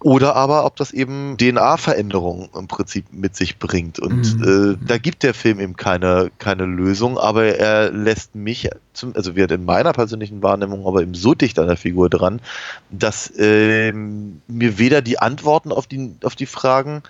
Oder 0.00 0.34
aber, 0.34 0.64
ob 0.64 0.74
das 0.74 0.90
eben 0.90 1.36
DNA-Veränderungen 1.36 2.48
im 2.58 2.66
Prinzip 2.66 3.06
mit 3.12 3.36
sich 3.36 3.60
bringt. 3.60 4.00
Und 4.00 4.36
Mhm. 4.40 4.76
äh, 4.82 4.86
da 4.88 4.98
gibt 4.98 5.22
der 5.22 5.32
Film 5.32 5.60
eben 5.60 5.76
keine, 5.76 6.32
keine 6.38 6.64
Lösung, 6.66 7.18
aber 7.18 7.44
er 7.44 7.92
lässt 7.92 8.34
mich, 8.34 8.68
zum, 8.94 9.14
also 9.14 9.36
wird 9.36 9.52
in 9.52 9.64
meiner 9.64 9.92
persönlichen 9.92 10.42
Wahrnehmung, 10.42 10.88
aber 10.88 11.02
eben 11.02 11.14
so 11.14 11.34
dicht 11.34 11.56
an 11.60 11.68
der 11.68 11.76
Figur 11.76 12.10
dran, 12.10 12.40
dass 12.90 13.32
ähm, 13.38 14.42
mir 14.48 14.76
weder 14.78 15.02
die 15.02 15.20
Antworten 15.20 15.70
auf 15.70 15.86
die, 15.86 16.16
auf 16.24 16.34
die 16.34 16.46
Fragen 16.46 17.04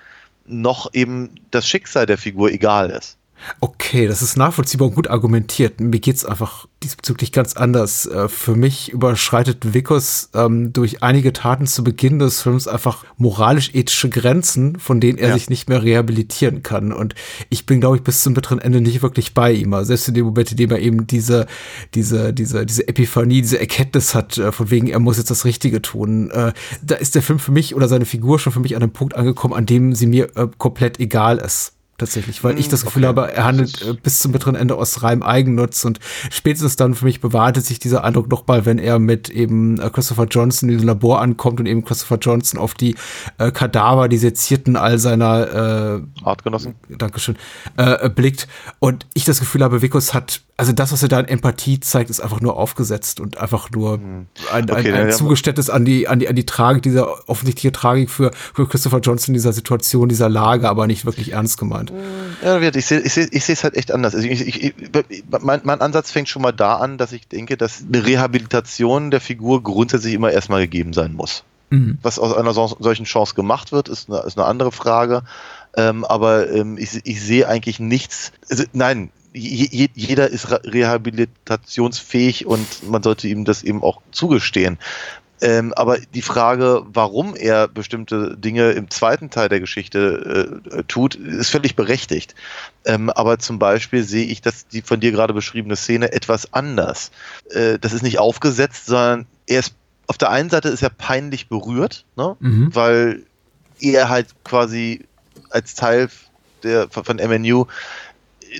noch 0.44 0.92
eben 0.92 1.30
das 1.50 1.66
Schicksal 1.66 2.04
der 2.04 2.18
Figur 2.18 2.50
egal 2.50 2.90
ist. 2.90 3.16
Okay, 3.60 4.06
das 4.06 4.22
ist 4.22 4.36
nachvollziehbar 4.36 4.88
und 4.88 4.94
gut 4.94 5.08
argumentiert. 5.08 5.80
Mir 5.80 5.98
geht's 6.00 6.24
einfach 6.24 6.66
diesbezüglich 6.82 7.32
ganz 7.32 7.54
anders. 7.54 8.06
Äh, 8.06 8.28
Für 8.28 8.54
mich 8.56 8.90
überschreitet 8.92 9.74
Vickers 9.74 10.30
ähm, 10.34 10.72
durch 10.72 11.02
einige 11.02 11.32
Taten 11.32 11.66
zu 11.66 11.84
Beginn 11.84 12.18
des 12.18 12.42
Films 12.42 12.66
einfach 12.68 13.04
moralisch-ethische 13.18 14.08
Grenzen, 14.10 14.78
von 14.78 15.00
denen 15.00 15.18
er 15.18 15.28
Ja. 15.28 15.34
sich 15.34 15.48
nicht 15.50 15.68
mehr 15.68 15.82
rehabilitieren 15.82 16.62
kann. 16.62 16.92
Und 16.92 17.14
ich 17.50 17.66
bin, 17.66 17.80
glaube 17.80 17.96
ich, 17.96 18.02
bis 18.02 18.22
zum 18.22 18.34
bitteren 18.34 18.58
Ende 18.58 18.80
nicht 18.80 19.02
wirklich 19.02 19.34
bei 19.34 19.52
ihm. 19.52 19.74
Also 19.74 19.88
selbst 19.88 20.08
in 20.08 20.14
dem 20.14 20.26
Moment, 20.26 20.50
in 20.50 20.56
dem 20.56 20.70
er 20.70 20.78
eben 20.80 21.06
diese, 21.06 21.46
diese, 21.94 22.32
diese, 22.32 22.66
diese 22.66 22.88
Epiphanie, 22.88 23.42
diese 23.42 23.60
Erkenntnis 23.60 24.14
hat, 24.14 24.38
äh, 24.38 24.52
von 24.52 24.70
wegen, 24.70 24.88
er 24.88 24.98
muss 24.98 25.18
jetzt 25.18 25.30
das 25.30 25.44
Richtige 25.44 25.82
tun. 25.82 26.30
Äh, 26.30 26.52
Da 26.82 26.96
ist 26.96 27.14
der 27.14 27.22
Film 27.22 27.38
für 27.38 27.52
mich 27.52 27.74
oder 27.74 27.88
seine 27.88 28.06
Figur 28.06 28.38
schon 28.38 28.52
für 28.52 28.60
mich 28.60 28.76
an 28.76 28.82
einem 28.82 28.92
Punkt 28.92 29.14
angekommen, 29.14 29.54
an 29.54 29.66
dem 29.66 29.94
sie 29.94 30.06
mir 30.06 30.36
äh, 30.36 30.48
komplett 30.58 30.98
egal 31.00 31.38
ist 31.38 31.72
tatsächlich, 32.02 32.42
weil 32.42 32.58
ich 32.58 32.68
das 32.68 32.84
Gefühl 32.84 33.04
okay. 33.04 33.08
habe, 33.08 33.32
er 33.32 33.44
handelt 33.44 33.80
äh, 33.82 33.94
bis 33.94 34.18
zum 34.18 34.32
bitteren 34.32 34.56
Ende 34.56 34.74
aus 34.74 35.02
reinem 35.02 35.22
Eigennutz 35.22 35.84
und 35.84 36.00
spätestens 36.30 36.74
dann 36.76 36.94
für 36.94 37.04
mich 37.04 37.20
bewahrte 37.20 37.60
sich 37.60 37.78
dieser 37.78 38.02
Eindruck 38.02 38.28
noch 38.28 38.46
mal, 38.46 38.66
wenn 38.66 38.78
er 38.78 38.98
mit 38.98 39.30
eben 39.30 39.80
äh, 39.80 39.88
Christopher 39.88 40.24
Johnson 40.24 40.68
in 40.68 40.74
diesem 40.76 40.88
Labor 40.88 41.20
ankommt 41.20 41.60
und 41.60 41.66
eben 41.66 41.84
Christopher 41.84 42.18
Johnson 42.18 42.58
auf 42.58 42.74
die 42.74 42.96
äh, 43.38 43.52
Kadaver, 43.52 44.08
die 44.08 44.18
sezierten 44.18 44.76
all 44.76 44.98
seiner 44.98 46.00
äh, 46.02 46.24
Artgenossen? 46.24 46.74
Dankeschön, 46.88 47.36
äh, 47.76 48.10
blickt. 48.10 48.48
Und 48.80 49.06
ich 49.14 49.24
das 49.24 49.38
Gefühl 49.38 49.62
habe, 49.62 49.80
Vickers 49.80 50.12
hat, 50.12 50.42
also 50.62 50.72
das, 50.72 50.92
was 50.92 51.02
er 51.02 51.08
da 51.08 51.18
in 51.18 51.26
Empathie 51.26 51.80
zeigt, 51.80 52.08
ist 52.08 52.20
einfach 52.20 52.40
nur 52.40 52.56
aufgesetzt 52.56 53.18
und 53.18 53.36
einfach 53.36 53.72
nur 53.72 53.94
ein, 53.94 54.28
ein, 54.52 54.70
Okay, 54.70 54.92
ein 54.92 55.10
Zugeständnis 55.10 55.68
an 55.68 55.84
die, 55.84 56.06
an 56.06 56.20
die, 56.20 56.28
an 56.28 56.36
die 56.36 56.46
Tragik, 56.46 56.84
dieser 56.84 57.28
offensichtliche 57.28 57.72
Tragik 57.72 58.10
für, 58.10 58.30
für 58.54 58.68
Christopher 58.68 59.00
Johnson 59.00 59.34
dieser 59.34 59.52
Situation, 59.52 60.08
dieser 60.08 60.28
Lage, 60.28 60.68
aber 60.68 60.86
nicht 60.86 61.04
wirklich 61.04 61.32
ernst 61.32 61.58
gemeint. 61.58 61.92
Ja, 62.44 62.60
ich 62.60 62.86
sehe 62.86 63.00
ich 63.00 63.12
seh, 63.12 63.26
ich 63.32 63.48
es 63.48 63.64
halt 63.64 63.74
echt 63.74 63.90
anders. 63.90 64.14
Also 64.14 64.28
ich, 64.28 64.62
ich, 64.62 64.74
mein, 65.40 65.62
mein 65.64 65.80
Ansatz 65.80 66.12
fängt 66.12 66.28
schon 66.28 66.42
mal 66.42 66.52
da 66.52 66.76
an, 66.76 66.96
dass 66.96 67.10
ich 67.10 67.26
denke, 67.26 67.56
dass 67.56 67.82
eine 67.82 68.06
Rehabilitation 68.06 69.10
der 69.10 69.20
Figur 69.20 69.64
grundsätzlich 69.64 70.14
immer 70.14 70.30
erstmal 70.30 70.60
gegeben 70.60 70.92
sein 70.92 71.12
muss. 71.14 71.42
Mhm. 71.70 71.98
Was 72.02 72.20
aus 72.20 72.36
einer 72.36 72.52
so, 72.52 72.76
solchen 72.78 73.04
Chance 73.04 73.34
gemacht 73.34 73.72
wird, 73.72 73.88
ist 73.88 74.08
eine, 74.08 74.20
ist 74.20 74.38
eine 74.38 74.46
andere 74.46 74.70
Frage. 74.70 75.22
Ähm, 75.76 76.04
aber 76.04 76.48
ähm, 76.52 76.78
ich, 76.78 77.00
ich 77.02 77.20
sehe 77.20 77.48
eigentlich 77.48 77.80
nichts. 77.80 78.30
Also, 78.48 78.62
nein, 78.72 79.10
je, 79.32 79.68
je, 79.70 79.88
jeder 79.94 80.28
ist 80.28 80.50
re- 80.50 80.62
rehabilitationsfähig 80.64 82.46
und 82.46 82.88
man 82.88 83.02
sollte 83.02 83.28
ihm 83.28 83.44
das 83.44 83.62
eben 83.62 83.82
auch 83.82 84.00
zugestehen. 84.10 84.78
Ähm, 85.40 85.72
aber 85.74 85.98
die 85.98 86.22
Frage, 86.22 86.82
warum 86.86 87.34
er 87.34 87.66
bestimmte 87.66 88.36
Dinge 88.36 88.70
im 88.72 88.90
zweiten 88.90 89.28
Teil 89.28 89.48
der 89.48 89.58
Geschichte 89.58 90.60
äh, 90.70 90.78
äh, 90.78 90.82
tut, 90.86 91.16
ist 91.16 91.50
völlig 91.50 91.74
berechtigt. 91.74 92.36
Ähm, 92.84 93.10
aber 93.10 93.40
zum 93.40 93.58
Beispiel 93.58 94.04
sehe 94.04 94.26
ich 94.26 94.40
das, 94.40 94.68
die 94.68 94.82
von 94.82 95.00
dir 95.00 95.10
gerade 95.10 95.34
beschriebene 95.34 95.74
Szene 95.74 96.12
etwas 96.12 96.52
anders. 96.52 97.10
Äh, 97.50 97.80
das 97.80 97.92
ist 97.92 98.02
nicht 98.02 98.20
aufgesetzt, 98.20 98.86
sondern 98.86 99.26
er 99.48 99.58
ist 99.60 99.74
auf 100.06 100.16
der 100.16 100.30
einen 100.30 100.50
Seite 100.50 100.68
ist 100.68 100.82
er 100.82 100.90
peinlich 100.90 101.48
berührt, 101.48 102.04
ne? 102.16 102.36
Mhm. 102.38 102.74
weil 102.74 103.22
er 103.80 104.08
halt 104.08 104.28
quasi 104.44 105.06
als 105.50 105.74
Teil 105.74 106.08
der, 106.62 106.88
von 106.88 107.16
MNU 107.16 107.66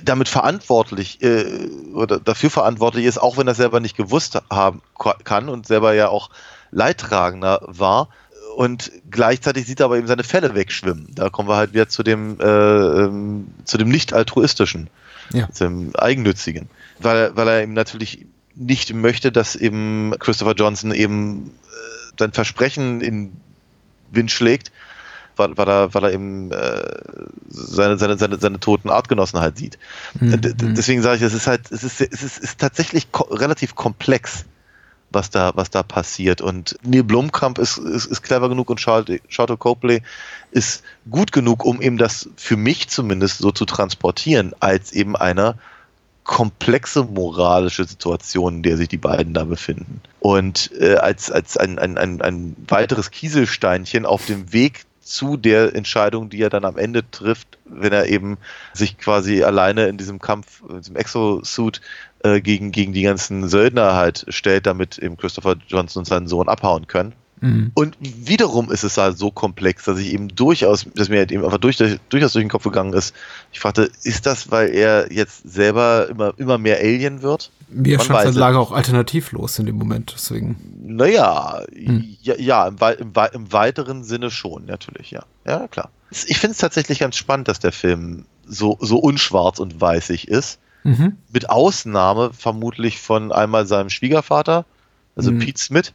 damit 0.03 0.29
verantwortlich 0.29 1.21
äh, 1.21 1.67
oder 1.93 2.19
dafür 2.19 2.49
verantwortlich 2.49 3.05
ist, 3.05 3.17
auch 3.17 3.37
wenn 3.37 3.47
er 3.47 3.55
selber 3.55 3.79
nicht 3.79 3.95
gewusst 3.95 4.41
haben 4.49 4.81
kann 5.23 5.49
und 5.49 5.67
selber 5.67 5.93
ja 5.93 6.07
auch 6.09 6.29
Leidtragender 6.71 7.61
war. 7.65 8.09
Und 8.55 8.91
gleichzeitig 9.09 9.65
sieht 9.65 9.79
er 9.79 9.85
aber 9.85 9.97
eben 9.97 10.07
seine 10.07 10.23
Fälle 10.23 10.53
wegschwimmen. 10.53 11.07
Da 11.15 11.29
kommen 11.29 11.49
wir 11.49 11.55
halt 11.55 11.73
wieder 11.73 11.89
zu 11.89 12.03
dem, 12.03 12.39
äh, 12.39 12.43
ähm, 12.45 13.47
zu 13.65 13.77
dem 13.77 13.89
nicht 13.89 14.13
altruistischen, 14.13 14.89
Ja. 15.31 15.49
zum 15.51 15.95
eigennützigen. 15.95 16.69
Weil, 16.99 17.35
weil 17.35 17.47
er 17.47 17.63
eben 17.63 17.73
natürlich 17.73 18.25
nicht 18.55 18.93
möchte, 18.93 19.31
dass 19.31 19.55
eben 19.55 20.13
Christopher 20.19 20.53
Johnson 20.53 20.91
eben 20.93 21.47
äh, 21.47 22.19
sein 22.19 22.31
Versprechen 22.31 23.01
in 23.01 23.33
Wind 24.11 24.29
schlägt, 24.29 24.71
weil, 25.35 25.57
weil, 25.57 25.67
er, 25.67 25.93
weil 25.93 26.03
er 26.03 26.13
eben 26.13 26.51
äh, 26.51 26.83
seine, 27.49 27.97
seine, 27.97 28.17
seine, 28.17 28.37
seine 28.39 28.59
toten 28.59 28.89
Artgenossen 28.89 29.39
halt 29.39 29.57
sieht. 29.57 29.77
Mhm. 30.19 30.39
Deswegen 30.75 31.01
sage 31.01 31.17
ich, 31.17 31.21
es 31.21 31.33
ist 31.33 31.47
halt, 31.47 31.71
es 31.71 31.83
ist, 31.83 32.01
es 32.01 32.23
ist, 32.23 32.23
es 32.23 32.37
ist 32.37 32.59
tatsächlich 32.59 33.11
ko 33.11 33.23
relativ 33.23 33.75
komplex, 33.75 34.45
was 35.11 35.29
da, 35.29 35.51
was 35.55 35.69
da 35.69 35.83
passiert. 35.83 36.41
Und 36.41 36.77
Neil 36.83 37.03
Blomkamp 37.03 37.57
ist, 37.59 37.77
ist, 37.77 38.05
ist 38.05 38.21
clever 38.21 38.49
genug 38.49 38.69
und 38.69 38.81
Charlotte, 38.81 39.19
Charlotte 39.27 39.57
Copley 39.57 40.01
ist 40.51 40.83
gut 41.09 41.31
genug, 41.31 41.65
um 41.65 41.81
eben 41.81 41.97
das 41.97 42.29
für 42.35 42.57
mich 42.57 42.89
zumindest 42.89 43.39
so 43.39 43.51
zu 43.51 43.65
transportieren, 43.65 44.53
als 44.59 44.91
eben 44.91 45.15
eine 45.15 45.55
komplexe 46.23 47.03
moralische 47.03 47.83
Situation, 47.83 48.57
in 48.57 48.63
der 48.63 48.77
sich 48.77 48.87
die 48.87 48.97
beiden 48.97 49.33
da 49.33 49.43
befinden. 49.43 50.01
Und 50.19 50.71
äh, 50.79 50.95
als, 50.95 51.29
als 51.29 51.57
ein, 51.57 51.79
ein, 51.79 51.97
ein, 51.97 52.21
ein 52.21 52.55
weiteres 52.67 53.11
Kieselsteinchen 53.11 54.05
auf 54.05 54.25
dem 54.25 54.53
Weg 54.53 54.85
zu 55.03 55.37
der 55.37 55.75
Entscheidung, 55.75 56.29
die 56.29 56.41
er 56.41 56.49
dann 56.49 56.65
am 56.65 56.77
Ende 56.77 57.09
trifft, 57.09 57.57
wenn 57.65 57.93
er 57.93 58.07
eben 58.07 58.37
sich 58.73 58.97
quasi 58.97 59.43
alleine 59.43 59.87
in 59.87 59.97
diesem 59.97 60.19
Kampf, 60.19 60.63
in 60.67 60.77
diesem 60.77 60.95
Exosuit 60.95 61.81
äh, 62.23 62.41
gegen, 62.41 62.71
gegen 62.71 62.93
die 62.93 63.03
ganzen 63.03 63.47
Söldner 63.49 63.93
halt 63.95 64.25
stellt, 64.29 64.65
damit 64.65 64.97
eben 64.97 65.17
Christopher 65.17 65.55
Johnson 65.67 66.01
und 66.01 66.05
sein 66.05 66.27
Sohn 66.27 66.49
abhauen 66.49 66.87
können. 66.87 67.13
Mhm. 67.43 67.71
Und 67.73 67.97
wiederum 67.99 68.71
ist 68.71 68.83
es 68.83 68.97
halt 68.97 69.17
so 69.17 69.29
komplex, 69.29 69.83
dass 69.83 69.99
ich 69.99 70.13
eben 70.13 70.29
durchaus, 70.29 70.85
dass 70.95 71.09
mir 71.09 71.17
halt 71.19 71.31
eben 71.33 71.43
einfach 71.43 71.57
durch, 71.57 71.75
durchaus 71.75 72.31
durch 72.31 72.43
den 72.43 72.47
Kopf 72.49 72.63
gegangen 72.63 72.93
ist. 72.93 73.13
Ich 73.51 73.59
fragte, 73.59 73.89
ist 74.03 74.25
das, 74.25 74.49
weil 74.49 74.69
er 74.69 75.11
jetzt 75.11 75.41
selber 75.43 76.07
immer, 76.09 76.33
immer 76.37 76.57
mehr 76.57 76.79
Alien 76.79 77.21
wird? 77.21 77.51
Mir 77.67 77.99
scheint 77.99 78.21
seine. 78.23 78.39
Lage 78.39 78.57
auch 78.57 78.71
alternativlos 78.71 79.59
in 79.59 79.65
dem 79.65 79.75
Moment, 79.75 80.13
deswegen. 80.15 80.55
Naja, 80.85 81.63
Hm. 81.73 82.15
ja, 82.21 82.35
ja 82.37 82.67
im, 82.67 82.77
im, 82.99 83.11
im 83.33 83.51
weiteren 83.51 84.05
Sinne 84.05 84.31
schon, 84.31 84.65
natürlich, 84.65 85.11
ja. 85.11 85.23
Ja, 85.45 85.67
klar. 85.67 85.89
Ich 86.11 86.37
finde 86.37 86.53
es 86.53 86.59
tatsächlich 86.59 86.99
ganz 86.99 87.17
spannend, 87.17 87.49
dass 87.49 87.59
der 87.59 87.73
Film 87.73 88.23
so, 88.47 88.77
so 88.79 88.99
unschwarz 88.99 89.59
und 89.59 89.81
weißig 89.81 90.29
ist. 90.29 90.59
Mhm. 90.85 91.17
Mit 91.33 91.49
Ausnahme 91.49 92.31
vermutlich 92.31 93.01
von 93.01 93.33
einmal 93.33 93.65
seinem 93.65 93.89
Schwiegervater, 93.89 94.65
also 95.17 95.31
Mhm. 95.31 95.39
Pete 95.39 95.59
Smith, 95.59 95.93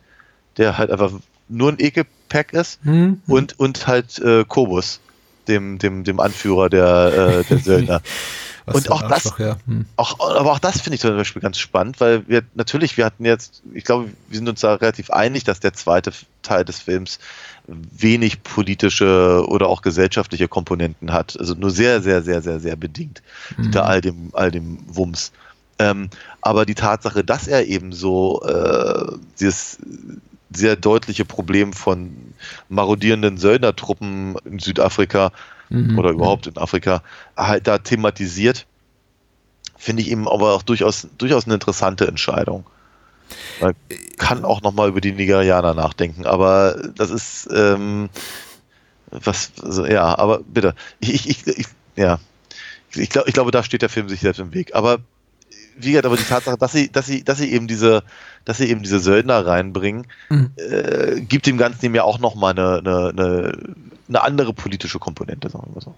der 0.58 0.76
halt 0.76 0.90
einfach 0.90 1.12
nur 1.48 1.70
ein 1.72 1.78
Ekelpack 1.78 2.52
ist. 2.52 2.84
Mhm. 2.84 3.22
und, 3.26 3.58
und 3.58 3.86
halt 3.86 4.18
äh, 4.18 4.44
Kobus, 4.46 5.00
dem, 5.48 5.78
dem, 5.78 6.04
dem 6.04 6.20
Anführer 6.20 6.68
der, 6.68 7.40
äh, 7.40 7.44
der 7.44 7.58
Söldner. 7.58 8.02
Was 8.66 8.76
und 8.76 8.90
auch 8.90 9.08
das- 9.08 9.32
ja. 9.38 9.56
Hm. 9.66 9.86
auch, 9.96 10.20
aber 10.20 10.52
auch 10.52 10.58
das 10.58 10.80
finde 10.82 10.96
ich 10.96 11.00
zum 11.00 11.16
Beispiel 11.16 11.40
ganz 11.40 11.58
spannend, 11.58 12.00
weil 12.00 12.28
wir 12.28 12.42
natürlich, 12.54 12.98
wir 12.98 13.06
hatten 13.06 13.24
jetzt, 13.24 13.62
ich 13.72 13.82
glaube, 13.84 14.10
wir 14.28 14.36
sind 14.36 14.46
uns 14.46 14.60
da 14.60 14.74
relativ 14.74 15.10
einig, 15.10 15.44
dass 15.44 15.58
der 15.60 15.72
zweite 15.72 16.12
Teil 16.42 16.66
des 16.66 16.80
Films 16.80 17.18
wenig 17.66 18.42
politische 18.42 19.44
oder 19.48 19.68
auch 19.68 19.80
gesellschaftliche 19.82 20.48
Komponenten 20.48 21.12
hat. 21.12 21.38
Also 21.38 21.54
nur 21.54 21.70
sehr, 21.70 22.02
sehr, 22.02 22.22
sehr, 22.22 22.42
sehr, 22.42 22.60
sehr 22.60 22.76
bedingt 22.76 23.22
hinter 23.56 23.86
all 23.86 24.00
dem, 24.00 24.30
all 24.32 24.50
dem 24.50 24.78
Wumms. 24.86 25.32
Ähm, 25.78 26.10
aber 26.42 26.66
die 26.66 26.74
Tatsache, 26.74 27.24
dass 27.24 27.46
er 27.46 27.66
eben 27.66 27.92
so 27.92 28.42
äh, 28.42 29.12
dieses 29.38 29.78
sehr 30.50 30.76
deutliche 30.76 31.24
Problem 31.24 31.72
von 31.72 32.34
marodierenden 32.68 33.38
Söldnertruppen 33.38 34.36
in 34.44 34.58
Südafrika 34.58 35.32
Mhm. 35.70 35.98
oder 35.98 36.10
überhaupt 36.10 36.46
in 36.46 36.56
Afrika 36.56 37.02
halt 37.36 37.66
da 37.66 37.78
thematisiert, 37.78 38.66
finde 39.76 40.02
ich 40.02 40.10
eben 40.10 40.28
aber 40.28 40.54
auch 40.54 40.62
durchaus, 40.62 41.08
durchaus 41.18 41.44
eine 41.44 41.54
interessante 41.54 42.06
Entscheidung. 42.08 42.64
Man 43.60 43.74
kann 44.16 44.44
auch 44.44 44.62
nochmal 44.62 44.88
über 44.88 45.00
die 45.00 45.12
Nigerianer 45.12 45.74
nachdenken, 45.74 46.24
aber 46.24 46.76
das 46.94 47.10
ist 47.10 47.48
ähm, 47.52 48.08
was, 49.10 49.52
also, 49.62 49.86
ja, 49.86 50.18
aber 50.18 50.40
bitte. 50.40 50.74
Ich, 51.00 51.28
ich, 51.28 51.46
ich, 51.46 51.66
ja. 51.96 52.18
Ich, 52.94 53.10
glaub, 53.10 53.28
ich 53.28 53.34
glaube, 53.34 53.50
da 53.50 53.62
steht 53.62 53.82
der 53.82 53.90
Film 53.90 54.08
sich 54.08 54.20
selbst 54.20 54.38
im 54.38 54.54
Weg. 54.54 54.74
Aber 54.74 54.98
wie 55.80 55.90
gesagt, 55.90 56.06
aber 56.06 56.16
die 56.16 56.24
Tatsache, 56.24 56.56
dass 56.58 56.72
sie, 56.72 56.90
dass 56.90 57.06
sie, 57.06 57.24
dass 57.24 57.38
sie 57.38 57.52
eben 57.52 57.66
diese, 57.68 58.02
dass 58.44 58.58
sie 58.58 58.68
eben 58.70 58.82
diese 58.82 59.00
Söldner 59.00 59.46
reinbringen, 59.46 60.06
Mhm. 60.28 60.50
äh, 60.56 61.20
gibt 61.20 61.46
dem 61.46 61.58
Ganzen 61.58 61.84
eben 61.86 61.94
ja 61.94 62.04
auch 62.04 62.18
nochmal 62.18 62.52
eine, 62.52 62.78
eine, 62.78 63.08
eine 63.10 63.58
eine 64.08 64.22
andere 64.22 64.54
politische 64.54 64.98
Komponente, 64.98 65.50
sagen 65.50 65.70
wir 65.74 65.82
so. 65.82 65.94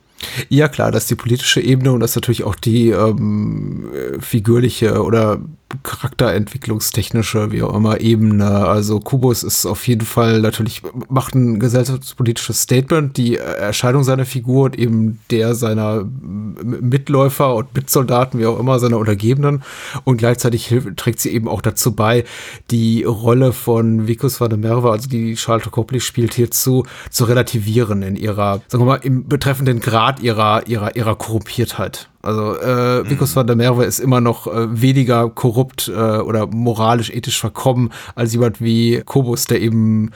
Ja, 0.49 0.67
klar, 0.67 0.91
das 0.91 1.05
ist 1.05 1.11
die 1.11 1.15
politische 1.15 1.61
Ebene 1.61 1.93
und 1.93 2.01
das 2.01 2.11
ist 2.11 2.17
natürlich 2.17 2.43
auch 2.43 2.57
die 2.57 2.91
ähm, 2.91 3.89
figürliche 4.19 5.05
oder 5.05 5.41
charakterentwicklungstechnische, 5.83 7.53
wie 7.53 7.63
auch 7.63 7.75
immer, 7.75 8.01
Ebene. 8.01 8.47
Also 8.47 9.01
Kubus 9.01 9.43
ist 9.43 9.67
auf 9.67 9.87
jeden 9.87 10.05
Fall 10.05 10.41
natürlich, 10.41 10.83
macht 11.09 11.35
ein 11.35 11.61
gesellschaftspolitisches 11.61 12.63
Statement, 12.63 13.17
die 13.17 13.37
Erscheinung 13.37 14.05
seiner 14.05 14.25
Figur 14.25 14.65
und 14.65 14.79
eben 14.79 15.21
der 15.31 15.55
seiner 15.55 16.05
Mitläufer 16.05 17.55
und 17.55 17.75
Mitsoldaten, 17.75 18.41
wie 18.41 18.47
auch 18.47 18.59
immer, 18.59 18.79
seiner 18.79 18.99
Untergebenen. 18.99 19.63
Und 20.05 20.17
gleichzeitig 20.17 20.75
trägt 20.97 21.21
sie 21.21 21.31
eben 21.31 21.49
auch 21.49 21.63
dazu 21.63 21.93
bei, 21.93 22.25
die 22.71 23.05
Rolle 23.05 23.53
von 23.53 24.07
Vicus 24.09 24.41
van 24.41 24.51
der 24.51 24.59
Merwe, 24.59 24.91
also 24.91 25.09
die 25.09 25.37
Charlotte 25.37 25.71
Copley 25.71 26.01
spielt 26.01 26.35
hierzu, 26.35 26.85
zu 27.11 27.25
relativieren 27.25 28.03
in 28.03 28.17
ihrer, 28.17 28.61
sagen 28.69 28.85
wir 28.85 28.87
mal, 28.87 29.01
im 29.03 29.29
betreffenden 29.29 29.81
Grad 29.81 30.21
ihrer, 30.21 30.67
ihrer, 30.67 30.97
ihrer 30.97 31.17
Korrumpiertheit. 31.17 32.09
Also 32.23 32.57
äh, 32.59 33.09
Vicus 33.09 33.33
mhm. 33.33 33.37
van 33.37 33.47
der 33.47 33.57
Merwe 33.57 33.85
ist 33.85 33.99
immer 33.99 34.21
noch 34.21 34.47
äh, 34.47 34.81
weniger 34.81 35.31
korrupt 35.31 35.89
äh, 35.89 35.93
oder 35.93 36.47
moralisch, 36.47 37.11
ethisch 37.11 37.41
verkommen 37.41 37.91
als 38.15 38.33
jemand 38.33 38.61
wie 38.61 39.03
Kobus, 39.05 39.47
der 39.47 39.61
eben 39.61 40.11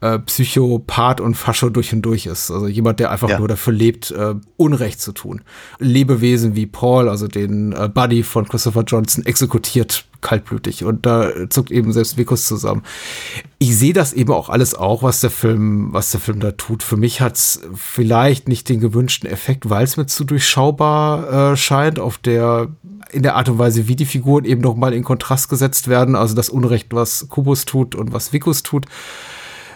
äh, 0.00 0.18
Psychopath 0.18 1.20
und 1.20 1.34
Fascho 1.34 1.68
durch 1.68 1.92
und 1.92 2.02
durch 2.02 2.26
ist. 2.26 2.50
Also 2.50 2.68
jemand, 2.68 3.00
der 3.00 3.10
einfach 3.10 3.28
ja. 3.28 3.38
nur 3.38 3.48
dafür 3.48 3.72
lebt, 3.72 4.10
äh, 4.12 4.34
Unrecht 4.56 5.00
zu 5.00 5.12
tun. 5.12 5.42
Lebewesen 5.78 6.54
wie 6.56 6.66
Paul, 6.66 7.08
also 7.08 7.26
den 7.26 7.72
äh, 7.72 7.88
Buddy 7.88 8.22
von 8.22 8.48
Christopher 8.48 8.84
Johnson, 8.84 9.26
exekutiert 9.26 10.06
kaltblütig 10.20 10.84
und 10.84 11.06
da 11.06 11.48
zuckt 11.48 11.70
eben 11.70 11.92
selbst 11.92 12.16
Vikus 12.16 12.46
zusammen. 12.46 12.82
Ich 13.58 13.76
sehe 13.76 13.92
das 13.92 14.12
eben 14.12 14.32
auch 14.32 14.48
alles 14.48 14.74
auch, 14.74 15.02
was 15.02 15.20
der 15.20 15.30
Film, 15.30 15.92
was 15.92 16.10
der 16.10 16.20
Film 16.20 16.40
da 16.40 16.52
tut. 16.52 16.82
Für 16.82 16.96
mich 16.96 17.20
hat's 17.20 17.60
vielleicht 17.74 18.48
nicht 18.48 18.68
den 18.68 18.80
gewünschten 18.80 19.28
Effekt, 19.28 19.68
weil 19.70 19.84
es 19.84 19.96
mir 19.96 20.06
zu 20.06 20.24
durchschaubar 20.24 21.52
äh, 21.52 21.56
scheint 21.56 21.98
auf 21.98 22.18
der 22.18 22.68
in 23.12 23.24
der 23.24 23.34
Art 23.34 23.48
und 23.48 23.58
Weise, 23.58 23.88
wie 23.88 23.96
die 23.96 24.06
Figuren 24.06 24.44
eben 24.44 24.60
noch 24.60 24.76
mal 24.76 24.94
in 24.94 25.02
Kontrast 25.02 25.48
gesetzt 25.48 25.88
werden, 25.88 26.14
also 26.14 26.36
das 26.36 26.48
Unrecht, 26.48 26.88
was 26.90 27.28
Kubus 27.28 27.64
tut 27.64 27.96
und 27.96 28.12
was 28.12 28.32
Vikus 28.32 28.62
tut 28.62 28.86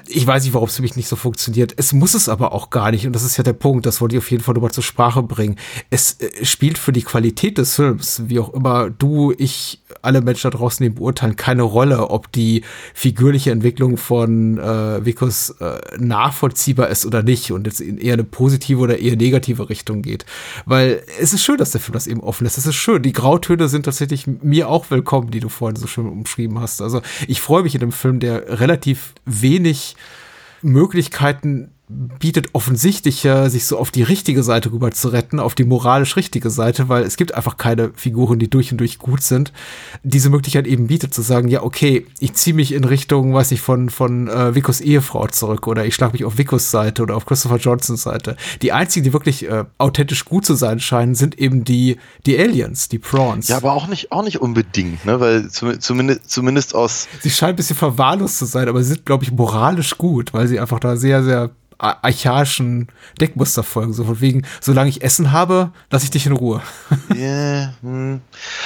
ich 0.07 0.26
weiß 0.26 0.45
nicht, 0.45 0.55
warum 0.55 0.68
es 0.68 0.76
für 0.76 0.82
mich 0.82 0.97
nicht 0.97 1.09
so 1.09 1.16
funktioniert. 1.16 1.74
Es 1.76 1.92
muss 1.92 2.14
es 2.14 2.28
aber 2.28 2.53
auch 2.53 2.70
gar 2.70 2.90
nicht. 2.90 3.07
Und 3.07 3.14
das 3.14 3.22
ist 3.22 3.36
ja 3.36 3.45
der 3.45 3.53
Punkt, 3.53 3.86
das 3.86 4.01
wollte 4.01 4.16
ich 4.16 4.22
auf 4.22 4.30
jeden 4.30 4.42
Fall 4.42 4.55
nochmal 4.55 4.70
zur 4.70 4.82
Sprache 4.82 5.22
bringen. 5.22 5.57
Es 5.90 6.20
äh, 6.20 6.45
spielt 6.45 6.78
für 6.78 6.92
die 6.92 7.03
Qualität 7.03 7.59
des 7.59 7.76
Films, 7.76 8.22
wie 8.26 8.38
auch 8.38 8.53
immer 8.53 8.90
du, 8.90 9.32
ich, 9.36 9.80
alle 10.03 10.20
Menschen 10.20 10.51
da 10.51 10.57
draußen 10.57 10.84
den 10.84 10.95
beurteilen, 10.95 11.36
keine 11.36 11.62
Rolle, 11.62 12.11
ob 12.11 12.30
die 12.32 12.62
figürliche 12.95 13.51
Entwicklung 13.51 13.97
von 13.97 14.59
äh, 14.59 15.05
Vikus 15.05 15.51
äh, 15.61 15.80
nachvollziehbar 15.99 16.88
ist 16.88 17.07
oder 17.07 17.22
nicht 17.22 17.53
und 17.53 17.66
jetzt 17.66 17.80
in 17.80 17.99
eher 17.99 18.14
eine 18.14 18.24
positive 18.24 18.80
oder 18.80 18.99
eher 18.99 19.16
negative 19.16 19.68
Richtung 19.68 20.03
geht. 20.03 20.24
Weil 20.64 21.03
es 21.20 21.32
ist 21.32 21.45
schön, 21.45 21.59
dass 21.59 21.70
der 21.70 21.80
Film 21.80 21.95
das 21.95 22.07
eben 22.07 22.20
offen 22.20 22.45
lässt. 22.45 22.59
Es 22.59 22.66
ist 22.66 22.74
schön. 22.74 23.03
Die 23.03 23.12
Grautöne 23.12 23.68
sind 23.68 23.84
tatsächlich 23.84 24.26
mir 24.26 24.68
auch 24.68 24.90
willkommen, 24.90 25.30
die 25.30 25.40
du 25.40 25.49
vorhin 25.49 25.76
so 25.76 25.86
schön 25.86 26.07
umschrieben 26.07 26.61
hast. 26.61 26.82
Also 26.82 27.03
ich 27.28 27.40
freue 27.40 27.62
mich 27.62 27.74
in 27.74 27.82
einem 27.82 27.92
Film, 27.92 28.20
der 28.20 28.61
relativ 28.61 29.14
wenig 29.24 29.97
Möglichkeiten 30.62 31.73
bietet 31.89 32.49
offensichtlicher, 32.55 33.51
sich 33.51 33.66
so 33.66 33.78
auf 33.78 33.91
die 33.91 34.03
richtige 34.03 34.43
Seite 34.43 34.72
rüber 34.72 34.91
zu 34.91 35.09
retten, 35.09 35.39
auf 35.39 35.55
die 35.55 35.64
moralisch 35.64 36.16
richtige 36.16 36.49
Seite, 36.49 36.89
weil 36.89 37.03
es 37.03 37.18
gibt 37.18 37.35
einfach 37.35 37.59
keine 37.59 37.91
Figuren, 37.95 38.39
die 38.39 38.49
durch 38.49 38.72
und 38.72 38.78
durch 38.78 38.99
gut 38.99 39.20
sind. 39.20 39.53
Diese 40.03 40.30
Möglichkeit 40.30 40.66
eben 40.66 40.87
bietet 40.87 41.12
zu 41.12 41.20
sagen, 41.20 41.49
ja, 41.49 41.62
okay, 41.62 42.07
ich 42.20 42.32
ziehe 42.35 42.57
mich 42.57 42.72
in 42.72 42.85
Richtung, 42.85 43.35
weiß 43.35 43.53
ich, 43.53 43.61
von, 43.61 43.91
von 43.91 44.28
äh, 44.28 44.55
Vicos 44.55 44.80
Ehefrau 44.80 45.26
zurück 45.26 45.66
oder 45.66 45.85
ich 45.85 45.95
schlage 45.95 46.14
mich 46.14 46.24
auf 46.24 46.39
Vicos 46.39 46.70
Seite 46.70 47.03
oder 47.03 47.16
auf 47.16 47.26
Christopher 47.26 47.59
Johnsons 47.59 48.03
Seite. 48.03 48.37
Die 48.62 48.72
einzigen, 48.72 49.05
die 49.05 49.12
wirklich 49.12 49.47
äh, 49.47 49.64
authentisch 49.76 50.24
gut 50.24 50.47
zu 50.47 50.55
sein 50.55 50.80
scheinen, 50.80 51.14
sind 51.14 51.39
eben 51.39 51.64
die, 51.64 51.99
die 52.24 52.39
Aliens, 52.39 52.89
die 52.89 52.99
Prawns. 52.99 53.49
Ja, 53.49 53.59
aber 53.59 53.74
auch 53.74 53.89
nicht, 53.89 54.11
auch 54.11 54.24
nicht 54.24 54.41
unbedingt, 54.41 55.05
ne, 55.05 55.20
weil 55.20 55.51
zum, 55.51 55.78
zumindest, 55.78 56.30
zumindest 56.30 56.74
aus. 56.74 57.09
Sie 57.20 57.30
scheinen 57.30 57.51
ein 57.51 57.57
bisschen 57.57 57.76
verwahrlost 57.76 58.39
zu 58.39 58.47
sein, 58.47 58.68
aber 58.68 58.82
sie 58.82 58.95
sind, 58.95 59.05
glaube 59.05 59.24
ich, 59.24 59.32
moralisch 59.32 59.99
gut, 59.99 60.32
weil 60.32 60.49
sie 60.49 60.59
einfach 60.59 60.80
da 60.80 60.97
sehr, 60.97 61.22
sehr 61.22 61.51
archaischen 61.85 62.89
Deckmuster 63.20 63.62
folgen. 63.62 63.93
So 63.93 64.05
von 64.05 64.20
wegen, 64.20 64.47
solange 64.61 64.91
ich 64.91 65.03
Essen 65.03 65.32
habe, 65.32 65.72
lasse 65.91 66.05
ich 66.05 66.11
dich 66.11 66.26
in 66.26 66.32
Ruhe. 66.32 66.62
yeah, 67.14 67.74
hm. 67.82 68.20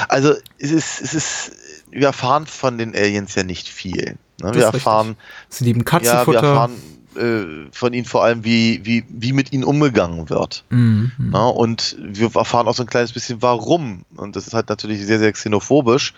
Also 0.09 0.35
es 0.59 0.71
ist, 0.71 1.01
es 1.01 1.15
ist, 1.15 1.53
wir 1.91 2.09
erfahren 2.09 2.47
von 2.47 2.79
den 2.79 2.95
Aliens 2.95 3.35
ja 3.35 3.43
nicht 3.43 3.69
viel. 3.69 4.17
Ne? 4.41 4.55
Wir 4.55 4.65
erfahren. 4.65 5.17
Sie 5.49 5.65
lieben 5.65 5.85
Katzenfutter. 5.85 6.33
Ja, 6.33 6.43
wir 6.43 6.49
erfahren 6.49 6.73
äh, 7.17 7.69
von 7.73 7.93
ihnen 7.93 8.05
vor 8.05 8.25
allem, 8.25 8.45
wie, 8.45 8.81
wie, 8.85 9.05
wie 9.09 9.33
mit 9.33 9.53
ihnen 9.53 9.65
umgegangen 9.65 10.31
wird. 10.31 10.65
Mhm. 10.71 11.11
Ja, 11.33 11.47
und 11.47 11.97
wir 12.01 12.35
erfahren 12.35 12.69
auch 12.69 12.75
so 12.75 12.85
ein 12.85 12.89
kleines 12.89 13.13
bisschen, 13.13 13.43
warum. 13.43 14.05
Und 14.17 14.37
das 14.37 14.47
ist 14.47 14.55
halt 14.55 14.69
natürlich 14.69 15.05
sehr, 15.05 15.19
sehr 15.19 15.33
xenophobisch 15.33 16.15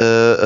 äh, 0.00 0.04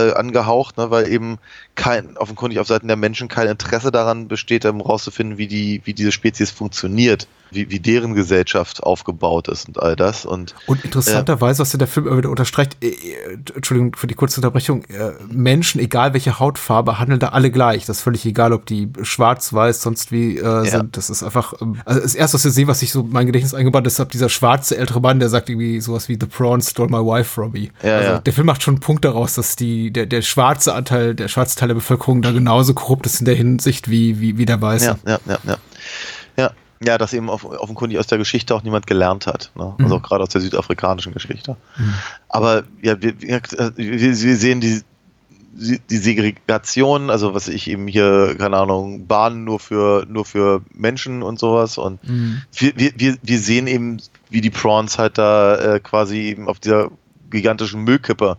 äh, 0.08 0.14
angehaucht, 0.14 0.78
ne, 0.78 0.90
weil 0.90 1.08
eben 1.12 1.38
kein, 1.74 2.16
offenkundig 2.16 2.58
auf 2.58 2.66
Seiten 2.66 2.88
der 2.88 2.96
Menschen 2.96 3.28
kein 3.28 3.48
Interesse 3.48 3.90
daran 3.90 4.28
besteht, 4.28 4.64
um 4.64 4.78
herauszufinden, 4.78 5.38
wie 5.38 5.46
die, 5.46 5.82
wie 5.84 5.94
diese 5.94 6.12
Spezies 6.12 6.50
funktioniert, 6.50 7.26
wie, 7.50 7.70
wie 7.70 7.80
deren 7.80 8.14
Gesellschaft 8.14 8.82
aufgebaut 8.82 9.48
ist 9.48 9.68
und 9.68 9.80
all 9.80 9.96
das. 9.96 10.24
Und, 10.24 10.54
und 10.66 10.84
interessanterweise, 10.84 11.60
was 11.60 11.72
der 11.72 11.86
Film 11.86 12.16
wieder 12.16 12.30
unterstreicht, 12.30 12.76
äh, 12.82 12.88
äh, 12.88 13.38
Entschuldigung 13.54 13.94
für 13.96 14.06
die 14.06 14.14
kurze 14.14 14.40
Unterbrechung, 14.40 14.84
äh, 14.84 15.12
Menschen, 15.30 15.80
egal 15.80 16.12
welche 16.12 16.38
Hautfarbe, 16.38 16.98
handeln 16.98 17.20
da 17.20 17.28
alle 17.28 17.50
gleich. 17.50 17.86
Das 17.86 17.98
ist 17.98 18.02
völlig 18.02 18.24
egal, 18.26 18.52
ob 18.52 18.66
die 18.66 18.88
schwarz, 19.02 19.52
weiß, 19.52 19.82
sonst 19.82 20.12
wie 20.12 20.38
äh, 20.38 20.42
ja. 20.42 20.64
sind. 20.64 20.96
Das 20.96 21.10
ist 21.10 21.22
einfach, 21.22 21.54
ähm, 21.60 21.76
also 21.84 22.00
das 22.00 22.14
erste, 22.14 22.34
was 22.34 22.44
wir 22.44 22.50
sehen, 22.50 22.68
was 22.68 22.80
sich 22.80 22.92
so 22.92 23.02
mein 23.02 23.26
Gedächtnis 23.26 23.54
eingebaut 23.54 23.86
ist, 23.86 24.02
dieser 24.12 24.28
schwarze 24.28 24.76
ältere 24.76 25.00
Mann, 25.00 25.20
der 25.20 25.28
sagt 25.28 25.48
irgendwie 25.48 25.80
sowas 25.80 26.08
wie 26.08 26.16
The 26.18 26.26
Prawn 26.26 26.60
stole 26.60 26.88
my 26.88 26.98
wife 26.98 27.30
from 27.30 27.52
me. 27.52 27.68
Ja, 27.82 27.96
also 27.96 28.10
ja. 28.12 28.18
der 28.18 28.32
Film 28.32 28.46
macht 28.46 28.62
schon 28.62 28.74
einen 28.74 28.80
Punkt 28.80 29.04
daraus, 29.04 29.34
dass 29.34 29.41
dass 29.42 29.56
die, 29.56 29.90
der, 29.92 30.06
der 30.06 30.22
schwarze 30.22 30.72
Anteil, 30.72 31.16
der 31.16 31.26
schwarze 31.26 31.56
Teil 31.56 31.68
der 31.68 31.74
Bevölkerung 31.74 32.22
da 32.22 32.30
genauso 32.30 32.74
korrupt 32.74 33.06
ist 33.06 33.18
in 33.18 33.24
der 33.24 33.34
Hinsicht 33.34 33.90
wie, 33.90 34.20
wie, 34.20 34.38
wie 34.38 34.46
der 34.46 34.62
Weiße. 34.62 34.98
Ja, 35.04 35.18
ja, 35.18 35.18
ja, 35.26 35.38
ja. 35.44 35.58
Ja, 36.84 36.98
dass 36.98 37.12
eben 37.12 37.30
auf, 37.30 37.44
offenkundig 37.44 37.98
aus 38.00 38.08
der 38.08 38.18
Geschichte 38.18 38.54
auch 38.54 38.64
niemand 38.64 38.88
gelernt 38.88 39.28
hat. 39.28 39.52
Ne? 39.54 39.74
Also 39.78 39.94
mhm. 39.94 40.00
auch 40.00 40.02
gerade 40.02 40.24
aus 40.24 40.30
der 40.30 40.40
südafrikanischen 40.40 41.12
Geschichte. 41.12 41.56
Mhm. 41.76 41.94
Aber 42.28 42.64
ja, 42.82 43.00
wir, 43.00 43.20
wir, 43.20 43.40
wir 43.76 44.36
sehen 44.36 44.60
die, 44.60 44.82
die 45.54 45.96
Segregation, 45.96 47.08
also 47.08 47.34
was 47.34 47.46
ich 47.46 47.70
eben 47.70 47.86
hier, 47.86 48.34
keine 48.36 48.56
Ahnung, 48.56 49.06
Bahnen 49.06 49.44
nur 49.44 49.60
für, 49.60 50.06
nur 50.08 50.24
für 50.24 50.62
Menschen 50.74 51.22
und 51.22 51.38
sowas. 51.38 51.78
Und 51.78 52.02
mhm. 52.02 52.42
wir, 52.52 52.72
wir, 52.96 53.16
wir 53.22 53.38
sehen 53.38 53.68
eben, 53.68 53.98
wie 54.30 54.40
die 54.40 54.50
Prawns 54.50 54.98
halt 54.98 55.18
da 55.18 55.56
äh, 55.56 55.80
quasi 55.80 56.18
eben 56.18 56.48
auf 56.48 56.58
dieser 56.58 56.90
gigantischen 57.30 57.82
Müllkippe 57.84 58.38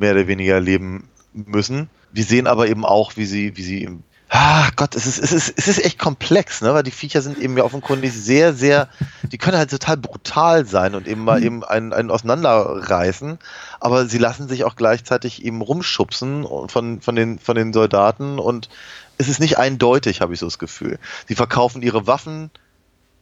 mehr 0.00 0.12
oder 0.12 0.26
weniger 0.26 0.60
leben 0.60 1.08
müssen. 1.32 1.88
Wir 2.12 2.24
sehen 2.24 2.46
aber 2.46 2.68
eben 2.68 2.84
auch, 2.84 3.16
wie 3.16 3.26
sie, 3.26 3.56
wie 3.56 3.62
sie 3.62 3.84
im 3.84 4.02
Ah, 4.32 4.68
Gott, 4.76 4.94
es 4.94 5.06
ist, 5.06 5.18
es 5.18 5.32
ist, 5.32 5.54
es 5.56 5.66
ist 5.66 5.84
echt 5.84 5.98
komplex, 5.98 6.62
ne? 6.62 6.72
Weil 6.72 6.84
die 6.84 6.92
Viecher 6.92 7.20
sind 7.20 7.36
eben 7.36 7.56
ja 7.58 7.64
offenkundig 7.64 8.12
sehr, 8.12 8.54
sehr, 8.54 8.88
die 9.24 9.38
können 9.38 9.58
halt 9.58 9.70
total 9.70 9.96
brutal 9.96 10.66
sein 10.66 10.94
und 10.94 11.08
eben 11.08 11.24
mal 11.24 11.40
mhm. 11.40 11.46
eben 11.46 11.64
einen, 11.64 11.92
einen 11.92 12.12
auseinanderreißen, 12.12 13.40
aber 13.80 14.06
sie 14.06 14.18
lassen 14.18 14.48
sich 14.48 14.62
auch 14.62 14.76
gleichzeitig 14.76 15.44
eben 15.44 15.60
rumschubsen 15.60 16.46
von, 16.68 17.00
von 17.00 17.16
den, 17.16 17.40
von 17.40 17.56
den 17.56 17.72
Soldaten 17.72 18.38
und 18.38 18.68
es 19.18 19.28
ist 19.28 19.40
nicht 19.40 19.58
eindeutig, 19.58 20.20
habe 20.20 20.32
ich 20.32 20.38
so 20.38 20.46
das 20.46 20.60
Gefühl. 20.60 21.00
Sie 21.26 21.34
verkaufen 21.34 21.82
ihre 21.82 22.06
Waffen, 22.06 22.52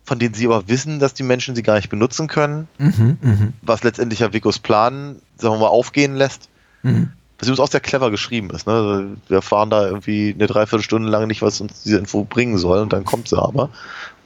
von 0.04 0.18
denen 0.18 0.34
sie 0.34 0.44
aber 0.44 0.68
wissen, 0.68 0.98
dass 0.98 1.14
die 1.14 1.22
Menschen 1.22 1.56
sie 1.56 1.62
gar 1.62 1.76
nicht 1.76 1.88
benutzen 1.88 2.28
können, 2.28 2.68
mhm, 2.76 3.16
mh. 3.22 3.48
was 3.62 3.82
letztendlich 3.82 4.20
ja 4.20 4.34
Vicos 4.34 4.58
Plan, 4.58 5.16
sagen 5.38 5.54
wir 5.54 5.60
mal, 5.60 5.68
aufgehen 5.68 6.16
lässt. 6.16 6.50
Mhm. 6.82 7.10
Was 7.38 7.46
übrigens 7.46 7.60
auch 7.60 7.70
sehr 7.70 7.80
clever 7.80 8.10
geschrieben 8.10 8.50
ist. 8.50 8.66
Ne? 8.66 9.16
Wir 9.28 9.36
erfahren 9.36 9.70
da 9.70 9.86
irgendwie 9.86 10.34
eine 10.34 10.48
Dreiviertelstunde 10.48 11.08
lang 11.08 11.28
nicht, 11.28 11.42
was 11.42 11.60
uns 11.60 11.82
diese 11.82 11.98
Info 11.98 12.24
bringen 12.24 12.58
soll 12.58 12.80
und 12.80 12.92
dann 12.92 13.04
kommt 13.04 13.28
sie 13.28 13.40
aber. 13.40 13.70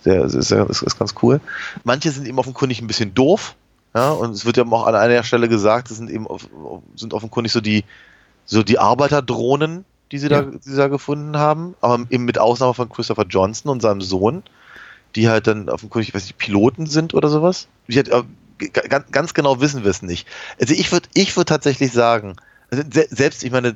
Sehr, 0.03 0.25
ist, 0.25 0.35
ist, 0.35 0.83
ist 0.83 0.99
ganz 0.99 1.15
cool. 1.23 1.41
Manche 1.85 2.11
sind 2.11 2.27
eben 2.27 2.39
offenkundig 2.39 2.81
ein 2.81 2.87
bisschen 2.87 3.15
doof. 3.15 3.55
Ja, 3.95 4.11
und 4.11 4.31
es 4.31 4.47
wird 4.47 4.57
ja 4.57 4.65
auch 4.65 4.87
an 4.87 4.95
einer 4.95 5.23
Stelle 5.23 5.49
gesagt, 5.49 5.91
das 5.91 5.99
sind 5.99 6.11
eben 6.11 6.27
sind 6.97 7.13
offenkundig 7.13 7.53
so 7.53 7.61
die, 7.61 7.85
so 8.47 8.63
die 8.63 8.79
Arbeiterdrohnen, 8.79 9.85
die 10.11 10.19
sie, 10.19 10.29
ja. 10.29 10.43
da, 10.43 10.51
die 10.51 10.69
sie 10.69 10.77
da 10.77 10.89
gefunden 10.89 11.37
haben, 11.37 11.75
aber 11.83 12.07
eben 12.09 12.25
mit 12.25 12.39
Ausnahme 12.39 12.73
von 12.73 12.89
Christopher 12.89 13.27
Johnson 13.29 13.71
und 13.71 13.83
seinem 13.83 14.01
Sohn, 14.01 14.43
die 15.15 15.29
halt 15.29 15.47
dann 15.47 15.69
offenkundig, 15.69 16.09
ich 16.09 16.15
weiß 16.15 16.25
nicht, 16.25 16.39
Piloten 16.39 16.87
sind 16.87 17.13
oder 17.13 17.29
sowas. 17.29 17.69
Die 17.87 17.97
halt, 17.97 18.11
ganz, 18.71 19.11
ganz 19.11 19.35
genau 19.35 19.61
wissen 19.61 19.85
wir 19.85 19.91
es 19.91 20.03
nicht. 20.03 20.27
Also 20.61 20.75
ich 20.75 20.93
würde 20.93 21.09
ich 21.15 21.37
würd 21.37 21.49
tatsächlich 21.49 21.93
sagen, 21.93 22.37
also 22.71 22.83
selbst, 23.11 23.45
ich 23.45 23.51
meine, 23.51 23.75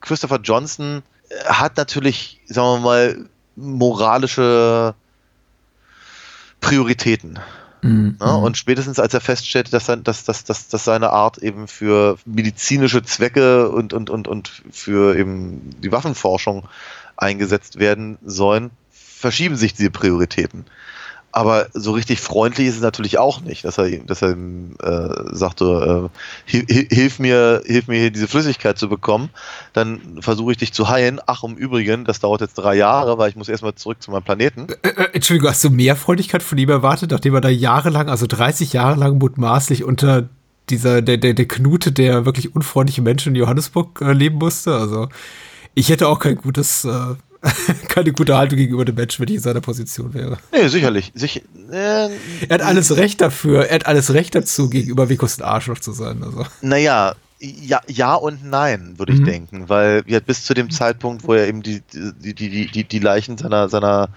Christopher 0.00 0.40
Johnson 0.42 1.02
äh, 1.28 1.44
hat 1.46 1.76
natürlich, 1.76 2.40
sagen 2.46 2.68
wir 2.68 2.80
mal, 2.80 3.28
moralische 3.56 4.94
Prioritäten. 6.60 7.38
Mhm. 7.82 8.16
Ja, 8.20 8.34
und 8.34 8.56
spätestens 8.56 8.98
als 8.98 9.12
er 9.12 9.20
feststellt, 9.20 9.72
dass, 9.72 9.86
sein, 9.86 10.04
dass, 10.04 10.24
dass, 10.24 10.44
dass, 10.44 10.68
dass 10.68 10.84
seine 10.84 11.10
Art 11.10 11.38
eben 11.38 11.68
für 11.68 12.16
medizinische 12.24 13.02
Zwecke 13.02 13.68
und, 13.68 13.92
und, 13.92 14.08
und, 14.08 14.26
und 14.26 14.62
für 14.70 15.16
eben 15.18 15.70
die 15.82 15.92
Waffenforschung 15.92 16.66
eingesetzt 17.16 17.78
werden 17.78 18.18
sollen, 18.24 18.70
verschieben 18.90 19.56
sich 19.56 19.74
diese 19.74 19.90
Prioritäten. 19.90 20.64
Aber 21.36 21.66
so 21.72 21.90
richtig 21.90 22.20
freundlich 22.20 22.68
ist 22.68 22.76
es 22.76 22.80
natürlich 22.80 23.18
auch 23.18 23.40
nicht, 23.40 23.64
dass 23.64 23.76
er, 23.76 23.90
dass 23.90 24.22
er 24.22 24.34
ihm 24.34 24.76
äh, 24.80 25.08
sagte, 25.32 26.08
äh, 26.46 26.60
hilf, 26.64 27.18
mir, 27.18 27.60
hilf 27.66 27.88
mir 27.88 27.98
hier 27.98 28.12
diese 28.12 28.28
Flüssigkeit 28.28 28.78
zu 28.78 28.88
bekommen, 28.88 29.30
dann 29.72 30.20
versuche 30.20 30.52
ich 30.52 30.58
dich 30.58 30.72
zu 30.72 30.88
heilen. 30.88 31.20
Ach, 31.26 31.42
im 31.42 31.56
Übrigen, 31.56 32.04
das 32.04 32.20
dauert 32.20 32.40
jetzt 32.40 32.54
drei 32.54 32.76
Jahre, 32.76 33.18
weil 33.18 33.30
ich 33.30 33.34
muss 33.34 33.48
erstmal 33.48 33.74
zurück 33.74 34.00
zu 34.00 34.12
meinem 34.12 34.22
Planeten. 34.22 34.68
Äh, 34.82 34.90
äh, 34.90 35.08
Entschuldigung, 35.12 35.50
hast 35.50 35.64
du 35.64 35.70
mehr 35.70 35.96
Freundlichkeit 35.96 36.44
von 36.44 36.56
ihm 36.56 36.70
erwartet, 36.70 37.10
nachdem 37.10 37.34
er 37.34 37.40
da 37.40 37.48
jahrelang, 37.48 38.08
also 38.08 38.28
30 38.28 38.72
Jahre 38.72 39.00
lang 39.00 39.18
mutmaßlich 39.18 39.82
unter 39.82 40.28
dieser, 40.70 41.02
der, 41.02 41.16
der, 41.16 41.34
der 41.34 41.48
Knute 41.48 41.90
der 41.90 42.26
wirklich 42.26 42.54
unfreundlichen 42.54 43.02
Menschen 43.02 43.34
in 43.34 43.40
Johannesburg 43.40 44.00
äh, 44.02 44.12
leben 44.12 44.38
musste? 44.38 44.76
Also, 44.76 45.08
ich 45.74 45.88
hätte 45.88 46.06
auch 46.06 46.20
kein 46.20 46.36
gutes, 46.36 46.84
äh, 46.84 47.16
keine 47.88 48.12
gute 48.12 48.36
Haltung 48.36 48.58
gegenüber 48.58 48.84
dem 48.84 48.94
Menschen, 48.94 49.20
wenn 49.20 49.28
ich 49.28 49.36
in 49.36 49.42
seiner 49.42 49.60
Position 49.60 50.14
wäre. 50.14 50.38
Nee, 50.52 50.68
sicherlich. 50.68 51.12
Sich, 51.14 51.42
äh, 51.70 52.08
er 52.08 52.10
hat 52.50 52.62
alles 52.62 52.96
Recht 52.96 53.20
dafür, 53.20 53.66
er 53.66 53.76
hat 53.76 53.86
alles 53.86 54.12
Recht 54.12 54.34
dazu, 54.34 54.70
gegenüber 54.70 55.08
Vikos 55.08 55.38
ein 55.38 55.44
Arschloch 55.44 55.78
zu 55.78 55.92
sein. 55.92 56.22
Also. 56.22 56.46
Naja, 56.62 57.14
ja, 57.40 57.80
ja 57.86 58.14
und 58.14 58.44
nein, 58.44 58.94
würde 58.98 59.12
ich 59.12 59.20
mhm. 59.20 59.24
denken, 59.24 59.68
weil 59.68 60.02
ja, 60.06 60.20
bis 60.20 60.44
zu 60.44 60.54
dem 60.54 60.70
Zeitpunkt, 60.70 61.24
wo 61.24 61.34
er 61.34 61.46
eben 61.46 61.62
die, 61.62 61.82
die, 61.92 62.34
die, 62.34 62.70
die, 62.70 62.84
die 62.84 62.98
Leichen 62.98 63.36
seiner, 63.36 63.68
seiner 63.68 64.08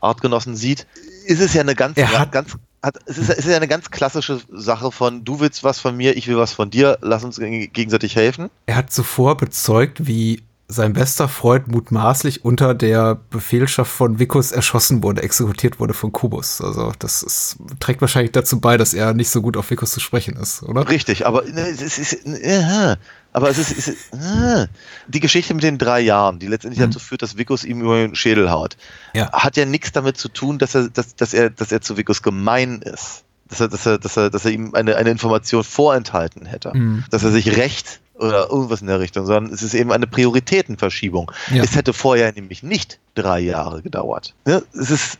Artgenossen 0.00 0.56
sieht, 0.56 0.86
ist 1.26 1.40
es 1.40 1.54
ja 1.54 1.62
eine 1.62 1.74
ganz, 1.74 1.96
er 1.98 2.18
hat, 2.18 2.32
ganz 2.32 2.56
hat, 2.82 2.98
es, 3.06 3.18
ist, 3.18 3.30
es 3.30 3.38
ist 3.38 3.48
ja 3.50 3.56
eine 3.56 3.68
ganz 3.68 3.90
klassische 3.90 4.40
Sache 4.52 4.92
von, 4.92 5.24
du 5.24 5.40
willst 5.40 5.64
was 5.64 5.80
von 5.80 5.96
mir, 5.96 6.16
ich 6.16 6.28
will 6.28 6.36
was 6.36 6.52
von 6.52 6.70
dir, 6.70 6.98
lass 7.00 7.24
uns 7.24 7.38
gegenseitig 7.38 8.14
helfen. 8.16 8.50
Er 8.66 8.76
hat 8.76 8.92
zuvor 8.92 9.36
bezeugt, 9.36 10.06
wie 10.06 10.42
sein 10.68 10.92
bester 10.92 11.28
Freund 11.28 11.68
mutmaßlich 11.68 12.44
unter 12.44 12.74
der 12.74 13.20
Befehlschaft 13.30 13.90
von 13.90 14.18
Vikus 14.18 14.50
erschossen 14.50 15.02
wurde, 15.02 15.22
exekutiert 15.22 15.78
wurde 15.78 15.94
von 15.94 16.10
Kubus. 16.10 16.60
Also 16.60 16.92
das 16.98 17.22
ist, 17.22 17.56
trägt 17.78 18.00
wahrscheinlich 18.00 18.32
dazu 18.32 18.60
bei, 18.60 18.76
dass 18.76 18.92
er 18.92 19.14
nicht 19.14 19.30
so 19.30 19.42
gut 19.42 19.56
auf 19.56 19.70
Vikus 19.70 19.92
zu 19.92 20.00
sprechen 20.00 20.36
ist, 20.36 20.64
oder? 20.64 20.88
Richtig, 20.88 21.26
aber 21.26 21.42
ne, 21.44 21.68
es 21.68 21.98
ist, 21.98 22.26
äh, 22.26 22.96
aber 23.32 23.48
es 23.48 23.58
ist, 23.58 23.70
ist 23.70 24.12
äh, 24.12 24.66
die 25.06 25.20
Geschichte 25.20 25.54
mit 25.54 25.62
den 25.62 25.78
drei 25.78 26.00
Jahren, 26.00 26.40
die 26.40 26.48
letztendlich 26.48 26.80
mhm. 26.80 26.90
dazu 26.90 26.98
führt, 26.98 27.22
dass 27.22 27.36
Vikus 27.36 27.64
ihm 27.64 27.82
über 27.82 27.98
den 27.98 28.16
Schädel 28.16 28.50
haut, 28.50 28.76
ja. 29.14 29.30
hat 29.32 29.56
ja 29.56 29.66
nichts 29.66 29.92
damit 29.92 30.16
zu 30.16 30.28
tun, 30.28 30.58
dass 30.58 30.74
er, 30.74 30.88
dass, 30.88 31.14
dass 31.14 31.32
er, 31.32 31.50
dass 31.50 31.70
er 31.70 31.80
zu 31.80 31.96
Vikus 31.96 32.22
gemein 32.22 32.82
ist. 32.82 33.22
Dass 33.48 33.60
er, 33.60 33.68
dass 33.68 33.86
er, 33.86 33.98
dass 33.98 34.16
er, 34.16 34.30
dass 34.30 34.44
er 34.44 34.50
ihm 34.50 34.74
eine, 34.74 34.96
eine 34.96 35.10
Information 35.10 35.62
vorenthalten 35.62 36.46
hätte. 36.46 36.72
Mhm. 36.74 37.04
Dass 37.10 37.22
er 37.22 37.30
sich 37.30 37.56
recht 37.56 38.00
oder 38.18 38.50
irgendwas 38.50 38.80
in 38.80 38.86
der 38.86 39.00
Richtung, 39.00 39.26
sondern 39.26 39.52
es 39.52 39.62
ist 39.62 39.74
eben 39.74 39.92
eine 39.92 40.06
Prioritätenverschiebung. 40.06 41.30
Ja. 41.52 41.62
Es 41.62 41.74
hätte 41.74 41.92
vorher 41.92 42.32
nämlich 42.32 42.62
nicht 42.62 42.98
drei 43.14 43.40
Jahre 43.40 43.82
gedauert. 43.82 44.34
Ja, 44.46 44.62
es 44.72 44.90
ist 44.90 45.18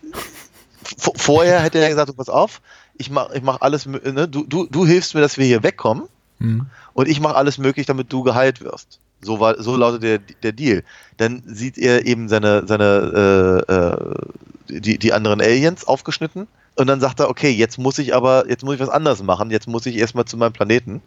vorher 0.99 1.61
hätte 1.61 1.79
er 1.79 1.89
gesagt, 1.89 2.09
du 2.09 2.13
pass 2.13 2.29
auf, 2.29 2.61
ich 2.97 3.11
mach, 3.11 3.31
ich 3.33 3.43
mach 3.43 3.61
alles, 3.61 3.87
ne, 3.87 4.29
du, 4.29 4.45
du, 4.45 4.67
du 4.67 4.87
hilfst 4.87 5.15
mir, 5.15 5.21
dass 5.21 5.37
wir 5.37 5.45
hier 5.45 5.63
wegkommen 5.63 6.05
mhm. 6.39 6.67
und 6.95 7.09
ich 7.09 7.21
mache 7.21 7.35
alles 7.35 7.59
möglich, 7.59 7.87
damit 7.87 8.13
du 8.13 8.23
geheilt 8.23 8.61
wirst. 8.63 9.01
So 9.21 9.41
war, 9.41 9.61
so 9.61 9.77
lautet 9.77 10.03
der, 10.03 10.19
der 10.19 10.53
Deal. 10.53 10.85
Dann 11.17 11.43
sieht 11.47 11.79
er 11.79 12.07
eben 12.07 12.29
seine, 12.29 12.67
seine, 12.67 13.65
äh, 13.69 13.73
äh, 13.73 14.81
die, 14.81 14.99
die 14.99 15.13
anderen 15.13 15.41
Aliens 15.41 15.87
aufgeschnitten 15.87 16.47
und 16.77 16.87
dann 16.87 17.01
sagt 17.01 17.21
er, 17.21 17.31
okay, 17.31 17.51
jetzt 17.51 17.79
muss 17.79 17.99
ich 17.99 18.15
aber, 18.15 18.49
jetzt 18.49 18.63
muss 18.63 18.75
ich 18.75 18.81
was 18.81 18.89
anderes 18.89 19.23
machen, 19.23 19.51
jetzt 19.51 19.67
muss 19.67 19.87
ich 19.87 19.97
erstmal 19.97 20.27
zu 20.27 20.37
meinem 20.37 20.53
Planeten. 20.53 21.03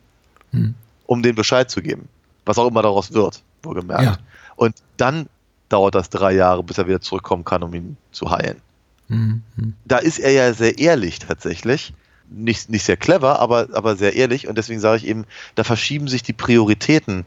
Mhm 0.51 0.75
um 1.09 1.23
den 1.23 1.33
Bescheid 1.33 1.71
zu 1.71 1.81
geben. 1.81 2.07
Was 2.45 2.59
auch 2.59 2.67
immer 2.67 2.83
daraus 2.83 3.13
wird, 3.13 3.41
wohlgemerkt. 3.63 4.03
Ja. 4.03 4.17
Und 4.55 4.75
dann 4.97 5.27
dauert 5.67 5.95
das 5.95 6.11
drei 6.11 6.33
Jahre, 6.33 6.61
bis 6.63 6.77
er 6.77 6.87
wieder 6.87 7.01
zurückkommen 7.01 7.43
kann, 7.43 7.63
um 7.63 7.73
ihn 7.73 7.97
zu 8.11 8.29
heilen. 8.29 8.61
Mhm. 9.07 9.41
Da 9.85 9.97
ist 9.97 10.19
er 10.19 10.31
ja 10.31 10.53
sehr 10.53 10.77
ehrlich 10.77 11.17
tatsächlich. 11.17 11.95
Nicht, 12.29 12.69
nicht 12.69 12.83
sehr 12.83 12.95
clever, 12.95 13.39
aber, 13.39 13.69
aber 13.73 13.95
sehr 13.95 14.15
ehrlich. 14.15 14.47
Und 14.47 14.59
deswegen 14.59 14.79
sage 14.79 14.97
ich 14.97 15.07
eben, 15.07 15.25
da 15.55 15.63
verschieben 15.63 16.07
sich 16.07 16.21
die 16.21 16.33
Prioritäten 16.33 17.25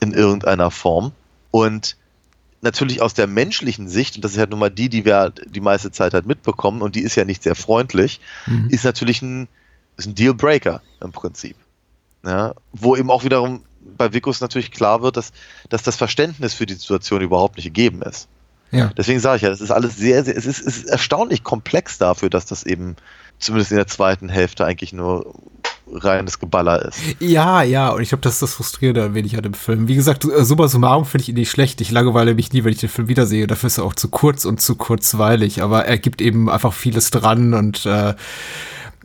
in 0.00 0.12
irgendeiner 0.12 0.72
Form. 0.72 1.12
Und 1.52 1.96
natürlich 2.62 3.00
aus 3.00 3.14
der 3.14 3.28
menschlichen 3.28 3.88
Sicht, 3.88 4.16
und 4.16 4.24
das 4.24 4.32
ist 4.32 4.38
ja 4.38 4.46
nun 4.46 4.58
mal 4.58 4.70
die, 4.70 4.88
die 4.88 5.04
wir 5.04 5.30
die 5.30 5.60
meiste 5.60 5.92
Zeit 5.92 6.14
halt 6.14 6.26
mitbekommen, 6.26 6.82
und 6.82 6.96
die 6.96 7.02
ist 7.02 7.14
ja 7.14 7.24
nicht 7.24 7.44
sehr 7.44 7.54
freundlich, 7.54 8.20
mhm. 8.46 8.70
ist 8.70 8.84
natürlich 8.84 9.22
ein, 9.22 9.46
ist 9.96 10.08
ein 10.08 10.16
Dealbreaker 10.16 10.82
im 11.00 11.12
Prinzip. 11.12 11.54
Ja, 12.24 12.54
wo 12.72 12.96
eben 12.96 13.10
auch 13.10 13.24
wiederum 13.24 13.62
bei 13.96 14.12
Vikus 14.12 14.40
natürlich 14.40 14.70
klar 14.70 15.02
wird, 15.02 15.16
dass, 15.16 15.32
dass 15.68 15.82
das 15.82 15.96
Verständnis 15.96 16.54
für 16.54 16.66
die 16.66 16.74
Situation 16.74 17.20
überhaupt 17.22 17.56
nicht 17.56 17.64
gegeben 17.64 18.02
ist. 18.02 18.28
Ja. 18.70 18.92
Deswegen 18.96 19.20
sage 19.20 19.36
ich 19.36 19.42
ja, 19.42 19.48
das 19.48 19.60
ist 19.60 19.70
alles 19.70 19.96
sehr, 19.96 20.24
sehr, 20.24 20.36
es 20.36 20.46
ist, 20.46 20.60
es 20.60 20.78
ist 20.78 20.86
erstaunlich 20.86 21.42
komplex 21.42 21.98
dafür, 21.98 22.30
dass 22.30 22.46
das 22.46 22.64
eben 22.64 22.96
zumindest 23.38 23.72
in 23.72 23.78
der 23.78 23.86
zweiten 23.86 24.28
Hälfte 24.28 24.64
eigentlich 24.64 24.92
nur 24.92 25.34
reines 25.92 26.38
Geballer 26.38 26.84
ist. 26.84 27.00
Ja, 27.18 27.62
ja, 27.62 27.90
und 27.90 28.02
ich 28.02 28.10
glaube, 28.10 28.22
das 28.22 28.34
ist 28.34 28.42
das 28.42 28.54
Frustrierende 28.54 29.04
ein 29.04 29.14
wenig 29.14 29.36
an 29.36 29.42
dem 29.42 29.54
Film. 29.54 29.88
Wie 29.88 29.96
gesagt, 29.96 30.24
äh, 30.24 30.44
summa 30.44 30.68
summarum 30.68 31.04
finde 31.04 31.22
ich 31.22 31.28
ihn 31.30 31.34
nicht 31.34 31.50
schlecht. 31.50 31.80
Ich 31.80 31.90
langweile 31.90 32.34
mich 32.34 32.52
nie, 32.52 32.62
wenn 32.62 32.72
ich 32.72 32.78
den 32.78 32.88
Film 32.88 33.08
wiedersehe. 33.08 33.46
Dafür 33.46 33.66
ist 33.66 33.78
er 33.78 33.84
auch 33.84 33.94
zu 33.94 34.08
kurz 34.08 34.44
und 34.44 34.60
zu 34.60 34.76
kurzweilig. 34.76 35.62
Aber 35.62 35.86
er 35.86 35.98
gibt 35.98 36.20
eben 36.20 36.48
einfach 36.48 36.72
vieles 36.72 37.10
dran 37.10 37.54
und 37.54 37.86
äh, 37.86 38.14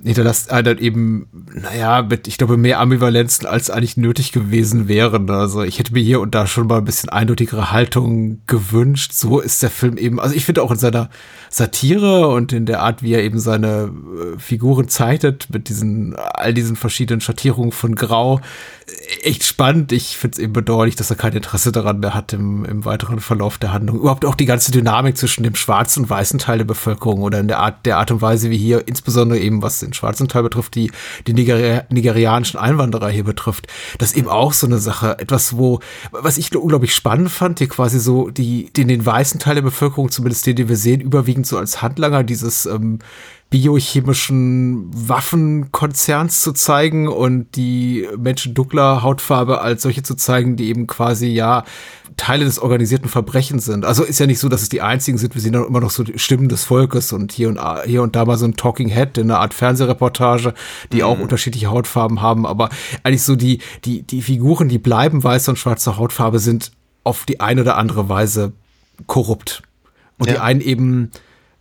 hinterlässt 0.05 0.51
einer 0.51 0.79
eben, 0.79 1.27
naja, 1.53 2.01
mit, 2.03 2.27
ich 2.27 2.37
glaube, 2.37 2.57
mehr 2.57 2.79
Ambivalenzen, 2.79 3.47
als 3.47 3.69
eigentlich 3.69 3.97
nötig 3.97 4.31
gewesen 4.31 4.87
wären. 4.87 5.29
Also 5.29 5.63
ich 5.63 5.79
hätte 5.79 5.93
mir 5.93 6.03
hier 6.03 6.21
und 6.21 6.35
da 6.35 6.45
schon 6.47 6.67
mal 6.67 6.77
ein 6.77 6.85
bisschen 6.85 7.09
eindeutigere 7.09 7.71
Haltung 7.71 8.41
gewünscht. 8.45 9.13
So 9.13 9.39
ist 9.39 9.63
der 9.63 9.69
Film 9.69 9.97
eben, 9.97 10.19
also 10.19 10.35
ich 10.35 10.45
finde 10.45 10.61
auch 10.63 10.71
in 10.71 10.77
seiner 10.77 11.09
Satire 11.49 12.27
und 12.27 12.53
in 12.53 12.65
der 12.65 12.81
Art, 12.81 13.01
wie 13.01 13.13
er 13.13 13.23
eben 13.23 13.39
seine 13.39 13.91
äh, 14.35 14.39
Figuren 14.39 14.89
zeichnet, 14.89 15.47
mit 15.51 15.69
diesen, 15.69 16.15
all 16.15 16.53
diesen 16.53 16.75
verschiedenen 16.75 17.21
Schattierungen 17.21 17.71
von 17.71 17.95
Grau, 17.95 18.41
echt 19.23 19.43
spannend. 19.43 19.91
Ich 19.91 20.17
finde 20.17 20.35
es 20.35 20.39
eben 20.39 20.53
bedauerlich, 20.53 20.95
dass 20.95 21.09
er 21.09 21.15
kein 21.15 21.33
Interesse 21.33 21.71
daran 21.71 21.99
mehr 21.99 22.13
hat 22.13 22.33
im, 22.33 22.65
im 22.65 22.85
weiteren 22.85 23.19
Verlauf 23.19 23.57
der 23.57 23.73
Handlung. 23.73 23.99
Überhaupt 23.99 24.25
auch 24.25 24.35
die 24.35 24.45
ganze 24.45 24.71
Dynamik 24.71 25.17
zwischen 25.17 25.43
dem 25.43 25.55
schwarzen 25.55 26.03
und 26.03 26.09
weißen 26.09 26.39
Teil 26.39 26.59
der 26.59 26.65
Bevölkerung 26.65 27.21
oder 27.21 27.39
in 27.39 27.47
der 27.47 27.59
Art, 27.59 27.85
der 27.85 27.97
Art 27.97 28.11
und 28.11 28.21
Weise, 28.21 28.49
wie 28.49 28.57
hier 28.57 28.87
insbesondere 28.87 29.39
eben 29.39 29.61
was 29.61 29.79
den 29.79 29.93
schwarzen 29.95 30.27
Teil 30.27 30.43
betrifft, 30.43 30.75
die, 30.75 30.91
die 31.27 31.33
Nigeri 31.33 31.81
nigerianischen 31.89 32.59
Einwanderer 32.59 33.09
hier 33.09 33.23
betrifft. 33.23 33.67
Das 33.97 34.11
ist 34.11 34.17
eben 34.17 34.29
auch 34.29 34.53
so 34.53 34.67
eine 34.67 34.79
Sache. 34.79 35.17
Etwas, 35.19 35.57
wo, 35.57 35.79
was 36.11 36.37
ich 36.37 36.55
unglaublich 36.55 36.93
spannend 36.93 37.31
fand, 37.31 37.59
hier 37.59 37.67
quasi 37.67 37.99
so 37.99 38.29
die, 38.29 38.71
den, 38.71 38.87
den 38.87 39.05
weißen 39.05 39.39
Teil 39.39 39.55
der 39.55 39.61
Bevölkerung, 39.61 40.11
zumindest 40.11 40.45
den, 40.45 40.55
den 40.55 40.69
wir 40.69 40.77
sehen, 40.77 41.01
überwiegend 41.01 41.47
so 41.47 41.57
als 41.57 41.81
Handlanger 41.81 42.23
dieses 42.23 42.65
ähm, 42.65 42.99
biochemischen 43.49 44.89
Waffenkonzerns 44.93 46.41
zu 46.41 46.51
zeigen 46.51 47.07
und 47.07 47.55
die 47.55 48.07
Menschen 48.17 48.53
dunkler 48.53 49.03
Hautfarbe 49.03 49.61
als 49.61 49.83
solche 49.83 50.03
zu 50.03 50.15
zeigen, 50.15 50.55
die 50.55 50.67
eben 50.67 50.87
quasi 50.87 51.27
ja 51.27 51.63
Teile 52.17 52.45
des 52.45 52.59
organisierten 52.59 53.07
Verbrechens 53.07 53.65
sind. 53.65 53.85
Also 53.85 54.03
ist 54.03 54.19
ja 54.19 54.25
nicht 54.25 54.39
so, 54.39 54.49
dass 54.49 54.61
es 54.61 54.69
die 54.69 54.81
einzigen 54.81 55.17
sind, 55.17 55.35
wir 55.35 55.41
sehen 55.41 55.53
dann 55.53 55.65
immer 55.65 55.79
noch 55.79 55.91
so 55.91 56.03
Stimmen 56.15 56.49
des 56.49 56.63
Volkes 56.63 57.13
und 57.13 57.31
hier 57.31 57.49
und 57.49 57.59
hier 57.85 58.01
und 58.01 58.15
da 58.15 58.25
mal 58.25 58.37
so 58.37 58.45
ein 58.45 58.55
Talking 58.55 58.89
Head 58.89 59.17
in 59.17 59.29
einer 59.29 59.39
Art 59.39 59.53
Fernsehreportage, 59.53 60.53
die 60.91 60.97
mhm. 60.97 61.03
auch 61.03 61.19
unterschiedliche 61.19 61.67
Hautfarben 61.67 62.21
haben, 62.21 62.45
aber 62.45 62.69
eigentlich 63.03 63.23
so 63.23 63.35
die, 63.35 63.59
die, 63.85 64.01
die 64.03 64.21
Figuren, 64.21 64.69
die 64.69 64.79
bleiben 64.79 65.23
weiße 65.23 65.51
und 65.51 65.57
schwarze 65.57 65.97
Hautfarbe, 65.97 66.39
sind 66.39 66.71
auf 67.03 67.25
die 67.25 67.39
eine 67.39 67.61
oder 67.61 67.77
andere 67.77 68.09
Weise 68.09 68.53
korrupt. 69.07 69.61
Und 70.17 70.27
ja. 70.27 70.33
die 70.33 70.39
einen 70.39 70.61
eben 70.61 71.11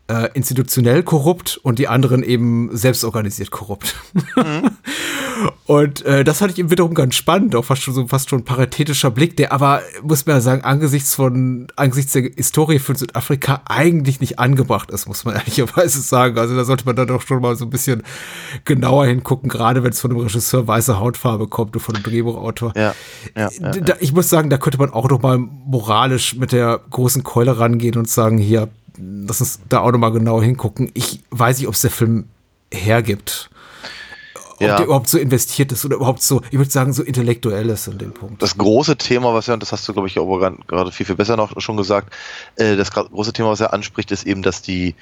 äh, 0.07 0.29
institutionell 0.35 1.03
korrupt 1.03 1.59
und 1.63 1.79
die 1.79 1.89
anderen 1.89 2.23
eben 2.23 2.69
selbstorganisiert 2.77 3.51
korrupt. 3.51 3.97
Mhm. 4.37 4.71
und 5.67 6.05
äh, 6.05 6.25
das 6.25 6.39
fand 6.39 6.53
ich 6.53 6.59
eben 6.59 6.71
wiederum 6.71 6.93
ganz 6.93 7.15
spannend, 7.15 7.57
auch 7.57 7.65
fast 7.65 7.83
schon 7.83 7.95
so 7.95 8.07
fast 8.07 8.29
schon 8.29 8.41
ein 8.41 8.45
paritätischer 8.45 9.11
Blick, 9.11 9.37
der 9.39 9.53
aber, 9.53 9.81
muss 10.03 10.27
man 10.27 10.37
ja 10.37 10.41
sagen, 10.43 10.63
angesichts 10.63 11.15
von, 11.15 11.69
angesichts 11.77 12.13
der 12.13 12.25
Historie 12.37 12.81
von 12.81 12.97
Südafrika 12.97 13.63
eigentlich 13.67 14.21
nicht 14.21 14.39
angebracht 14.39 14.91
ist, 14.91 15.07
muss 15.07 15.25
man 15.25 15.35
ehrlicherweise 15.37 16.03
sagen. 16.03 16.37
Also 16.37 16.55
da 16.55 16.65
sollte 16.65 16.85
man 16.85 16.97
dann 16.97 17.07
doch 17.07 17.23
schon 17.23 17.41
mal 17.41 17.57
so 17.57 17.65
ein 17.65 17.71
bisschen 17.71 18.03
genauer 18.67 19.07
hingucken, 19.07 19.49
gerade 19.49 19.85
wenn 19.85 19.91
es 19.91 20.01
von 20.01 20.11
einem 20.11 20.21
Regisseur 20.21 20.67
weiße 20.67 21.01
Hautfarbe 21.01 21.49
kommt 21.49 21.75
und 21.77 21.81
von 21.81 21.95
einem 21.95 22.05
Drehbuchautor. 22.05 22.75
Ja, 22.77 22.95
ja, 23.35 23.49
ja, 23.59 23.71
da, 23.71 23.95
ich 24.01 24.13
muss 24.13 24.29
sagen, 24.29 24.51
da 24.51 24.59
könnte 24.59 24.79
man 24.79 24.91
auch 24.91 25.09
noch 25.09 25.23
mal 25.23 25.39
moralisch 25.39 26.35
mit 26.35 26.53
der 26.53 26.81
großen 26.91 27.23
Keule 27.23 27.59
rangehen 27.59 27.97
und 27.97 28.09
sagen, 28.09 28.37
hier, 28.37 28.69
lass 28.99 29.41
uns 29.41 29.61
da 29.69 29.81
auch 29.81 29.93
nochmal 29.93 30.13
genau 30.13 30.41
hingucken. 30.43 30.91
Ich 30.95 31.21
weiß 31.31 31.59
nicht, 31.59 31.69
ob 31.69 31.75
es 31.75 31.81
der 31.83 31.91
Film 31.91 32.27
hergibt. 32.73 33.51
ob 34.57 34.61
Ja. 34.61 34.77
der 34.77 34.87
überhaupt 34.87 35.09
so 35.09 35.19
investiert 35.19 35.73
ist 35.73 35.85
oder 35.85 35.97
überhaupt 35.97 36.23
so, 36.23 36.41
ich 36.53 36.59
würde 36.59 36.71
sagen, 36.71 36.93
so 36.93 37.03
intellektuell 37.03 37.69
ist 37.71 37.89
in 37.89 37.99
dem 37.99 38.13
Punkt. 38.13 38.41
Das 38.41 38.57
große 38.57 38.97
Thema, 38.97 39.35
was 39.35 39.49
er, 39.49 39.55
und 39.55 39.63
das 39.65 39.73
hast 39.73 39.87
du, 39.89 39.93
glaube 39.93 40.07
ich, 40.07 40.15
gar- 40.15 40.57
gerade 40.69 40.93
viel, 40.93 41.05
viel 41.07 41.17
besser 41.17 41.37
noch 41.37 41.61
schon 41.61 41.77
gesagt, 41.77 42.15
äh, 42.55 42.77
das 42.77 42.93
große 42.93 43.33
Thema, 43.33 43.49
was 43.51 43.61
er 43.61 43.73
anspricht, 43.73 44.13
ist 44.13 44.25
eben, 44.27 44.43
dass 44.43 44.63
die, 44.63 44.95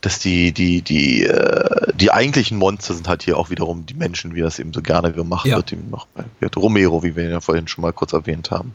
dass 0.00 0.20
die, 0.20 0.52
die, 0.52 0.80
die, 0.82 1.24
äh, 1.24 1.92
die 1.94 2.12
eigentlichen 2.12 2.56
Monster 2.56 2.94
sind 2.94 3.08
halt 3.08 3.24
hier 3.24 3.36
auch 3.36 3.50
wiederum 3.50 3.84
die 3.84 3.94
Menschen, 3.94 4.34
wie 4.36 4.40
das 4.42 4.60
eben 4.60 4.72
so 4.72 4.80
gerne 4.80 5.12
gemacht 5.12 5.44
Ja. 5.46 5.56
wird, 5.56 5.72
eben 5.72 5.90
noch 5.90 6.06
bei 6.14 6.24
Gerd 6.38 6.56
Romero, 6.56 7.02
wie 7.02 7.16
wir 7.16 7.24
ihn 7.24 7.30
ja 7.32 7.40
vorhin 7.40 7.66
schon 7.66 7.82
mal 7.82 7.92
kurz 7.92 8.12
erwähnt 8.12 8.52
haben. 8.52 8.72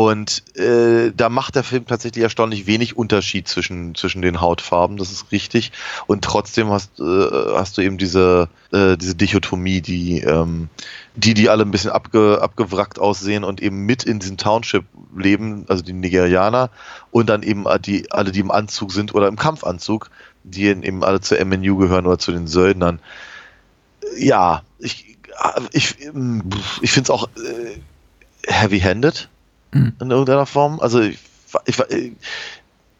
Und 0.00 0.56
äh, 0.56 1.12
da 1.14 1.28
macht 1.28 1.56
der 1.56 1.62
Film 1.62 1.84
tatsächlich 1.84 2.22
erstaunlich 2.22 2.66
wenig 2.66 2.96
Unterschied 2.96 3.46
zwischen, 3.46 3.94
zwischen 3.94 4.22
den 4.22 4.40
Hautfarben, 4.40 4.96
das 4.96 5.12
ist 5.12 5.30
richtig. 5.30 5.72
Und 6.06 6.24
trotzdem 6.24 6.70
hast, 6.70 6.98
äh, 7.00 7.02
hast 7.02 7.76
du 7.76 7.82
eben 7.82 7.98
diese, 7.98 8.48
äh, 8.72 8.96
diese 8.96 9.14
Dichotomie, 9.14 9.82
die, 9.82 10.20
ähm, 10.20 10.70
die, 11.16 11.34
die 11.34 11.50
alle 11.50 11.64
ein 11.64 11.70
bisschen 11.70 11.90
abge, 11.90 12.40
abgewrackt 12.40 12.98
aussehen 12.98 13.44
und 13.44 13.60
eben 13.60 13.84
mit 13.84 14.04
in 14.04 14.20
diesem 14.20 14.38
Township 14.38 14.86
leben, 15.14 15.66
also 15.68 15.84
die 15.84 15.92
Nigerianer, 15.92 16.70
und 17.10 17.28
dann 17.28 17.42
eben 17.42 17.66
die, 17.82 18.10
alle, 18.10 18.32
die 18.32 18.40
im 18.40 18.50
Anzug 18.50 18.92
sind 18.92 19.14
oder 19.14 19.28
im 19.28 19.36
Kampfanzug, 19.36 20.08
die 20.44 20.64
eben 20.64 21.04
alle 21.04 21.20
zur 21.20 21.44
MNU 21.44 21.76
gehören 21.76 22.06
oder 22.06 22.18
zu 22.18 22.32
den 22.32 22.46
Söldnern. 22.46 23.00
Ja, 24.16 24.62
ich, 24.78 25.18
ich, 25.72 25.94
ich 26.80 26.90
finde 26.90 27.04
es 27.04 27.10
auch 27.10 27.28
äh, 27.36 28.50
heavy-handed 28.50 29.28
Mhm. 29.72 29.94
in 30.00 30.10
irgendeiner 30.10 30.46
Form. 30.46 30.80
Also 30.80 31.00
ich, 31.00 31.18
ich, 31.66 31.76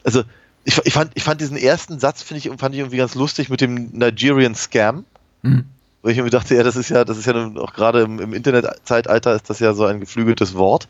also 0.03 0.23
ich, 0.63 0.79
ich, 0.83 0.93
fand, 0.93 1.11
ich 1.15 1.23
fand 1.23 1.41
diesen 1.41 1.57
ersten 1.57 1.99
Satz, 1.99 2.21
finde 2.21 2.39
ich, 2.39 2.59
fand 2.59 2.73
ich 2.75 2.79
irgendwie 2.79 2.97
ganz 2.97 3.15
lustig 3.15 3.49
mit 3.49 3.61
dem 3.61 3.89
Nigerian 3.91 4.55
Scam. 4.55 5.05
Mhm. 5.41 5.65
Wo 6.03 6.09
ich 6.09 6.17
mir 6.17 6.29
dachte, 6.29 6.55
ja, 6.55 6.63
das 6.63 6.75
ist 6.75 6.89
ja, 6.89 7.05
das 7.05 7.17
ist 7.17 7.27
ja 7.27 7.51
auch 7.57 7.73
gerade 7.73 8.01
im, 8.01 8.19
im 8.19 8.33
Internetzeitalter 8.33 9.35
ist 9.35 9.49
das 9.49 9.59
ja 9.59 9.73
so 9.73 9.85
ein 9.85 9.99
geflügeltes 9.99 10.55
Wort. 10.55 10.87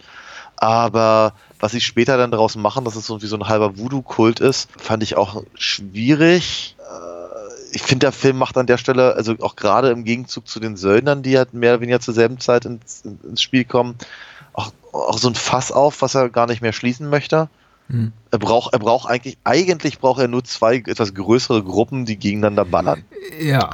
Aber 0.56 1.34
was 1.60 1.72
sie 1.72 1.82
später 1.82 2.18
dann 2.18 2.32
daraus 2.32 2.56
machen, 2.56 2.86
dass 2.86 2.96
es 2.96 3.08
so 3.08 3.22
wie 3.22 3.28
so 3.28 3.36
ein 3.36 3.48
halber 3.48 3.78
Voodoo-Kult 3.78 4.40
ist, 4.40 4.70
fand 4.78 5.04
ich 5.04 5.18
auch 5.18 5.44
schwierig. 5.56 6.76
Äh, 6.80 7.76
Ich 7.76 7.82
finde, 7.82 8.06
der 8.06 8.12
Film 8.12 8.38
macht 8.38 8.58
an 8.58 8.68
der 8.68 8.78
Stelle, 8.78 9.16
also 9.16 9.36
auch 9.42 9.56
gerade 9.56 9.90
im 9.90 10.04
Gegenzug 10.04 10.48
zu 10.48 10.60
den 10.60 10.78
Söldnern, 10.78 11.24
die 11.24 11.38
halt 11.38 11.54
mehr 11.54 11.74
oder 11.74 11.82
weniger 11.82 12.00
zur 12.00 12.14
selben 12.14 12.40
Zeit 12.40 12.66
ins, 12.66 13.04
ins 13.24 13.42
Spiel 13.42 13.66
kommen, 13.66 13.96
auch, 14.54 14.72
auch 14.94 15.18
so 15.18 15.28
ein 15.30 15.36
Fass 15.36 15.72
auf, 15.72 16.02
was 16.02 16.16
er 16.16 16.30
gar 16.30 16.48
nicht 16.48 16.62
mehr 16.62 16.74
schließen 16.74 17.10
möchte. 17.10 17.50
Mhm. 17.88 18.12
Er 18.32 18.40
braucht, 18.40 18.74
er 18.74 18.80
braucht 18.80 19.10
eigentlich, 19.10 19.38
eigentlich 19.44 20.00
braucht 20.00 20.20
er 20.22 20.28
nur 20.28 20.44
zwei 20.44 20.78
etwas 20.78 21.14
größere 21.14 21.64
Gruppen, 21.64 22.06
die 22.06 22.18
gegeneinander 22.18 22.66
ballern. 22.66 23.04
Ja. 23.42 23.72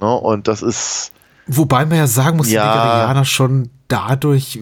Ne? 0.00 0.14
Und 0.14 0.48
das 0.48 0.62
ist, 0.62 1.12
Wobei 1.50 1.86
man 1.86 1.96
ja 1.96 2.06
sagen 2.06 2.36
muss, 2.36 2.50
Ja. 2.50 2.62
die 2.72 2.78
Nigerianer 2.78 3.24
schon 3.24 3.70
dadurch, 3.88 4.60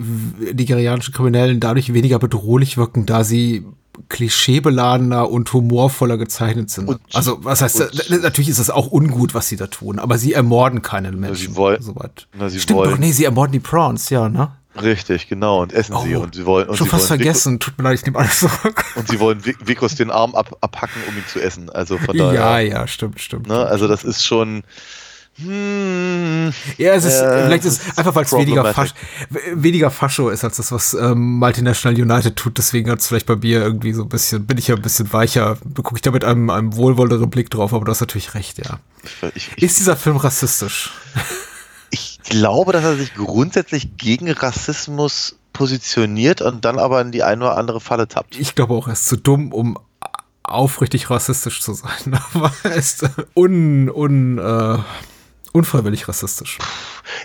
nigerianische 0.54 1.10
Kriminellen 1.10 1.58
dadurch 1.58 1.92
weniger 1.92 2.20
bedrohlich 2.20 2.76
wirken, 2.76 3.06
da 3.06 3.24
sie 3.24 3.64
klischeebeladener 4.08 5.30
und 5.30 5.52
humorvoller 5.52 6.18
gezeichnet 6.18 6.70
sind. 6.70 6.88
Und- 6.88 7.00
also, 7.12 7.38
was 7.44 7.62
heißt, 7.62 7.80
und- 8.10 8.22
natürlich 8.22 8.48
ist 8.50 8.58
es 8.58 8.70
auch 8.70 8.90
ungut, 8.90 9.34
was 9.34 9.48
sie 9.48 9.56
da 9.56 9.66
tun, 9.66 9.98
aber 9.98 10.18
sie 10.18 10.32
ermorden 10.32 10.82
keine 10.82 11.12
Menschen. 11.12 11.48
sie 11.52 11.56
wollen- 11.56 11.80
soweit. 11.82 12.28
na, 12.38 12.48
sie 12.48 12.60
Stimmt 12.60 12.78
wollen- 12.80 12.90
doch, 12.92 12.98
nee, 12.98 13.12
sie 13.12 13.24
ermorden 13.24 13.52
die 13.52 13.60
Prawns, 13.60 14.10
ja, 14.10 14.28
ne? 14.28 14.50
Richtig, 14.82 15.28
genau. 15.28 15.62
Und 15.62 15.72
essen 15.72 15.96
sie 16.04 16.16
Oh, 16.16 16.20
und 16.22 16.34
sie 16.34 16.44
wollen 16.46 16.68
und 16.68 16.76
Schon 16.76 16.86
sie 16.86 16.90
fast 16.90 17.08
wollen 17.10 17.20
vergessen, 17.20 17.58
tut 17.60 17.76
mir 17.78 17.84
leid, 17.84 17.98
ich 17.98 18.04
nehme 18.06 18.18
alles 18.18 18.40
zurück. 18.40 18.84
Und 18.96 19.08
sie 19.08 19.18
wollen 19.20 19.42
Vickos 19.44 19.94
den 19.94 20.10
Arm 20.10 20.34
ab, 20.34 20.56
abhacken, 20.60 21.02
um 21.08 21.16
ihn 21.16 21.24
zu 21.26 21.40
essen. 21.40 21.70
Also 21.70 21.98
von 21.98 22.16
Ja, 22.16 22.32
daher. 22.32 22.60
ja, 22.62 22.86
stimmt, 22.86 23.20
stimmt. 23.20 23.46
Ne, 23.48 23.54
stimmt. 23.54 23.70
also 23.70 23.88
das 23.88 24.04
ist 24.04 24.24
schon. 24.24 24.64
Hm, 25.38 26.50
Ja, 26.78 26.94
es 26.94 27.04
ist, 27.04 27.20
Äh, 27.20 27.44
vielleicht 27.44 27.64
ist 27.66 27.82
es 27.86 27.98
einfach, 27.98 28.14
weil 28.14 28.24
es 28.24 28.32
weniger. 28.32 28.72
Fasch, 28.72 28.90
weniger 29.52 29.90
Fascho 29.90 30.30
ist 30.30 30.44
als 30.44 30.56
das, 30.56 30.72
was 30.72 30.94
ähm, 30.94 31.38
Multinational 31.38 32.00
United 32.00 32.36
tut. 32.36 32.56
Deswegen 32.56 32.90
hat 32.90 33.00
es 33.00 33.06
vielleicht 33.08 33.26
bei 33.26 33.36
mir 33.36 33.60
irgendwie 33.60 33.92
so 33.92 34.02
ein 34.02 34.08
bisschen, 34.08 34.46
bin 34.46 34.56
ich 34.56 34.68
ja 34.68 34.76
ein 34.76 34.82
bisschen 34.82 35.12
weicher, 35.12 35.58
gucke 35.74 35.96
ich 35.96 36.02
da 36.02 36.10
mit 36.10 36.24
einem, 36.24 36.48
einem 36.48 36.74
wohlwollenderen 36.76 37.28
Blick 37.28 37.50
drauf, 37.50 37.74
aber 37.74 37.84
du 37.84 37.90
hast 37.90 38.00
natürlich 38.00 38.32
recht, 38.34 38.58
ja. 38.58 38.78
ich, 39.34 39.50
ich, 39.56 39.62
Ist 39.62 39.78
dieser 39.78 39.96
Film 39.96 40.16
rassistisch? 40.16 40.90
Ich 42.26 42.30
glaube, 42.30 42.72
dass 42.72 42.84
er 42.84 42.96
sich 42.96 43.14
grundsätzlich 43.14 43.96
gegen 43.96 44.30
Rassismus 44.30 45.36
positioniert 45.52 46.42
und 46.42 46.64
dann 46.64 46.78
aber 46.78 47.00
in 47.00 47.12
die 47.12 47.22
eine 47.22 47.44
oder 47.44 47.56
andere 47.56 47.80
Falle 47.80 48.08
tappt. 48.08 48.36
Ich 48.38 48.54
glaube 48.54 48.74
auch, 48.74 48.88
er 48.88 48.94
ist 48.94 49.06
zu 49.06 49.16
dumm, 49.16 49.52
um 49.52 49.78
aufrichtig 50.42 51.08
rassistisch 51.08 51.60
zu 51.60 51.74
sein. 51.74 52.18
Aber 52.34 52.52
er 52.62 52.74
ist 52.74 53.08
un, 53.34 53.90
un, 53.90 54.38
äh, 54.38 54.78
unfreiwillig 55.56 56.08
rassistisch. 56.08 56.58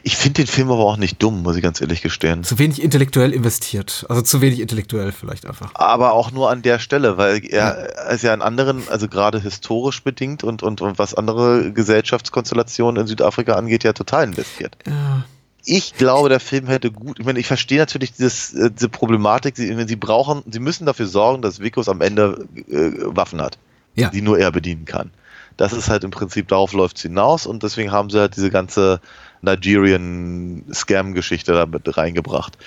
Ich 0.03 0.17
finde 0.17 0.43
den 0.43 0.47
Film 0.47 0.71
aber 0.71 0.83
auch 0.85 0.97
nicht 0.97 1.21
dumm, 1.21 1.43
muss 1.43 1.55
ich 1.55 1.61
ganz 1.63 1.81
ehrlich 1.81 2.01
gestehen. 2.01 2.43
Zu 2.43 2.57
wenig 2.59 2.81
intellektuell 2.81 3.33
investiert. 3.33 4.05
Also 4.09 4.21
zu 4.21 4.41
wenig 4.41 4.59
intellektuell 4.59 5.11
vielleicht 5.11 5.45
einfach. 5.45 5.71
Aber 5.75 6.13
auch 6.13 6.31
nur 6.31 6.49
an 6.49 6.61
der 6.61 6.79
Stelle, 6.79 7.17
weil 7.17 7.45
er 7.45 8.09
ist 8.11 8.23
ja 8.23 8.33
in 8.33 8.41
anderen, 8.41 8.83
also 8.89 9.07
gerade 9.07 9.39
historisch 9.39 10.03
bedingt 10.03 10.43
und, 10.43 10.63
und, 10.63 10.81
und 10.81 10.97
was 10.97 11.13
andere 11.13 11.71
Gesellschaftskonstellationen 11.73 13.01
in 13.01 13.07
Südafrika 13.07 13.53
angeht, 13.53 13.83
ja 13.83 13.93
total 13.93 14.23
investiert. 14.25 14.77
Ja. 14.87 15.23
Ich 15.63 15.93
glaube, 15.93 16.29
der 16.29 16.39
Film 16.39 16.65
hätte 16.67 16.91
gut, 16.91 17.19
ich 17.19 17.25
meine, 17.25 17.37
ich 17.39 17.45
verstehe 17.45 17.77
natürlich 17.77 18.13
dieses, 18.13 18.53
äh, 18.53 18.71
diese 18.71 18.89
Problematik, 18.89 19.55
sie, 19.57 19.75
sie 19.87 19.95
brauchen, 19.95 20.41
sie 20.49 20.59
müssen 20.59 20.85
dafür 20.87 21.05
sorgen, 21.05 21.41
dass 21.43 21.59
Vikos 21.59 21.87
am 21.87 22.01
Ende 22.01 22.47
äh, 22.67 22.91
Waffen 23.15 23.39
hat, 23.41 23.59
Ja. 23.95 24.09
die 24.09 24.21
nur 24.23 24.39
er 24.39 24.51
bedienen 24.51 24.85
kann. 24.85 25.11
Das 25.57 25.73
ist 25.73 25.89
halt 25.89 26.03
im 26.03 26.11
Prinzip, 26.11 26.47
darauf 26.47 26.73
läuft 26.73 26.97
es 26.97 27.03
hinaus 27.03 27.45
und 27.45 27.63
deswegen 27.63 27.91
haben 27.91 28.09
sie 28.09 28.19
halt 28.19 28.35
diese 28.35 28.49
ganze 28.49 28.99
Nigerian-Scam-Geschichte 29.41 31.53
da 31.53 31.65
mit 31.65 31.97
reingebracht. 31.97 32.57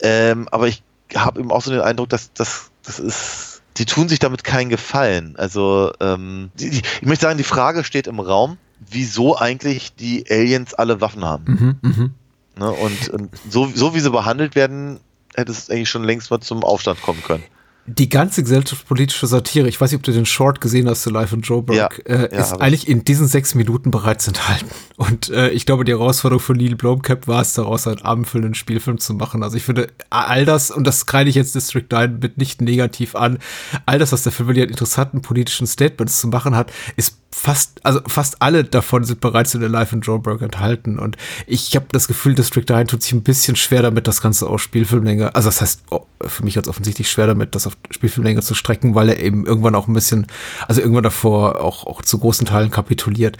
Ähm, 0.00 0.48
aber 0.50 0.68
ich 0.68 0.82
habe 1.14 1.40
eben 1.40 1.50
auch 1.50 1.62
so 1.62 1.70
den 1.70 1.80
Eindruck, 1.80 2.10
dass 2.10 2.32
das, 2.32 2.70
das 2.84 2.98
ist, 2.98 3.62
die 3.76 3.86
tun 3.86 4.08
sich 4.08 4.18
damit 4.18 4.44
keinen 4.44 4.68
Gefallen. 4.68 5.34
Also, 5.36 5.92
ähm, 6.00 6.50
die, 6.58 6.70
die, 6.70 6.82
ich 7.00 7.06
möchte 7.06 7.26
sagen, 7.26 7.38
die 7.38 7.44
Frage 7.44 7.84
steht 7.84 8.06
im 8.06 8.20
Raum, 8.20 8.58
wieso 8.78 9.36
eigentlich 9.36 9.94
die 9.94 10.24
Aliens 10.30 10.74
alle 10.74 11.00
Waffen 11.00 11.24
haben. 11.24 11.78
Mhm, 11.82 11.90
mhm. 11.90 12.14
Ne? 12.58 12.70
Und, 12.70 13.08
und 13.08 13.30
so, 13.48 13.70
so 13.74 13.94
wie 13.94 14.00
sie 14.00 14.10
behandelt 14.10 14.54
werden, 14.54 15.00
hätte 15.34 15.52
es 15.52 15.70
eigentlich 15.70 15.90
schon 15.90 16.04
längst 16.04 16.30
mal 16.30 16.40
zum 16.40 16.64
Aufstand 16.64 17.00
kommen 17.02 17.22
können. 17.22 17.44
Die 17.90 18.08
ganze 18.08 18.42
gesellschaftspolitische 18.42 19.26
Satire, 19.26 19.66
ich 19.68 19.80
weiß 19.80 19.90
nicht, 19.90 19.98
ob 19.98 20.02
du 20.02 20.12
den 20.12 20.26
Short 20.26 20.60
gesehen 20.60 20.88
hast 20.88 21.02
zu 21.02 21.10
Live 21.10 21.32
in 21.32 21.40
Joburg, 21.40 21.76
Ja, 21.76 21.88
äh, 22.04 22.18
ja, 22.20 22.24
ist 22.40 22.50
hab 22.52 22.58
ich. 22.58 22.62
eigentlich 22.62 22.88
in 22.88 23.04
diesen 23.04 23.26
sechs 23.26 23.54
Minuten 23.54 23.90
bereits 23.90 24.28
enthalten. 24.28 24.66
Und 24.96 25.30
äh, 25.30 25.48
ich 25.50 25.64
glaube, 25.64 25.84
die 25.84 25.92
Herausforderung 25.92 26.40
für 26.42 26.52
Neil 26.52 26.76
Blomkamp 26.76 27.26
war 27.26 27.40
es, 27.40 27.54
daraus 27.54 27.86
einen 27.86 28.02
abendfüllenden 28.02 28.54
Spielfilm 28.54 28.98
zu 28.98 29.14
machen. 29.14 29.42
Also 29.42 29.56
ich 29.56 29.62
finde, 29.62 29.88
all 30.10 30.44
das, 30.44 30.70
und 30.70 30.86
das 30.86 31.06
kreide 31.06 31.30
ich 31.30 31.36
jetzt 31.36 31.54
District 31.54 31.86
9 31.90 32.18
mit 32.18 32.36
nicht 32.36 32.60
negativ 32.60 33.14
an, 33.14 33.38
all 33.86 33.98
das, 33.98 34.12
was 34.12 34.22
der 34.22 34.32
Film 34.32 34.48
mit 34.48 34.58
interessanten 34.58 35.22
politischen 35.22 35.66
Statements 35.66 36.20
zu 36.20 36.28
machen 36.28 36.54
hat, 36.54 36.70
ist 36.96 37.16
fast, 37.30 37.84
also 37.84 38.00
fast 38.06 38.40
alle 38.40 38.64
davon 38.64 39.04
sind 39.04 39.20
bereits 39.20 39.54
in 39.54 39.60
der 39.60 39.68
Live 39.68 39.92
in 39.92 40.00
Joburg 40.00 40.40
enthalten. 40.42 40.98
Und 40.98 41.16
ich 41.46 41.74
habe 41.76 41.86
das 41.92 42.08
Gefühl, 42.08 42.34
District 42.34 42.64
9 42.68 42.86
tut 42.86 43.02
sich 43.02 43.12
ein 43.12 43.22
bisschen 43.22 43.56
schwer 43.56 43.82
damit, 43.82 44.06
das 44.06 44.22
Ganze 44.22 44.48
auf 44.48 44.62
Spielfilmlänge, 44.62 45.34
also 45.34 45.48
das 45.48 45.60
heißt, 45.60 45.82
oh, 45.90 46.06
für 46.20 46.44
mich 46.44 46.54
ganz 46.54 46.68
offensichtlich 46.68 47.10
schwer 47.10 47.26
damit, 47.26 47.54
das 47.54 47.66
auf 47.66 47.76
Spielfilmlänge 47.90 48.42
zu 48.42 48.54
strecken, 48.54 48.94
weil 48.94 49.10
er 49.10 49.20
eben 49.20 49.46
irgendwann 49.46 49.74
auch 49.74 49.88
ein 49.88 49.94
bisschen, 49.94 50.26
also 50.66 50.80
irgendwann 50.80 51.04
davor 51.04 51.60
auch, 51.60 51.86
auch 51.86 52.02
zu 52.02 52.18
großen 52.18 52.46
Teilen 52.46 52.70
kapituliert. 52.70 53.36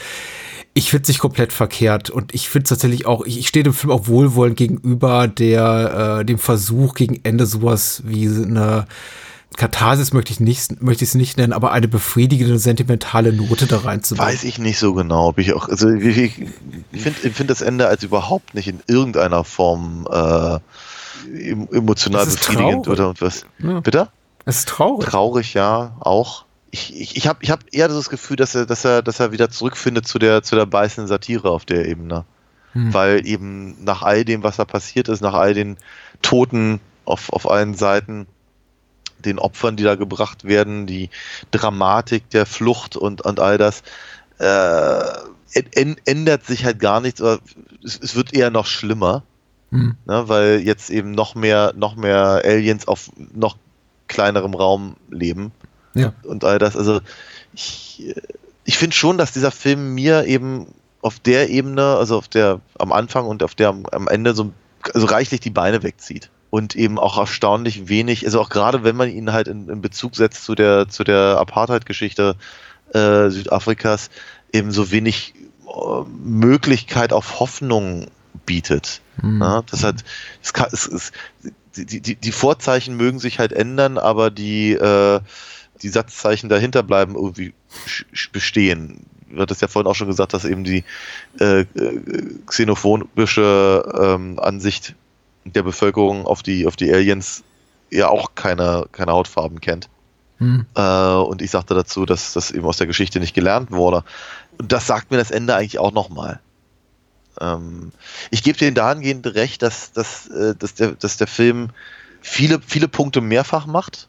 Ich 0.74 0.90
finde 0.90 1.02
es 1.02 1.08
nicht 1.08 1.18
komplett 1.18 1.52
verkehrt 1.52 2.10
und 2.10 2.34
ich 2.34 2.48
finde 2.48 2.68
tatsächlich 2.68 3.06
auch, 3.06 3.24
ich, 3.24 3.38
ich 3.38 3.48
stehe 3.48 3.64
dem 3.64 3.72
Film 3.72 3.90
auch 3.90 4.06
wohlwollend 4.06 4.56
gegenüber 4.56 5.26
der, 5.26 6.18
äh, 6.20 6.24
dem 6.24 6.38
Versuch 6.38 6.94
gegen 6.94 7.18
Ende 7.24 7.46
sowas 7.46 8.02
wie 8.04 8.28
eine 8.28 8.86
Katharsis 9.56 10.12
möchte 10.12 10.32
ich 10.32 10.40
nicht, 10.40 10.82
möchte 10.82 11.04
ich 11.04 11.10
es 11.10 11.14
nicht 11.14 11.36
nennen, 11.36 11.52
aber 11.52 11.72
eine 11.72 11.88
befriedigende, 11.88 12.58
sentimentale 12.58 13.32
Note 13.32 13.66
da 13.66 13.78
reinzubauen. 13.78 14.28
Weiß 14.28 14.44
ich 14.44 14.58
nicht 14.58 14.78
so 14.78 14.94
genau, 14.94 15.28
ob 15.28 15.38
ich 15.38 15.52
auch, 15.54 15.68
also 15.68 15.88
ich, 15.88 16.16
ich, 16.92 17.02
finde 17.02 17.30
find 17.30 17.50
das 17.50 17.62
Ende 17.62 17.88
als 17.88 18.02
überhaupt 18.04 18.54
nicht 18.54 18.68
in 18.68 18.80
irgendeiner 18.86 19.42
Form 19.44 20.06
äh, 20.10 20.58
em- 21.50 21.68
emotional 21.72 22.26
befriedigend 22.26 22.86
traurig. 22.86 23.00
oder 23.00 23.14
was. 23.18 23.46
Ja. 23.58 23.80
Bitte? 23.80 24.08
Es 24.44 24.58
ist 24.58 24.68
traurig. 24.68 25.08
Traurig, 25.08 25.54
ja, 25.54 25.96
auch. 26.00 26.44
Ich, 26.70 26.94
ich, 26.94 27.16
ich 27.16 27.26
habe 27.26 27.38
ich 27.42 27.50
hab 27.50 27.60
eher 27.72 27.88
das 27.88 28.10
Gefühl, 28.10 28.36
dass 28.36 28.54
er, 28.54 28.66
dass 28.66 28.84
er, 28.84 29.02
dass 29.02 29.18
er 29.18 29.32
wieder 29.32 29.50
zurückfindet 29.50 30.06
zu 30.06 30.18
der, 30.18 30.42
zu 30.42 30.54
der 30.54 30.66
beißenden 30.66 31.08
Satire 31.08 31.50
auf 31.50 31.64
der 31.64 31.86
Ebene. 31.86 32.24
Hm. 32.74 32.92
Weil 32.92 33.26
eben 33.26 33.82
nach 33.82 34.02
all 34.02 34.24
dem, 34.24 34.42
was 34.42 34.56
da 34.56 34.64
passiert 34.64 35.08
ist, 35.08 35.20
nach 35.20 35.34
all 35.34 35.54
den 35.54 35.78
Toten 36.22 36.80
auf, 37.06 37.32
auf 37.32 37.50
allen 37.50 37.74
Seiten, 37.74 38.26
den 39.24 39.38
Opfern, 39.38 39.76
die 39.76 39.84
da 39.84 39.94
gebracht 39.94 40.44
werden, 40.44 40.86
die 40.86 41.10
Dramatik 41.50 42.30
der 42.30 42.46
Flucht 42.46 42.96
und, 42.96 43.22
und 43.22 43.40
all 43.40 43.58
das, 43.58 43.82
äh, 44.38 45.02
ändert 46.04 46.44
sich 46.44 46.64
halt 46.64 46.78
gar 46.78 47.00
nichts, 47.00 47.20
oder 47.20 47.38
es, 47.84 47.98
es 48.00 48.14
wird 48.14 48.34
eher 48.34 48.50
noch 48.50 48.66
schlimmer, 48.66 49.22
Hm. 49.70 49.96
ne, 50.06 50.28
weil 50.28 50.60
jetzt 50.60 50.88
eben 50.88 51.10
noch 51.10 51.34
mehr, 51.34 51.74
noch 51.76 51.94
mehr 51.94 52.40
Aliens 52.44 52.88
auf 52.88 53.10
noch 53.34 53.58
kleinerem 54.06 54.54
Raum 54.54 54.96
leben 55.10 55.52
Ja. 55.94 56.14
und 56.22 56.44
all 56.44 56.58
das. 56.58 56.74
Also 56.74 57.00
ich, 57.52 58.14
ich 58.64 58.78
finde 58.78 58.96
schon, 58.96 59.18
dass 59.18 59.32
dieser 59.32 59.50
Film 59.50 59.94
mir 59.94 60.24
eben 60.24 60.68
auf 61.02 61.18
der 61.20 61.50
Ebene, 61.50 61.96
also 61.96 62.16
auf 62.16 62.28
der 62.28 62.60
am 62.78 62.92
Anfang 62.92 63.26
und 63.26 63.42
auf 63.42 63.54
der 63.54 63.68
am, 63.68 63.84
am 63.92 64.08
Ende 64.08 64.34
so 64.34 64.52
also 64.94 65.06
reichlich 65.06 65.40
die 65.40 65.50
Beine 65.50 65.82
wegzieht 65.82 66.30
und 66.50 66.76
eben 66.76 66.98
auch 66.98 67.18
erstaunlich 67.18 67.88
wenig, 67.88 68.24
also 68.24 68.40
auch 68.40 68.48
gerade 68.48 68.84
wenn 68.84 68.96
man 68.96 69.10
ihn 69.10 69.32
halt 69.32 69.48
in, 69.48 69.68
in 69.68 69.80
Bezug 69.80 70.16
setzt 70.16 70.44
zu 70.44 70.54
der 70.54 70.88
zu 70.88 71.04
der 71.04 71.36
Apartheid-Geschichte 71.38 72.36
äh, 72.92 73.28
Südafrikas, 73.28 74.10
eben 74.52 74.72
so 74.72 74.90
wenig 74.90 75.34
äh, 75.66 76.02
Möglichkeit 76.24 77.12
auf 77.12 77.40
Hoffnung 77.40 78.06
bietet. 78.46 79.02
Mhm. 79.22 79.42
Ja, 79.42 79.62
das 79.70 79.84
hat, 79.84 80.04
es 80.42 80.52
kann, 80.52 80.68
es, 80.72 80.86
es, 80.86 81.12
die, 81.76 82.00
die, 82.00 82.16
die 82.16 82.32
Vorzeichen 82.32 82.96
mögen 82.96 83.18
sich 83.18 83.38
halt 83.38 83.52
ändern, 83.52 83.98
aber 83.98 84.30
die, 84.30 84.72
äh, 84.72 85.20
die 85.82 85.88
Satzzeichen 85.88 86.48
dahinter 86.48 86.82
bleiben 86.82 87.14
irgendwie 87.14 87.52
bestehen. 88.32 89.04
Du 89.30 89.40
hattest 89.40 89.60
ja 89.60 89.68
vorhin 89.68 89.88
auch 89.90 89.94
schon 89.94 90.08
gesagt, 90.08 90.32
dass 90.32 90.46
eben 90.46 90.64
die 90.64 90.84
äh, 91.38 91.66
xenophobische 92.46 93.92
ähm, 94.00 94.38
Ansicht 94.40 94.94
der 95.44 95.62
Bevölkerung 95.62 96.26
auf 96.26 96.42
die, 96.42 96.66
auf 96.66 96.76
die 96.76 96.92
Aliens 96.92 97.42
ja 97.90 98.08
auch 98.08 98.34
keine, 98.34 98.86
keine 98.92 99.12
Hautfarben 99.12 99.60
kennt. 99.60 99.88
Hm. 100.38 100.66
Äh, 100.74 101.14
und 101.14 101.42
ich 101.42 101.50
sagte 101.50 101.74
dazu, 101.74 102.06
dass 102.06 102.32
das 102.32 102.50
eben 102.50 102.66
aus 102.66 102.76
der 102.76 102.86
Geschichte 102.86 103.20
nicht 103.20 103.34
gelernt 103.34 103.70
wurde. 103.70 104.04
Und 104.58 104.72
das 104.72 104.86
sagt 104.86 105.10
mir 105.10 105.16
das 105.16 105.30
Ende 105.30 105.54
eigentlich 105.54 105.78
auch 105.78 105.92
nochmal. 105.92 106.40
Ähm, 107.40 107.92
ich 108.30 108.42
gebe 108.42 108.58
dir 108.58 108.72
dahingehend 108.72 109.26
recht, 109.26 109.62
dass, 109.62 109.92
dass, 109.92 110.28
äh, 110.28 110.54
dass, 110.56 110.74
der, 110.74 110.92
dass 110.92 111.16
der 111.16 111.26
Film 111.26 111.70
viele, 112.20 112.60
viele 112.64 112.88
Punkte 112.88 113.20
mehrfach 113.20 113.66
macht, 113.66 114.08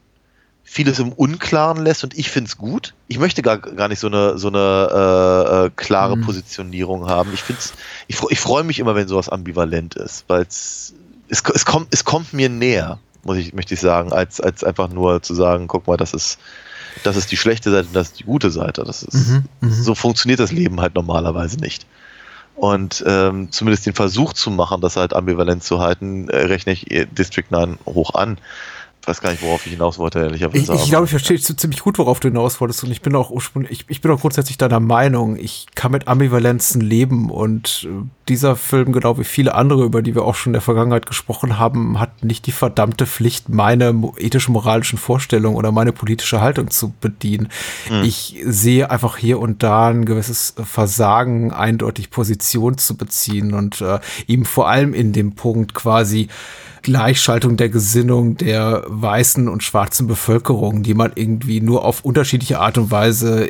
vieles 0.64 1.00
im 1.00 1.12
Unklaren 1.14 1.84
lässt 1.84 2.04
und 2.04 2.18
ich 2.18 2.30
finde 2.30 2.48
es 2.48 2.58
gut. 2.58 2.94
Ich 3.08 3.18
möchte 3.18 3.42
gar, 3.42 3.58
gar 3.58 3.88
nicht 3.88 4.00
so 4.00 4.08
eine, 4.08 4.38
so 4.38 4.50
eine 4.50 4.90
äh, 4.94 5.66
äh, 5.66 5.72
klare 5.76 6.16
mhm. 6.16 6.22
Positionierung 6.22 7.08
haben. 7.08 7.34
Ich, 7.34 7.42
find's, 7.42 7.74
ich, 8.08 8.22
ich 8.30 8.40
freue 8.40 8.64
mich 8.64 8.78
immer, 8.78 8.94
wenn 8.94 9.08
sowas 9.08 9.30
ambivalent 9.30 9.96
ist, 9.96 10.26
weil 10.28 10.44
es, 10.44 10.94
es, 11.30 11.66
kommt, 11.66 11.88
es 11.92 12.04
kommt 12.04 12.34
mir 12.34 12.50
näher 12.50 13.00
muss 13.24 13.38
ich, 13.38 13.54
möchte 13.54 13.74
ich 13.74 13.80
sagen, 13.80 14.12
als, 14.14 14.40
als 14.42 14.64
einfach 14.64 14.90
nur 14.90 15.22
zu 15.22 15.34
sagen, 15.34 15.68
guck 15.68 15.88
mal, 15.88 15.98
das 15.98 16.14
ist, 16.14 16.40
das 17.04 17.16
ist 17.16 17.32
die 17.32 17.38
schlechte 17.38 17.72
Seite 17.72 17.88
und 17.88 17.96
das 17.96 18.10
ist 18.10 18.20
die 18.20 18.24
gute 18.24 18.52
Seite. 18.52 18.84
Das 18.84 19.04
ist, 19.04 19.28
mhm, 19.28 19.44
mhm. 19.62 19.72
so 19.72 19.96
funktioniert 19.96 20.40
das 20.40 20.52
Leben 20.52 20.80
halt 20.82 20.96
normalerweise 20.96 21.58
nicht. 21.58 21.86
Und 22.56 23.04
ähm, 23.08 23.52
zumindest 23.52 23.86
den 23.86 23.94
Versuch 23.94 24.34
zu 24.34 24.52
machen, 24.52 24.82
das 24.82 24.98
halt 24.98 25.14
ambivalent 25.14 25.64
zu 25.64 25.80
halten, 25.80 26.28
äh, 26.30 26.38
rechne 26.46 26.74
ich 26.74 26.86
District 27.12 27.46
9 27.50 27.78
hoch 27.86 28.16
an 28.16 28.38
weiß 29.10 29.22
gar 29.22 29.31
nicht, 29.31 29.41
worauf 29.41 29.65
ich 29.65 29.73
hinaus 29.73 29.98
wollte, 29.98 30.19
ehrlicherweise. 30.19 30.73
Ich, 30.73 30.84
ich 30.84 30.90
glaube, 30.90 31.06
ich 31.06 31.10
verstehe 31.10 31.40
ziemlich 31.40 31.81
gut, 31.81 31.98
worauf 31.98 32.19
du 32.19 32.30
hinaus 32.30 32.61
wolltest. 32.61 32.84
Und 32.84 32.91
ich 32.91 33.02
bin 33.02 33.15
auch 33.15 33.31
ursprünglich, 33.31 33.72
ich, 33.72 33.86
ich 33.90 34.02
bin 34.02 34.11
auch 34.11 34.22
grundsätzlich 34.22 34.57
deiner 34.57 34.80
Meinung. 34.80 35.36
Ich 35.36 35.65
kann 35.76 35.91
mit 35.91 36.07
Ambivalenzen 36.07 36.80
leben. 36.80 37.30
Und 37.30 37.88
äh, 37.90 38.06
dieser 38.30 38.56
Film, 38.56 38.94
genau 38.94 39.18
wie 39.18 39.23
viele 39.23 39.56
andere, 39.56 39.84
über 39.84 40.02
die 40.02 40.15
wir 40.15 40.23
auch 40.23 40.36
schon 40.36 40.52
in 40.52 40.53
der 40.53 40.61
Vergangenheit 40.61 41.07
gesprochen 41.07 41.57
haben, 41.57 41.99
hat 41.99 42.23
nicht 42.23 42.45
die 42.45 42.52
verdammte 42.52 43.06
Pflicht, 43.06 43.49
meine 43.49 43.94
ethisch-moralischen 44.18 44.99
Vorstellungen 44.99 45.57
oder 45.57 45.72
meine 45.72 45.91
politische 45.91 46.40
Haltung 46.40 46.69
zu 46.69 46.94
bedienen. 47.02 47.49
Hm. 47.88 48.03
Ich 48.03 48.38
sehe 48.45 48.91
einfach 48.91 49.18
hier 49.18 49.40
und 49.40 49.64
da 49.64 49.88
ein 49.88 50.06
gewisses 50.06 50.53
Versagen, 50.64 51.52
eindeutig 51.52 52.11
Position 52.11 52.77
zu 52.77 52.95
beziehen 52.95 53.53
und 53.53 53.81
äh, 53.81 53.99
ihm 54.27 54.45
vor 54.45 54.69
allem 54.69 54.94
in 54.94 55.11
dem 55.11 55.34
Punkt 55.34 55.73
quasi 55.73 56.30
Gleichschaltung 56.82 57.58
der 57.58 57.70
Gesinnung 57.70 58.38
der 58.38 58.84
weißen 58.88 59.48
und 59.48 59.64
schwarzen 59.64 60.08
Bevölkerung, 60.08 60.84
die 60.84 60.94
man 60.94 61.12
irgendwie 61.16 61.62
nur 61.62 61.86
auf 61.86 62.04
unterschiedliche 62.06 62.60
Art 62.60 62.78
und 62.78 62.92
Weise 62.92 63.48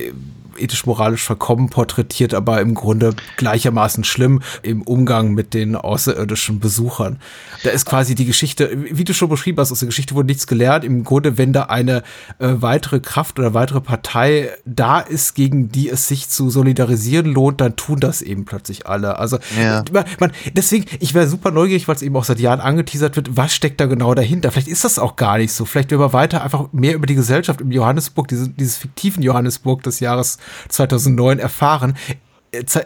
ethisch-moralisch 0.59 1.23
verkommen 1.23 1.69
porträtiert, 1.69 2.33
aber 2.33 2.61
im 2.61 2.73
Grunde 2.73 3.15
gleichermaßen 3.37 4.03
schlimm 4.03 4.41
im 4.61 4.81
Umgang 4.81 5.33
mit 5.33 5.53
den 5.53 5.75
außerirdischen 5.75 6.59
Besuchern. 6.59 7.19
Da 7.63 7.71
ist 7.71 7.85
quasi 7.85 8.15
die 8.15 8.25
Geschichte, 8.25 8.69
wie 8.91 9.03
du 9.03 9.13
schon 9.13 9.29
beschrieben 9.29 9.59
hast, 9.59 9.71
aus 9.71 9.79
der 9.79 9.87
Geschichte 9.87 10.15
wurde 10.15 10.27
nichts 10.27 10.47
gelernt. 10.47 10.83
Im 10.83 11.03
Grunde, 11.03 11.37
wenn 11.37 11.53
da 11.53 11.63
eine 11.63 12.03
äh, 12.39 12.53
weitere 12.55 12.99
Kraft 12.99 13.39
oder 13.39 13.53
weitere 13.53 13.81
Partei 13.81 14.49
da 14.65 14.99
ist, 14.99 15.35
gegen 15.35 15.69
die 15.69 15.89
es 15.89 16.07
sich 16.07 16.29
zu 16.29 16.49
solidarisieren 16.49 17.25
lohnt, 17.33 17.61
dann 17.61 17.75
tun 17.75 17.99
das 17.99 18.21
eben 18.21 18.45
plötzlich 18.45 18.87
alle. 18.87 19.17
Also 19.17 19.39
ja. 19.59 19.83
man, 19.91 20.05
man, 20.19 20.31
deswegen, 20.53 20.85
ich 20.99 21.13
wäre 21.13 21.27
super 21.27 21.51
neugierig, 21.51 21.87
weil 21.87 21.95
es 21.95 22.01
eben 22.01 22.15
auch 22.15 22.23
seit 22.23 22.39
Jahren 22.39 22.59
angeteasert 22.59 23.15
wird, 23.15 23.35
was 23.37 23.53
steckt 23.53 23.79
da 23.79 23.85
genau 23.85 24.13
dahinter? 24.13 24.51
Vielleicht 24.51 24.67
ist 24.67 24.83
das 24.83 24.99
auch 24.99 25.15
gar 25.15 25.37
nicht 25.37 25.51
so. 25.51 25.65
Vielleicht 25.65 25.91
werden 25.91 26.01
wir 26.01 26.13
weiter 26.13 26.43
einfach 26.43 26.71
mehr 26.71 26.95
über 26.95 27.07
die 27.07 27.15
Gesellschaft 27.15 27.61
im 27.61 27.71
Johannesburg, 27.71 28.27
diese, 28.27 28.49
dieses 28.49 28.77
fiktiven 28.77 29.23
Johannesburg 29.23 29.83
des 29.83 29.99
Jahres 29.99 30.37
2009 30.69 31.39
erfahren, 31.39 31.95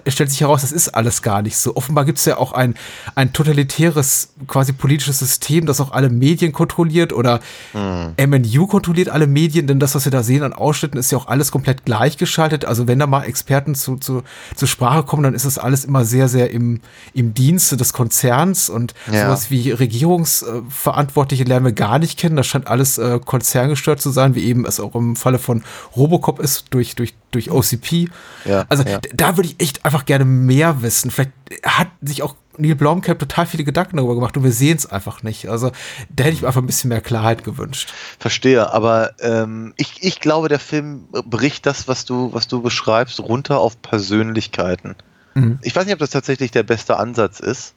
stellt 0.08 0.30
sich 0.30 0.42
heraus, 0.42 0.62
das 0.62 0.72
ist 0.72 0.90
alles 0.90 1.22
gar 1.22 1.42
nicht 1.42 1.58
so. 1.58 1.76
Offenbar 1.76 2.06
gibt 2.06 2.18
es 2.18 2.26
ja 2.26 2.38
auch 2.38 2.52
ein, 2.52 2.76
ein 3.16 3.32
totalitäres, 3.32 4.34
quasi 4.48 4.74
politisches 4.74 5.20
System, 5.20 5.66
das 5.66 5.80
auch 5.80 5.92
alle 5.92 6.10
Medien 6.10 6.52
kontrolliert 6.52 7.14
oder 7.14 7.40
hm. 7.72 8.14
MNU 8.18 8.68
kontrolliert 8.68 9.10
alle 9.10 9.28
Medien, 9.28 9.68
denn 9.68 9.80
das, 9.80 9.96
was 9.96 10.06
wir 10.06 10.12
da 10.12 10.22
sehen 10.22 10.44
an 10.44 10.54
Ausschnitten, 10.54 10.98
ist 10.98 11.12
ja 11.12 11.18
auch 11.18 11.28
alles 11.28 11.52
komplett 11.52 11.86
gleichgeschaltet. 11.86 12.66
Also 12.66 12.88
wenn 12.88 13.00
da 13.00 13.08
mal 13.08 13.24
Experten 13.24 13.74
zu, 13.76 13.96
zu, 13.98 14.24
zur 14.56 14.68
Sprache 14.68 15.04
kommen, 15.04 15.24
dann 15.24 15.34
ist 15.34 15.46
das 15.46 15.58
alles 15.58 15.86
immer 15.86 16.04
sehr, 16.04 16.28
sehr 16.28 16.52
im, 16.52 16.82
im 17.14 17.34
Dienste 17.34 17.78
des 17.78 17.94
Konzerns 17.94 18.70
und 18.70 18.94
ja. 19.12 19.26
sowas 19.26 19.50
wie 19.50 19.72
Regierungsverantwortliche 19.72 21.46
lernen 21.46 21.66
wir 21.66 21.74
gar 21.74 22.00
nicht 22.00 22.20
kennen. 22.20 22.36
Das 22.36 22.48
scheint 22.48 22.68
alles 22.68 22.98
äh, 22.98 23.20
konzerngestört 23.24 24.02
zu 24.02 24.10
sein, 24.10 24.36
wie 24.36 24.44
eben 24.44 24.66
es 24.66 24.82
auch 24.82 24.96
im 24.96 25.16
Falle 25.16 25.40
von 25.40 25.64
Robocop 25.96 26.40
ist, 26.40 26.66
durch, 26.72 26.96
durch, 26.96 27.14
durch 27.36 27.52
OCP. 27.52 28.10
Ja, 28.46 28.66
also 28.70 28.84
ja. 28.84 29.00
da 29.14 29.38
würde 29.38 29.50
ich 29.50 29.60
echt 29.60 29.86
einfach 29.86 30.06
gerne 30.06 30.26
mehr 30.26 30.82
wissen. 30.82 31.12
Vielleicht 31.12 31.32
hat 31.64 31.90
sich 32.02 32.24
auch 32.24 32.36
Neil 32.58 32.76
Blomkamp 32.76 33.20
total 33.20 33.46
viele 33.46 33.64
Gedanken 33.64 33.98
darüber 33.98 34.16
gemacht 34.16 34.38
und 34.38 34.44
wir 34.44 34.52
sehen 34.52 34.78
es 34.78 34.86
einfach 34.86 35.24
nicht. 35.24 35.50
Also 35.50 35.72
da 36.10 36.24
hätte 36.24 36.36
ich 36.36 36.42
mir 36.42 36.48
einfach 36.48 36.62
ein 36.62 36.68
bisschen 36.68 36.90
mehr 36.90 37.02
Klarheit 37.02 37.44
gewünscht. 37.44 37.92
Verstehe, 38.20 38.72
aber 38.72 39.14
ähm, 39.20 39.74
ich, 39.78 40.04
ich 40.04 40.20
glaube, 40.20 40.50
der 40.50 40.60
Film 40.60 41.08
bricht 41.26 41.66
das, 41.66 41.88
was 41.88 42.06
du, 42.06 42.32
was 42.34 42.48
du 42.48 42.62
beschreibst, 42.62 43.20
runter 43.20 43.60
auf 43.60 43.82
Persönlichkeiten. 43.82 44.96
Mhm. 45.34 45.60
Ich 45.62 45.76
weiß 45.76 45.86
nicht, 45.86 45.94
ob 45.94 46.00
das 46.00 46.12
tatsächlich 46.12 46.52
der 46.52 46.64
beste 46.64 46.98
Ansatz 46.98 47.40
ist, 47.40 47.74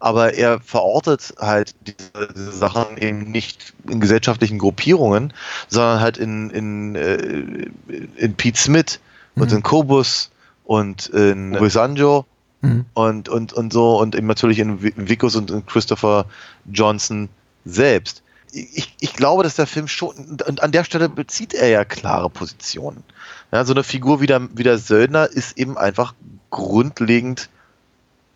aber 0.00 0.34
er 0.34 0.60
verortet 0.60 1.34
halt 1.38 1.74
diese, 1.86 2.32
diese 2.34 2.52
Sachen 2.52 2.96
eben 2.98 3.30
nicht 3.30 3.74
in 3.88 4.00
gesellschaftlichen 4.00 4.58
Gruppierungen, 4.58 5.32
sondern 5.68 6.00
halt 6.00 6.18
in, 6.18 6.50
in, 6.50 6.94
äh, 6.94 7.70
in 8.16 8.34
Pete 8.34 8.58
Smith 8.58 9.00
und 9.34 9.50
mhm. 9.50 9.58
in 9.58 9.62
Kobus 9.62 10.30
und 10.64 11.06
in 11.06 11.52
Brisanjo 11.52 12.26
mhm. 12.60 12.84
und, 12.94 13.28
und, 13.28 13.52
und 13.52 13.72
so 13.72 13.98
und 13.98 14.14
eben 14.14 14.26
natürlich 14.26 14.58
in 14.58 14.80
Vickers 14.82 15.34
und 15.34 15.50
in 15.50 15.66
Christopher 15.66 16.26
Johnson 16.70 17.28
selbst. 17.64 18.22
Ich, 18.52 18.94
ich 19.00 19.12
glaube, 19.12 19.42
dass 19.42 19.56
der 19.56 19.66
Film 19.66 19.88
schon, 19.88 20.40
und 20.46 20.62
an 20.62 20.72
der 20.72 20.84
Stelle 20.84 21.08
bezieht 21.08 21.52
er 21.52 21.68
ja 21.68 21.84
klare 21.84 22.30
Positionen. 22.30 23.02
Ja, 23.52 23.64
so 23.64 23.74
eine 23.74 23.84
Figur 23.84 24.20
wie 24.20 24.26
der, 24.26 24.48
wie 24.54 24.62
der 24.62 24.78
Söldner 24.78 25.26
ist 25.26 25.58
eben 25.58 25.76
einfach 25.76 26.14
grundlegend 26.50 27.50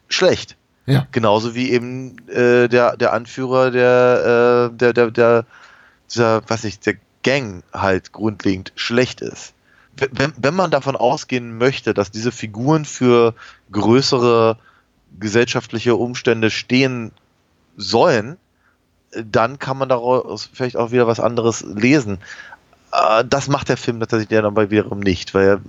schlecht. 0.09 0.57
Ja. 0.87 1.07
Genauso 1.13 1.55
wie 1.55 1.71
eben 1.71 2.17
äh, 2.29 2.69
der, 2.69 2.97
der 2.97 3.13
Anführer 3.13 3.71
der, 3.71 4.71
äh, 4.73 4.77
der, 4.77 4.93
der, 4.93 5.11
der, 5.11 5.45
dieser, 6.11 6.43
was 6.49 6.65
ich, 6.65 6.81
der 6.81 6.95
Gang 7.23 7.63
halt 7.73 8.13
grundlegend 8.13 8.73
schlecht 8.75 9.21
ist 9.21 9.55
wenn, 9.97 10.33
wenn 10.37 10.55
man 10.55 10.71
davon 10.71 10.97
ausgehen 10.97 11.59
möchte, 11.59 11.95
dass 11.95 12.11
diese 12.11 12.33
Figuren 12.33 12.85
für 12.85 13.35
größere 13.71 14.57
gesellschaftliche 15.19 15.95
Umstände 15.97 16.51
stehen 16.51 17.13
sollen, 17.77 18.39
dann 19.11 19.59
kann 19.59 19.77
man 19.77 19.91
daraus 19.91 20.49
vielleicht 20.53 20.77
auch 20.77 20.91
wieder 20.91 21.07
was 21.07 21.21
anderes 21.21 21.63
lesen. 21.63 22.19
Äh, 22.93 23.25
das 23.25 23.49
macht 23.49 23.69
der 23.69 23.77
Film 23.77 24.01
tatsächlich 24.01 24.29
dann 24.29 24.55
bei 24.55 24.71
wiederum 24.71 25.01
nicht, 25.01 25.35
weil 25.35 25.61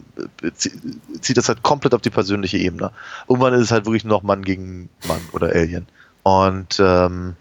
er 0.42 0.54
zieht 0.54 1.38
das 1.38 1.48
halt 1.48 1.64
komplett 1.64 1.94
auf 1.94 2.02
die 2.02 2.10
persönliche 2.10 2.58
Ebene. 2.58 2.92
Irgendwann 3.28 3.54
ist 3.54 3.62
es 3.62 3.72
halt 3.72 3.86
wirklich 3.86 4.04
nur 4.04 4.18
noch 4.18 4.24
Mann 4.24 4.44
gegen 4.44 4.90
Mann 5.08 5.22
oder 5.32 5.48
Alien. 5.48 5.88
Und 6.24 6.80
ähm, 6.80 7.36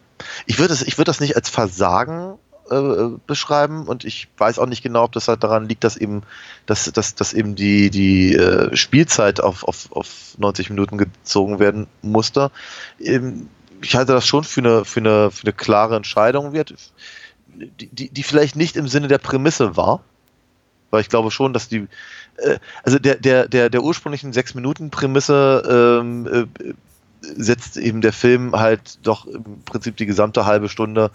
ich 0.47 0.59
würde 0.59 0.69
das, 0.69 0.83
ich 0.83 0.99
würde 0.99 1.09
das 1.09 1.21
nicht 1.21 1.37
als 1.37 1.51
Versagen 1.51 2.39
äh, 2.71 3.09
beschreiben 3.27 3.87
und 3.87 4.05
ich 4.05 4.29
weiß 4.39 4.59
auch 4.59 4.67
nicht 4.67 4.83
genau, 4.83 5.05
ob 5.05 5.13
das 5.13 5.29
halt 5.29 5.43
daran 5.43 5.69
liegt, 5.69 5.85
dass 5.85 5.97
eben, 5.97 6.23
dass, 6.67 6.85
dass, 6.93 7.15
dass 7.15 7.33
eben 7.33 7.57
die, 7.57 7.91
die 7.91 8.35
äh, 8.35 8.75
Spielzeit 8.77 9.41
auf, 9.41 9.65
auf, 9.65 9.91
auf 9.91 10.09
90 10.39 10.71
Minuten 10.71 10.97
gezogen 10.97 11.59
werden 11.59 11.87
musste. 12.03 12.51
Ähm, 13.01 13.49
ich 13.83 13.97
halte 13.97 14.13
das 14.13 14.27
schon 14.27 14.45
für 14.45 14.61
eine, 14.61 14.85
für 14.85 15.01
eine, 15.01 15.33
für 15.33 15.43
eine 15.43 15.53
klare 15.53 15.97
Entscheidung 15.97 16.53
wird, 16.53 16.73
die, 17.55 18.09
die, 18.09 18.23
vielleicht 18.23 18.57
nicht 18.57 18.77
im 18.77 18.89
Sinne 18.89 19.09
der 19.09 19.19
Prämisse 19.19 19.77
war, 19.77 20.03
weil 20.91 21.01
ich 21.01 21.09
glaube 21.09 21.31
schon, 21.31 21.53
dass 21.53 21.69
die, 21.69 21.87
äh, 22.37 22.59
also 22.83 22.99
der, 22.99 23.17
der, 23.17 23.49
der, 23.49 23.71
der 23.71 23.83
ursprünglichen 23.83 24.33
sechs 24.33 24.55
Minuten 24.55 24.91
Prämisse 24.91 26.01
ähm, 26.01 26.27
äh, 26.27 26.75
setzt 27.21 27.77
eben 27.77 28.01
der 28.01 28.13
Film 28.13 28.53
halt 28.57 28.99
doch 29.03 29.27
im 29.27 29.63
Prinzip 29.65 29.97
die 29.97 30.07
gesamte 30.07 30.45
halbe 30.45 30.69
Stunde 30.69 31.11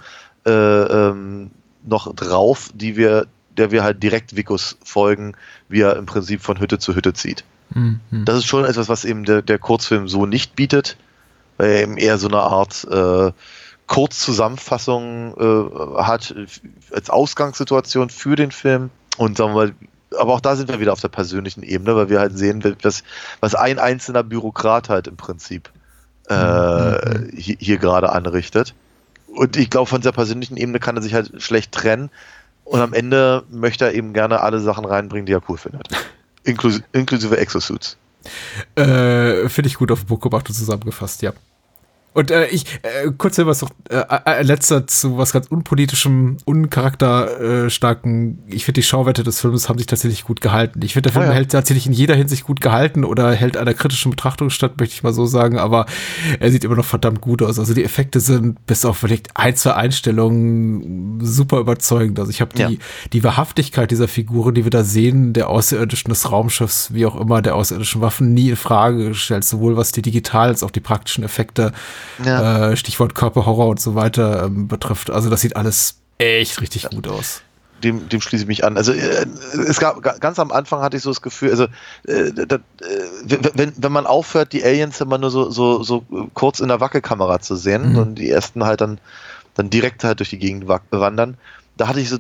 äh, 0.45 0.51
ähm, 0.51 1.51
noch 1.83 2.13
drauf, 2.15 2.69
die 2.73 2.95
wir 2.95 3.27
der 3.57 3.71
wir 3.71 3.83
halt 3.83 4.01
direkt 4.01 4.35
Vikus 4.35 4.77
folgen, 4.83 5.33
wie 5.67 5.81
er 5.81 5.95
im 5.95 6.05
Prinzip 6.05 6.41
von 6.41 6.59
Hütte 6.59 6.79
zu 6.79 6.95
Hütte 6.95 7.13
zieht. 7.13 7.43
Mhm. 7.71 7.99
Das 8.11 8.37
ist 8.37 8.45
schon 8.45 8.65
etwas, 8.65 8.87
was 8.87 9.03
eben 9.03 9.25
der, 9.25 9.41
der 9.41 9.59
Kurzfilm 9.59 10.07
so 10.07 10.25
nicht 10.25 10.55
bietet, 10.55 10.97
weil 11.57 11.71
er 11.71 11.81
eben 11.81 11.97
eher 11.97 12.17
so 12.17 12.27
eine 12.27 12.39
Art 12.39 12.85
äh, 12.89 13.31
Kurzzusammenfassung 13.87 15.35
äh, 15.37 16.03
hat 16.03 16.35
als 16.91 17.09
Ausgangssituation 17.09 18.09
für 18.09 18.35
den 18.35 18.51
Film. 18.51 18.89
Und 19.17 19.37
sagen 19.37 19.55
wir, 19.55 19.73
aber 20.19 20.33
auch 20.33 20.41
da 20.41 20.55
sind 20.55 20.69
wir 20.69 20.79
wieder 20.79 20.93
auf 20.93 21.01
der 21.01 21.07
persönlichen 21.07 21.63
Ebene, 21.63 21.95
weil 21.95 22.09
wir 22.09 22.19
halt 22.19 22.37
sehen, 22.37 22.63
was, 22.81 23.03
was 23.39 23.55
ein 23.55 23.79
einzelner 23.79 24.23
Bürokrat 24.23 24.89
halt 24.89 25.07
im 25.07 25.17
Prinzip 25.17 25.69
äh, 26.27 27.31
hier, 27.35 27.57
hier 27.59 27.77
gerade 27.77 28.11
anrichtet. 28.11 28.73
Und 29.27 29.57
ich 29.57 29.69
glaube, 29.69 29.89
von 29.89 30.01
der 30.01 30.11
persönlichen 30.11 30.57
Ebene 30.57 30.79
kann 30.79 30.95
er 30.95 31.01
sich 31.01 31.13
halt 31.13 31.41
schlecht 31.41 31.71
trennen. 31.71 32.09
Und 32.63 32.81
am 32.81 32.93
Ende 32.93 33.43
möchte 33.49 33.85
er 33.85 33.93
eben 33.93 34.13
gerne 34.13 34.41
alle 34.41 34.59
Sachen 34.59 34.85
reinbringen, 34.85 35.25
die 35.25 35.33
er 35.33 35.41
cool 35.47 35.57
findet. 35.57 35.87
Inklus 36.43 36.81
inklusive 36.91 37.37
Exosuits. 37.37 37.97
Äh, 38.75 39.47
Finde 39.47 39.67
ich 39.67 39.75
gut 39.75 39.91
auf 39.91 39.99
dem 39.99 40.07
Buch 40.07 40.19
gemacht 40.19 40.49
und 40.49 40.55
zusammengefasst, 40.55 41.21
ja. 41.21 41.33
Und 42.17 42.31
äh, 42.31 42.47
ich, 42.47 42.65
äh, 42.81 43.11
kurz 43.15 43.37
was 43.37 43.61
noch, 43.61 43.69
äh, 43.91 44.01
äh, 44.25 44.41
letzter 44.41 44.87
zu 44.87 45.19
was 45.19 45.33
ganz 45.33 45.45
unpolitischem, 45.45 46.37
uncharakterstarken, 46.45 48.39
ich 48.47 48.65
finde 48.65 48.81
die 48.81 48.87
Schauwerte 48.87 49.23
des 49.23 49.39
Films 49.41 49.69
haben 49.69 49.77
sich 49.77 49.85
tatsächlich 49.85 50.23
gut 50.23 50.41
gehalten. 50.41 50.81
Ich 50.81 50.93
finde, 50.93 51.09
der 51.09 51.13
Film 51.13 51.25
Oh 51.25 51.29
ja. 51.29 51.35
hält 51.35 51.51
tatsächlich 51.51 51.85
in 51.85 51.93
jeder 51.93 52.15
Hinsicht 52.15 52.43
gut 52.43 52.59
gehalten 52.59 53.03
oder 53.03 53.33
hält 53.33 53.55
einer 53.55 53.75
kritischen 53.75 54.09
Betrachtung 54.09 54.49
statt, 54.49 54.79
möchte 54.79 54.95
ich 54.95 55.03
mal 55.03 55.13
so 55.13 55.27
sagen, 55.27 55.59
aber 55.59 55.85
er 56.39 56.49
sieht 56.51 56.63
immer 56.63 56.75
noch 56.75 56.85
verdammt 56.85 57.21
gut 57.21 57.43
aus. 57.43 57.59
Also 57.59 57.75
die 57.75 57.83
Effekte 57.83 58.19
sind 58.19 58.65
bis 58.65 58.83
auf 58.83 58.97
vielleicht 58.97 59.37
ein, 59.37 59.55
zwei 59.55 59.73
Einstellungen 59.73 61.19
super 61.23 61.59
überzeugend. 61.59 62.17
Also 62.19 62.31
ich 62.31 62.41
habe 62.41 62.55
die, 62.55 62.61
Ja. 62.61 62.69
die 63.13 63.23
Wahrhaftigkeit 63.23 63.91
dieser 63.91 64.07
Figuren, 64.07 64.55
die 64.55 64.63
wir 64.63 64.71
da 64.71 64.83
sehen, 64.83 65.33
der 65.33 65.49
Außerirdischen 65.49 66.09
des 66.09 66.31
Raumschiffs, 66.31 66.93
wie 66.95 67.05
auch 67.05 67.19
immer, 67.19 67.43
der 67.43 67.55
außerirdischen 67.55 68.01
Waffen, 68.01 68.33
nie 68.33 68.49
in 68.49 68.55
Frage 68.55 69.09
gestellt, 69.09 69.43
sowohl 69.43 69.77
was 69.77 69.91
die 69.91 70.01
digital 70.01 70.47
als 70.49 70.63
auch 70.63 70.71
die 70.71 70.79
praktischen 70.79 71.23
Effekte, 71.23 71.73
Ja. 72.23 72.69
äh, 72.71 72.77
Stichwort 72.77 73.15
Körperhorror 73.15 73.67
und 73.67 73.79
so 73.79 73.95
weiter 73.95 74.43
ähm, 74.45 74.67
betrifft. 74.67 75.09
Also 75.11 75.29
das 75.29 75.41
sieht 75.41 75.55
alles 75.55 75.97
echt 76.17 76.61
richtig 76.61 76.89
gut 76.89 77.07
aus. 77.07 77.41
dem, 77.83 78.09
dem 78.09 78.21
schließe 78.21 78.43
ich 78.43 78.47
mich 78.47 78.63
an. 78.63 78.75
Also 78.77 78.91
äh, 78.91 79.25
es 79.67 79.79
gab 79.79 80.01
ga- 80.01 80.17
ganz 80.17 80.39
am 80.39 80.51
Anfang 80.51 80.81
hatte 80.81 80.97
ich 80.97 81.03
so 81.03 81.09
das 81.11 81.21
Gefühl, 81.21 81.51
also 81.51 81.65
äh, 82.07 82.31
da, 82.33 82.55
äh, 82.55 82.59
wenn, 83.53 83.73
wenn 83.77 83.91
man 83.91 84.07
aufhört, 84.07 84.51
die 84.53 84.63
Aliens 84.63 84.99
immer 84.99 85.17
nur 85.19 85.29
so, 85.29 85.49
so, 85.51 85.83
so 85.83 86.03
kurz 86.33 86.59
in 86.59 86.69
der 86.69 86.79
Wackelkamera 86.79 87.39
zu 87.39 87.55
sehen 87.55 87.91
Mhm. 87.93 87.97
und 87.99 88.15
die 88.15 88.29
ersten 88.31 88.63
halt 88.63 88.81
dann, 88.81 88.99
dann 89.55 89.69
direkt 89.69 90.03
halt 90.03 90.19
durch 90.19 90.29
die 90.31 90.39
Gegend 90.39 90.67
wa- 90.67 90.81
wandern, 90.89 91.37
da 91.77 91.87
hatte 91.87 91.99
ich 91.99 92.09
so 92.09 92.17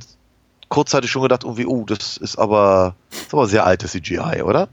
kurzzeitig 0.69 1.09
schon 1.09 1.23
gedacht, 1.23 1.43
irgendwie, 1.43 1.65
oh, 1.65 1.85
das 1.85 2.17
ist 2.17 2.37
aber, 2.37 2.93
das 3.09 3.21
ist 3.21 3.33
aber 3.33 3.47
sehr 3.47 3.65
altes 3.65 3.91
CGI, 3.93 4.43
oder? 4.43 4.67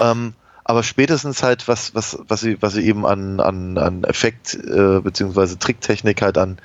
Ähm, 0.00 0.34
aber 0.70 0.84
spätestens 0.84 1.42
halt, 1.42 1.66
was, 1.66 1.96
was, 1.96 2.16
was 2.28 2.40
sie, 2.40 2.62
was 2.62 2.74
sie 2.74 2.86
eben 2.86 3.04
an, 3.04 3.40
an, 3.40 3.76
an 3.76 4.04
Effekt 4.04 4.54
äh, 4.54 5.00
beziehungsweise 5.00 5.58
Tricktechnik 5.58 6.22
halt 6.22 6.38
an, 6.38 6.58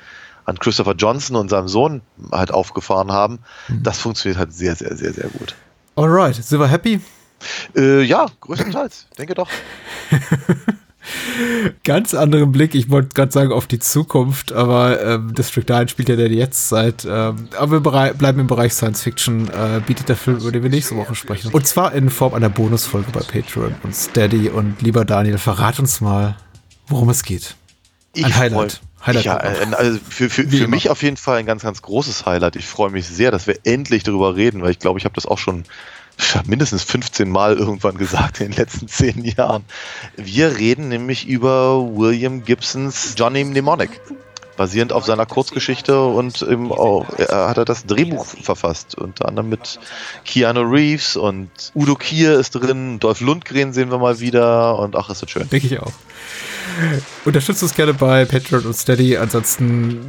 an 0.46 0.60
Christopher 0.60 0.94
Johnson 0.94 1.36
und 1.36 1.50
seinem 1.50 1.68
Sohn 1.68 2.02
halt 2.32 2.52
aufgefahren 2.52 3.12
haben, 3.12 3.40
das 3.68 3.98
funktioniert 3.98 4.38
halt 4.38 4.54
sehr, 4.54 4.76
sehr, 4.76 4.96
sehr, 4.96 5.12
sehr 5.12 5.30
gut. 5.30 5.56
Alright, 5.96 6.36
sind 6.36 6.60
wir 6.60 6.68
happy? 6.68 7.02
Äh, 7.76 8.04
ja, 8.04 8.28
größtenteils, 8.42 9.08
denke 9.18 9.34
doch. 9.34 9.50
Ganz 11.84 12.14
anderen 12.14 12.52
Blick, 12.52 12.76
ich 12.76 12.90
wollte 12.90 13.10
gerade 13.10 13.32
sagen, 13.32 13.52
auf 13.52 13.68
die 13.68 13.80
Zukunft, 13.80 14.52
aber 14.54 15.02
ähm, 15.04 15.34
District 15.34 15.64
9 15.68 15.88
spielt 15.88 16.10
ja 16.10 16.16
der 16.16 16.30
Jetztzeit. 16.32 17.06
Ähm, 17.10 17.48
aber 17.58 17.84
wir 17.84 18.14
bleiben 18.14 18.40
im 18.40 18.48
Bereich 18.48 18.74
Science 18.74 19.04
Fiction, 19.04 19.48
äh, 19.50 19.82
bietet 19.86 20.10
der 20.10 20.16
Film, 20.16 20.38
über 20.38 20.52
den 20.52 20.64
wir 20.64 20.70
nächste 20.70 20.96
Woche 20.96 21.16
sprechen. 21.16 21.52
Und 21.52 21.68
zwar 21.68 21.94
in 21.94 22.10
Form 22.10 22.34
einer 22.34 22.50
Bonusfolge 22.50 23.12
bei 23.12 23.22
Patreon 23.22 23.76
und 23.84 23.96
Steady. 23.96 24.50
Und 24.50 24.82
lieber 24.82 25.06
Daniel, 25.06 25.38
verrat 25.38 25.80
uns 25.80 26.02
mal, 26.02 26.36
worum 26.88 27.10
es 27.10 27.24
geht. 27.24 27.56
Ich 28.14 28.26
Ein 28.26 28.36
Highlight. 28.38 28.72
freu- 28.74 28.80
Highlight 29.08 29.26
ja, 29.26 29.38
ein- 29.38 29.74
also 29.76 30.00
für, 30.10 30.30
für, 30.32 30.48
für 30.48 30.68
mich 30.68 30.90
auf 30.90 31.04
jeden 31.04 31.18
Fall 31.18 31.38
ein 31.38 31.46
ganz, 31.46 31.62
ganz 31.62 31.82
großes 31.84 32.26
Highlight. 32.26 32.56
Ich 32.56 32.66
freue 32.66 32.90
mich 32.90 33.08
sehr, 33.08 33.30
dass 33.30 33.46
wir 33.46 33.60
endlich 33.64 34.02
darüber 34.04 34.36
reden, 34.36 34.64
weil 34.64 34.72
ich 34.72 34.80
glaube, 34.80 34.98
ich 34.98 35.06
habe 35.06 35.14
das 35.14 35.28
auch 35.28 35.38
schon 35.38 35.64
mindestens 36.46 36.84
15 36.84 37.30
Mal 37.30 37.58
irgendwann 37.58 37.98
gesagt 37.98 38.40
in 38.40 38.52
den 38.52 38.58
letzten 38.58 38.88
10 38.88 39.24
Jahren. 39.24 39.64
Wir 40.16 40.58
reden 40.58 40.88
nämlich 40.88 41.28
über 41.28 41.80
William 41.96 42.44
Gibsons 42.44 43.16
Johnny 43.18 43.44
Mnemonic. 43.44 44.02
Basierend 44.58 44.94
auf 44.94 45.04
seiner 45.04 45.26
Kurzgeschichte 45.26 46.02
und 46.02 46.42
eben 46.42 46.72
auch, 46.72 47.10
er 47.18 47.50
hat 47.50 47.58
er 47.58 47.66
das 47.66 47.86
Drehbuch 47.86 48.26
verfasst, 48.26 48.96
unter 48.96 49.28
anderem 49.28 49.50
mit 49.50 49.80
Keanu 50.24 50.62
Reeves 50.62 51.18
und 51.18 51.50
Udo 51.76 51.96
Kier 51.96 52.40
ist 52.40 52.52
drin, 52.52 53.00
Dolph 53.00 53.20
Lundgren 53.20 53.74
sehen 53.74 53.92
wir 53.92 53.98
mal 53.98 54.22
wieder 54.22 54.80
und 54.80 54.96
ach, 54.96 55.10
ist 55.10 55.22
das 55.22 55.30
schön. 55.30 55.50
Denke 55.50 55.68
ich 55.68 55.80
auch. 55.82 55.92
Unterstützt 57.26 57.64
uns 57.64 57.74
gerne 57.74 57.94
bei 57.94 58.26
Patreon 58.26 58.66
und 58.66 58.74
Steady. 58.74 59.18
Ansonsten 59.18 60.00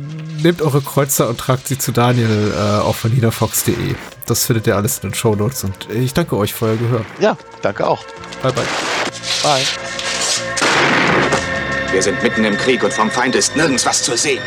nehmt 0.42 0.62
eure 0.62 0.80
Kreuzer 0.80 1.28
und 1.28 1.38
tragt 1.38 1.68
sie 1.68 1.78
zu 1.78 1.92
Daniel 1.92 2.52
äh, 2.54 2.80
auf 2.80 3.04
vaninafox.de. 3.04 3.94
Das 4.26 4.44
findet 4.44 4.66
ihr 4.66 4.76
alles 4.76 4.98
in 4.98 5.10
den 5.10 5.14
Show 5.14 5.34
Notes 5.34 5.64
und 5.64 5.88
ich 5.90 6.12
danke 6.12 6.36
euch 6.36 6.52
für 6.52 6.66
euer 6.66 6.76
Gehör. 6.76 7.04
Ja, 7.20 7.36
danke 7.62 7.86
auch. 7.86 8.04
Bye 8.42 8.52
bye. 8.52 8.64
Bye. 9.42 9.62
Wir 11.92 12.02
sind 12.02 12.22
mitten 12.22 12.44
im 12.44 12.56
Krieg 12.56 12.82
und 12.82 12.92
vom 12.92 13.10
Feind 13.10 13.34
ist 13.36 13.56
nirgends 13.56 13.86
was 13.86 14.02
zu 14.02 14.16
sehen. 14.16 14.42